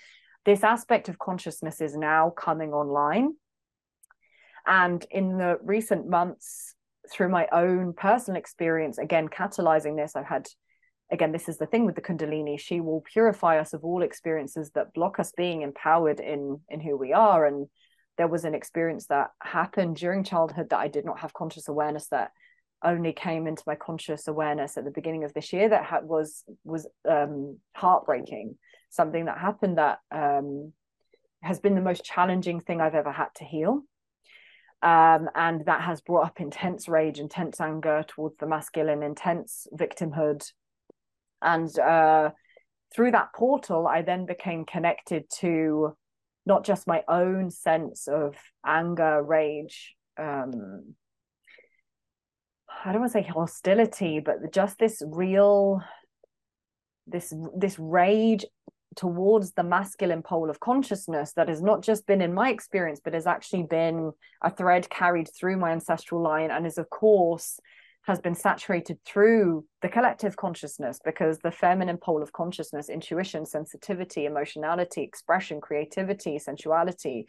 this 0.44 0.64
aspect 0.64 1.08
of 1.08 1.18
consciousness 1.18 1.80
is 1.80 1.96
now 1.96 2.30
coming 2.30 2.72
online. 2.72 3.34
And 4.66 5.06
in 5.10 5.38
the 5.38 5.58
recent 5.62 6.08
months, 6.08 6.74
through 7.10 7.28
my 7.28 7.46
own 7.52 7.94
personal 7.94 8.38
experience, 8.38 8.98
again, 8.98 9.28
catalyzing 9.28 9.96
this, 9.96 10.16
I've 10.16 10.26
had, 10.26 10.48
again, 11.12 11.32
this 11.32 11.48
is 11.48 11.58
the 11.58 11.66
thing 11.66 11.86
with 11.86 11.94
the 11.94 12.02
Kundalini, 12.02 12.58
she 12.58 12.80
will 12.80 13.00
purify 13.00 13.58
us 13.58 13.72
of 13.72 13.84
all 13.84 14.02
experiences 14.02 14.70
that 14.74 14.92
block 14.92 15.18
us 15.20 15.32
being 15.36 15.62
empowered 15.62 16.20
in, 16.20 16.60
in 16.68 16.80
who 16.80 16.96
we 16.96 17.12
are. 17.12 17.46
And 17.46 17.68
there 18.18 18.28
was 18.28 18.44
an 18.44 18.54
experience 18.54 19.06
that 19.06 19.30
happened 19.40 19.96
during 19.96 20.24
childhood 20.24 20.70
that 20.70 20.78
I 20.80 20.88
did 20.88 21.04
not 21.04 21.20
have 21.20 21.32
conscious 21.32 21.68
awareness 21.68 22.08
that 22.08 22.32
only 22.84 23.12
came 23.12 23.46
into 23.46 23.62
my 23.66 23.74
conscious 23.74 24.28
awareness 24.28 24.76
at 24.76 24.84
the 24.84 24.90
beginning 24.90 25.24
of 25.24 25.34
this 25.34 25.52
year 25.52 25.68
that 25.68 25.84
ha- 25.84 26.00
was 26.02 26.44
was 26.64 26.86
um, 27.08 27.58
heartbreaking 27.74 28.56
something 28.90 29.26
that 29.26 29.38
happened 29.38 29.78
that 29.78 29.98
um, 30.10 30.72
has 31.42 31.60
been 31.60 31.74
the 31.74 31.80
most 31.80 32.04
challenging 32.04 32.60
thing 32.60 32.80
I've 32.80 32.94
ever 32.94 33.12
had 33.12 33.28
to 33.36 33.44
heal. 33.44 33.82
Um, 34.80 35.28
and 35.34 35.64
that 35.66 35.82
has 35.82 36.00
brought 36.00 36.26
up 36.26 36.40
intense 36.40 36.88
rage, 36.88 37.18
intense 37.18 37.60
anger 37.60 38.04
towards 38.06 38.36
the 38.36 38.46
masculine, 38.46 39.02
intense 39.02 39.66
victimhood. 39.74 40.48
And 41.42 41.76
uh, 41.78 42.30
through 42.94 43.10
that 43.12 43.32
portal, 43.34 43.86
I 43.88 44.02
then 44.02 44.24
became 44.24 44.64
connected 44.64 45.24
to 45.40 45.96
not 46.46 46.64
just 46.64 46.86
my 46.86 47.02
own 47.08 47.50
sense 47.50 48.08
of 48.08 48.36
anger, 48.64 49.22
rage, 49.22 49.96
um, 50.16 50.94
I 52.84 52.92
don't 52.92 53.00
want 53.00 53.12
to 53.12 53.18
say 53.18 53.28
hostility, 53.28 54.20
but 54.20 54.52
just 54.52 54.78
this 54.78 55.02
real, 55.06 55.82
this 57.06 57.34
this 57.56 57.78
rage 57.78 58.44
towards 58.96 59.52
the 59.52 59.62
masculine 59.62 60.22
pole 60.22 60.50
of 60.50 60.60
consciousness 60.60 61.32
that 61.34 61.48
has 61.48 61.62
not 61.62 61.82
just 61.82 62.06
been 62.06 62.20
in 62.20 62.34
my 62.34 62.50
experience, 62.50 63.00
but 63.02 63.14
has 63.14 63.26
actually 63.26 63.62
been 63.62 64.12
a 64.42 64.50
thread 64.50 64.88
carried 64.90 65.28
through 65.34 65.56
my 65.56 65.70
ancestral 65.70 66.22
line 66.22 66.50
and 66.50 66.66
is, 66.66 66.78
of 66.78 66.90
course, 66.90 67.60
has 68.02 68.20
been 68.20 68.34
saturated 68.34 68.98
through 69.04 69.64
the 69.82 69.88
collective 69.88 70.36
consciousness 70.36 70.98
because 71.04 71.38
the 71.38 71.50
feminine 71.50 71.98
pole 71.98 72.22
of 72.22 72.32
consciousness, 72.32 72.88
intuition, 72.88 73.44
sensitivity, 73.44 74.24
emotionality, 74.24 75.02
expression, 75.02 75.60
creativity, 75.60 76.38
sensuality, 76.38 77.26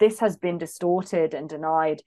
this 0.00 0.18
has 0.20 0.36
been 0.36 0.58
distorted 0.58 1.34
and 1.34 1.48
denied 1.48 2.02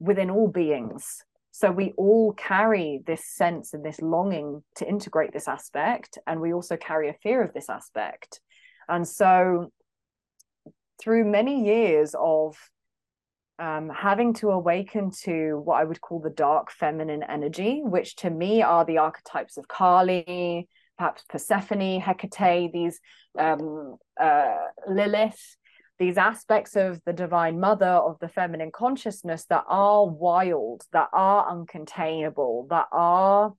within 0.00 0.28
all 0.28 0.48
beings. 0.48 1.22
So 1.56 1.70
we 1.70 1.94
all 1.96 2.34
carry 2.34 3.00
this 3.06 3.24
sense 3.24 3.72
and 3.72 3.82
this 3.82 4.02
longing 4.02 4.62
to 4.74 4.86
integrate 4.86 5.32
this 5.32 5.48
aspect, 5.48 6.18
and 6.26 6.38
we 6.38 6.52
also 6.52 6.76
carry 6.76 7.08
a 7.08 7.16
fear 7.22 7.42
of 7.42 7.54
this 7.54 7.70
aspect. 7.70 8.42
And 8.90 9.08
so, 9.08 9.72
through 11.00 11.24
many 11.24 11.64
years 11.64 12.14
of 12.18 12.58
um, 13.58 13.88
having 13.88 14.34
to 14.34 14.50
awaken 14.50 15.10
to 15.22 15.58
what 15.64 15.80
I 15.80 15.84
would 15.84 16.02
call 16.02 16.20
the 16.20 16.28
dark 16.28 16.70
feminine 16.70 17.22
energy, 17.22 17.80
which 17.82 18.16
to 18.16 18.28
me 18.28 18.60
are 18.60 18.84
the 18.84 18.98
archetypes 18.98 19.56
of 19.56 19.66
Kali, 19.66 20.68
perhaps 20.98 21.24
Persephone, 21.26 22.02
Hecate, 22.02 22.70
these 22.70 23.00
um, 23.38 23.96
uh, 24.20 24.56
Lilith, 24.86 25.56
these 25.98 26.18
aspects 26.18 26.76
of 26.76 27.00
the 27.06 27.12
divine 27.12 27.58
mother 27.58 27.86
of 27.86 28.18
the 28.20 28.28
feminine 28.28 28.70
consciousness 28.72 29.46
that 29.46 29.64
are 29.66 30.06
wild 30.06 30.82
that 30.92 31.08
are 31.12 31.50
uncontainable 31.54 32.68
that 32.68 32.86
are 32.92 33.54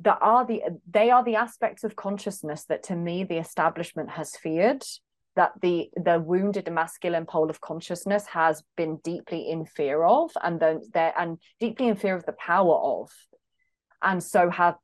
that 0.00 0.18
are 0.20 0.46
the 0.46 0.62
they 0.90 1.10
are 1.10 1.24
the 1.24 1.36
aspects 1.36 1.84
of 1.84 1.96
consciousness 1.96 2.64
that 2.64 2.82
to 2.82 2.96
me 2.96 3.24
the 3.24 3.38
establishment 3.38 4.10
has 4.10 4.36
feared 4.36 4.82
that 5.36 5.52
the 5.60 5.88
the 5.96 6.20
wounded 6.20 6.70
masculine 6.72 7.26
pole 7.26 7.50
of 7.50 7.60
consciousness 7.60 8.26
has 8.26 8.62
been 8.76 8.98
deeply 9.02 9.50
in 9.50 9.64
fear 9.66 10.04
of 10.04 10.30
and 10.42 10.60
then 10.60 10.80
there 10.92 11.12
and 11.18 11.38
deeply 11.60 11.88
in 11.88 11.96
fear 11.96 12.14
of 12.14 12.24
the 12.26 12.32
power 12.32 12.74
of. 12.74 13.10
And 14.02 14.22
so 14.22 14.50
have 14.50 14.76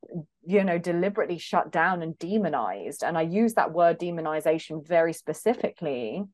you 0.46 0.64
know 0.64 0.78
deliberately 0.78 1.38
shut 1.38 1.70
down 1.70 2.02
and 2.02 2.18
demonized. 2.18 3.02
And 3.02 3.16
i 3.16 3.22
use 3.22 3.54
that 3.54 3.72
word 3.72 3.98
demonization 3.98 4.86
very 4.86 5.12
specifically 5.12 6.24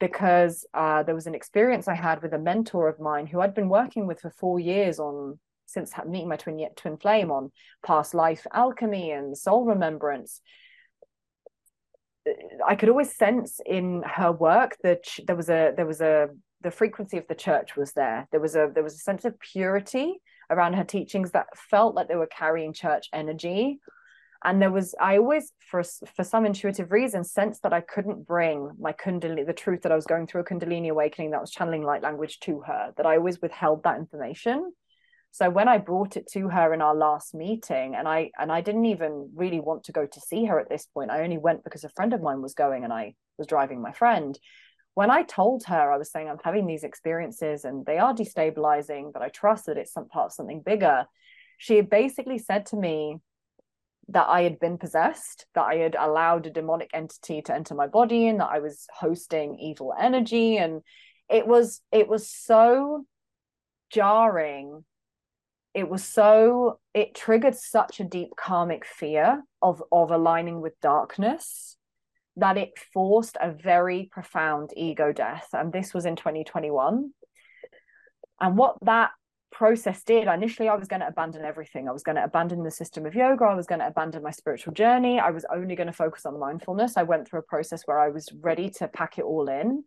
because 0.00 0.64
uh, 0.74 1.02
there 1.02 1.14
was 1.14 1.26
an 1.26 1.34
experience 1.34 1.88
i 1.88 1.94
had 1.94 2.22
with 2.22 2.32
a 2.32 2.38
mentor 2.38 2.88
of 2.88 3.00
mine 3.00 3.26
who 3.26 3.40
i'd 3.40 3.54
been 3.54 3.68
working 3.68 4.06
with 4.06 4.20
for 4.20 4.30
four 4.30 4.60
years 4.60 5.00
on 5.00 5.38
since 5.68 5.92
meeting 6.06 6.28
my 6.28 6.36
twin 6.36 6.66
twin 6.76 6.96
flame 6.96 7.30
on 7.30 7.52
past 7.84 8.14
life 8.14 8.46
alchemy 8.52 9.12
and 9.12 9.36
soul 9.36 9.64
remembrance. 9.64 10.40
I 12.66 12.74
could 12.74 12.88
always 12.88 13.14
sense 13.14 13.60
in 13.64 14.02
her 14.04 14.32
work 14.32 14.76
that 14.82 15.04
there 15.26 15.36
was 15.36 15.48
a 15.48 15.72
there 15.76 15.86
was 15.86 16.00
a 16.00 16.28
the 16.62 16.70
frequency 16.70 17.18
of 17.18 17.28
the 17.28 17.34
church 17.34 17.76
was 17.76 17.92
there. 17.92 18.26
There 18.32 18.40
was 18.40 18.56
a 18.56 18.70
there 18.74 18.82
was 18.82 18.94
a 18.94 18.98
sense 18.98 19.24
of 19.24 19.38
purity 19.38 20.20
around 20.50 20.74
her 20.74 20.84
teachings 20.84 21.32
that 21.32 21.46
felt 21.56 21.94
like 21.94 22.08
they 22.08 22.16
were 22.16 22.26
carrying 22.26 22.72
church 22.72 23.08
energy. 23.12 23.80
And 24.44 24.62
there 24.62 24.70
was 24.70 24.94
i 25.00 25.16
always 25.16 25.52
for 25.68 25.82
for 25.82 26.22
some 26.22 26.46
intuitive 26.46 26.92
reason 26.92 27.24
sensed 27.24 27.64
that 27.64 27.72
i 27.72 27.80
couldn't 27.80 28.24
bring 28.24 28.70
my 28.78 28.92
kundalini 28.92 29.44
the 29.44 29.52
truth 29.52 29.82
that 29.82 29.90
i 29.90 29.96
was 29.96 30.06
going 30.06 30.28
through 30.28 30.42
a 30.42 30.44
kundalini 30.44 30.90
awakening 30.90 31.32
that 31.32 31.40
was 31.40 31.50
channeling 31.50 31.82
light 31.82 32.04
language 32.04 32.38
to 32.38 32.60
her 32.60 32.92
that 32.96 33.04
i 33.04 33.16
always 33.16 33.42
withheld 33.42 33.82
that 33.82 33.98
information. 33.98 34.72
So 35.32 35.50
when 35.50 35.68
i 35.68 35.78
brought 35.78 36.16
it 36.16 36.28
to 36.34 36.48
her 36.48 36.72
in 36.72 36.80
our 36.80 36.94
last 36.94 37.34
meeting 37.34 37.96
and 37.96 38.06
i 38.06 38.30
and 38.38 38.52
i 38.52 38.60
didn't 38.60 38.86
even 38.86 39.30
really 39.34 39.58
want 39.58 39.82
to 39.84 39.92
go 39.92 40.06
to 40.06 40.20
see 40.20 40.44
her 40.44 40.60
at 40.60 40.68
this 40.68 40.86
point 40.86 41.10
i 41.10 41.22
only 41.24 41.38
went 41.38 41.64
because 41.64 41.82
a 41.82 41.88
friend 41.90 42.12
of 42.12 42.22
mine 42.22 42.40
was 42.40 42.54
going 42.54 42.84
and 42.84 42.92
i 42.92 43.14
was 43.38 43.48
driving 43.48 43.82
my 43.82 43.92
friend 43.92 44.38
when 44.98 45.12
I 45.12 45.22
told 45.22 45.62
her, 45.66 45.92
I 45.92 45.96
was 45.96 46.10
saying, 46.10 46.28
I'm 46.28 46.40
having 46.42 46.66
these 46.66 46.82
experiences 46.82 47.64
and 47.64 47.86
they 47.86 47.98
are 47.98 48.12
destabilizing, 48.12 49.12
but 49.12 49.22
I 49.22 49.28
trust 49.28 49.66
that 49.66 49.78
it's 49.78 49.92
some 49.92 50.08
part 50.08 50.26
of 50.26 50.32
something 50.32 50.60
bigger. 50.60 51.06
She 51.56 51.82
basically 51.82 52.38
said 52.38 52.66
to 52.66 52.76
me 52.76 53.18
that 54.08 54.26
I 54.26 54.42
had 54.42 54.58
been 54.58 54.76
possessed, 54.76 55.46
that 55.54 55.66
I 55.66 55.76
had 55.76 55.94
allowed 55.96 56.48
a 56.48 56.50
demonic 56.50 56.90
entity 56.92 57.42
to 57.42 57.54
enter 57.54 57.76
my 57.76 57.86
body 57.86 58.26
and 58.26 58.40
that 58.40 58.48
I 58.50 58.58
was 58.58 58.88
hosting 58.92 59.60
evil 59.60 59.94
energy. 59.96 60.56
And 60.56 60.82
it 61.30 61.46
was, 61.46 61.80
it 61.92 62.08
was 62.08 62.28
so 62.28 63.06
jarring. 63.90 64.84
It 65.74 65.88
was 65.88 66.02
so, 66.02 66.80
it 66.92 67.14
triggered 67.14 67.54
such 67.54 68.00
a 68.00 68.04
deep 68.04 68.30
karmic 68.36 68.84
fear 68.84 69.44
of, 69.62 69.80
of 69.92 70.10
aligning 70.10 70.60
with 70.60 70.72
darkness 70.80 71.77
that 72.38 72.56
it 72.56 72.70
forced 72.92 73.36
a 73.40 73.52
very 73.52 74.08
profound 74.10 74.70
ego 74.76 75.12
death. 75.12 75.48
And 75.52 75.72
this 75.72 75.92
was 75.92 76.06
in 76.06 76.16
2021. 76.16 77.10
And 78.40 78.56
what 78.56 78.76
that 78.82 79.10
process 79.50 80.02
did, 80.04 80.28
initially, 80.28 80.68
I 80.68 80.76
was 80.76 80.88
going 80.88 81.00
to 81.00 81.08
abandon 81.08 81.44
everything. 81.44 81.88
I 81.88 81.92
was 81.92 82.02
going 82.02 82.16
to 82.16 82.24
abandon 82.24 82.62
the 82.62 82.70
system 82.70 83.06
of 83.06 83.14
yoga. 83.14 83.44
I 83.44 83.54
was 83.54 83.66
going 83.66 83.80
to 83.80 83.86
abandon 83.88 84.22
my 84.22 84.30
spiritual 84.30 84.72
journey. 84.72 85.18
I 85.18 85.30
was 85.30 85.44
only 85.52 85.74
going 85.74 85.88
to 85.88 85.92
focus 85.92 86.26
on 86.26 86.38
mindfulness. 86.38 86.96
I 86.96 87.02
went 87.02 87.28
through 87.28 87.40
a 87.40 87.42
process 87.42 87.82
where 87.84 87.98
I 87.98 88.10
was 88.10 88.28
ready 88.40 88.70
to 88.78 88.88
pack 88.88 89.18
it 89.18 89.24
all 89.24 89.48
in. 89.48 89.84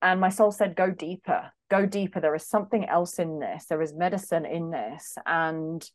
And 0.00 0.20
my 0.20 0.30
soul 0.30 0.50
said, 0.50 0.74
go 0.74 0.90
deeper, 0.90 1.52
go 1.70 1.86
deeper. 1.86 2.18
There 2.18 2.34
is 2.34 2.48
something 2.48 2.84
else 2.86 3.20
in 3.20 3.38
this. 3.38 3.66
There 3.66 3.82
is 3.82 3.94
medicine 3.94 4.44
in 4.44 4.70
this. 4.70 5.16
And 5.24 5.88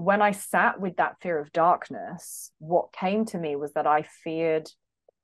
when 0.00 0.22
I 0.22 0.32
sat 0.32 0.80
with 0.80 0.96
that 0.96 1.20
fear 1.20 1.38
of 1.38 1.52
darkness, 1.52 2.52
what 2.58 2.92
came 2.92 3.24
to 3.26 3.38
me 3.38 3.56
was 3.56 3.74
that 3.74 3.86
I 3.86 4.02
feared 4.02 4.70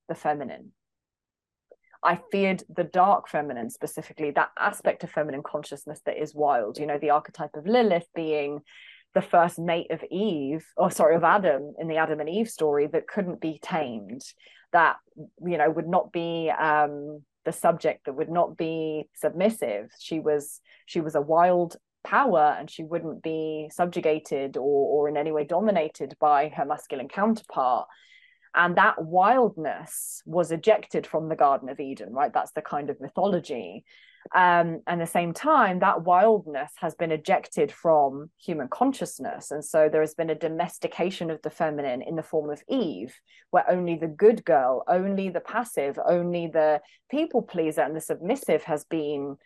the 0.09 0.15
feminine. 0.15 0.73
I 2.03 2.21
feared 2.31 2.63
the 2.69 2.85
dark 2.85 3.29
feminine 3.29 3.71
specifically, 3.71 4.31
that 4.33 4.51
aspect 4.59 5.03
of 5.03 5.11
feminine 5.11 5.43
consciousness 5.43 6.01
that 6.05 6.21
is 6.21 6.35
wild. 6.35 6.79
You 6.79 6.87
know, 6.87 6.99
the 6.99 7.11
archetype 7.11 7.57
of 7.57 7.67
Lilith 7.67 8.07
being 8.15 8.61
the 9.15 9.23
first 9.23 9.59
mate 9.59 9.91
of 9.91 10.05
Eve, 10.11 10.65
or 10.77 10.91
sorry, 10.91 11.17
of 11.17 11.25
Adam 11.25 11.75
in 11.79 11.89
the 11.89 11.97
Adam 11.97 12.21
and 12.21 12.29
Eve 12.29 12.49
story 12.49 12.87
that 12.87 13.09
couldn't 13.09 13.41
be 13.41 13.59
tamed, 13.63 14.23
that, 14.73 14.97
you 15.17 15.57
know, 15.57 15.71
would 15.71 15.89
not 15.89 16.13
be 16.13 16.51
um, 16.51 17.23
the 17.47 17.53
subject, 17.53 18.05
that 18.05 18.13
would 18.13 18.29
not 18.29 18.59
be 18.59 19.09
submissive. 19.15 19.91
She 19.99 20.21
was 20.21 20.61
she 20.85 21.01
was 21.01 21.15
a 21.15 21.21
wild 21.21 21.77
power 22.07 22.57
and 22.59 22.71
she 22.71 22.85
wouldn't 22.85 23.23
be 23.23 23.69
subjugated 23.73 24.57
or, 24.57 24.63
or 24.63 25.09
in 25.09 25.17
any 25.17 25.33
way 25.33 25.45
dominated 25.45 26.17
by 26.21 26.49
her 26.49 26.65
masculine 26.65 27.09
counterpart. 27.09 27.89
And 28.55 28.77
that 28.77 29.05
wildness 29.05 30.23
was 30.25 30.53
ejected 30.53 31.07
from 31.07 31.29
the 31.29 31.37
garden 31.37 31.69
of 31.69 31.81
eden 31.81 32.13
right? 32.13 32.33
That's 32.33 32.53
the 32.53 32.63
kind 32.63 32.89
of 32.89 33.01
mythology. 33.01 33.85
Um, 34.35 34.83
and 34.87 35.01
at 35.01 35.07
the 35.07 35.07
same 35.07 35.33
time 35.33 35.81
that 35.81 36.05
wildness 36.05 36.73
has 36.77 36.95
been 36.95 37.13
ejected 37.13 37.71
from 37.71 38.31
human 38.43 38.69
consciousness. 38.69 39.51
And 39.51 39.65
so 39.65 39.89
there 39.89 40.01
has 40.01 40.15
been 40.15 40.31
a 40.31 40.35
domestication 40.35 41.31
of 41.31 41.43
the 41.43 41.51
feminine 41.51 42.03
in 42.03 42.17
the 42.17 42.23
form 42.23 42.51
of 42.51 42.63
eve 42.69 43.15
where 43.51 43.69
only 43.71 43.97
the 43.97 44.09
good 44.09 44.45
girl 44.45 44.85
only 44.89 45.29
the 45.29 45.41
passive 45.41 45.99
only 46.09 46.49
the 46.49 46.81
people 47.11 47.43
pleaser 47.43 47.83
and 47.83 47.95
the 47.95 48.01
submissive 48.01 48.65
has 48.65 48.85
been 48.85 49.37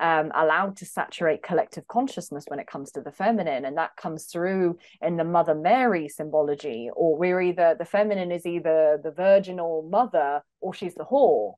um, 0.00 0.30
allowed 0.34 0.76
to 0.78 0.86
saturate 0.86 1.42
collective 1.42 1.86
consciousness 1.88 2.44
when 2.48 2.58
it 2.58 2.66
comes 2.66 2.92
to 2.92 3.00
the 3.00 3.12
feminine. 3.12 3.64
And 3.64 3.76
that 3.76 3.96
comes 3.96 4.24
through 4.26 4.78
in 5.02 5.16
the 5.16 5.24
Mother 5.24 5.54
Mary 5.54 6.08
symbology, 6.08 6.88
or 6.94 7.16
we're 7.16 7.40
either 7.40 7.76
the 7.78 7.84
feminine 7.84 8.32
is 8.32 8.46
either 8.46 9.00
the 9.02 9.10
virginal 9.10 9.88
mother 9.90 10.42
or 10.60 10.74
she's 10.74 10.94
the 10.94 11.04
whore. 11.04 11.54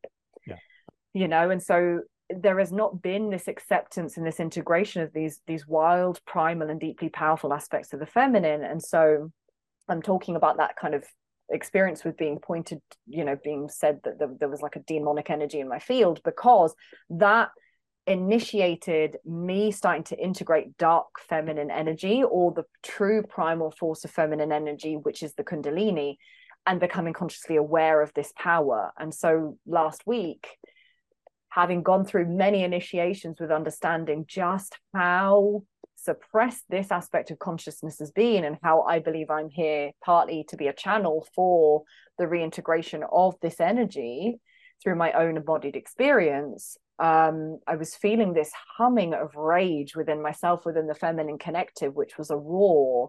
Yeah. 0.46 0.56
You 1.12 1.28
know, 1.28 1.50
and 1.50 1.62
so 1.62 2.00
there 2.30 2.58
has 2.58 2.72
not 2.72 3.02
been 3.02 3.30
this 3.30 3.48
acceptance 3.48 4.16
and 4.16 4.26
this 4.26 4.40
integration 4.40 5.02
of 5.02 5.12
these 5.12 5.40
these 5.46 5.66
wild, 5.66 6.20
primal, 6.24 6.70
and 6.70 6.80
deeply 6.80 7.08
powerful 7.08 7.52
aspects 7.52 7.92
of 7.92 8.00
the 8.00 8.06
feminine. 8.06 8.62
And 8.62 8.82
so 8.82 9.30
I'm 9.88 10.02
talking 10.02 10.36
about 10.36 10.58
that 10.58 10.76
kind 10.76 10.94
of 10.94 11.04
experience 11.50 12.04
with 12.04 12.16
being 12.16 12.38
pointed, 12.38 12.80
you 13.06 13.24
know, 13.24 13.36
being 13.42 13.68
said 13.68 14.00
that 14.04 14.18
there, 14.18 14.30
there 14.38 14.48
was 14.48 14.62
like 14.62 14.76
a 14.76 14.80
demonic 14.86 15.30
energy 15.30 15.60
in 15.60 15.68
my 15.68 15.80
field 15.80 16.20
because 16.24 16.74
that 17.10 17.50
initiated 18.06 19.18
me 19.24 19.70
starting 19.70 20.04
to 20.04 20.18
integrate 20.18 20.76
dark 20.78 21.06
feminine 21.28 21.70
energy 21.70 22.22
or 22.22 22.52
the 22.52 22.64
true 22.82 23.22
primal 23.22 23.70
force 23.70 24.04
of 24.04 24.10
feminine 24.10 24.52
energy, 24.52 24.96
which 24.96 25.22
is 25.22 25.34
the 25.34 25.44
Kundalini. 25.44 26.16
and 26.66 26.78
becoming 26.78 27.14
consciously 27.14 27.56
aware 27.56 28.02
of 28.02 28.12
this 28.12 28.32
power. 28.36 28.92
And 28.98 29.14
so 29.14 29.56
last 29.66 30.02
week, 30.06 30.46
having 31.48 31.82
gone 31.82 32.04
through 32.04 32.26
many 32.26 32.62
initiations 32.62 33.40
with 33.40 33.50
understanding 33.50 34.24
just 34.28 34.76
how 34.94 35.62
suppressed 35.96 36.64
this 36.68 36.90
aspect 36.90 37.30
of 37.30 37.38
consciousness 37.38 37.98
has 37.98 38.10
been 38.10 38.44
and 38.44 38.56
how 38.62 38.82
I 38.82 38.98
believe 39.00 39.30
I'm 39.30 39.48
here 39.48 39.92
partly 40.04 40.44
to 40.48 40.56
be 40.56 40.68
a 40.68 40.72
channel 40.72 41.26
for 41.34 41.82
the 42.18 42.26
reintegration 42.26 43.04
of 43.10 43.34
this 43.40 43.60
energy 43.60 44.38
through 44.82 44.96
my 44.96 45.12
own 45.12 45.36
embodied 45.36 45.76
experience 45.76 46.76
um, 47.00 47.58
I 47.66 47.76
was 47.76 47.94
feeling 47.94 48.32
this 48.32 48.52
humming 48.76 49.14
of 49.14 49.34
rage 49.34 49.96
within 49.96 50.22
myself, 50.22 50.66
within 50.66 50.86
the 50.86 50.94
feminine 50.94 51.38
connective, 51.38 51.94
which 51.94 52.18
was 52.18 52.30
a 52.30 52.36
roar 52.36 53.08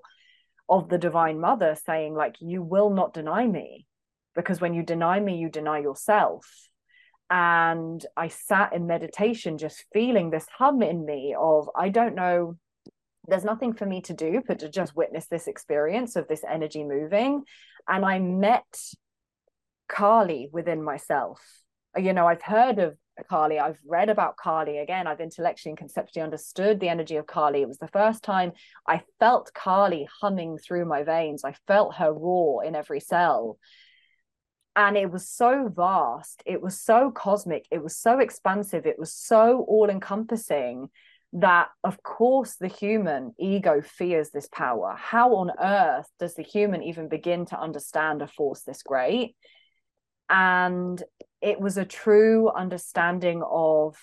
of 0.70 0.88
the 0.88 0.98
Divine 0.98 1.40
Mother 1.42 1.76
saying, 1.86 2.16
like, 2.16 2.36
you 2.40 2.64
will 2.64 2.90
not 2.90 3.14
deny 3.14 3.46
me, 3.46 3.86
because 4.34 4.62
when 4.62 4.74
you 4.74 4.84
deny 4.84 5.20
me, 5.20 5.38
you 5.38 5.50
deny 5.50 5.80
yourself. 5.80 6.46
And 7.30 8.06
I 8.16 8.30
sat 8.30 8.74
in 8.74 8.88
meditation, 8.88 9.58
just 9.58 9.86
feeling 9.94 10.30
this 10.30 10.46
hum 10.58 10.82
in 10.82 11.06
me 11.06 11.36
of, 11.38 11.70
I 11.76 11.90
don't 11.90 12.16
know, 12.16 12.58
there's 13.28 13.44
nothing 13.44 13.74
for 13.74 13.86
me 13.86 14.02
to 14.02 14.14
do 14.14 14.42
but 14.48 14.60
to 14.60 14.70
just 14.70 14.96
witness 14.96 15.28
this 15.28 15.48
experience 15.48 16.16
of 16.16 16.28
this 16.28 16.44
energy 16.50 16.84
moving. 16.84 17.44
And 17.88 18.06
I 18.06 18.20
met 18.20 18.66
Kali 19.88 20.50
within 20.52 20.82
myself. 20.84 21.42
You 21.98 22.14
know, 22.14 22.28
I've 22.28 22.42
heard 22.42 22.80
of 22.80 22.98
Kali. 23.30 23.60
I've 23.60 23.80
read 23.86 24.10
about 24.10 24.38
Kali 24.38 24.78
again. 24.78 25.08
I've 25.08 25.20
intellectually 25.20 25.72
and 25.72 25.78
conceptually 25.78 26.24
understood 26.24 26.80
the 26.80 26.90
energy 26.90 27.18
of 27.18 27.28
Kali. 27.28 27.62
It 27.62 27.68
was 27.68 27.78
the 27.78 27.88
first 27.88 28.24
time 28.24 28.54
I 28.88 29.02
felt 29.20 29.54
Kali 29.54 30.08
humming 30.22 30.58
through 30.58 30.86
my 30.86 31.04
veins. 31.04 31.44
I 31.44 31.56
felt 31.68 31.96
her 31.96 32.14
roar 32.14 32.64
in 32.64 32.76
every 32.76 33.00
cell. 33.00 33.58
And 34.76 34.98
it 34.98 35.12
was 35.12 35.30
so 35.30 35.70
vast. 35.74 36.44
It 36.46 36.62
was 36.62 36.80
so 36.80 37.12
cosmic. 37.12 37.68
It 37.72 37.84
was 37.84 37.98
so 37.98 38.20
expansive. 38.20 38.86
It 38.86 38.98
was 38.98 39.14
so 39.14 39.66
all 39.68 39.90
encompassing 39.90 40.90
that, 41.34 41.70
of 41.84 42.02
course, 42.04 42.56
the 42.56 42.68
human 42.68 43.34
ego 43.40 43.82
fears 43.82 44.32
this 44.32 44.48
power. 44.52 44.96
How 44.98 45.36
on 45.36 45.52
earth 45.62 46.08
does 46.20 46.36
the 46.36 46.44
human 46.44 46.84
even 46.84 47.10
begin 47.10 47.46
to 47.48 47.60
understand 47.60 48.22
a 48.22 48.28
force 48.28 48.62
this 48.64 48.84
great? 48.84 49.36
And 50.30 51.02
it 51.42 51.60
was 51.60 51.78
a 51.78 51.86
true 51.86 52.50
understanding 52.50 53.44
of 53.44 53.98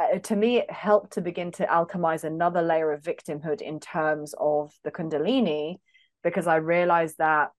uh, 0.00 0.18
to 0.18 0.36
me 0.36 0.58
it 0.58 0.70
helped 0.70 1.14
to 1.14 1.20
begin 1.20 1.50
to 1.52 1.66
alchemize 1.66 2.24
another 2.24 2.62
layer 2.62 2.92
of 2.92 3.02
victimhood 3.02 3.60
in 3.60 3.80
terms 3.80 4.34
of 4.38 4.72
the 4.84 4.90
kundalini 4.90 5.76
because 6.22 6.46
i 6.46 6.56
realized 6.56 7.16
that 7.18 7.50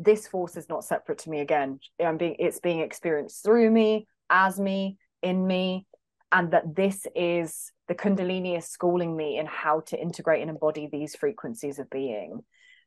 this 0.00 0.26
force 0.26 0.56
is 0.56 0.68
not 0.68 0.84
separate 0.84 1.18
to 1.18 1.30
me 1.30 1.40
again. 1.40 1.78
I'm 2.02 2.16
being 2.16 2.36
it's 2.38 2.58
being 2.58 2.80
experienced 2.80 3.44
through 3.44 3.70
me 3.70 4.06
as 4.30 4.58
me 4.58 4.96
in 5.22 5.46
me 5.46 5.86
and 6.32 6.52
that 6.52 6.74
this 6.74 7.06
is 7.14 7.70
the 7.86 7.94
kundalini 7.94 8.56
is 8.56 8.66
schooling 8.66 9.14
me 9.14 9.36
in 9.36 9.46
how 9.46 9.80
to 9.88 10.00
integrate 10.00 10.40
and 10.40 10.50
embody 10.50 10.88
these 10.90 11.14
frequencies 11.14 11.78
of 11.78 11.90
being. 11.90 12.40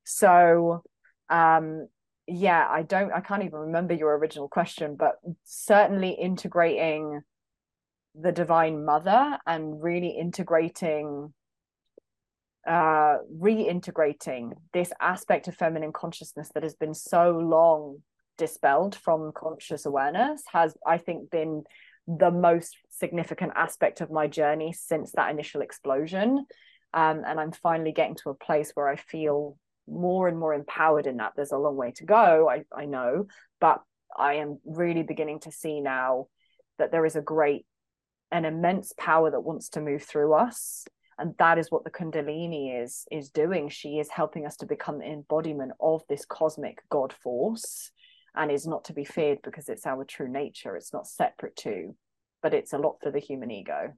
So 0.03 0.83
um 1.29 1.87
yeah 2.27 2.67
i 2.69 2.81
don't 2.81 3.11
i 3.11 3.19
can't 3.19 3.43
even 3.43 3.59
remember 3.59 3.93
your 3.93 4.17
original 4.17 4.47
question 4.47 4.95
but 4.95 5.15
certainly 5.43 6.11
integrating 6.11 7.21
the 8.15 8.31
divine 8.31 8.85
mother 8.85 9.37
and 9.45 9.81
really 9.81 10.09
integrating 10.09 11.33
uh 12.67 13.17
reintegrating 13.41 14.51
this 14.71 14.93
aspect 15.01 15.47
of 15.47 15.55
feminine 15.55 15.91
consciousness 15.91 16.49
that 16.53 16.63
has 16.63 16.75
been 16.75 16.93
so 16.93 17.31
long 17.31 17.97
dispelled 18.37 18.95
from 18.95 19.31
conscious 19.35 19.85
awareness 19.85 20.43
has 20.51 20.75
i 20.87 20.97
think 20.97 21.29
been 21.29 21.63
the 22.07 22.31
most 22.31 22.77
significant 22.89 23.53
aspect 23.55 24.01
of 24.01 24.11
my 24.11 24.27
journey 24.27 24.73
since 24.73 25.13
that 25.13 25.31
initial 25.31 25.61
explosion. 25.61 26.45
Um, 26.93 27.23
and 27.25 27.39
i'm 27.39 27.51
finally 27.51 27.91
getting 27.91 28.15
to 28.17 28.29
a 28.29 28.35
place 28.35 28.71
where 28.75 28.87
i 28.87 28.95
feel 28.95 29.57
more 29.87 30.27
and 30.27 30.39
more 30.39 30.53
empowered 30.53 31.07
in 31.07 31.17
that. 31.17 31.33
There's 31.35 31.51
a 31.51 31.57
long 31.57 31.75
way 31.75 31.91
to 31.97 32.05
go, 32.05 32.49
I, 32.49 32.63
I 32.75 32.85
know, 32.85 33.27
but 33.59 33.81
I 34.15 34.35
am 34.35 34.59
really 34.65 35.03
beginning 35.03 35.39
to 35.41 35.51
see 35.51 35.81
now 35.81 36.27
that 36.77 36.91
there 36.91 37.05
is 37.05 37.15
a 37.15 37.21
great, 37.21 37.65
an 38.31 38.45
immense 38.45 38.93
power 38.97 39.31
that 39.31 39.41
wants 39.41 39.69
to 39.69 39.81
move 39.81 40.03
through 40.03 40.33
us. 40.33 40.85
And 41.17 41.35
that 41.37 41.59
is 41.59 41.69
what 41.69 41.83
the 41.83 41.91
Kundalini 41.91 42.83
is 42.83 43.05
is 43.11 43.29
doing. 43.29 43.69
She 43.69 43.99
is 43.99 44.09
helping 44.09 44.47
us 44.47 44.57
to 44.57 44.65
become 44.65 45.01
an 45.01 45.11
embodiment 45.11 45.73
of 45.79 46.01
this 46.09 46.25
cosmic 46.25 46.79
God 46.89 47.13
force 47.13 47.91
and 48.35 48.51
is 48.51 48.65
not 48.65 48.85
to 48.85 48.93
be 48.93 49.05
feared 49.05 49.39
because 49.43 49.69
it's 49.69 49.85
our 49.85 50.05
true 50.05 50.27
nature. 50.27 50.75
It's 50.75 50.91
not 50.91 51.07
separate 51.07 51.55
to, 51.57 51.95
but 52.41 52.53
it's 52.53 52.73
a 52.73 52.79
lot 52.79 52.97
for 53.01 53.11
the 53.11 53.19
human 53.19 53.51
ego. 53.51 53.93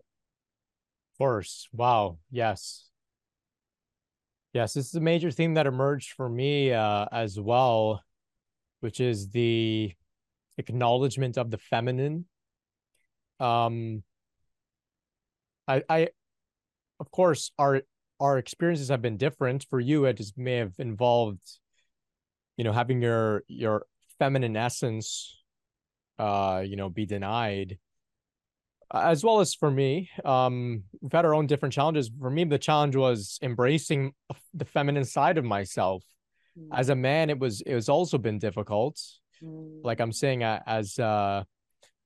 Force. 1.17 1.69
Wow. 1.71 2.17
Yes. 2.29 2.84
Yes, 4.55 4.71
this 4.71 4.87
is 4.87 4.95
a 4.95 5.01
major 5.01 5.31
theme 5.31 5.55
that 5.55 5.67
emerged 5.67 6.13
for 6.13 6.29
me 6.29 6.71
uh, 6.71 7.07
as 7.11 7.37
well, 7.37 8.01
which 8.79 9.01
is 9.01 9.27
the 9.31 9.91
acknowledgement 10.57 11.37
of 11.37 11.51
the 11.51 11.57
feminine. 11.57 12.23
Um, 13.41 14.01
I, 15.67 15.83
I, 15.89 16.07
of 17.01 17.11
course, 17.11 17.51
our 17.59 17.81
our 18.21 18.37
experiences 18.37 18.87
have 18.87 19.01
been 19.01 19.17
different. 19.17 19.65
For 19.69 19.81
you, 19.81 20.05
it 20.05 20.13
just 20.13 20.37
may 20.37 20.55
have 20.55 20.75
involved, 20.79 21.41
you 22.55 22.63
know, 22.63 22.71
having 22.71 23.01
your 23.01 23.43
your 23.49 23.85
feminine 24.19 24.55
essence, 24.55 25.37
uh, 26.17 26.63
you 26.65 26.77
know, 26.77 26.87
be 26.87 27.05
denied 27.05 27.77
as 28.93 29.23
well 29.23 29.39
as 29.39 29.53
for 29.53 29.71
me 29.71 30.09
um 30.23 30.83
we've 31.01 31.11
had 31.11 31.25
our 31.25 31.33
own 31.33 31.47
different 31.47 31.73
challenges. 31.73 32.09
For 32.19 32.29
me 32.29 32.43
the 32.43 32.59
challenge 32.59 32.95
was 32.95 33.39
embracing 33.41 34.13
the 34.53 34.65
feminine 34.65 35.05
side 35.05 35.37
of 35.37 35.45
myself. 35.45 36.03
Mm. 36.57 36.69
as 36.71 36.87
a 36.89 36.95
man 36.95 37.29
it 37.29 37.37
was 37.37 37.61
it 37.61 37.75
was 37.75 37.89
also 37.89 38.17
been 38.17 38.39
difficult. 38.39 38.99
Mm. 39.43 39.83
like 39.83 39.99
i'm 39.99 40.13
saying 40.13 40.43
as 40.43 40.97
uh 40.97 41.43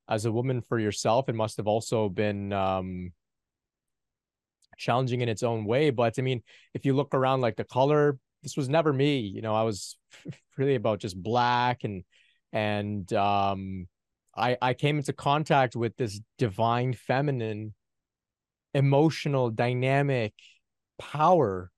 as 0.10 0.26
a 0.26 0.32
woman 0.32 0.62
for 0.68 0.80
yourself 0.80 1.30
it 1.30 1.36
must 1.36 1.58
have 1.58 1.68
also 1.68 2.10
been 2.10 2.52
um 2.52 3.14
challenging 4.78 5.22
in 5.22 5.30
its 5.30 5.44
own 5.44 5.66
way. 5.66 5.90
But 5.90 6.16
i 6.18 6.22
mean 6.22 6.42
if 6.74 6.86
you 6.86 6.94
look 6.94 7.14
around 7.14 7.42
like 7.42 7.58
the 7.58 7.66
color 7.66 8.18
this 8.42 8.56
was 8.56 8.70
never 8.70 8.94
me. 8.94 9.20
You 9.20 9.42
know 9.42 9.54
i 9.54 9.64
was 9.64 9.98
really 10.58 10.76
about 10.76 11.00
just 11.00 11.22
black 11.22 11.84
and 11.84 12.04
and 12.52 13.12
um 13.14 13.88
I, 14.40 14.58
I 14.62 14.74
came 14.74 14.98
into 14.98 15.14
contact 15.14 15.76
with 15.76 15.96
this 15.98 16.20
divine 16.38 16.94
feminine 16.94 17.74
emotional 18.74 19.50
dynamic 19.50 20.34
power 21.00 21.72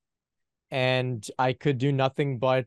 and 0.70 1.26
i 1.40 1.54
could 1.54 1.78
do 1.78 1.92
nothing 1.92 2.38
but 2.38 2.66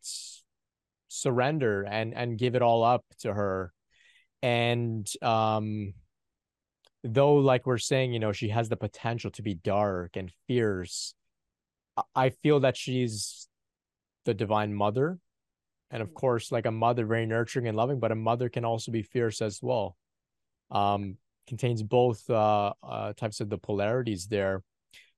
surrender 1.15 1.83
and 1.83 2.15
and 2.15 2.39
give 2.39 2.55
it 2.55 2.63
all 2.63 2.83
up 2.85 3.05
to 3.21 3.33
her. 3.33 3.73
And 4.43 5.11
um 5.23 5.95
though 7.03 7.35
like 7.37 7.67
we're 7.67 7.79
saying 7.79 8.13
you 8.13 8.19
know 8.19 8.33
she 8.33 8.49
has 8.49 8.69
the 8.69 8.77
potential 8.77 9.31
to 9.31 9.43
be 9.43 9.55
dark 9.55 10.17
and 10.17 10.33
fierce 10.47 11.15
i 12.15 12.31
feel 12.31 12.61
that 12.61 12.79
she's 12.79 13.47
the 14.25 14.33
divine 14.33 14.73
mother 14.73 15.19
and 15.95 16.03
of 16.03 16.13
course 16.13 16.53
like 16.53 16.67
a 16.67 16.71
mother 16.71 17.07
very 17.07 17.25
nurturing 17.25 17.67
and 17.69 17.77
loving 17.77 17.99
but 17.99 18.13
a 18.13 18.15
mother 18.15 18.51
can 18.51 18.67
also 18.67 18.93
be 18.93 19.03
fierce 19.03 19.41
as 19.41 19.61
well. 19.63 19.97
Um 20.71 21.17
contains 21.47 21.83
both 21.83 22.29
uh, 22.29 22.73
uh 22.83 23.13
types 23.15 23.41
of 23.41 23.49
the 23.49 23.59
polarities 23.59 24.27
there. 24.27 24.63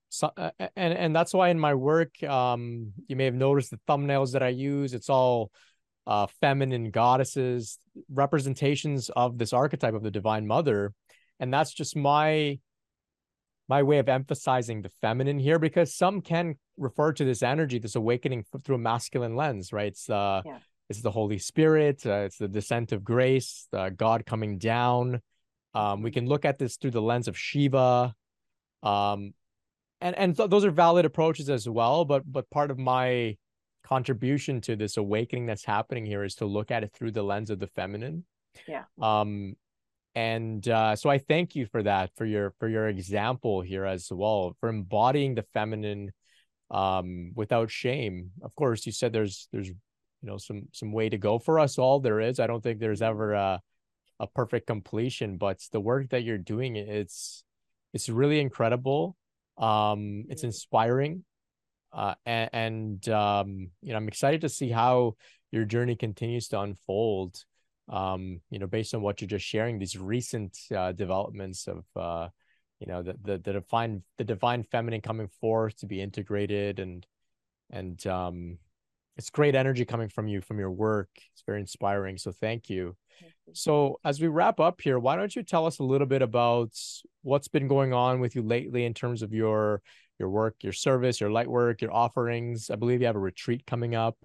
So 0.07 0.31
uh, 0.37 0.51
and 0.77 0.93
and 0.93 1.15
that's 1.15 1.33
why 1.33 1.49
in 1.49 1.59
my 1.59 1.73
work 1.73 2.23
um 2.23 2.93
you 3.07 3.17
may 3.17 3.25
have 3.25 3.35
noticed 3.35 3.71
the 3.71 3.79
thumbnails 3.89 4.31
that 4.31 4.43
i 4.43 4.47
use 4.47 4.93
it's 4.93 5.09
all 5.09 5.51
uh 6.05 6.27
feminine 6.39 6.91
goddesses 6.91 7.79
representations 8.09 9.09
of 9.09 9.37
this 9.37 9.53
archetype 9.53 9.93
of 9.93 10.03
the 10.03 10.11
divine 10.11 10.47
mother. 10.47 10.93
And 11.39 11.53
that's 11.53 11.73
just 11.73 11.95
my 11.95 12.59
my 13.69 13.83
way 13.83 13.97
of 13.97 14.07
emphasizing 14.07 14.81
the 14.81 14.91
feminine 15.01 15.39
here 15.39 15.59
because 15.59 15.93
some 15.93 16.21
can 16.21 16.55
refer 16.77 17.11
to 17.13 17.25
this 17.25 17.43
energy, 17.43 17.79
this 17.79 17.95
awakening 17.95 18.45
through 18.63 18.75
a 18.75 18.79
masculine 18.79 19.35
lens, 19.35 19.73
right? 19.73 19.87
It's 19.87 20.09
uh, 20.09 20.41
yeah. 20.45 20.59
it's 20.89 21.01
the 21.01 21.11
Holy 21.11 21.37
Spirit, 21.37 22.05
uh, 22.05 22.25
it's 22.25 22.37
the 22.37 22.47
descent 22.47 22.91
of 22.91 23.03
grace, 23.03 23.67
the 23.71 23.89
God 23.89 24.25
coming 24.25 24.57
down. 24.57 25.21
Um, 25.73 26.01
we 26.01 26.11
can 26.11 26.27
look 26.27 26.45
at 26.45 26.57
this 26.57 26.77
through 26.77 26.91
the 26.91 27.01
lens 27.01 27.27
of 27.27 27.37
Shiva, 27.37 28.13
um, 28.83 29.33
and 30.01 30.15
and 30.17 30.35
th- 30.35 30.49
those 30.49 30.65
are 30.65 30.71
valid 30.71 31.05
approaches 31.05 31.49
as 31.49 31.67
well. 31.67 32.05
But 32.05 32.23
but 32.25 32.49
part 32.49 32.71
of 32.71 32.77
my 32.77 33.37
contribution 33.83 34.59
to 34.61 34.75
this 34.75 34.97
awakening 34.97 35.45
that's 35.45 35.63
happening 35.63 36.05
here 36.05 36.23
is 36.23 36.35
to 36.35 36.45
look 36.45 36.71
at 36.71 36.83
it 36.83 36.91
through 36.93 37.11
the 37.11 37.23
lens 37.23 37.49
of 37.49 37.59
the 37.59 37.67
feminine. 37.67 38.25
Yeah. 38.67 38.83
Um, 39.01 39.55
and 40.17 40.67
uh, 40.67 40.95
so 40.95 41.11
I 41.11 41.19
thank 41.19 41.55
you 41.55 41.67
for 41.67 41.83
that, 41.83 42.09
for 42.15 42.25
your 42.25 42.55
for 42.59 42.67
your 42.67 42.87
example 42.87 43.61
here 43.61 43.85
as 43.85 44.11
well, 44.11 44.57
for 44.59 44.67
embodying 44.67 45.35
the 45.35 45.45
feminine 45.53 46.11
um, 46.71 47.33
without 47.35 47.69
shame. 47.69 48.31
Of 48.41 48.55
course, 48.55 48.87
you 48.87 48.91
said 48.91 49.13
there's 49.13 49.47
there's 49.51 49.67
you 49.67 49.75
know 50.23 50.39
some 50.39 50.69
some 50.71 50.91
way 50.91 51.09
to 51.09 51.19
go 51.19 51.37
for 51.37 51.59
us 51.59 51.77
all. 51.77 51.99
There 51.99 52.19
is. 52.19 52.39
I 52.39 52.47
don't 52.47 52.63
think 52.63 52.79
there's 52.79 53.03
ever 53.03 53.33
a 53.33 53.61
a 54.19 54.25
perfect 54.25 54.65
completion, 54.65 55.37
but 55.37 55.59
the 55.71 55.79
work 55.79 56.09
that 56.09 56.23
you're 56.23 56.39
doing 56.39 56.77
it's 56.77 57.43
it's 57.93 58.09
really 58.09 58.39
incredible. 58.39 59.15
Um, 59.59 60.25
it's 60.29 60.43
inspiring, 60.43 61.25
uh, 61.93 62.15
and, 62.25 62.49
and 62.53 63.09
um, 63.09 63.69
you 63.83 63.91
know 63.91 63.97
I'm 63.97 64.07
excited 64.07 64.41
to 64.41 64.49
see 64.49 64.71
how 64.71 65.13
your 65.51 65.65
journey 65.65 65.95
continues 65.95 66.47
to 66.47 66.61
unfold. 66.61 67.37
Um, 67.89 68.41
you 68.49 68.59
know, 68.59 68.67
based 68.67 68.93
on 68.93 69.01
what 69.01 69.21
you're 69.21 69.29
just 69.29 69.45
sharing, 69.45 69.79
these 69.79 69.97
recent 69.97 70.57
uh, 70.75 70.91
developments 70.91 71.67
of 71.67 71.85
uh, 71.95 72.27
you 72.79 72.87
know 72.87 73.01
the, 73.01 73.15
the 73.23 73.37
the 73.39 73.53
divine 73.53 74.03
the 74.17 74.23
divine 74.23 74.63
feminine 74.63 75.01
coming 75.01 75.27
forth 75.41 75.77
to 75.77 75.85
be 75.85 76.01
integrated 76.01 76.79
and 76.79 77.05
and 77.69 78.05
um 78.07 78.57
it's 79.15 79.29
great 79.31 79.55
energy 79.55 79.83
coming 79.83 80.09
from 80.09 80.27
you 80.27 80.41
from 80.41 80.59
your 80.59 80.69
work. 80.69 81.09
It's 81.33 81.41
very 81.45 81.59
inspiring 81.59 82.19
so 82.19 82.31
thank 82.31 82.69
you. 82.69 82.95
So 83.53 83.99
as 84.05 84.21
we 84.21 84.27
wrap 84.27 84.59
up 84.59 84.79
here 84.79 84.99
why 84.99 85.15
don't 85.15 85.35
you 85.35 85.41
tell 85.41 85.65
us 85.65 85.79
a 85.79 85.83
little 85.83 86.07
bit 86.07 86.21
about 86.21 86.73
what's 87.23 87.47
been 87.47 87.67
going 87.67 87.93
on 87.93 88.19
with 88.19 88.35
you 88.35 88.43
lately 88.43 88.85
in 88.85 88.93
terms 88.93 89.23
of 89.23 89.33
your 89.33 89.81
your 90.19 90.29
work 90.29 90.55
your 90.61 90.73
service 90.73 91.19
your 91.19 91.31
light 91.31 91.47
work 91.47 91.81
your 91.81 91.93
offerings? 91.93 92.69
I 92.69 92.75
believe 92.75 93.01
you 93.01 93.07
have 93.07 93.15
a 93.15 93.19
retreat 93.19 93.65
coming 93.65 93.95
up. 93.95 94.17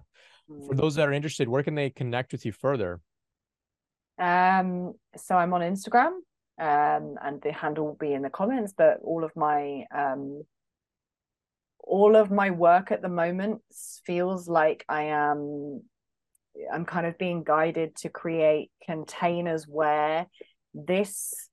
Mm. 0.51 0.67
for 0.67 0.75
those 0.75 0.95
that 0.95 1.07
are 1.07 1.13
interested 1.13 1.47
where 1.47 1.63
can 1.63 1.73
they 1.73 1.89
connect 1.89 2.33
with 2.33 2.45
you 2.45 2.51
further 2.51 2.99
um 4.23 4.93
so 5.15 5.35
i'm 5.35 5.53
on 5.53 5.61
instagram 5.61 6.13
um 6.59 7.15
and 7.21 7.41
the 7.41 7.51
handle 7.51 7.85
will 7.85 7.97
be 7.99 8.13
in 8.13 8.21
the 8.21 8.29
comments 8.29 8.73
but 8.77 8.97
all 9.03 9.23
of 9.23 9.35
my 9.35 9.83
um 9.95 10.43
all 11.83 12.15
of 12.15 12.31
my 12.31 12.49
work 12.49 12.91
at 12.91 13.01
the 13.01 13.09
moment 13.09 13.61
feels 14.05 14.47
like 14.47 14.85
I 14.87 15.03
am 15.03 15.81
I'm 16.71 16.85
kind 16.85 17.05
of 17.05 17.17
being 17.17 17.43
guided 17.43 17.95
to 17.97 18.09
create 18.09 18.71
containers 18.85 19.67
where 19.67 20.27
this 20.73 21.49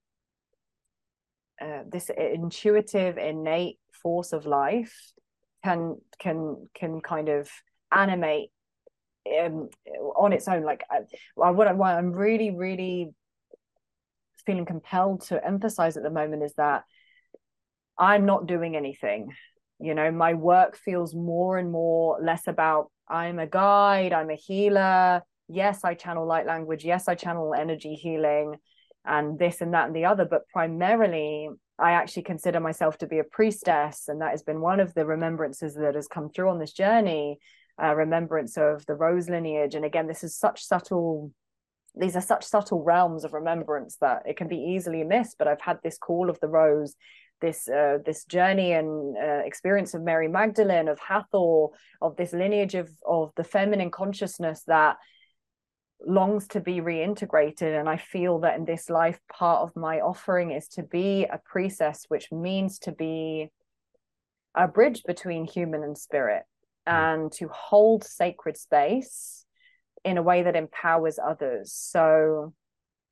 uh, 1.60 1.82
this 1.90 2.10
intuitive 2.16 3.18
innate 3.18 3.78
force 4.02 4.32
of 4.32 4.46
life 4.46 4.94
can 5.64 5.96
can 6.18 6.68
can 6.74 7.00
kind 7.00 7.28
of 7.28 7.50
animate 7.92 8.50
um, 9.26 9.68
on 10.16 10.32
its 10.32 10.48
own 10.48 10.62
like 10.62 10.82
I, 10.90 11.00
what, 11.34 11.76
what 11.76 11.94
I'm 11.94 12.12
really 12.12 12.50
really 12.50 13.10
feeling 14.46 14.64
compelled 14.64 15.22
to 15.22 15.44
emphasize 15.44 15.96
at 15.96 16.02
the 16.02 16.10
moment 16.10 16.42
is 16.42 16.54
that 16.54 16.84
I'm 17.98 18.24
not 18.24 18.46
doing 18.46 18.76
anything. 18.76 19.32
You 19.78 19.94
know 19.94 20.10
my 20.10 20.34
work 20.34 20.76
feels 20.76 21.14
more 21.14 21.58
and 21.58 21.70
more 21.70 22.18
less 22.22 22.46
about 22.46 22.90
i'm 23.08 23.38
a 23.38 23.46
guide 23.46 24.12
i'm 24.12 24.30
a 24.30 24.34
healer. 24.34 25.22
Yes 25.48 25.84
i 25.84 25.94
channel 25.94 26.26
light 26.26 26.46
language. 26.46 26.84
Yes 26.84 27.08
i 27.08 27.14
channel 27.14 27.54
energy 27.54 27.94
healing 27.94 28.56
and 29.04 29.38
this 29.38 29.60
and 29.60 29.74
that 29.74 29.86
and 29.86 29.96
the 29.96 30.06
other. 30.06 30.24
But 30.24 30.48
primarily 30.48 31.48
i 31.78 31.92
actually 31.92 32.22
consider 32.22 32.60
myself 32.60 32.98
to 32.98 33.06
be 33.06 33.18
a 33.18 33.24
priestess. 33.24 34.04
And 34.08 34.20
that 34.20 34.30
has 34.30 34.42
been 34.42 34.60
one 34.60 34.80
of 34.80 34.94
the 34.94 35.06
remembrances 35.06 35.74
that 35.74 35.94
has 35.94 36.08
come 36.08 36.30
through 36.30 36.50
on 36.50 36.58
this 36.58 36.72
journey 36.72 37.38
uh, 37.82 37.94
remembrance 37.94 38.56
of 38.56 38.84
the 38.86 38.94
rose 38.94 39.28
lineage 39.28 39.74
and 39.74 39.84
again 39.84 40.06
this 40.06 40.24
is 40.24 40.36
such 40.36 40.62
subtle 40.64 41.32
these 41.96 42.14
are 42.14 42.20
such 42.20 42.44
subtle 42.44 42.82
realms 42.82 43.24
of 43.24 43.32
remembrance 43.32 43.96
that 44.00 44.22
it 44.26 44.36
can 44.36 44.48
be 44.48 44.56
easily 44.56 45.02
missed 45.02 45.36
but 45.38 45.48
i've 45.48 45.60
had 45.60 45.78
this 45.82 45.98
call 45.98 46.30
of 46.30 46.38
the 46.40 46.48
rose 46.48 46.94
this 47.40 47.68
uh, 47.68 47.98
this 48.04 48.24
journey 48.24 48.72
and 48.72 49.16
uh, 49.16 49.42
experience 49.44 49.94
of 49.94 50.02
Mary 50.02 50.28
Magdalene, 50.28 50.88
of 50.88 50.98
Hathor, 51.00 51.68
of 52.00 52.16
this 52.16 52.32
lineage 52.32 52.74
of 52.74 52.90
of 53.06 53.32
the 53.36 53.44
feminine 53.44 53.90
consciousness 53.90 54.62
that 54.66 54.96
longs 56.06 56.48
to 56.48 56.60
be 56.60 56.80
reintegrated. 56.80 57.78
And 57.78 57.88
I 57.88 57.96
feel 57.96 58.40
that 58.40 58.58
in 58.58 58.64
this 58.64 58.88
life, 58.88 59.18
part 59.30 59.60
of 59.62 59.76
my 59.76 60.00
offering 60.00 60.50
is 60.50 60.68
to 60.68 60.82
be 60.82 61.24
a 61.24 61.38
priestess, 61.44 62.06
which 62.08 62.32
means 62.32 62.78
to 62.80 62.92
be 62.92 63.50
a 64.54 64.66
bridge 64.66 65.02
between 65.06 65.44
human 65.44 65.82
and 65.82 65.96
spirit. 65.96 66.44
And 66.86 67.30
to 67.32 67.48
hold 67.48 68.04
sacred 68.04 68.56
space 68.56 69.44
in 70.04 70.18
a 70.18 70.22
way 70.22 70.42
that 70.42 70.56
empowers 70.56 71.18
others. 71.18 71.72
So 71.72 72.54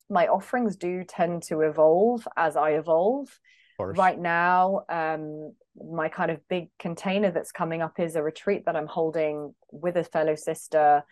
my 0.08 0.26
offerings 0.26 0.76
do 0.76 1.04
tend 1.04 1.42
to 1.44 1.60
evolve 1.60 2.26
as 2.36 2.56
I 2.56 2.70
evolve. 2.70 3.28
Right 3.98 4.18
now 4.18 4.80
um, 4.88 5.52
my 5.92 6.08
kind 6.08 6.30
of 6.30 6.40
big 6.48 6.68
container 6.78 7.30
that's 7.30 7.52
coming 7.52 7.82
up 7.82 7.98
is 7.98 8.16
a 8.16 8.22
retreat 8.22 8.64
that 8.66 8.76
i'm 8.76 8.86
holding 8.86 9.54
with 9.70 9.96
a 9.96 10.04
fellow 10.04 10.34
sister 10.34 11.02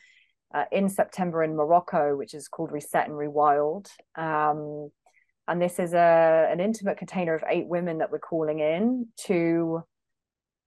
uh, 0.54 0.64
in 0.72 0.88
september 0.88 1.42
in 1.42 1.56
morocco 1.56 2.16
which 2.16 2.34
is 2.34 2.48
called 2.48 2.72
reset 2.72 3.08
and 3.08 3.16
rewild. 3.16 3.88
Um, 4.16 4.90
and 5.48 5.62
this 5.62 5.78
is 5.78 5.92
a 5.92 6.48
an 6.50 6.60
intimate 6.60 6.98
container 6.98 7.34
of 7.34 7.44
eight 7.48 7.66
women 7.66 7.98
that 7.98 8.10
we're 8.10 8.18
calling 8.18 8.58
in 8.58 9.06
to 9.26 9.82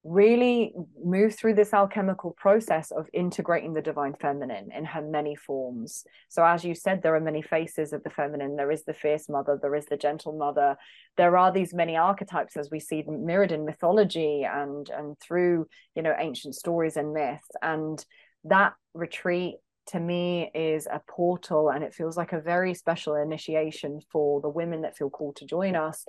really 0.04 0.74
move 1.04 1.36
through 1.36 1.54
this 1.54 1.74
alchemical 1.74 2.32
process 2.32 2.92
of 2.92 3.10
integrating 3.14 3.74
the 3.74 3.82
divine 3.82 4.14
feminine 4.14 4.70
in 4.72 4.86
her 4.86 5.02
many 5.02 5.36
forms. 5.36 6.06
So, 6.30 6.44
as 6.44 6.64
you 6.64 6.74
said, 6.74 7.02
there 7.02 7.16
are 7.16 7.22
many 7.22 7.42
faces 7.42 7.92
of 7.92 8.04
the 8.04 8.10
feminine. 8.10 8.56
There 8.56 8.72
is 8.72 8.86
the 8.86 8.94
fierce 8.94 9.28
mother, 9.28 9.60
there 9.62 9.76
is 9.76 9.86
the 9.88 9.98
gentle 9.98 10.34
mother. 10.34 10.78
There 11.18 11.38
are 11.38 11.52
these 11.52 11.74
many 11.74 11.98
archetypes 11.98 12.56
as 12.56 12.70
we 12.72 12.80
see 12.80 13.04
mirrored 13.08 13.52
in 13.52 13.66
mythology 13.66 14.44
and 14.44 14.90
and 14.90 15.20
through 15.20 15.68
you 15.96 16.02
know 16.02 16.16
ancient 16.18 16.56
stories 16.56 16.96
and 16.96 17.14
myths. 17.14 17.50
And 17.62 18.04
that 18.46 18.74
retreat 18.94 19.56
to 19.88 20.00
me 20.00 20.50
is 20.56 20.86
a 20.86 21.02
portal, 21.10 21.70
and 21.70 21.84
it 21.84 21.94
feels 21.94 22.16
like 22.16 22.32
a 22.32 22.40
very 22.40 22.74
special 22.74 23.16
initiation 23.16 24.00
for 24.12 24.40
the 24.40 24.50
women 24.50 24.84
that 24.84 24.96
feel 24.96 25.10
called 25.10 25.36
to 25.38 25.46
join 25.46 25.76
us 25.76 26.06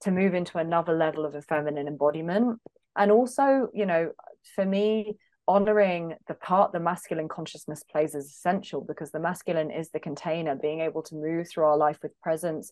to 0.00 0.10
move 0.10 0.34
into 0.34 0.58
another 0.58 0.96
level 0.96 1.24
of 1.24 1.34
a 1.34 1.42
feminine 1.42 1.88
embodiment 1.88 2.60
and 2.96 3.10
also 3.10 3.68
you 3.74 3.86
know 3.86 4.10
for 4.54 4.64
me 4.64 5.16
honoring 5.46 6.14
the 6.26 6.34
part 6.34 6.72
the 6.72 6.80
masculine 6.80 7.28
consciousness 7.28 7.82
plays 7.82 8.14
is 8.14 8.26
essential 8.26 8.82
because 8.82 9.10
the 9.10 9.20
masculine 9.20 9.70
is 9.70 9.88
the 9.90 10.00
container 10.00 10.54
being 10.54 10.80
able 10.80 11.02
to 11.02 11.14
move 11.14 11.48
through 11.48 11.64
our 11.64 11.76
life 11.76 11.98
with 12.02 12.20
presence 12.20 12.70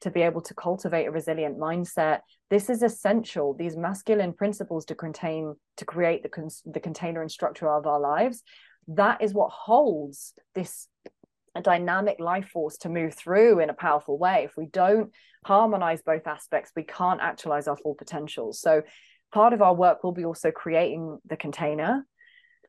to 0.00 0.10
be 0.10 0.20
able 0.20 0.42
to 0.42 0.54
cultivate 0.54 1.06
a 1.06 1.10
resilient 1.10 1.58
mindset. 1.58 2.20
This 2.50 2.70
is 2.70 2.82
essential. 2.82 3.54
These 3.54 3.76
masculine 3.76 4.32
principles 4.32 4.84
to 4.84 4.94
contain 4.94 5.56
to 5.78 5.84
create 5.84 6.22
the, 6.22 6.60
the 6.66 6.80
container 6.80 7.22
and 7.22 7.30
structure 7.30 7.68
of 7.68 7.86
our 7.86 7.98
lives 7.98 8.44
that 8.88 9.22
is 9.22 9.34
what 9.34 9.50
holds 9.50 10.32
this 10.54 10.88
a 11.54 11.60
dynamic 11.60 12.18
life 12.20 12.48
force 12.48 12.78
to 12.78 12.88
move 12.88 13.14
through 13.14 13.58
in 13.60 13.70
a 13.70 13.74
powerful 13.74 14.18
way. 14.18 14.44
If 14.44 14.56
we 14.56 14.66
don't 14.66 15.10
harmonize 15.44 16.02
both 16.02 16.26
aspects 16.26 16.72
we 16.74 16.82
can't 16.82 17.20
actualize 17.20 17.68
our 17.68 17.76
full 17.76 17.94
potential. 17.94 18.52
So 18.52 18.82
part 19.32 19.52
of 19.52 19.62
our 19.62 19.74
work 19.74 20.02
will 20.02 20.12
be 20.12 20.24
also 20.24 20.50
creating 20.50 21.18
the 21.28 21.36
container 21.36 22.04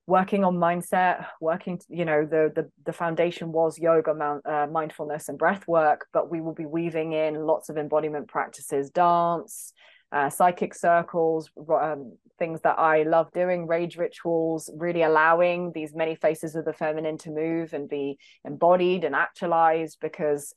working 0.10 0.44
on 0.44 0.58
mindset 0.58 1.28
working 1.40 1.80
you 1.88 2.04
know 2.04 2.26
the 2.26 2.52
the, 2.56 2.70
the 2.86 2.92
foundation 2.92 3.52
was 3.52 3.78
yoga 3.78 4.12
uh, 4.44 4.68
mindfulness 4.72 5.30
and 5.30 5.38
breath 5.38 5.68
work 5.68 6.08
but 6.12 6.32
we 6.32 6.42
will 6.42 6.56
be 6.56 6.66
weaving 6.66 7.14
in 7.14 7.36
lots 7.46 7.70
of 7.70 7.78
embodiment 7.78 8.28
practices 8.28 8.90
dance 8.90 9.72
uh, 10.12 10.28
psychic 10.28 10.74
circles 10.74 11.52
um, 11.80 12.18
things 12.40 12.60
that 12.62 12.80
i 12.80 13.04
love 13.04 13.32
doing 13.34 13.68
rage 13.68 13.98
rituals 13.98 14.72
really 14.76 15.04
allowing 15.04 15.72
these 15.74 15.94
many 15.94 16.16
faces 16.16 16.56
of 16.56 16.66
the 16.66 16.74
feminine 16.74 17.18
to 17.20 17.30
move 17.30 17.74
and 17.74 17.88
be 17.88 18.18
embodied 18.44 19.04
and 19.04 19.14
actualized 19.14 20.00
because 20.02 20.56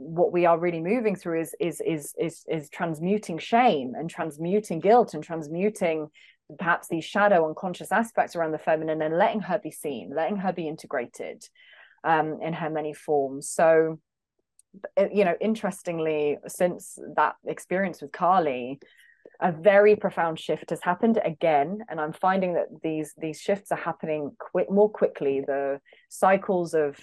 what 0.00 0.32
we 0.32 0.46
are 0.46 0.58
really 0.58 0.80
moving 0.80 1.14
through 1.14 1.42
is 1.42 1.54
is 1.60 1.82
is 1.82 2.14
is 2.18 2.42
is 2.48 2.70
transmuting 2.70 3.38
shame 3.38 3.92
and 3.94 4.08
transmuting 4.08 4.80
guilt 4.80 5.12
and 5.12 5.22
transmuting 5.22 6.08
perhaps 6.58 6.88
these 6.88 7.04
shadow 7.04 7.46
unconscious 7.46 7.92
aspects 7.92 8.34
around 8.34 8.52
the 8.52 8.58
feminine 8.58 9.02
and 9.02 9.18
letting 9.18 9.40
her 9.40 9.58
be 9.62 9.70
seen 9.70 10.10
letting 10.14 10.36
her 10.36 10.52
be 10.54 10.66
integrated 10.66 11.44
um, 12.02 12.38
in 12.42 12.54
her 12.54 12.70
many 12.70 12.94
forms. 12.94 13.50
So 13.50 14.00
eh, 14.96 15.08
you 15.12 15.26
know 15.26 15.34
interestingly 15.38 16.38
since 16.48 16.98
that 17.16 17.34
experience 17.46 18.00
with 18.00 18.10
Kali 18.10 18.80
a 19.42 19.52
very 19.52 19.96
profound 19.96 20.40
shift 20.40 20.70
has 20.70 20.80
happened 20.82 21.20
again 21.24 21.78
and 21.88 22.00
i'm 22.00 22.12
finding 22.12 22.54
that 22.54 22.66
these 22.82 23.12
these 23.18 23.38
shifts 23.38 23.70
are 23.70 23.78
happening 23.78 24.32
quick 24.38 24.70
more 24.70 24.88
quickly. 24.88 25.42
The 25.46 25.80
cycles 26.08 26.72
of 26.72 26.96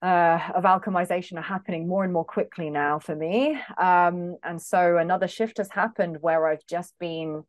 uh, 0.00 0.38
of 0.54 0.64
alchemization 0.64 1.38
are 1.38 1.42
happening 1.42 1.88
more 1.88 2.04
and 2.04 2.12
more 2.12 2.24
quickly 2.24 2.70
now 2.70 2.98
for 2.98 3.16
me. 3.16 3.58
Um, 3.76 4.36
and 4.44 4.60
so 4.60 4.96
another 4.96 5.26
shift 5.26 5.58
has 5.58 5.70
happened 5.70 6.18
where 6.20 6.46
I've 6.46 6.66
just 6.68 6.94
been. 7.00 7.42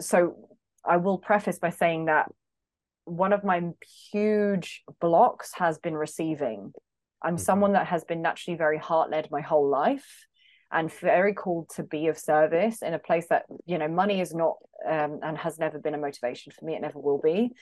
So 0.00 0.36
I 0.84 0.98
will 0.98 1.18
preface 1.18 1.58
by 1.58 1.70
saying 1.70 2.06
that 2.06 2.30
one 3.04 3.32
of 3.32 3.42
my 3.42 3.62
huge 4.12 4.82
blocks 5.00 5.52
has 5.54 5.78
been 5.78 5.94
receiving. 5.94 6.72
I'm 7.22 7.34
mm-hmm. 7.34 7.42
someone 7.42 7.72
that 7.72 7.88
has 7.88 8.04
been 8.04 8.22
naturally 8.22 8.56
very 8.56 8.78
heart 8.78 9.10
led 9.10 9.28
my 9.30 9.40
whole 9.40 9.68
life 9.68 10.26
and 10.70 10.90
very 10.92 11.34
called 11.34 11.68
to 11.76 11.82
be 11.82 12.06
of 12.06 12.16
service 12.16 12.80
in 12.80 12.94
a 12.94 12.98
place 12.98 13.26
that, 13.28 13.44
you 13.66 13.76
know, 13.76 13.88
money 13.88 14.20
is 14.20 14.32
not 14.32 14.56
um, 14.88 15.18
and 15.22 15.36
has 15.36 15.58
never 15.58 15.78
been 15.78 15.94
a 15.94 15.98
motivation 15.98 16.52
for 16.52 16.64
me. 16.64 16.74
It 16.74 16.80
never 16.80 16.98
will 16.98 17.20
be 17.22 17.52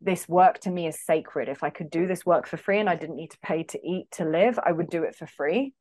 this 0.00 0.28
work 0.28 0.60
to 0.60 0.70
me 0.70 0.86
is 0.86 1.04
sacred. 1.04 1.48
If 1.48 1.62
I 1.62 1.70
could 1.70 1.90
do 1.90 2.06
this 2.06 2.26
work 2.26 2.46
for 2.46 2.56
free 2.56 2.80
and 2.80 2.90
I 2.90 2.96
didn't 2.96 3.16
need 3.16 3.30
to 3.30 3.38
pay 3.42 3.62
to 3.64 3.80
eat 3.86 4.10
to 4.12 4.24
live, 4.24 4.58
I 4.62 4.72
would 4.72 4.90
do 4.90 5.04
it 5.04 5.16
for 5.16 5.26
free. 5.26 5.72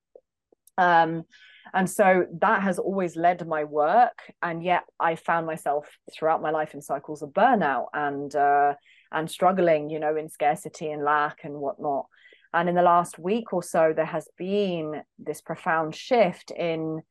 Um, 0.78 1.24
and 1.74 1.90
so 1.90 2.26
that 2.42 2.62
has 2.62 2.80
always 2.80 3.16
led 3.16 3.48
my 3.48 3.64
work. 3.64 4.32
And 4.42 4.64
yet 4.64 4.84
I 5.00 5.16
found 5.16 5.46
myself 5.46 5.88
throughout 6.14 6.42
my 6.42 6.52
life 6.52 6.74
in 6.74 6.82
cycles 6.82 7.22
of 7.22 7.30
burnout 7.30 7.88
and 7.94 8.34
uh, 8.36 8.74
and 9.12 9.30
struggling, 9.30 9.90
you 9.90 10.00
know, 10.00 10.16
in 10.16 10.30
scarcity 10.30 10.92
and 10.92 11.04
lack 11.04 11.44
and 11.44 11.56
whatnot. 11.56 12.08
And 12.54 12.70
in 12.70 12.76
the 12.76 12.82
last 12.82 13.18
week 13.18 13.54
or 13.54 13.64
so, 13.64 13.94
there 13.96 14.06
has 14.06 14.28
been 14.38 15.02
this 15.18 15.42
profound 15.42 15.96
shift 15.96 16.52
in 16.52 17.02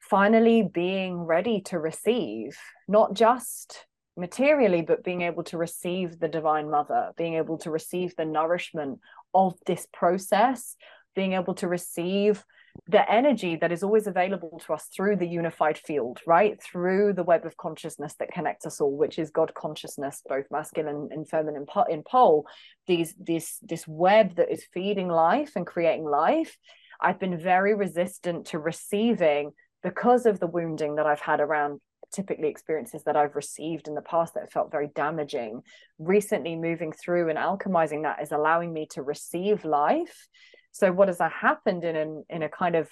finally 0.00 0.62
being 0.62 1.18
ready 1.18 1.60
to 1.62 1.78
receive, 1.78 2.56
not 2.86 3.14
just 3.14 3.86
materially, 4.18 4.82
but 4.82 5.04
being 5.04 5.22
able 5.22 5.44
to 5.44 5.56
receive 5.56 6.18
the 6.18 6.28
Divine 6.28 6.70
Mother, 6.70 7.12
being 7.16 7.34
able 7.34 7.58
to 7.58 7.70
receive 7.70 8.14
the 8.16 8.24
nourishment 8.24 9.00
of 9.32 9.54
this 9.66 9.86
process, 9.92 10.76
being 11.14 11.32
able 11.32 11.54
to 11.54 11.68
receive 11.68 12.44
the 12.86 13.10
energy 13.10 13.56
that 13.56 13.72
is 13.72 13.82
always 13.82 14.06
available 14.06 14.60
to 14.64 14.72
us 14.72 14.88
through 14.94 15.16
the 15.16 15.26
unified 15.26 15.78
field, 15.78 16.20
right? 16.26 16.62
Through 16.62 17.14
the 17.14 17.24
web 17.24 17.44
of 17.44 17.56
consciousness 17.56 18.14
that 18.18 18.30
connects 18.30 18.66
us 18.66 18.80
all, 18.80 18.96
which 18.96 19.18
is 19.18 19.30
God 19.30 19.52
consciousness, 19.54 20.22
both 20.28 20.46
masculine 20.50 21.08
and 21.10 21.28
feminine 21.28 21.66
in 21.88 22.02
pole. 22.02 22.46
These 22.86 23.14
this 23.18 23.58
this 23.62 23.86
web 23.86 24.36
that 24.36 24.52
is 24.52 24.66
feeding 24.72 25.08
life 25.08 25.52
and 25.56 25.66
creating 25.66 26.04
life. 26.04 26.56
I've 27.00 27.18
been 27.18 27.38
very 27.38 27.74
resistant 27.74 28.46
to 28.48 28.58
receiving 28.58 29.52
because 29.82 30.26
of 30.26 30.40
the 30.40 30.46
wounding 30.46 30.96
that 30.96 31.06
I've 31.06 31.20
had 31.20 31.40
around 31.40 31.80
typically 32.12 32.48
experiences 32.48 33.02
that 33.04 33.16
I've 33.16 33.36
received 33.36 33.88
in 33.88 33.94
the 33.94 34.02
past 34.02 34.34
that 34.34 34.52
felt 34.52 34.70
very 34.70 34.88
damaging. 34.94 35.62
Recently, 35.98 36.56
moving 36.56 36.92
through 36.92 37.28
and 37.28 37.38
alchemizing 37.38 38.02
that 38.02 38.22
is 38.22 38.32
allowing 38.32 38.72
me 38.72 38.86
to 38.90 39.02
receive 39.02 39.64
life. 39.64 40.28
So 40.72 40.92
what 40.92 41.08
has 41.08 41.20
uh, 41.20 41.28
happened 41.28 41.84
in 41.84 41.96
an, 41.96 42.24
in 42.28 42.42
a 42.42 42.48
kind 42.48 42.76
of 42.76 42.88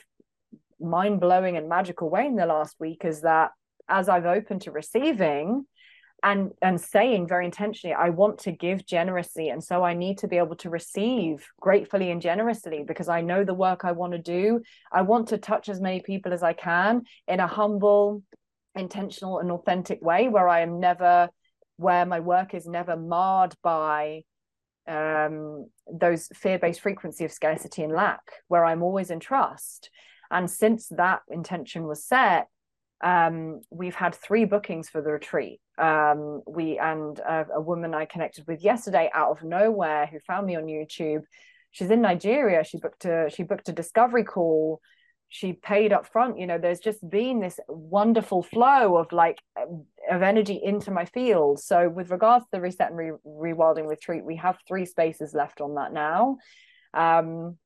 mind 0.81 1.21
blowing 1.21 1.57
and 1.57 1.69
magical 1.69 2.11
way 2.11 2.27
in 2.27 2.37
the 2.37 2.47
last 2.47 2.77
week 2.79 3.05
is 3.05 3.23
that 3.23 3.53
as 3.89 4.09
I've 4.09 4.27
opened 4.27 4.63
to 4.63 4.71
receiving 4.71 5.67
and 6.23 6.51
and 6.63 6.81
saying 6.81 7.29
very 7.29 7.45
intentionally 7.45 7.95
I 7.95 8.11
want 8.11 8.39
to 8.41 8.53
give 8.53 8.87
generously. 8.87 9.51
And 9.51 9.63
so 9.63 9.85
I 9.85 9.95
need 9.95 10.19
to 10.19 10.29
be 10.29 10.39
able 10.39 10.57
to 10.57 10.71
receive 10.71 11.47
gratefully 11.61 12.11
and 12.11 12.21
generously 12.21 12.85
because 12.87 13.09
I 13.09 13.21
know 13.21 13.45
the 13.45 13.55
work 13.55 13.85
I 13.85 13.93
want 13.93 14.13
to 14.13 14.19
do. 14.19 14.63
I 14.91 15.03
want 15.03 15.29
to 15.29 15.39
touch 15.39 15.69
as 15.69 15.81
many 15.81 16.01
people 16.01 16.33
as 16.33 16.43
I 16.43 16.53
can 16.53 17.03
in 17.29 17.41
a 17.41 17.47
humble 17.47 18.23
intentional 18.77 19.39
and 19.39 19.51
authentic 19.51 20.03
way 20.03 20.29
where 20.29 20.49
I 20.49 20.61
am 20.61 20.81
never 20.81 21.29
where 21.77 22.07
my 22.07 22.21
work 22.21 22.55
is 22.55 22.67
never 22.67 22.97
marred 22.97 23.55
by 23.63 24.23
um, 24.89 25.69
those 25.93 26.29
fear-based 26.35 26.81
frequency 26.81 27.25
of 27.25 27.33
scarcity 27.33 27.83
and 27.83 27.93
lack 27.93 28.23
where 28.49 28.65
i'm 28.65 28.83
always 28.83 29.11
in 29.11 29.21
trust. 29.21 29.91
And 30.31 30.51
since 30.51 30.89
that 30.89 31.21
intention 31.29 31.87
was 31.87 32.05
set 32.05 32.47
um, 33.05 33.61
we've 33.71 33.95
had 33.95 34.15
three 34.15 34.47
bookings 34.47 34.89
for 34.89 35.03
the 35.03 35.11
retreat. 35.11 35.61
Um, 35.77 36.41
we 36.47 36.79
and 36.79 37.19
a, 37.19 37.47
a 37.57 37.61
woman 37.61 37.95
i 37.95 38.07
connected 38.07 38.47
with 38.47 38.65
yesterday 38.65 39.11
out 39.13 39.33
of 39.33 39.45
nowhere 39.45 40.07
who 40.07 40.19
found 40.21 40.47
me 40.47 40.57
on 40.57 40.65
youtube. 40.65 41.23
She's 41.73 41.91
in 41.91 42.01
nigeria. 42.01 42.65
She 42.65 42.79
booked 42.79 43.05
a 43.05 43.29
she 43.35 43.43
booked 43.43 43.69
a 43.69 43.73
discovery 43.73 44.25
call 44.25 44.81
she 45.29 45.53
paid 45.53 45.93
up 45.93 46.07
front 46.07 46.39
you 46.39 46.47
know 46.47 46.59
there's 46.59 46.81
just 46.81 47.09
been 47.09 47.41
this 47.41 47.59
wonderful 47.69 48.43
flow 48.43 48.97
of 48.97 49.11
like 49.13 49.39
of 50.11 50.23
energy 50.23 50.61
into 50.63 50.91
my 50.91 51.05
field. 51.05 51.59
So 51.59 51.89
with 51.89 52.11
regards 52.11 52.45
to 52.45 52.51
the 52.53 52.61
reset 52.61 52.91
and 52.91 52.97
re- 52.97 53.11
rewilding 53.27 53.87
retreat 53.89 54.25
we 54.25 54.37
have 54.37 54.57
three 54.69 54.87
spaces 54.87 55.35
left 55.35 55.61
on 55.61 55.75
that 55.75 55.93
now. 55.93 56.39
Um, 56.95 57.59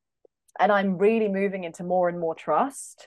and 0.58 0.72
i'm 0.72 0.98
really 0.98 1.28
moving 1.28 1.62
into 1.62 1.84
more 1.84 2.08
and 2.08 2.18
more 2.18 2.34
trust 2.34 3.06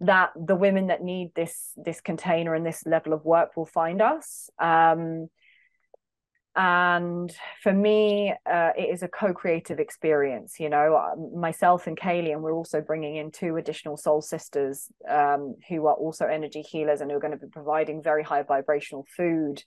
that 0.00 0.30
the 0.36 0.54
women 0.54 0.88
that 0.88 1.02
need 1.02 1.34
this 1.34 1.72
this 1.76 2.00
container 2.00 2.54
and 2.54 2.64
this 2.64 2.86
level 2.86 3.12
of 3.12 3.24
work 3.24 3.56
will 3.56 3.66
find 3.66 4.00
us. 4.00 4.48
Um, 4.58 5.28
and 6.56 7.32
for 7.62 7.72
me 7.72 8.32
uh, 8.50 8.70
it 8.76 8.88
is 8.92 9.02
a 9.02 9.08
co-creative 9.08 9.78
experience 9.78 10.58
you 10.58 10.68
know 10.68 10.96
uh, 10.96 11.38
myself 11.38 11.86
and 11.86 11.96
kaylee 11.96 12.32
and 12.32 12.42
we're 12.42 12.52
also 12.52 12.80
bringing 12.80 13.16
in 13.16 13.30
two 13.30 13.56
additional 13.56 13.96
soul 13.96 14.20
sisters 14.20 14.88
um, 15.08 15.54
who 15.68 15.86
are 15.86 15.94
also 15.94 16.26
energy 16.26 16.62
healers 16.62 17.00
and 17.00 17.10
who 17.10 17.16
are 17.16 17.20
going 17.20 17.38
to 17.38 17.46
be 17.46 17.50
providing 17.50 18.02
very 18.02 18.22
high 18.22 18.42
vibrational 18.42 19.06
food. 19.16 19.62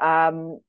Um, 0.00 0.60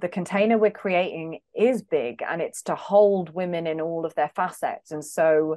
the 0.00 0.08
container 0.08 0.58
we're 0.58 0.70
creating 0.70 1.40
is 1.54 1.82
big 1.82 2.22
and 2.28 2.40
it's 2.40 2.62
to 2.62 2.74
hold 2.74 3.30
women 3.30 3.66
in 3.66 3.80
all 3.80 4.04
of 4.04 4.14
their 4.14 4.30
facets. 4.34 4.90
And 4.90 5.04
so 5.04 5.56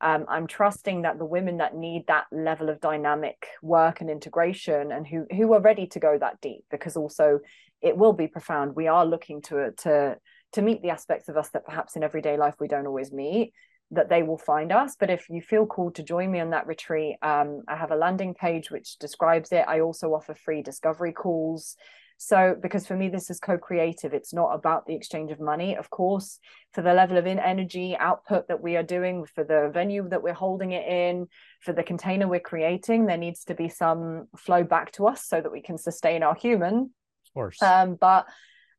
um, 0.00 0.26
I'm 0.28 0.46
trusting 0.46 1.02
that 1.02 1.18
the 1.18 1.24
women 1.24 1.58
that 1.58 1.74
need 1.74 2.04
that 2.08 2.26
level 2.30 2.68
of 2.68 2.80
dynamic 2.80 3.46
work 3.62 4.00
and 4.00 4.10
integration 4.10 4.92
and 4.92 5.06
who 5.06 5.26
who 5.34 5.52
are 5.54 5.60
ready 5.60 5.86
to 5.88 6.00
go 6.00 6.18
that 6.18 6.40
deep 6.40 6.64
because 6.70 6.96
also 6.96 7.40
it 7.84 7.96
will 7.96 8.14
be 8.14 8.26
profound. 8.26 8.74
We 8.74 8.88
are 8.88 9.06
looking 9.06 9.42
to 9.42 9.72
to 9.78 10.16
to 10.54 10.62
meet 10.62 10.82
the 10.82 10.90
aspects 10.90 11.28
of 11.28 11.36
us 11.36 11.50
that 11.50 11.66
perhaps 11.66 11.96
in 11.96 12.02
everyday 12.02 12.36
life 12.36 12.54
we 12.58 12.68
don't 12.68 12.86
always 12.86 13.12
meet 13.12 13.52
that 13.90 14.08
they 14.08 14.22
will 14.22 14.38
find 14.38 14.72
us. 14.72 14.96
But 14.98 15.10
if 15.10 15.28
you 15.28 15.42
feel 15.42 15.66
called 15.66 15.96
to 15.96 16.02
join 16.02 16.30
me 16.30 16.40
on 16.40 16.50
that 16.50 16.66
retreat 16.66 17.16
um, 17.22 17.62
i 17.68 17.76
have 17.76 17.92
a 17.92 17.96
landing 17.96 18.34
page 18.34 18.70
which 18.70 18.98
describes 18.98 19.52
it. 19.52 19.64
I 19.68 19.80
also 19.80 20.14
offer 20.14 20.34
free 20.34 20.62
discovery 20.62 21.12
calls. 21.12 21.76
So 22.16 22.56
because 22.60 22.86
for 22.86 22.96
me 22.96 23.08
this 23.10 23.28
is 23.28 23.38
co-creative. 23.38 24.14
It's 24.14 24.32
not 24.32 24.54
about 24.54 24.86
the 24.86 24.94
exchange 24.94 25.30
of 25.30 25.40
money. 25.40 25.76
Of 25.76 25.90
course 25.90 26.38
for 26.72 26.80
the 26.80 26.94
level 26.94 27.18
of 27.18 27.26
in 27.26 27.38
energy 27.38 27.96
output 27.98 28.48
that 28.48 28.62
we 28.62 28.76
are 28.76 28.82
doing 28.82 29.26
for 29.26 29.44
the 29.44 29.70
venue 29.74 30.08
that 30.08 30.22
we're 30.22 30.32
holding 30.32 30.72
it 30.72 30.86
in 30.88 31.26
for 31.60 31.74
the 31.74 31.82
container 31.82 32.26
we're 32.26 32.40
creating 32.40 33.06
there 33.06 33.16
needs 33.16 33.44
to 33.44 33.54
be 33.54 33.68
some 33.68 34.26
flow 34.36 34.64
back 34.64 34.90
to 34.92 35.06
us 35.06 35.26
so 35.26 35.40
that 35.40 35.52
we 35.52 35.62
can 35.62 35.78
sustain 35.78 36.22
our 36.22 36.34
human 36.34 36.90
course. 37.34 37.62
Um, 37.62 37.96
but 38.00 38.26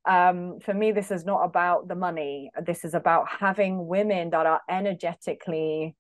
um, 0.05 0.59
for 0.59 0.73
me, 0.73 0.91
this 0.91 1.11
is 1.11 1.25
not 1.25 1.43
about 1.43 1.87
the 1.87 1.95
money. 1.95 2.51
This 2.63 2.85
is 2.85 2.93
about 2.93 3.27
having 3.27 3.87
women 3.87 4.29
that 4.31 4.45
are 4.45 4.61
energetically 4.69 5.95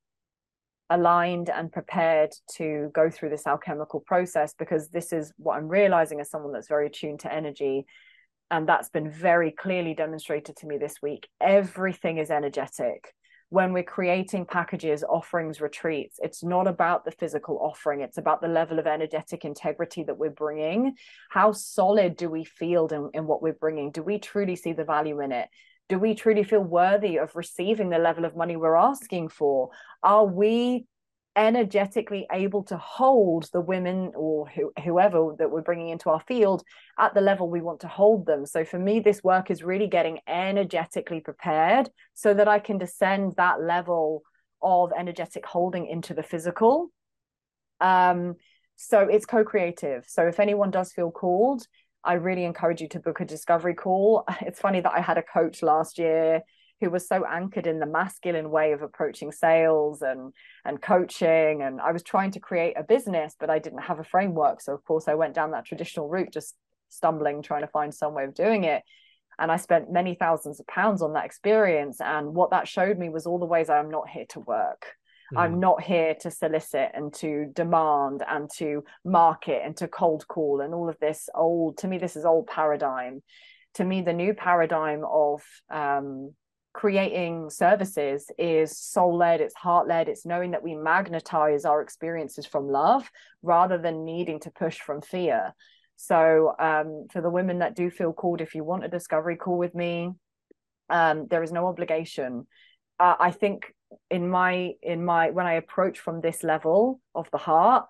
aligned 0.89 1.49
and 1.49 1.71
prepared 1.71 2.31
to 2.57 2.91
go 2.93 3.09
through 3.09 3.29
this 3.29 3.47
alchemical 3.47 3.99
process 3.99 4.53
because 4.57 4.89
this 4.89 5.11
is 5.11 5.33
what 5.37 5.57
I'm 5.57 5.67
realizing 5.67 6.19
as 6.19 6.29
someone 6.29 6.53
that's 6.53 6.67
very 6.67 6.87
attuned 6.87 7.21
to 7.21 7.33
energy. 7.33 7.85
And 8.51 8.69
that's 8.69 8.89
been 8.89 9.09
very 9.09 9.51
clearly 9.51 9.95
demonstrated 9.95 10.55
to 10.57 10.67
me 10.67 10.77
this 10.77 11.01
week. 11.01 11.27
Everything 11.41 12.19
is 12.19 12.29
energetic 12.29 13.14
when 13.49 13.73
we're 13.73 13.83
creating 13.83 14.45
packages, 14.45 15.03
offerings, 15.03 15.61
retreats, 15.61 16.19
it's 16.21 16.43
not 16.43 16.67
about 16.67 17.05
the 17.05 17.11
physical 17.11 17.57
offering. 17.61 18.01
It's 18.01 18.17
about 18.17 18.41
the 18.41 18.47
level 18.47 18.79
of 18.79 18.87
energetic 18.87 19.45
integrity 19.45 20.03
that 20.03 20.17
we're 20.17 20.31
bringing. 20.31 20.95
How 21.29 21.51
solid 21.51 22.17
do 22.17 22.29
we 22.29 22.43
feel 22.43 22.87
in, 22.87 23.09
in 23.13 23.27
what 23.27 23.41
we're 23.41 23.53
bringing? 23.53 23.91
Do 23.91 24.03
we 24.03 24.19
truly 24.19 24.55
see 24.55 24.73
the 24.73 24.83
value 24.83 25.21
in 25.21 25.31
it? 25.31 25.47
Do 25.87 25.99
we 25.99 26.15
truly 26.15 26.43
feel 26.43 26.61
worthy 26.61 27.17
of 27.17 27.35
receiving 27.35 27.89
the 27.89 27.99
level 27.99 28.25
of 28.25 28.35
money 28.35 28.55
we're 28.55 28.75
asking 28.75 29.29
for? 29.29 29.69
Are 30.01 30.25
we 30.25 30.87
energetically 31.35 32.25
able 32.31 32.63
to 32.63 32.77
hold 32.77 33.49
the 33.51 33.61
women 33.61 34.11
or 34.15 34.47
who, 34.47 34.71
whoever 34.83 35.35
that 35.37 35.51
we're 35.51 35.61
bringing 35.61 35.89
into 35.89 36.09
our 36.09 36.21
field 36.21 36.63
at 36.97 37.13
the 37.13 37.21
level 37.21 37.49
we 37.49 37.61
want 37.61 37.81
to 37.81 37.87
hold 37.87 38.25
them. 38.25 38.45
So 38.45 38.63
for 38.63 38.79
me, 38.79 38.99
this 38.99 39.23
work 39.23 39.51
is 39.51 39.63
really 39.63 39.87
getting 39.87 40.19
energetically 40.27 41.19
prepared 41.19 41.89
so 42.13 42.33
that 42.33 42.47
I 42.47 42.59
can 42.59 42.77
descend 42.77 43.33
that 43.37 43.61
level 43.61 44.23
of 44.61 44.91
energetic 44.97 45.45
holding 45.45 45.87
into 45.87 46.13
the 46.13 46.23
physical. 46.23 46.89
Um, 47.81 48.35
so 48.77 49.01
it's 49.01 49.25
co-creative. 49.25 50.05
So 50.07 50.27
if 50.27 50.39
anyone 50.39 50.71
does 50.71 50.93
feel 50.93 51.11
called, 51.11 51.67
I 52.03 52.13
really 52.13 52.45
encourage 52.45 52.81
you 52.81 52.87
to 52.89 52.99
book 52.99 53.19
a 53.19 53.25
discovery 53.25 53.73
call. 53.73 54.25
It's 54.41 54.59
funny 54.59 54.79
that 54.81 54.93
I 54.93 55.01
had 55.01 55.17
a 55.17 55.23
coach 55.23 55.61
last 55.61 55.97
year 55.97 56.41
who 56.81 56.89
was 56.89 57.07
so 57.07 57.25
anchored 57.25 57.67
in 57.67 57.79
the 57.79 57.85
masculine 57.85 58.49
way 58.49 58.73
of 58.73 58.81
approaching 58.81 59.31
sales 59.31 60.01
and 60.01 60.33
and 60.65 60.81
coaching. 60.81 61.61
And 61.61 61.79
I 61.79 61.91
was 61.91 62.03
trying 62.03 62.31
to 62.31 62.39
create 62.39 62.75
a 62.77 62.83
business 62.83 63.35
but 63.39 63.49
I 63.49 63.59
didn't 63.59 63.83
have 63.83 63.99
a 63.99 64.03
framework. 64.03 64.61
So 64.61 64.73
of 64.73 64.83
course 64.83 65.07
I 65.07 65.15
went 65.15 65.33
down 65.33 65.51
that 65.51 65.65
traditional 65.65 66.09
route 66.09 66.33
just 66.33 66.55
stumbling 66.89 67.41
trying 67.41 67.61
to 67.61 67.67
find 67.67 67.93
some 67.93 68.13
way 68.13 68.25
of 68.25 68.33
doing 68.33 68.63
it. 68.63 68.83
And 69.37 69.51
I 69.51 69.57
spent 69.57 69.91
many 69.91 70.15
thousands 70.15 70.59
of 70.59 70.67
pounds 70.67 71.01
on 71.01 71.13
that 71.13 71.25
experience. 71.25 71.99
And 71.99 72.33
what 72.33 72.51
that 72.51 72.67
showed 72.67 72.97
me 72.97 73.09
was 73.09 73.25
all 73.25 73.39
the 73.39 73.45
ways 73.45 73.69
I'm 73.69 73.91
not 73.91 74.09
here 74.09 74.25
to 74.29 74.39
work. 74.39 74.95
Mm. 75.33 75.39
I'm 75.39 75.59
not 75.59 75.81
here 75.81 76.15
to 76.21 76.31
solicit 76.31 76.91
and 76.93 77.13
to 77.15 77.51
demand 77.53 78.23
and 78.27 78.49
to 78.57 78.83
market 79.03 79.61
and 79.65 79.75
to 79.77 79.87
cold 79.87 80.27
call 80.27 80.61
and 80.61 80.73
all 80.73 80.87
of 80.87 80.99
this 80.99 81.29
old 81.33 81.77
to 81.79 81.87
me 81.87 81.97
this 81.97 82.15
is 82.15 82.25
old 82.25 82.47
paradigm. 82.47 83.23
To 83.75 83.83
me 83.83 84.01
the 84.01 84.13
new 84.13 84.33
paradigm 84.33 85.03
of 85.03 85.43
um, 85.69 86.33
creating 86.75 87.49
services 87.49 88.29
is 88.37 88.77
soul 88.77 89.15
led, 89.15 89.39
it's 89.39 89.55
heart 89.55 89.87
led, 89.87 90.09
it's 90.09 90.25
knowing 90.25 90.51
that 90.51 90.61
we 90.61 90.75
magnetize 90.75 91.63
our 91.63 91.81
experiences 91.81 92.45
from 92.45 92.67
love 92.67 93.09
rather 93.41 93.77
than 93.77 94.03
needing 94.03 94.41
to 94.41 94.51
push 94.51 94.77
from 94.79 95.01
fear. 95.01 95.55
So 95.95 96.53
um, 96.59 97.07
for 97.13 97.21
the 97.21 97.29
women 97.29 97.59
that 97.59 97.77
do 97.77 97.89
feel 97.89 98.11
called, 98.11 98.41
if 98.41 98.55
you 98.55 98.65
want 98.65 98.83
a 98.83 98.89
discovery 98.89 99.37
call 99.37 99.57
with 99.57 99.73
me, 99.73 100.11
um, 100.89 101.27
there 101.29 101.43
is 101.43 101.53
no 101.53 101.67
obligation. 101.67 102.45
Uh, 102.99 103.15
I 103.17 103.31
think 103.31 103.73
in 104.11 104.29
my 104.29 104.73
in 104.81 105.05
my 105.05 105.29
when 105.29 105.45
I 105.45 105.53
approach 105.53 105.99
from 105.99 106.19
this 106.19 106.43
level 106.43 106.99
of 107.13 107.31
the 107.31 107.37
heart, 107.37 107.85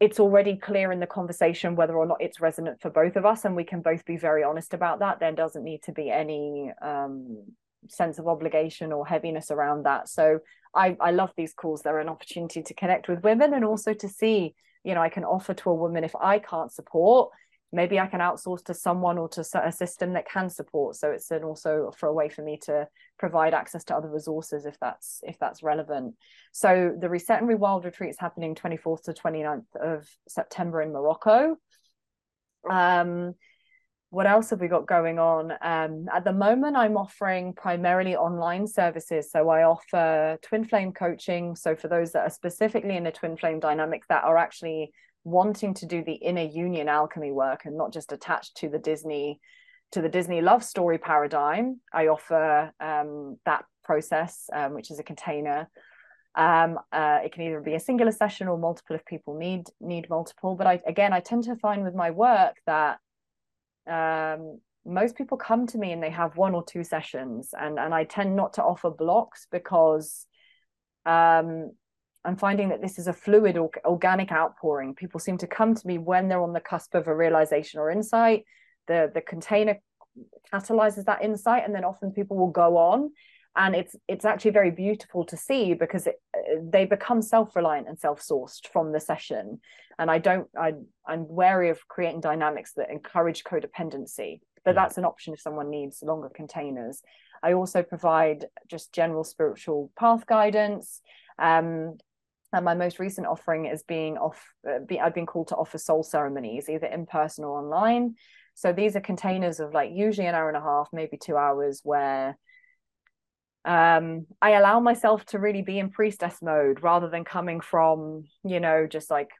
it's 0.00 0.18
already 0.18 0.56
clear 0.56 0.90
in 0.90 1.00
the 1.00 1.06
conversation 1.06 1.76
whether 1.76 1.94
or 1.94 2.06
not 2.06 2.22
it's 2.22 2.40
resonant 2.40 2.80
for 2.80 2.88
both 2.88 3.16
of 3.16 3.26
us, 3.26 3.44
and 3.44 3.54
we 3.54 3.64
can 3.64 3.82
both 3.82 4.06
be 4.06 4.16
very 4.16 4.42
honest 4.42 4.72
about 4.72 5.00
that. 5.00 5.20
There 5.20 5.32
doesn't 5.32 5.64
need 5.64 5.82
to 5.82 5.92
be 5.92 6.10
any 6.10 6.72
um, 6.80 7.44
sense 7.88 8.18
of 8.18 8.28
obligation 8.28 8.92
or 8.92 9.06
heaviness 9.06 9.50
around 9.50 9.84
that. 9.84 10.08
So 10.08 10.40
I 10.74 10.96
I 11.00 11.10
love 11.10 11.32
these 11.36 11.54
calls. 11.54 11.82
They're 11.82 11.98
an 11.98 12.08
opportunity 12.08 12.62
to 12.62 12.74
connect 12.74 13.08
with 13.08 13.24
women 13.24 13.54
and 13.54 13.64
also 13.64 13.92
to 13.94 14.08
see 14.08 14.54
you 14.84 14.94
know 14.94 15.02
I 15.02 15.08
can 15.08 15.24
offer 15.24 15.54
to 15.54 15.70
a 15.70 15.74
woman 15.74 16.04
if 16.04 16.14
I 16.16 16.38
can't 16.38 16.72
support 16.72 17.30
maybe 17.72 17.98
I 17.98 18.06
can 18.06 18.20
outsource 18.20 18.64
to 18.64 18.74
someone 18.74 19.18
or 19.18 19.28
to 19.30 19.44
a 19.62 19.72
system 19.72 20.12
that 20.14 20.28
can 20.28 20.48
support. 20.48 20.96
So 20.96 21.10
it's 21.10 21.30
an 21.30 21.44
also 21.44 21.90
for 21.96 22.08
a 22.08 22.12
way 22.12 22.28
for 22.28 22.42
me 22.42 22.58
to 22.62 22.88
provide 23.18 23.54
access 23.54 23.84
to 23.84 23.96
other 23.96 24.08
resources 24.08 24.66
if 24.66 24.78
that's 24.80 25.20
if 25.22 25.38
that's 25.38 25.62
relevant. 25.62 26.14
So 26.52 26.94
the 26.98 27.08
Reset 27.08 27.40
and 27.40 27.48
Rewild 27.48 27.84
retreat 27.84 28.10
is 28.10 28.18
happening 28.18 28.54
24th 28.54 29.02
to 29.04 29.12
29th 29.12 29.76
of 29.80 30.08
September 30.28 30.80
in 30.80 30.92
Morocco. 30.92 31.56
Um, 32.68 33.34
what 34.16 34.26
else 34.26 34.48
have 34.48 34.62
we 34.62 34.66
got 34.66 34.86
going 34.86 35.18
on? 35.18 35.52
Um, 35.60 36.06
at 36.10 36.24
the 36.24 36.32
moment, 36.32 36.74
I'm 36.74 36.96
offering 36.96 37.52
primarily 37.52 38.16
online 38.16 38.66
services. 38.66 39.30
So 39.30 39.50
I 39.50 39.64
offer 39.64 40.38
twin 40.40 40.64
flame 40.64 40.92
coaching. 40.92 41.54
So 41.54 41.76
for 41.76 41.88
those 41.88 42.12
that 42.12 42.20
are 42.20 42.30
specifically 42.30 42.96
in 42.96 43.04
the 43.04 43.10
twin 43.10 43.36
flame 43.36 43.60
dynamics 43.60 44.06
that 44.08 44.24
are 44.24 44.38
actually 44.38 44.90
wanting 45.24 45.74
to 45.74 45.84
do 45.84 46.02
the 46.02 46.14
inner 46.14 46.44
union 46.44 46.88
alchemy 46.88 47.30
work 47.30 47.66
and 47.66 47.76
not 47.76 47.92
just 47.92 48.10
attached 48.10 48.56
to 48.56 48.70
the 48.70 48.78
Disney 48.78 49.38
to 49.92 50.00
the 50.00 50.08
Disney 50.08 50.40
love 50.40 50.64
story 50.64 50.96
paradigm. 50.96 51.82
I 51.92 52.06
offer 52.06 52.72
um, 52.80 53.36
that 53.44 53.66
process, 53.84 54.48
um, 54.50 54.72
which 54.72 54.90
is 54.90 54.98
a 54.98 55.02
container. 55.02 55.68
Um, 56.34 56.78
uh, 56.90 57.18
it 57.22 57.32
can 57.32 57.42
either 57.42 57.60
be 57.60 57.74
a 57.74 57.80
singular 57.80 58.12
session 58.12 58.48
or 58.48 58.56
multiple 58.56 58.96
if 58.96 59.04
people 59.04 59.34
need 59.34 59.66
need 59.78 60.08
multiple. 60.08 60.54
But 60.54 60.66
I 60.66 60.80
again, 60.86 61.12
I 61.12 61.20
tend 61.20 61.44
to 61.44 61.56
find 61.56 61.84
with 61.84 61.94
my 61.94 62.12
work 62.12 62.56
that 62.64 62.98
um, 63.86 64.60
most 64.84 65.16
people 65.16 65.36
come 65.36 65.66
to 65.68 65.78
me 65.78 65.92
and 65.92 66.02
they 66.02 66.10
have 66.10 66.36
one 66.36 66.54
or 66.54 66.64
two 66.64 66.84
sessions, 66.84 67.50
and 67.58 67.78
and 67.78 67.94
I 67.94 68.04
tend 68.04 68.36
not 68.36 68.54
to 68.54 68.62
offer 68.62 68.90
blocks 68.90 69.46
because 69.50 70.26
um, 71.04 71.72
I'm 72.24 72.36
finding 72.36 72.70
that 72.70 72.82
this 72.82 72.98
is 72.98 73.06
a 73.06 73.12
fluid, 73.12 73.56
or, 73.56 73.70
organic 73.84 74.32
outpouring. 74.32 74.94
People 74.94 75.20
seem 75.20 75.38
to 75.38 75.46
come 75.46 75.74
to 75.74 75.86
me 75.86 75.98
when 75.98 76.28
they're 76.28 76.42
on 76.42 76.52
the 76.52 76.60
cusp 76.60 76.94
of 76.94 77.06
a 77.06 77.14
realization 77.14 77.80
or 77.80 77.90
insight. 77.90 78.44
The 78.88 79.10
the 79.12 79.20
container 79.20 79.78
catalyzes 80.52 81.04
that 81.04 81.22
insight, 81.22 81.64
and 81.64 81.74
then 81.74 81.84
often 81.84 82.12
people 82.12 82.36
will 82.36 82.50
go 82.50 82.76
on, 82.76 83.10
and 83.56 83.74
it's 83.74 83.96
it's 84.06 84.24
actually 84.24 84.50
very 84.50 84.70
beautiful 84.70 85.24
to 85.24 85.36
see 85.36 85.74
because 85.74 86.06
it, 86.06 86.16
they 86.62 86.84
become 86.84 87.22
self 87.22 87.56
reliant 87.56 87.88
and 87.88 87.98
self 87.98 88.20
sourced 88.20 88.66
from 88.72 88.92
the 88.92 89.00
session. 89.00 89.60
And 89.98 90.10
I 90.10 90.18
don't 90.18 90.48
I 90.56 90.74
I'm 91.06 91.26
wary 91.26 91.70
of 91.70 91.88
creating 91.88 92.20
dynamics 92.20 92.74
that 92.76 92.90
encourage 92.90 93.44
codependency, 93.44 94.40
but 94.64 94.72
mm. 94.72 94.74
that's 94.74 94.98
an 94.98 95.06
option 95.06 95.32
if 95.32 95.40
someone 95.40 95.70
needs 95.70 96.02
longer 96.02 96.28
containers. 96.28 97.02
I 97.42 97.54
also 97.54 97.82
provide 97.82 98.46
just 98.68 98.92
general 98.92 99.24
spiritual 99.24 99.90
path 99.98 100.26
guidance. 100.26 101.00
Um, 101.38 101.96
and 102.52 102.64
my 102.64 102.74
most 102.74 102.98
recent 102.98 103.26
offering 103.26 103.66
is 103.66 103.82
being 103.82 104.16
off 104.16 104.42
uh, 104.68 104.78
be, 104.86 105.00
i've 105.00 105.14
been 105.14 105.26
called 105.26 105.48
to 105.48 105.56
offer 105.56 105.78
soul 105.78 106.02
ceremonies 106.02 106.68
either 106.68 106.86
in 106.86 107.04
person 107.04 107.44
or 107.44 107.58
online 107.58 108.14
so 108.54 108.72
these 108.72 108.96
are 108.96 109.00
containers 109.00 109.60
of 109.60 109.74
like 109.74 109.90
usually 109.92 110.26
an 110.26 110.34
hour 110.34 110.48
and 110.48 110.56
a 110.56 110.60
half 110.60 110.88
maybe 110.92 111.18
two 111.18 111.36
hours 111.36 111.80
where 111.82 112.38
um, 113.66 114.26
I 114.40 114.52
allow 114.52 114.78
myself 114.78 115.24
to 115.26 115.40
really 115.40 115.62
be 115.62 115.80
in 115.80 115.90
priestess 115.90 116.38
mode 116.40 116.82
rather 116.82 117.10
than 117.10 117.24
coming 117.24 117.60
from, 117.60 118.24
you 118.44 118.60
know, 118.60 118.86
just 118.86 119.10
like 119.10 119.30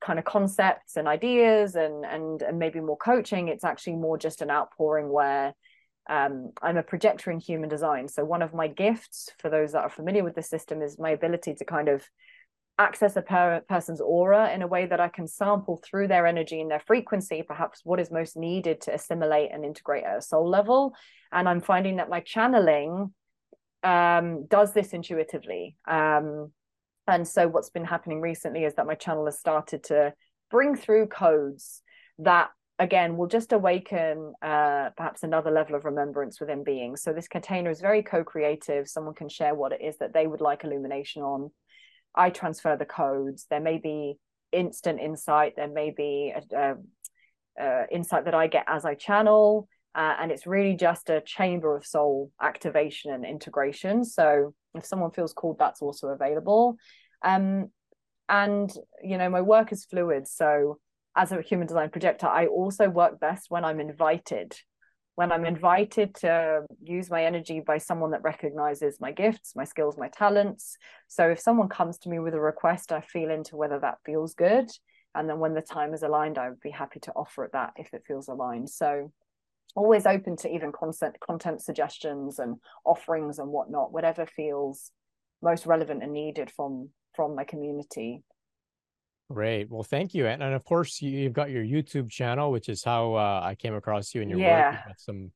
kind 0.00 0.18
of 0.18 0.24
concepts 0.26 0.96
and 0.96 1.08
ideas 1.08 1.74
and 1.74 2.04
and 2.04 2.42
and 2.42 2.58
maybe 2.58 2.80
more 2.80 2.98
coaching. 2.98 3.48
It's 3.48 3.64
actually 3.64 3.96
more 3.96 4.18
just 4.18 4.42
an 4.42 4.50
outpouring 4.50 5.10
where 5.10 5.54
um, 6.08 6.50
I'm 6.60 6.76
a 6.76 6.82
projector 6.82 7.30
in 7.30 7.40
human 7.40 7.70
design. 7.70 8.08
So 8.08 8.24
one 8.24 8.42
of 8.42 8.52
my 8.52 8.68
gifts 8.68 9.30
for 9.38 9.48
those 9.48 9.72
that 9.72 9.82
are 9.82 9.90
familiar 9.90 10.22
with 10.22 10.34
the 10.34 10.42
system 10.42 10.82
is 10.82 10.98
my 10.98 11.10
ability 11.10 11.54
to 11.54 11.64
kind 11.64 11.88
of 11.88 12.04
access 12.78 13.16
a 13.16 13.22
per- 13.22 13.62
person's 13.68 14.00
aura 14.00 14.52
in 14.52 14.62
a 14.62 14.66
way 14.66 14.86
that 14.86 15.00
I 15.00 15.08
can 15.08 15.28
sample 15.28 15.80
through 15.84 16.08
their 16.08 16.26
energy 16.26 16.60
and 16.60 16.70
their 16.70 16.80
frequency, 16.80 17.42
perhaps 17.42 17.80
what 17.84 18.00
is 18.00 18.10
most 18.10 18.36
needed 18.36 18.80
to 18.82 18.94
assimilate 18.94 19.50
and 19.52 19.64
integrate 19.64 20.04
at 20.04 20.18
a 20.18 20.22
soul 20.22 20.48
level. 20.48 20.94
And 21.30 21.48
I'm 21.48 21.60
finding 21.60 21.96
that 21.96 22.08
my 22.08 22.20
channeling 22.20 23.12
um, 23.82 24.46
does 24.46 24.72
this 24.72 24.92
intuitively. 24.92 25.76
Um, 25.88 26.52
and 27.06 27.26
so 27.26 27.48
what's 27.48 27.70
been 27.70 27.84
happening 27.84 28.20
recently 28.20 28.64
is 28.64 28.74
that 28.74 28.86
my 28.86 28.94
channel 28.94 29.24
has 29.24 29.38
started 29.38 29.84
to 29.84 30.12
bring 30.50 30.76
through 30.76 31.06
codes 31.06 31.82
that 32.18 32.50
again 32.78 33.16
will 33.16 33.26
just 33.26 33.52
awaken 33.52 34.32
uh, 34.42 34.90
perhaps 34.96 35.22
another 35.22 35.50
level 35.50 35.74
of 35.74 35.84
remembrance 35.84 36.40
within 36.40 36.64
beings 36.64 37.02
so 37.02 37.12
this 37.12 37.28
container 37.28 37.70
is 37.70 37.80
very 37.80 38.02
co-creative. 38.02 38.88
Someone 38.88 39.14
can 39.14 39.28
share 39.28 39.54
what 39.54 39.72
it 39.72 39.80
is 39.80 39.98
that 39.98 40.12
they 40.12 40.26
would 40.26 40.40
like 40.40 40.64
illumination 40.64 41.22
on. 41.22 41.50
I 42.14 42.30
transfer 42.30 42.76
the 42.76 42.84
codes. 42.84 43.46
There 43.50 43.60
may 43.60 43.78
be 43.78 44.18
instant 44.52 45.00
insight. 45.00 45.54
There 45.56 45.68
may 45.68 45.90
be 45.90 46.34
a, 46.34 46.56
a, 46.56 46.74
a 47.58 47.86
insight 47.90 48.24
that 48.24 48.34
i 48.34 48.46
get 48.46 48.64
as 48.66 48.84
i 48.84 48.94
channel 48.94 49.68
uh, 49.94 50.14
and 50.20 50.30
it's 50.30 50.46
really 50.46 50.76
just 50.76 51.10
a 51.10 51.20
chamber 51.20 51.76
of 51.76 51.84
soul 51.86 52.30
activation 52.40 53.12
and 53.12 53.24
integration 53.24 54.04
so 54.04 54.54
if 54.74 54.84
someone 54.84 55.10
feels 55.10 55.32
called 55.32 55.58
that's 55.58 55.82
also 55.82 56.08
available 56.08 56.76
um, 57.22 57.68
and 58.28 58.72
you 59.02 59.18
know 59.18 59.28
my 59.28 59.40
work 59.40 59.72
is 59.72 59.84
fluid 59.84 60.26
so 60.26 60.78
as 61.16 61.32
a 61.32 61.42
human 61.42 61.66
design 61.66 61.90
projector, 61.90 62.26
I 62.26 62.46
also 62.46 62.88
work 62.88 63.20
best 63.20 63.46
when 63.50 63.64
I'm 63.64 63.80
invited. 63.80 64.54
When 65.16 65.32
I'm 65.32 65.44
invited 65.44 66.14
to 66.16 66.62
use 66.82 67.10
my 67.10 67.24
energy 67.24 67.60
by 67.60 67.78
someone 67.78 68.12
that 68.12 68.22
recognizes 68.22 69.00
my 69.00 69.12
gifts, 69.12 69.54
my 69.54 69.64
skills, 69.64 69.98
my 69.98 70.08
talents. 70.08 70.76
So 71.08 71.28
if 71.28 71.40
someone 71.40 71.68
comes 71.68 71.98
to 71.98 72.08
me 72.08 72.20
with 72.20 72.34
a 72.34 72.40
request, 72.40 72.92
I 72.92 73.00
feel 73.00 73.30
into 73.30 73.56
whether 73.56 73.78
that 73.80 73.98
feels 74.06 74.34
good. 74.34 74.70
And 75.14 75.28
then 75.28 75.40
when 75.40 75.54
the 75.54 75.60
time 75.60 75.92
is 75.92 76.02
aligned, 76.02 76.38
I 76.38 76.48
would 76.48 76.60
be 76.60 76.70
happy 76.70 77.00
to 77.00 77.12
offer 77.12 77.44
it 77.44 77.52
that 77.52 77.72
if 77.76 77.92
it 77.92 78.04
feels 78.06 78.28
aligned. 78.28 78.70
So 78.70 79.12
always 79.74 80.06
open 80.06 80.36
to 80.36 80.52
even 80.52 80.72
content 80.72 81.16
content 81.20 81.62
suggestions 81.62 82.38
and 82.38 82.56
offerings 82.84 83.38
and 83.38 83.48
whatnot, 83.48 83.92
whatever 83.92 84.26
feels 84.26 84.90
most 85.42 85.66
relevant 85.66 86.02
and 86.02 86.12
needed 86.12 86.50
from 86.50 86.90
from 87.14 87.34
my 87.34 87.44
community 87.44 88.22
Great. 89.30 89.70
Well, 89.70 89.84
thank 89.84 90.12
you. 90.12 90.26
And, 90.26 90.42
and 90.42 90.54
of 90.54 90.64
course, 90.64 91.00
you, 91.00 91.22
have 91.22 91.32
got 91.32 91.50
your 91.50 91.62
YouTube 91.62 92.10
channel, 92.10 92.50
which 92.50 92.68
is 92.68 92.82
how 92.82 93.14
uh, 93.14 93.40
I 93.44 93.54
came 93.54 93.76
across 93.76 94.12
you 94.12 94.22
and 94.22 94.30
your 94.30 94.40
work. 94.40 94.48
yeah. 94.48 94.70
work. 94.88 94.96
Some 94.98 95.30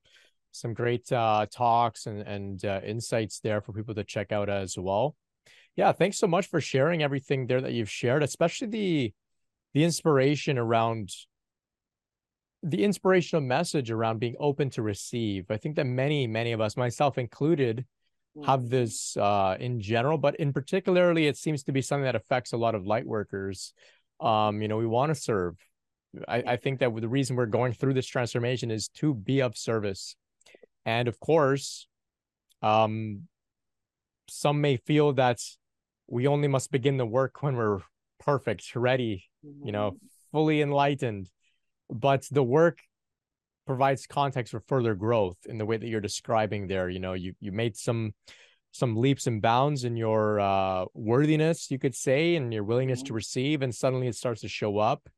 some 0.51 0.75
great 0.75 1.11
uh, 1.13 1.47
talks 1.49 2.07
and 2.07 2.21
and 2.23 2.65
uh, 2.65 2.81
insights 2.85 3.39
there 3.39 3.61
for 3.61 3.73
people 3.73 3.95
to 3.95 4.03
check 4.03 4.33
out 4.33 4.49
as 4.49 4.77
well. 4.77 5.15
Yeah, 5.77 5.93
thanks 5.93 6.19
so 6.19 6.27
much 6.27 6.49
for 6.49 6.61
sharing 6.61 7.05
everything 7.05 7.47
there 7.47 7.61
that 7.61 7.73
you've 7.73 7.91
shared, 7.91 8.25
especially 8.25 8.67
the 8.67 9.13
the 9.75 9.85
inspiration 9.85 10.59
around 10.59 11.11
the 12.65 12.83
inspirational 12.83 13.43
message 13.43 13.91
around 13.91 14.19
being 14.19 14.37
open 14.41 14.71
to 14.71 14.83
receive. 14.83 15.51
I 15.51 15.59
think 15.59 15.77
that 15.77 15.85
many 15.85 16.27
many 16.27 16.53
of 16.53 16.61
us, 16.61 16.77
myself 16.77 17.19
included, 17.19 17.85
have 18.45 18.61
mm-hmm. 18.61 18.69
this 18.69 19.17
uh, 19.17 19.57
in 19.61 19.81
general, 19.81 20.19
but 20.19 20.35
in 20.37 20.53
particularly, 20.53 21.27
it 21.27 21.37
seems 21.37 21.63
to 21.65 21.73
be 21.73 21.83
something 21.83 22.05
that 22.05 22.17
affects 22.17 22.53
a 22.53 22.57
lot 22.57 22.75
of 22.75 22.87
light 22.87 23.07
workers. 23.07 23.75
Um, 24.19 24.63
you 24.63 24.69
know, 24.69 24.79
we 24.79 24.87
want 24.87 25.15
to 25.15 25.15
serve. 25.15 25.57
I, 26.27 26.43
I 26.47 26.57
think 26.57 26.79
that 26.81 26.95
the 26.95 27.09
reason 27.09 27.37
we're 27.37 27.47
going 27.47 27.73
through 27.75 27.95
this 27.95 28.07
transformation 28.07 28.71
is 28.71 28.89
to 29.01 29.13
be 29.13 29.41
of 29.43 29.57
service, 29.57 30.17
and 30.87 31.07
of 31.07 31.21
course, 31.21 31.87
um, 32.63 33.29
some 34.29 34.63
may 34.63 34.79
feel 34.79 35.13
that 35.15 35.41
we 36.07 36.27
only 36.27 36.49
must 36.49 36.71
begin 36.71 36.97
the 36.97 37.07
work 37.07 37.43
when 37.43 37.57
we're 37.57 37.81
perfect, 38.21 38.75
ready, 38.75 39.25
you 39.43 39.73
know, 39.73 39.91
mm-hmm. 39.91 40.07
fully 40.33 40.63
enlightened. 40.63 41.29
But 41.95 42.27
the 42.31 42.43
work 42.43 42.81
provides 43.67 44.07
context 44.07 44.51
for 44.51 44.61
further 44.61 44.95
growth 44.95 45.39
in 45.47 45.59
the 45.59 45.65
way 45.65 45.77
that 45.77 45.87
you're 45.87 46.01
describing 46.01 46.67
there 46.67 46.89
you 46.89 47.01
know 47.01 47.15
you 47.15 47.35
you 47.41 47.53
made 47.53 47.77
some 47.77 48.13
some 48.73 48.97
leaps 48.97 49.27
and 49.27 49.41
bounds 49.41 49.85
in 49.85 49.97
your 49.97 50.41
uh, 50.41 50.85
worthiness 50.95 51.71
you 51.71 51.79
could 51.79 51.95
say 51.95 52.37
and 52.37 52.53
your 52.53 52.65
willingness 52.65 53.01
mm-hmm. 53.01 53.09
to 53.09 53.15
receive 53.15 53.63
and 53.63 53.75
suddenly 53.75 54.09
it 54.09 54.15
starts 54.15 54.41
to 54.43 54.49
show 54.49 54.79
up 54.79 55.09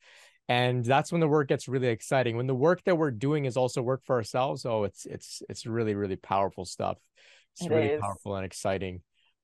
and 0.49 0.85
that's 0.85 1.11
when 1.11 1.21
the 1.21 1.29
work 1.29 1.49
gets 1.49 1.67
really 1.67 1.89
exciting 1.89 2.37
when 2.37 2.47
the 2.47 2.55
work 2.55 2.83
that 2.85 2.97
we're 2.97 3.11
doing 3.11 3.47
is 3.47 3.57
also 3.57 3.83
work 3.83 4.03
for 4.05 4.17
ourselves 4.17 4.65
oh 4.65 4.85
it's 4.85 5.07
it's 5.07 5.43
it's 5.49 5.67
really 5.67 5.95
really 5.95 6.17
powerful 6.17 6.65
stuff 6.65 6.99
it's 7.55 7.67
it 7.67 7.71
really 7.71 7.89
is. 7.89 8.01
powerful 8.01 8.37
and 8.37 8.47
exciting 8.47 9.01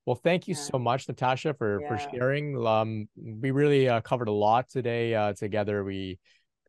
well 0.06 0.16
thank 0.16 0.46
you 0.46 0.54
yeah. 0.54 0.60
so 0.60 0.78
much 0.78 1.08
natasha 1.08 1.54
for 1.54 1.80
yeah. 1.80 1.88
for 1.88 2.10
sharing 2.10 2.64
um 2.64 3.08
we 3.16 3.50
really 3.50 3.88
uh, 3.88 4.00
covered 4.00 4.28
a 4.28 4.32
lot 4.32 4.68
today 4.68 5.14
uh, 5.14 5.32
together 5.32 5.82
we 5.82 6.20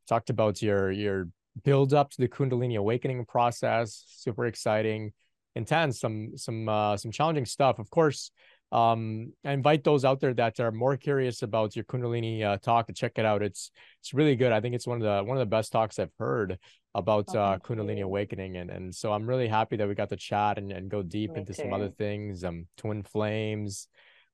talked 0.08 0.30
about 0.30 0.62
your 0.62 0.92
your 0.92 1.30
build 1.64 1.94
up 1.94 2.10
to 2.12 2.22
the 2.22 2.28
Kundalini 2.28 2.78
awakening 2.78 3.26
process. 3.26 4.04
Super 4.08 4.46
exciting, 4.46 5.14
intense, 5.56 6.00
some 6.00 6.38
some 6.38 6.68
uh, 6.70 6.98
some 6.98 7.12
challenging 7.12 7.46
stuff. 7.46 7.80
Of 7.80 7.90
course, 7.90 8.32
um, 8.72 9.34
I 9.46 9.52
invite 9.52 9.84
those 9.84 10.04
out 10.04 10.20
there 10.20 10.34
that 10.34 10.60
are 10.60 10.72
more 10.72 10.98
curious 10.98 11.44
about 11.44 11.76
your 11.76 11.86
Kundalini 11.86 12.44
uh, 12.44 12.58
talk 12.58 12.88
to 12.88 12.94
check 12.94 13.14
it 13.18 13.26
out. 13.26 13.44
It's 13.44 13.72
it's 14.02 14.14
really 14.14 14.36
good. 14.36 14.52
I 14.52 14.62
think 14.62 14.76
it's 14.76 14.88
one 14.88 15.02
of 15.02 15.04
the 15.04 15.24
one 15.24 15.38
of 15.38 15.42
the 15.42 15.56
best 15.56 15.72
talks 15.72 16.00
I've 16.00 16.14
heard 16.18 16.58
about 16.96 17.30
oh, 17.36 17.40
uh, 17.40 17.58
Kundalini 17.60 18.00
you. 18.00 18.06
awakening, 18.06 18.58
and 18.58 18.72
and 18.72 18.94
so 18.94 19.14
I'm 19.14 19.28
really 19.28 19.48
happy 19.48 19.78
that 19.78 19.88
we 19.88 19.96
got 19.96 20.10
to 20.10 20.16
chat 20.16 20.58
and, 20.58 20.72
and 20.72 20.90
go 20.90 21.04
deep 21.04 21.34
Me 21.34 21.42
into 21.42 21.54
too. 21.54 21.62
some 21.62 21.74
other 21.74 21.90
things. 21.90 22.44
Um, 22.44 22.68
twin 22.78 23.04
flames, 23.04 23.88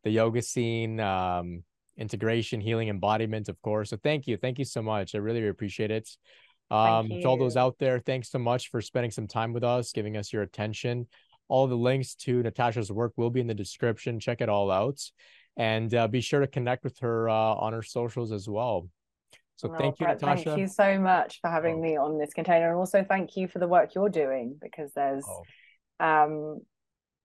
the 0.04 0.10
yoga 0.10 0.41
scene, 0.41 1.02
um, 1.02 1.64
integration, 2.00 2.62
healing, 2.62 2.90
embodiment, 2.90 3.50
of 3.50 3.62
course. 3.62 3.92
So 3.92 3.98
thank 4.02 4.26
you, 4.26 4.38
thank 4.38 4.58
you 4.58 4.66
so 4.66 4.82
much. 4.82 5.14
I 5.14 5.20
really 5.20 5.48
appreciate 5.48 5.92
it. 5.92 6.10
Um, 6.72 7.10
to 7.10 7.24
all 7.26 7.38
those 7.38 7.58
out 7.58 7.76
there, 7.80 8.00
thanks 8.00 8.30
so 8.30 8.40
much 8.40 8.70
for 8.70 8.82
spending 8.82 9.12
some 9.12 9.28
time 9.28 9.54
with 9.54 9.64
us, 9.64 9.92
giving 9.92 10.18
us 10.18 10.32
your 10.32 10.44
attention. 10.44 11.08
All 11.48 11.68
the 11.68 11.76
links 11.76 12.16
to 12.16 12.44
Natasha's 12.44 12.92
work 12.92 13.14
will 13.18 13.32
be 13.32 13.40
in 13.40 13.48
the 13.48 13.56
description. 13.56 14.20
Check 14.20 14.42
it 14.42 14.50
all 14.50 14.70
out. 14.72 15.00
And 15.58 15.94
uh, 15.94 16.08
be 16.08 16.22
sure 16.22 16.40
to 16.40 16.48
connect 16.48 16.84
with 16.84 17.00
her 17.00 17.28
uh, 17.28 17.34
on 17.34 17.74
her 17.74 17.82
socials 17.82 18.32
as 18.32 18.48
well. 18.48 18.88
So 19.56 19.76
thank 19.78 20.00
you, 20.00 20.06
Brett, 20.06 20.22
Natasha. 20.22 20.44
Thank 20.52 20.60
you 20.60 20.68
so 20.68 21.00
much 21.00 21.42
for 21.42 21.50
having 21.50 21.76
oh. 21.76 21.82
me 21.82 21.98
on 21.98 22.18
this 22.18 22.32
container. 22.34 22.70
And 22.70 22.78
also 22.78 23.04
thank 23.04 23.36
you 23.36 23.50
for 23.50 23.60
the 23.60 23.68
work 23.68 23.94
you're 23.94 24.08
doing 24.08 24.56
because 24.62 24.92
there's 24.96 25.26
oh. 25.28 26.06
um 26.06 26.62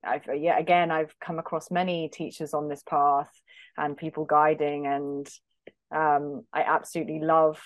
I've 0.07 0.29
yeah, 0.37 0.59
again, 0.59 0.91
I've 0.91 1.15
come 1.21 1.39
across 1.39 1.71
many 1.71 2.09
teachers 2.09 2.55
on 2.55 2.69
this 2.69 2.83
path 2.83 3.31
and 3.77 3.97
people 3.97 4.25
guiding 4.25 4.87
and 4.87 5.29
um, 5.95 6.45
I 6.53 6.63
absolutely 6.63 7.21
love 7.21 7.61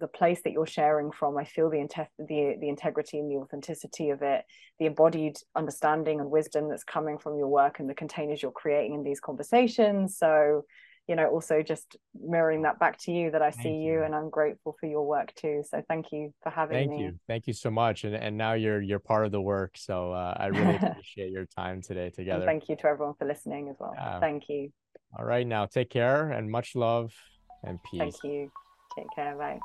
the 0.00 0.08
place 0.08 0.40
that 0.44 0.52
you're 0.52 0.66
sharing 0.66 1.10
from. 1.10 1.36
I 1.36 1.44
feel 1.44 1.68
the, 1.68 1.86
the 2.18 2.56
the 2.60 2.68
integrity 2.68 3.18
and 3.18 3.30
the 3.30 3.36
authenticity 3.36 4.10
of 4.10 4.22
it, 4.22 4.44
the 4.78 4.86
embodied 4.86 5.36
understanding 5.54 6.20
and 6.20 6.30
wisdom 6.30 6.68
that's 6.68 6.84
coming 6.84 7.18
from 7.18 7.36
your 7.36 7.48
work 7.48 7.78
and 7.78 7.88
the 7.88 7.94
containers 7.94 8.42
you're 8.42 8.52
creating 8.52 8.94
in 8.94 9.02
these 9.02 9.20
conversations. 9.20 10.16
So, 10.16 10.64
you 11.08 11.16
know, 11.16 11.26
also 11.26 11.62
just 11.62 11.96
mirroring 12.14 12.62
that 12.62 12.78
back 12.78 12.98
to 12.98 13.12
you 13.12 13.30
that 13.30 13.40
I 13.40 13.50
thank 13.50 13.62
see 13.62 13.70
you. 13.70 13.94
you. 13.94 14.02
and 14.02 14.14
I'm 14.14 14.28
grateful 14.28 14.76
for 14.78 14.86
your 14.86 15.06
work 15.06 15.34
too. 15.34 15.64
So 15.68 15.82
thank 15.88 16.12
you 16.12 16.34
for 16.42 16.50
having 16.50 16.76
thank 16.76 16.90
me. 16.90 16.96
Thank 16.96 17.06
you. 17.06 17.18
Thank 17.26 17.46
you 17.46 17.54
so 17.54 17.70
much. 17.70 18.04
And 18.04 18.14
and 18.14 18.36
now 18.36 18.52
you're 18.52 18.82
you're 18.82 18.98
part 18.98 19.24
of 19.24 19.32
the 19.32 19.40
work. 19.40 19.76
So 19.76 20.12
uh, 20.12 20.34
I 20.38 20.46
really 20.58 20.76
appreciate 20.76 21.32
your 21.32 21.46
time 21.46 21.80
today 21.80 22.10
together. 22.10 22.40
And 22.40 22.44
thank 22.44 22.68
you 22.68 22.76
to 22.76 22.86
everyone 22.86 23.14
for 23.18 23.26
listening 23.26 23.70
as 23.70 23.76
well. 23.80 23.94
Yeah. 23.94 24.20
Thank 24.20 24.48
you. 24.48 24.70
All 25.18 25.24
right, 25.24 25.46
now 25.46 25.64
take 25.64 25.88
care 25.88 26.30
and 26.30 26.50
much 26.50 26.76
love 26.76 27.14
and 27.64 27.78
peace. 27.90 28.00
Thank 28.00 28.24
you. 28.24 28.50
Take 28.94 29.06
care. 29.16 29.34
Bye. 29.36 29.58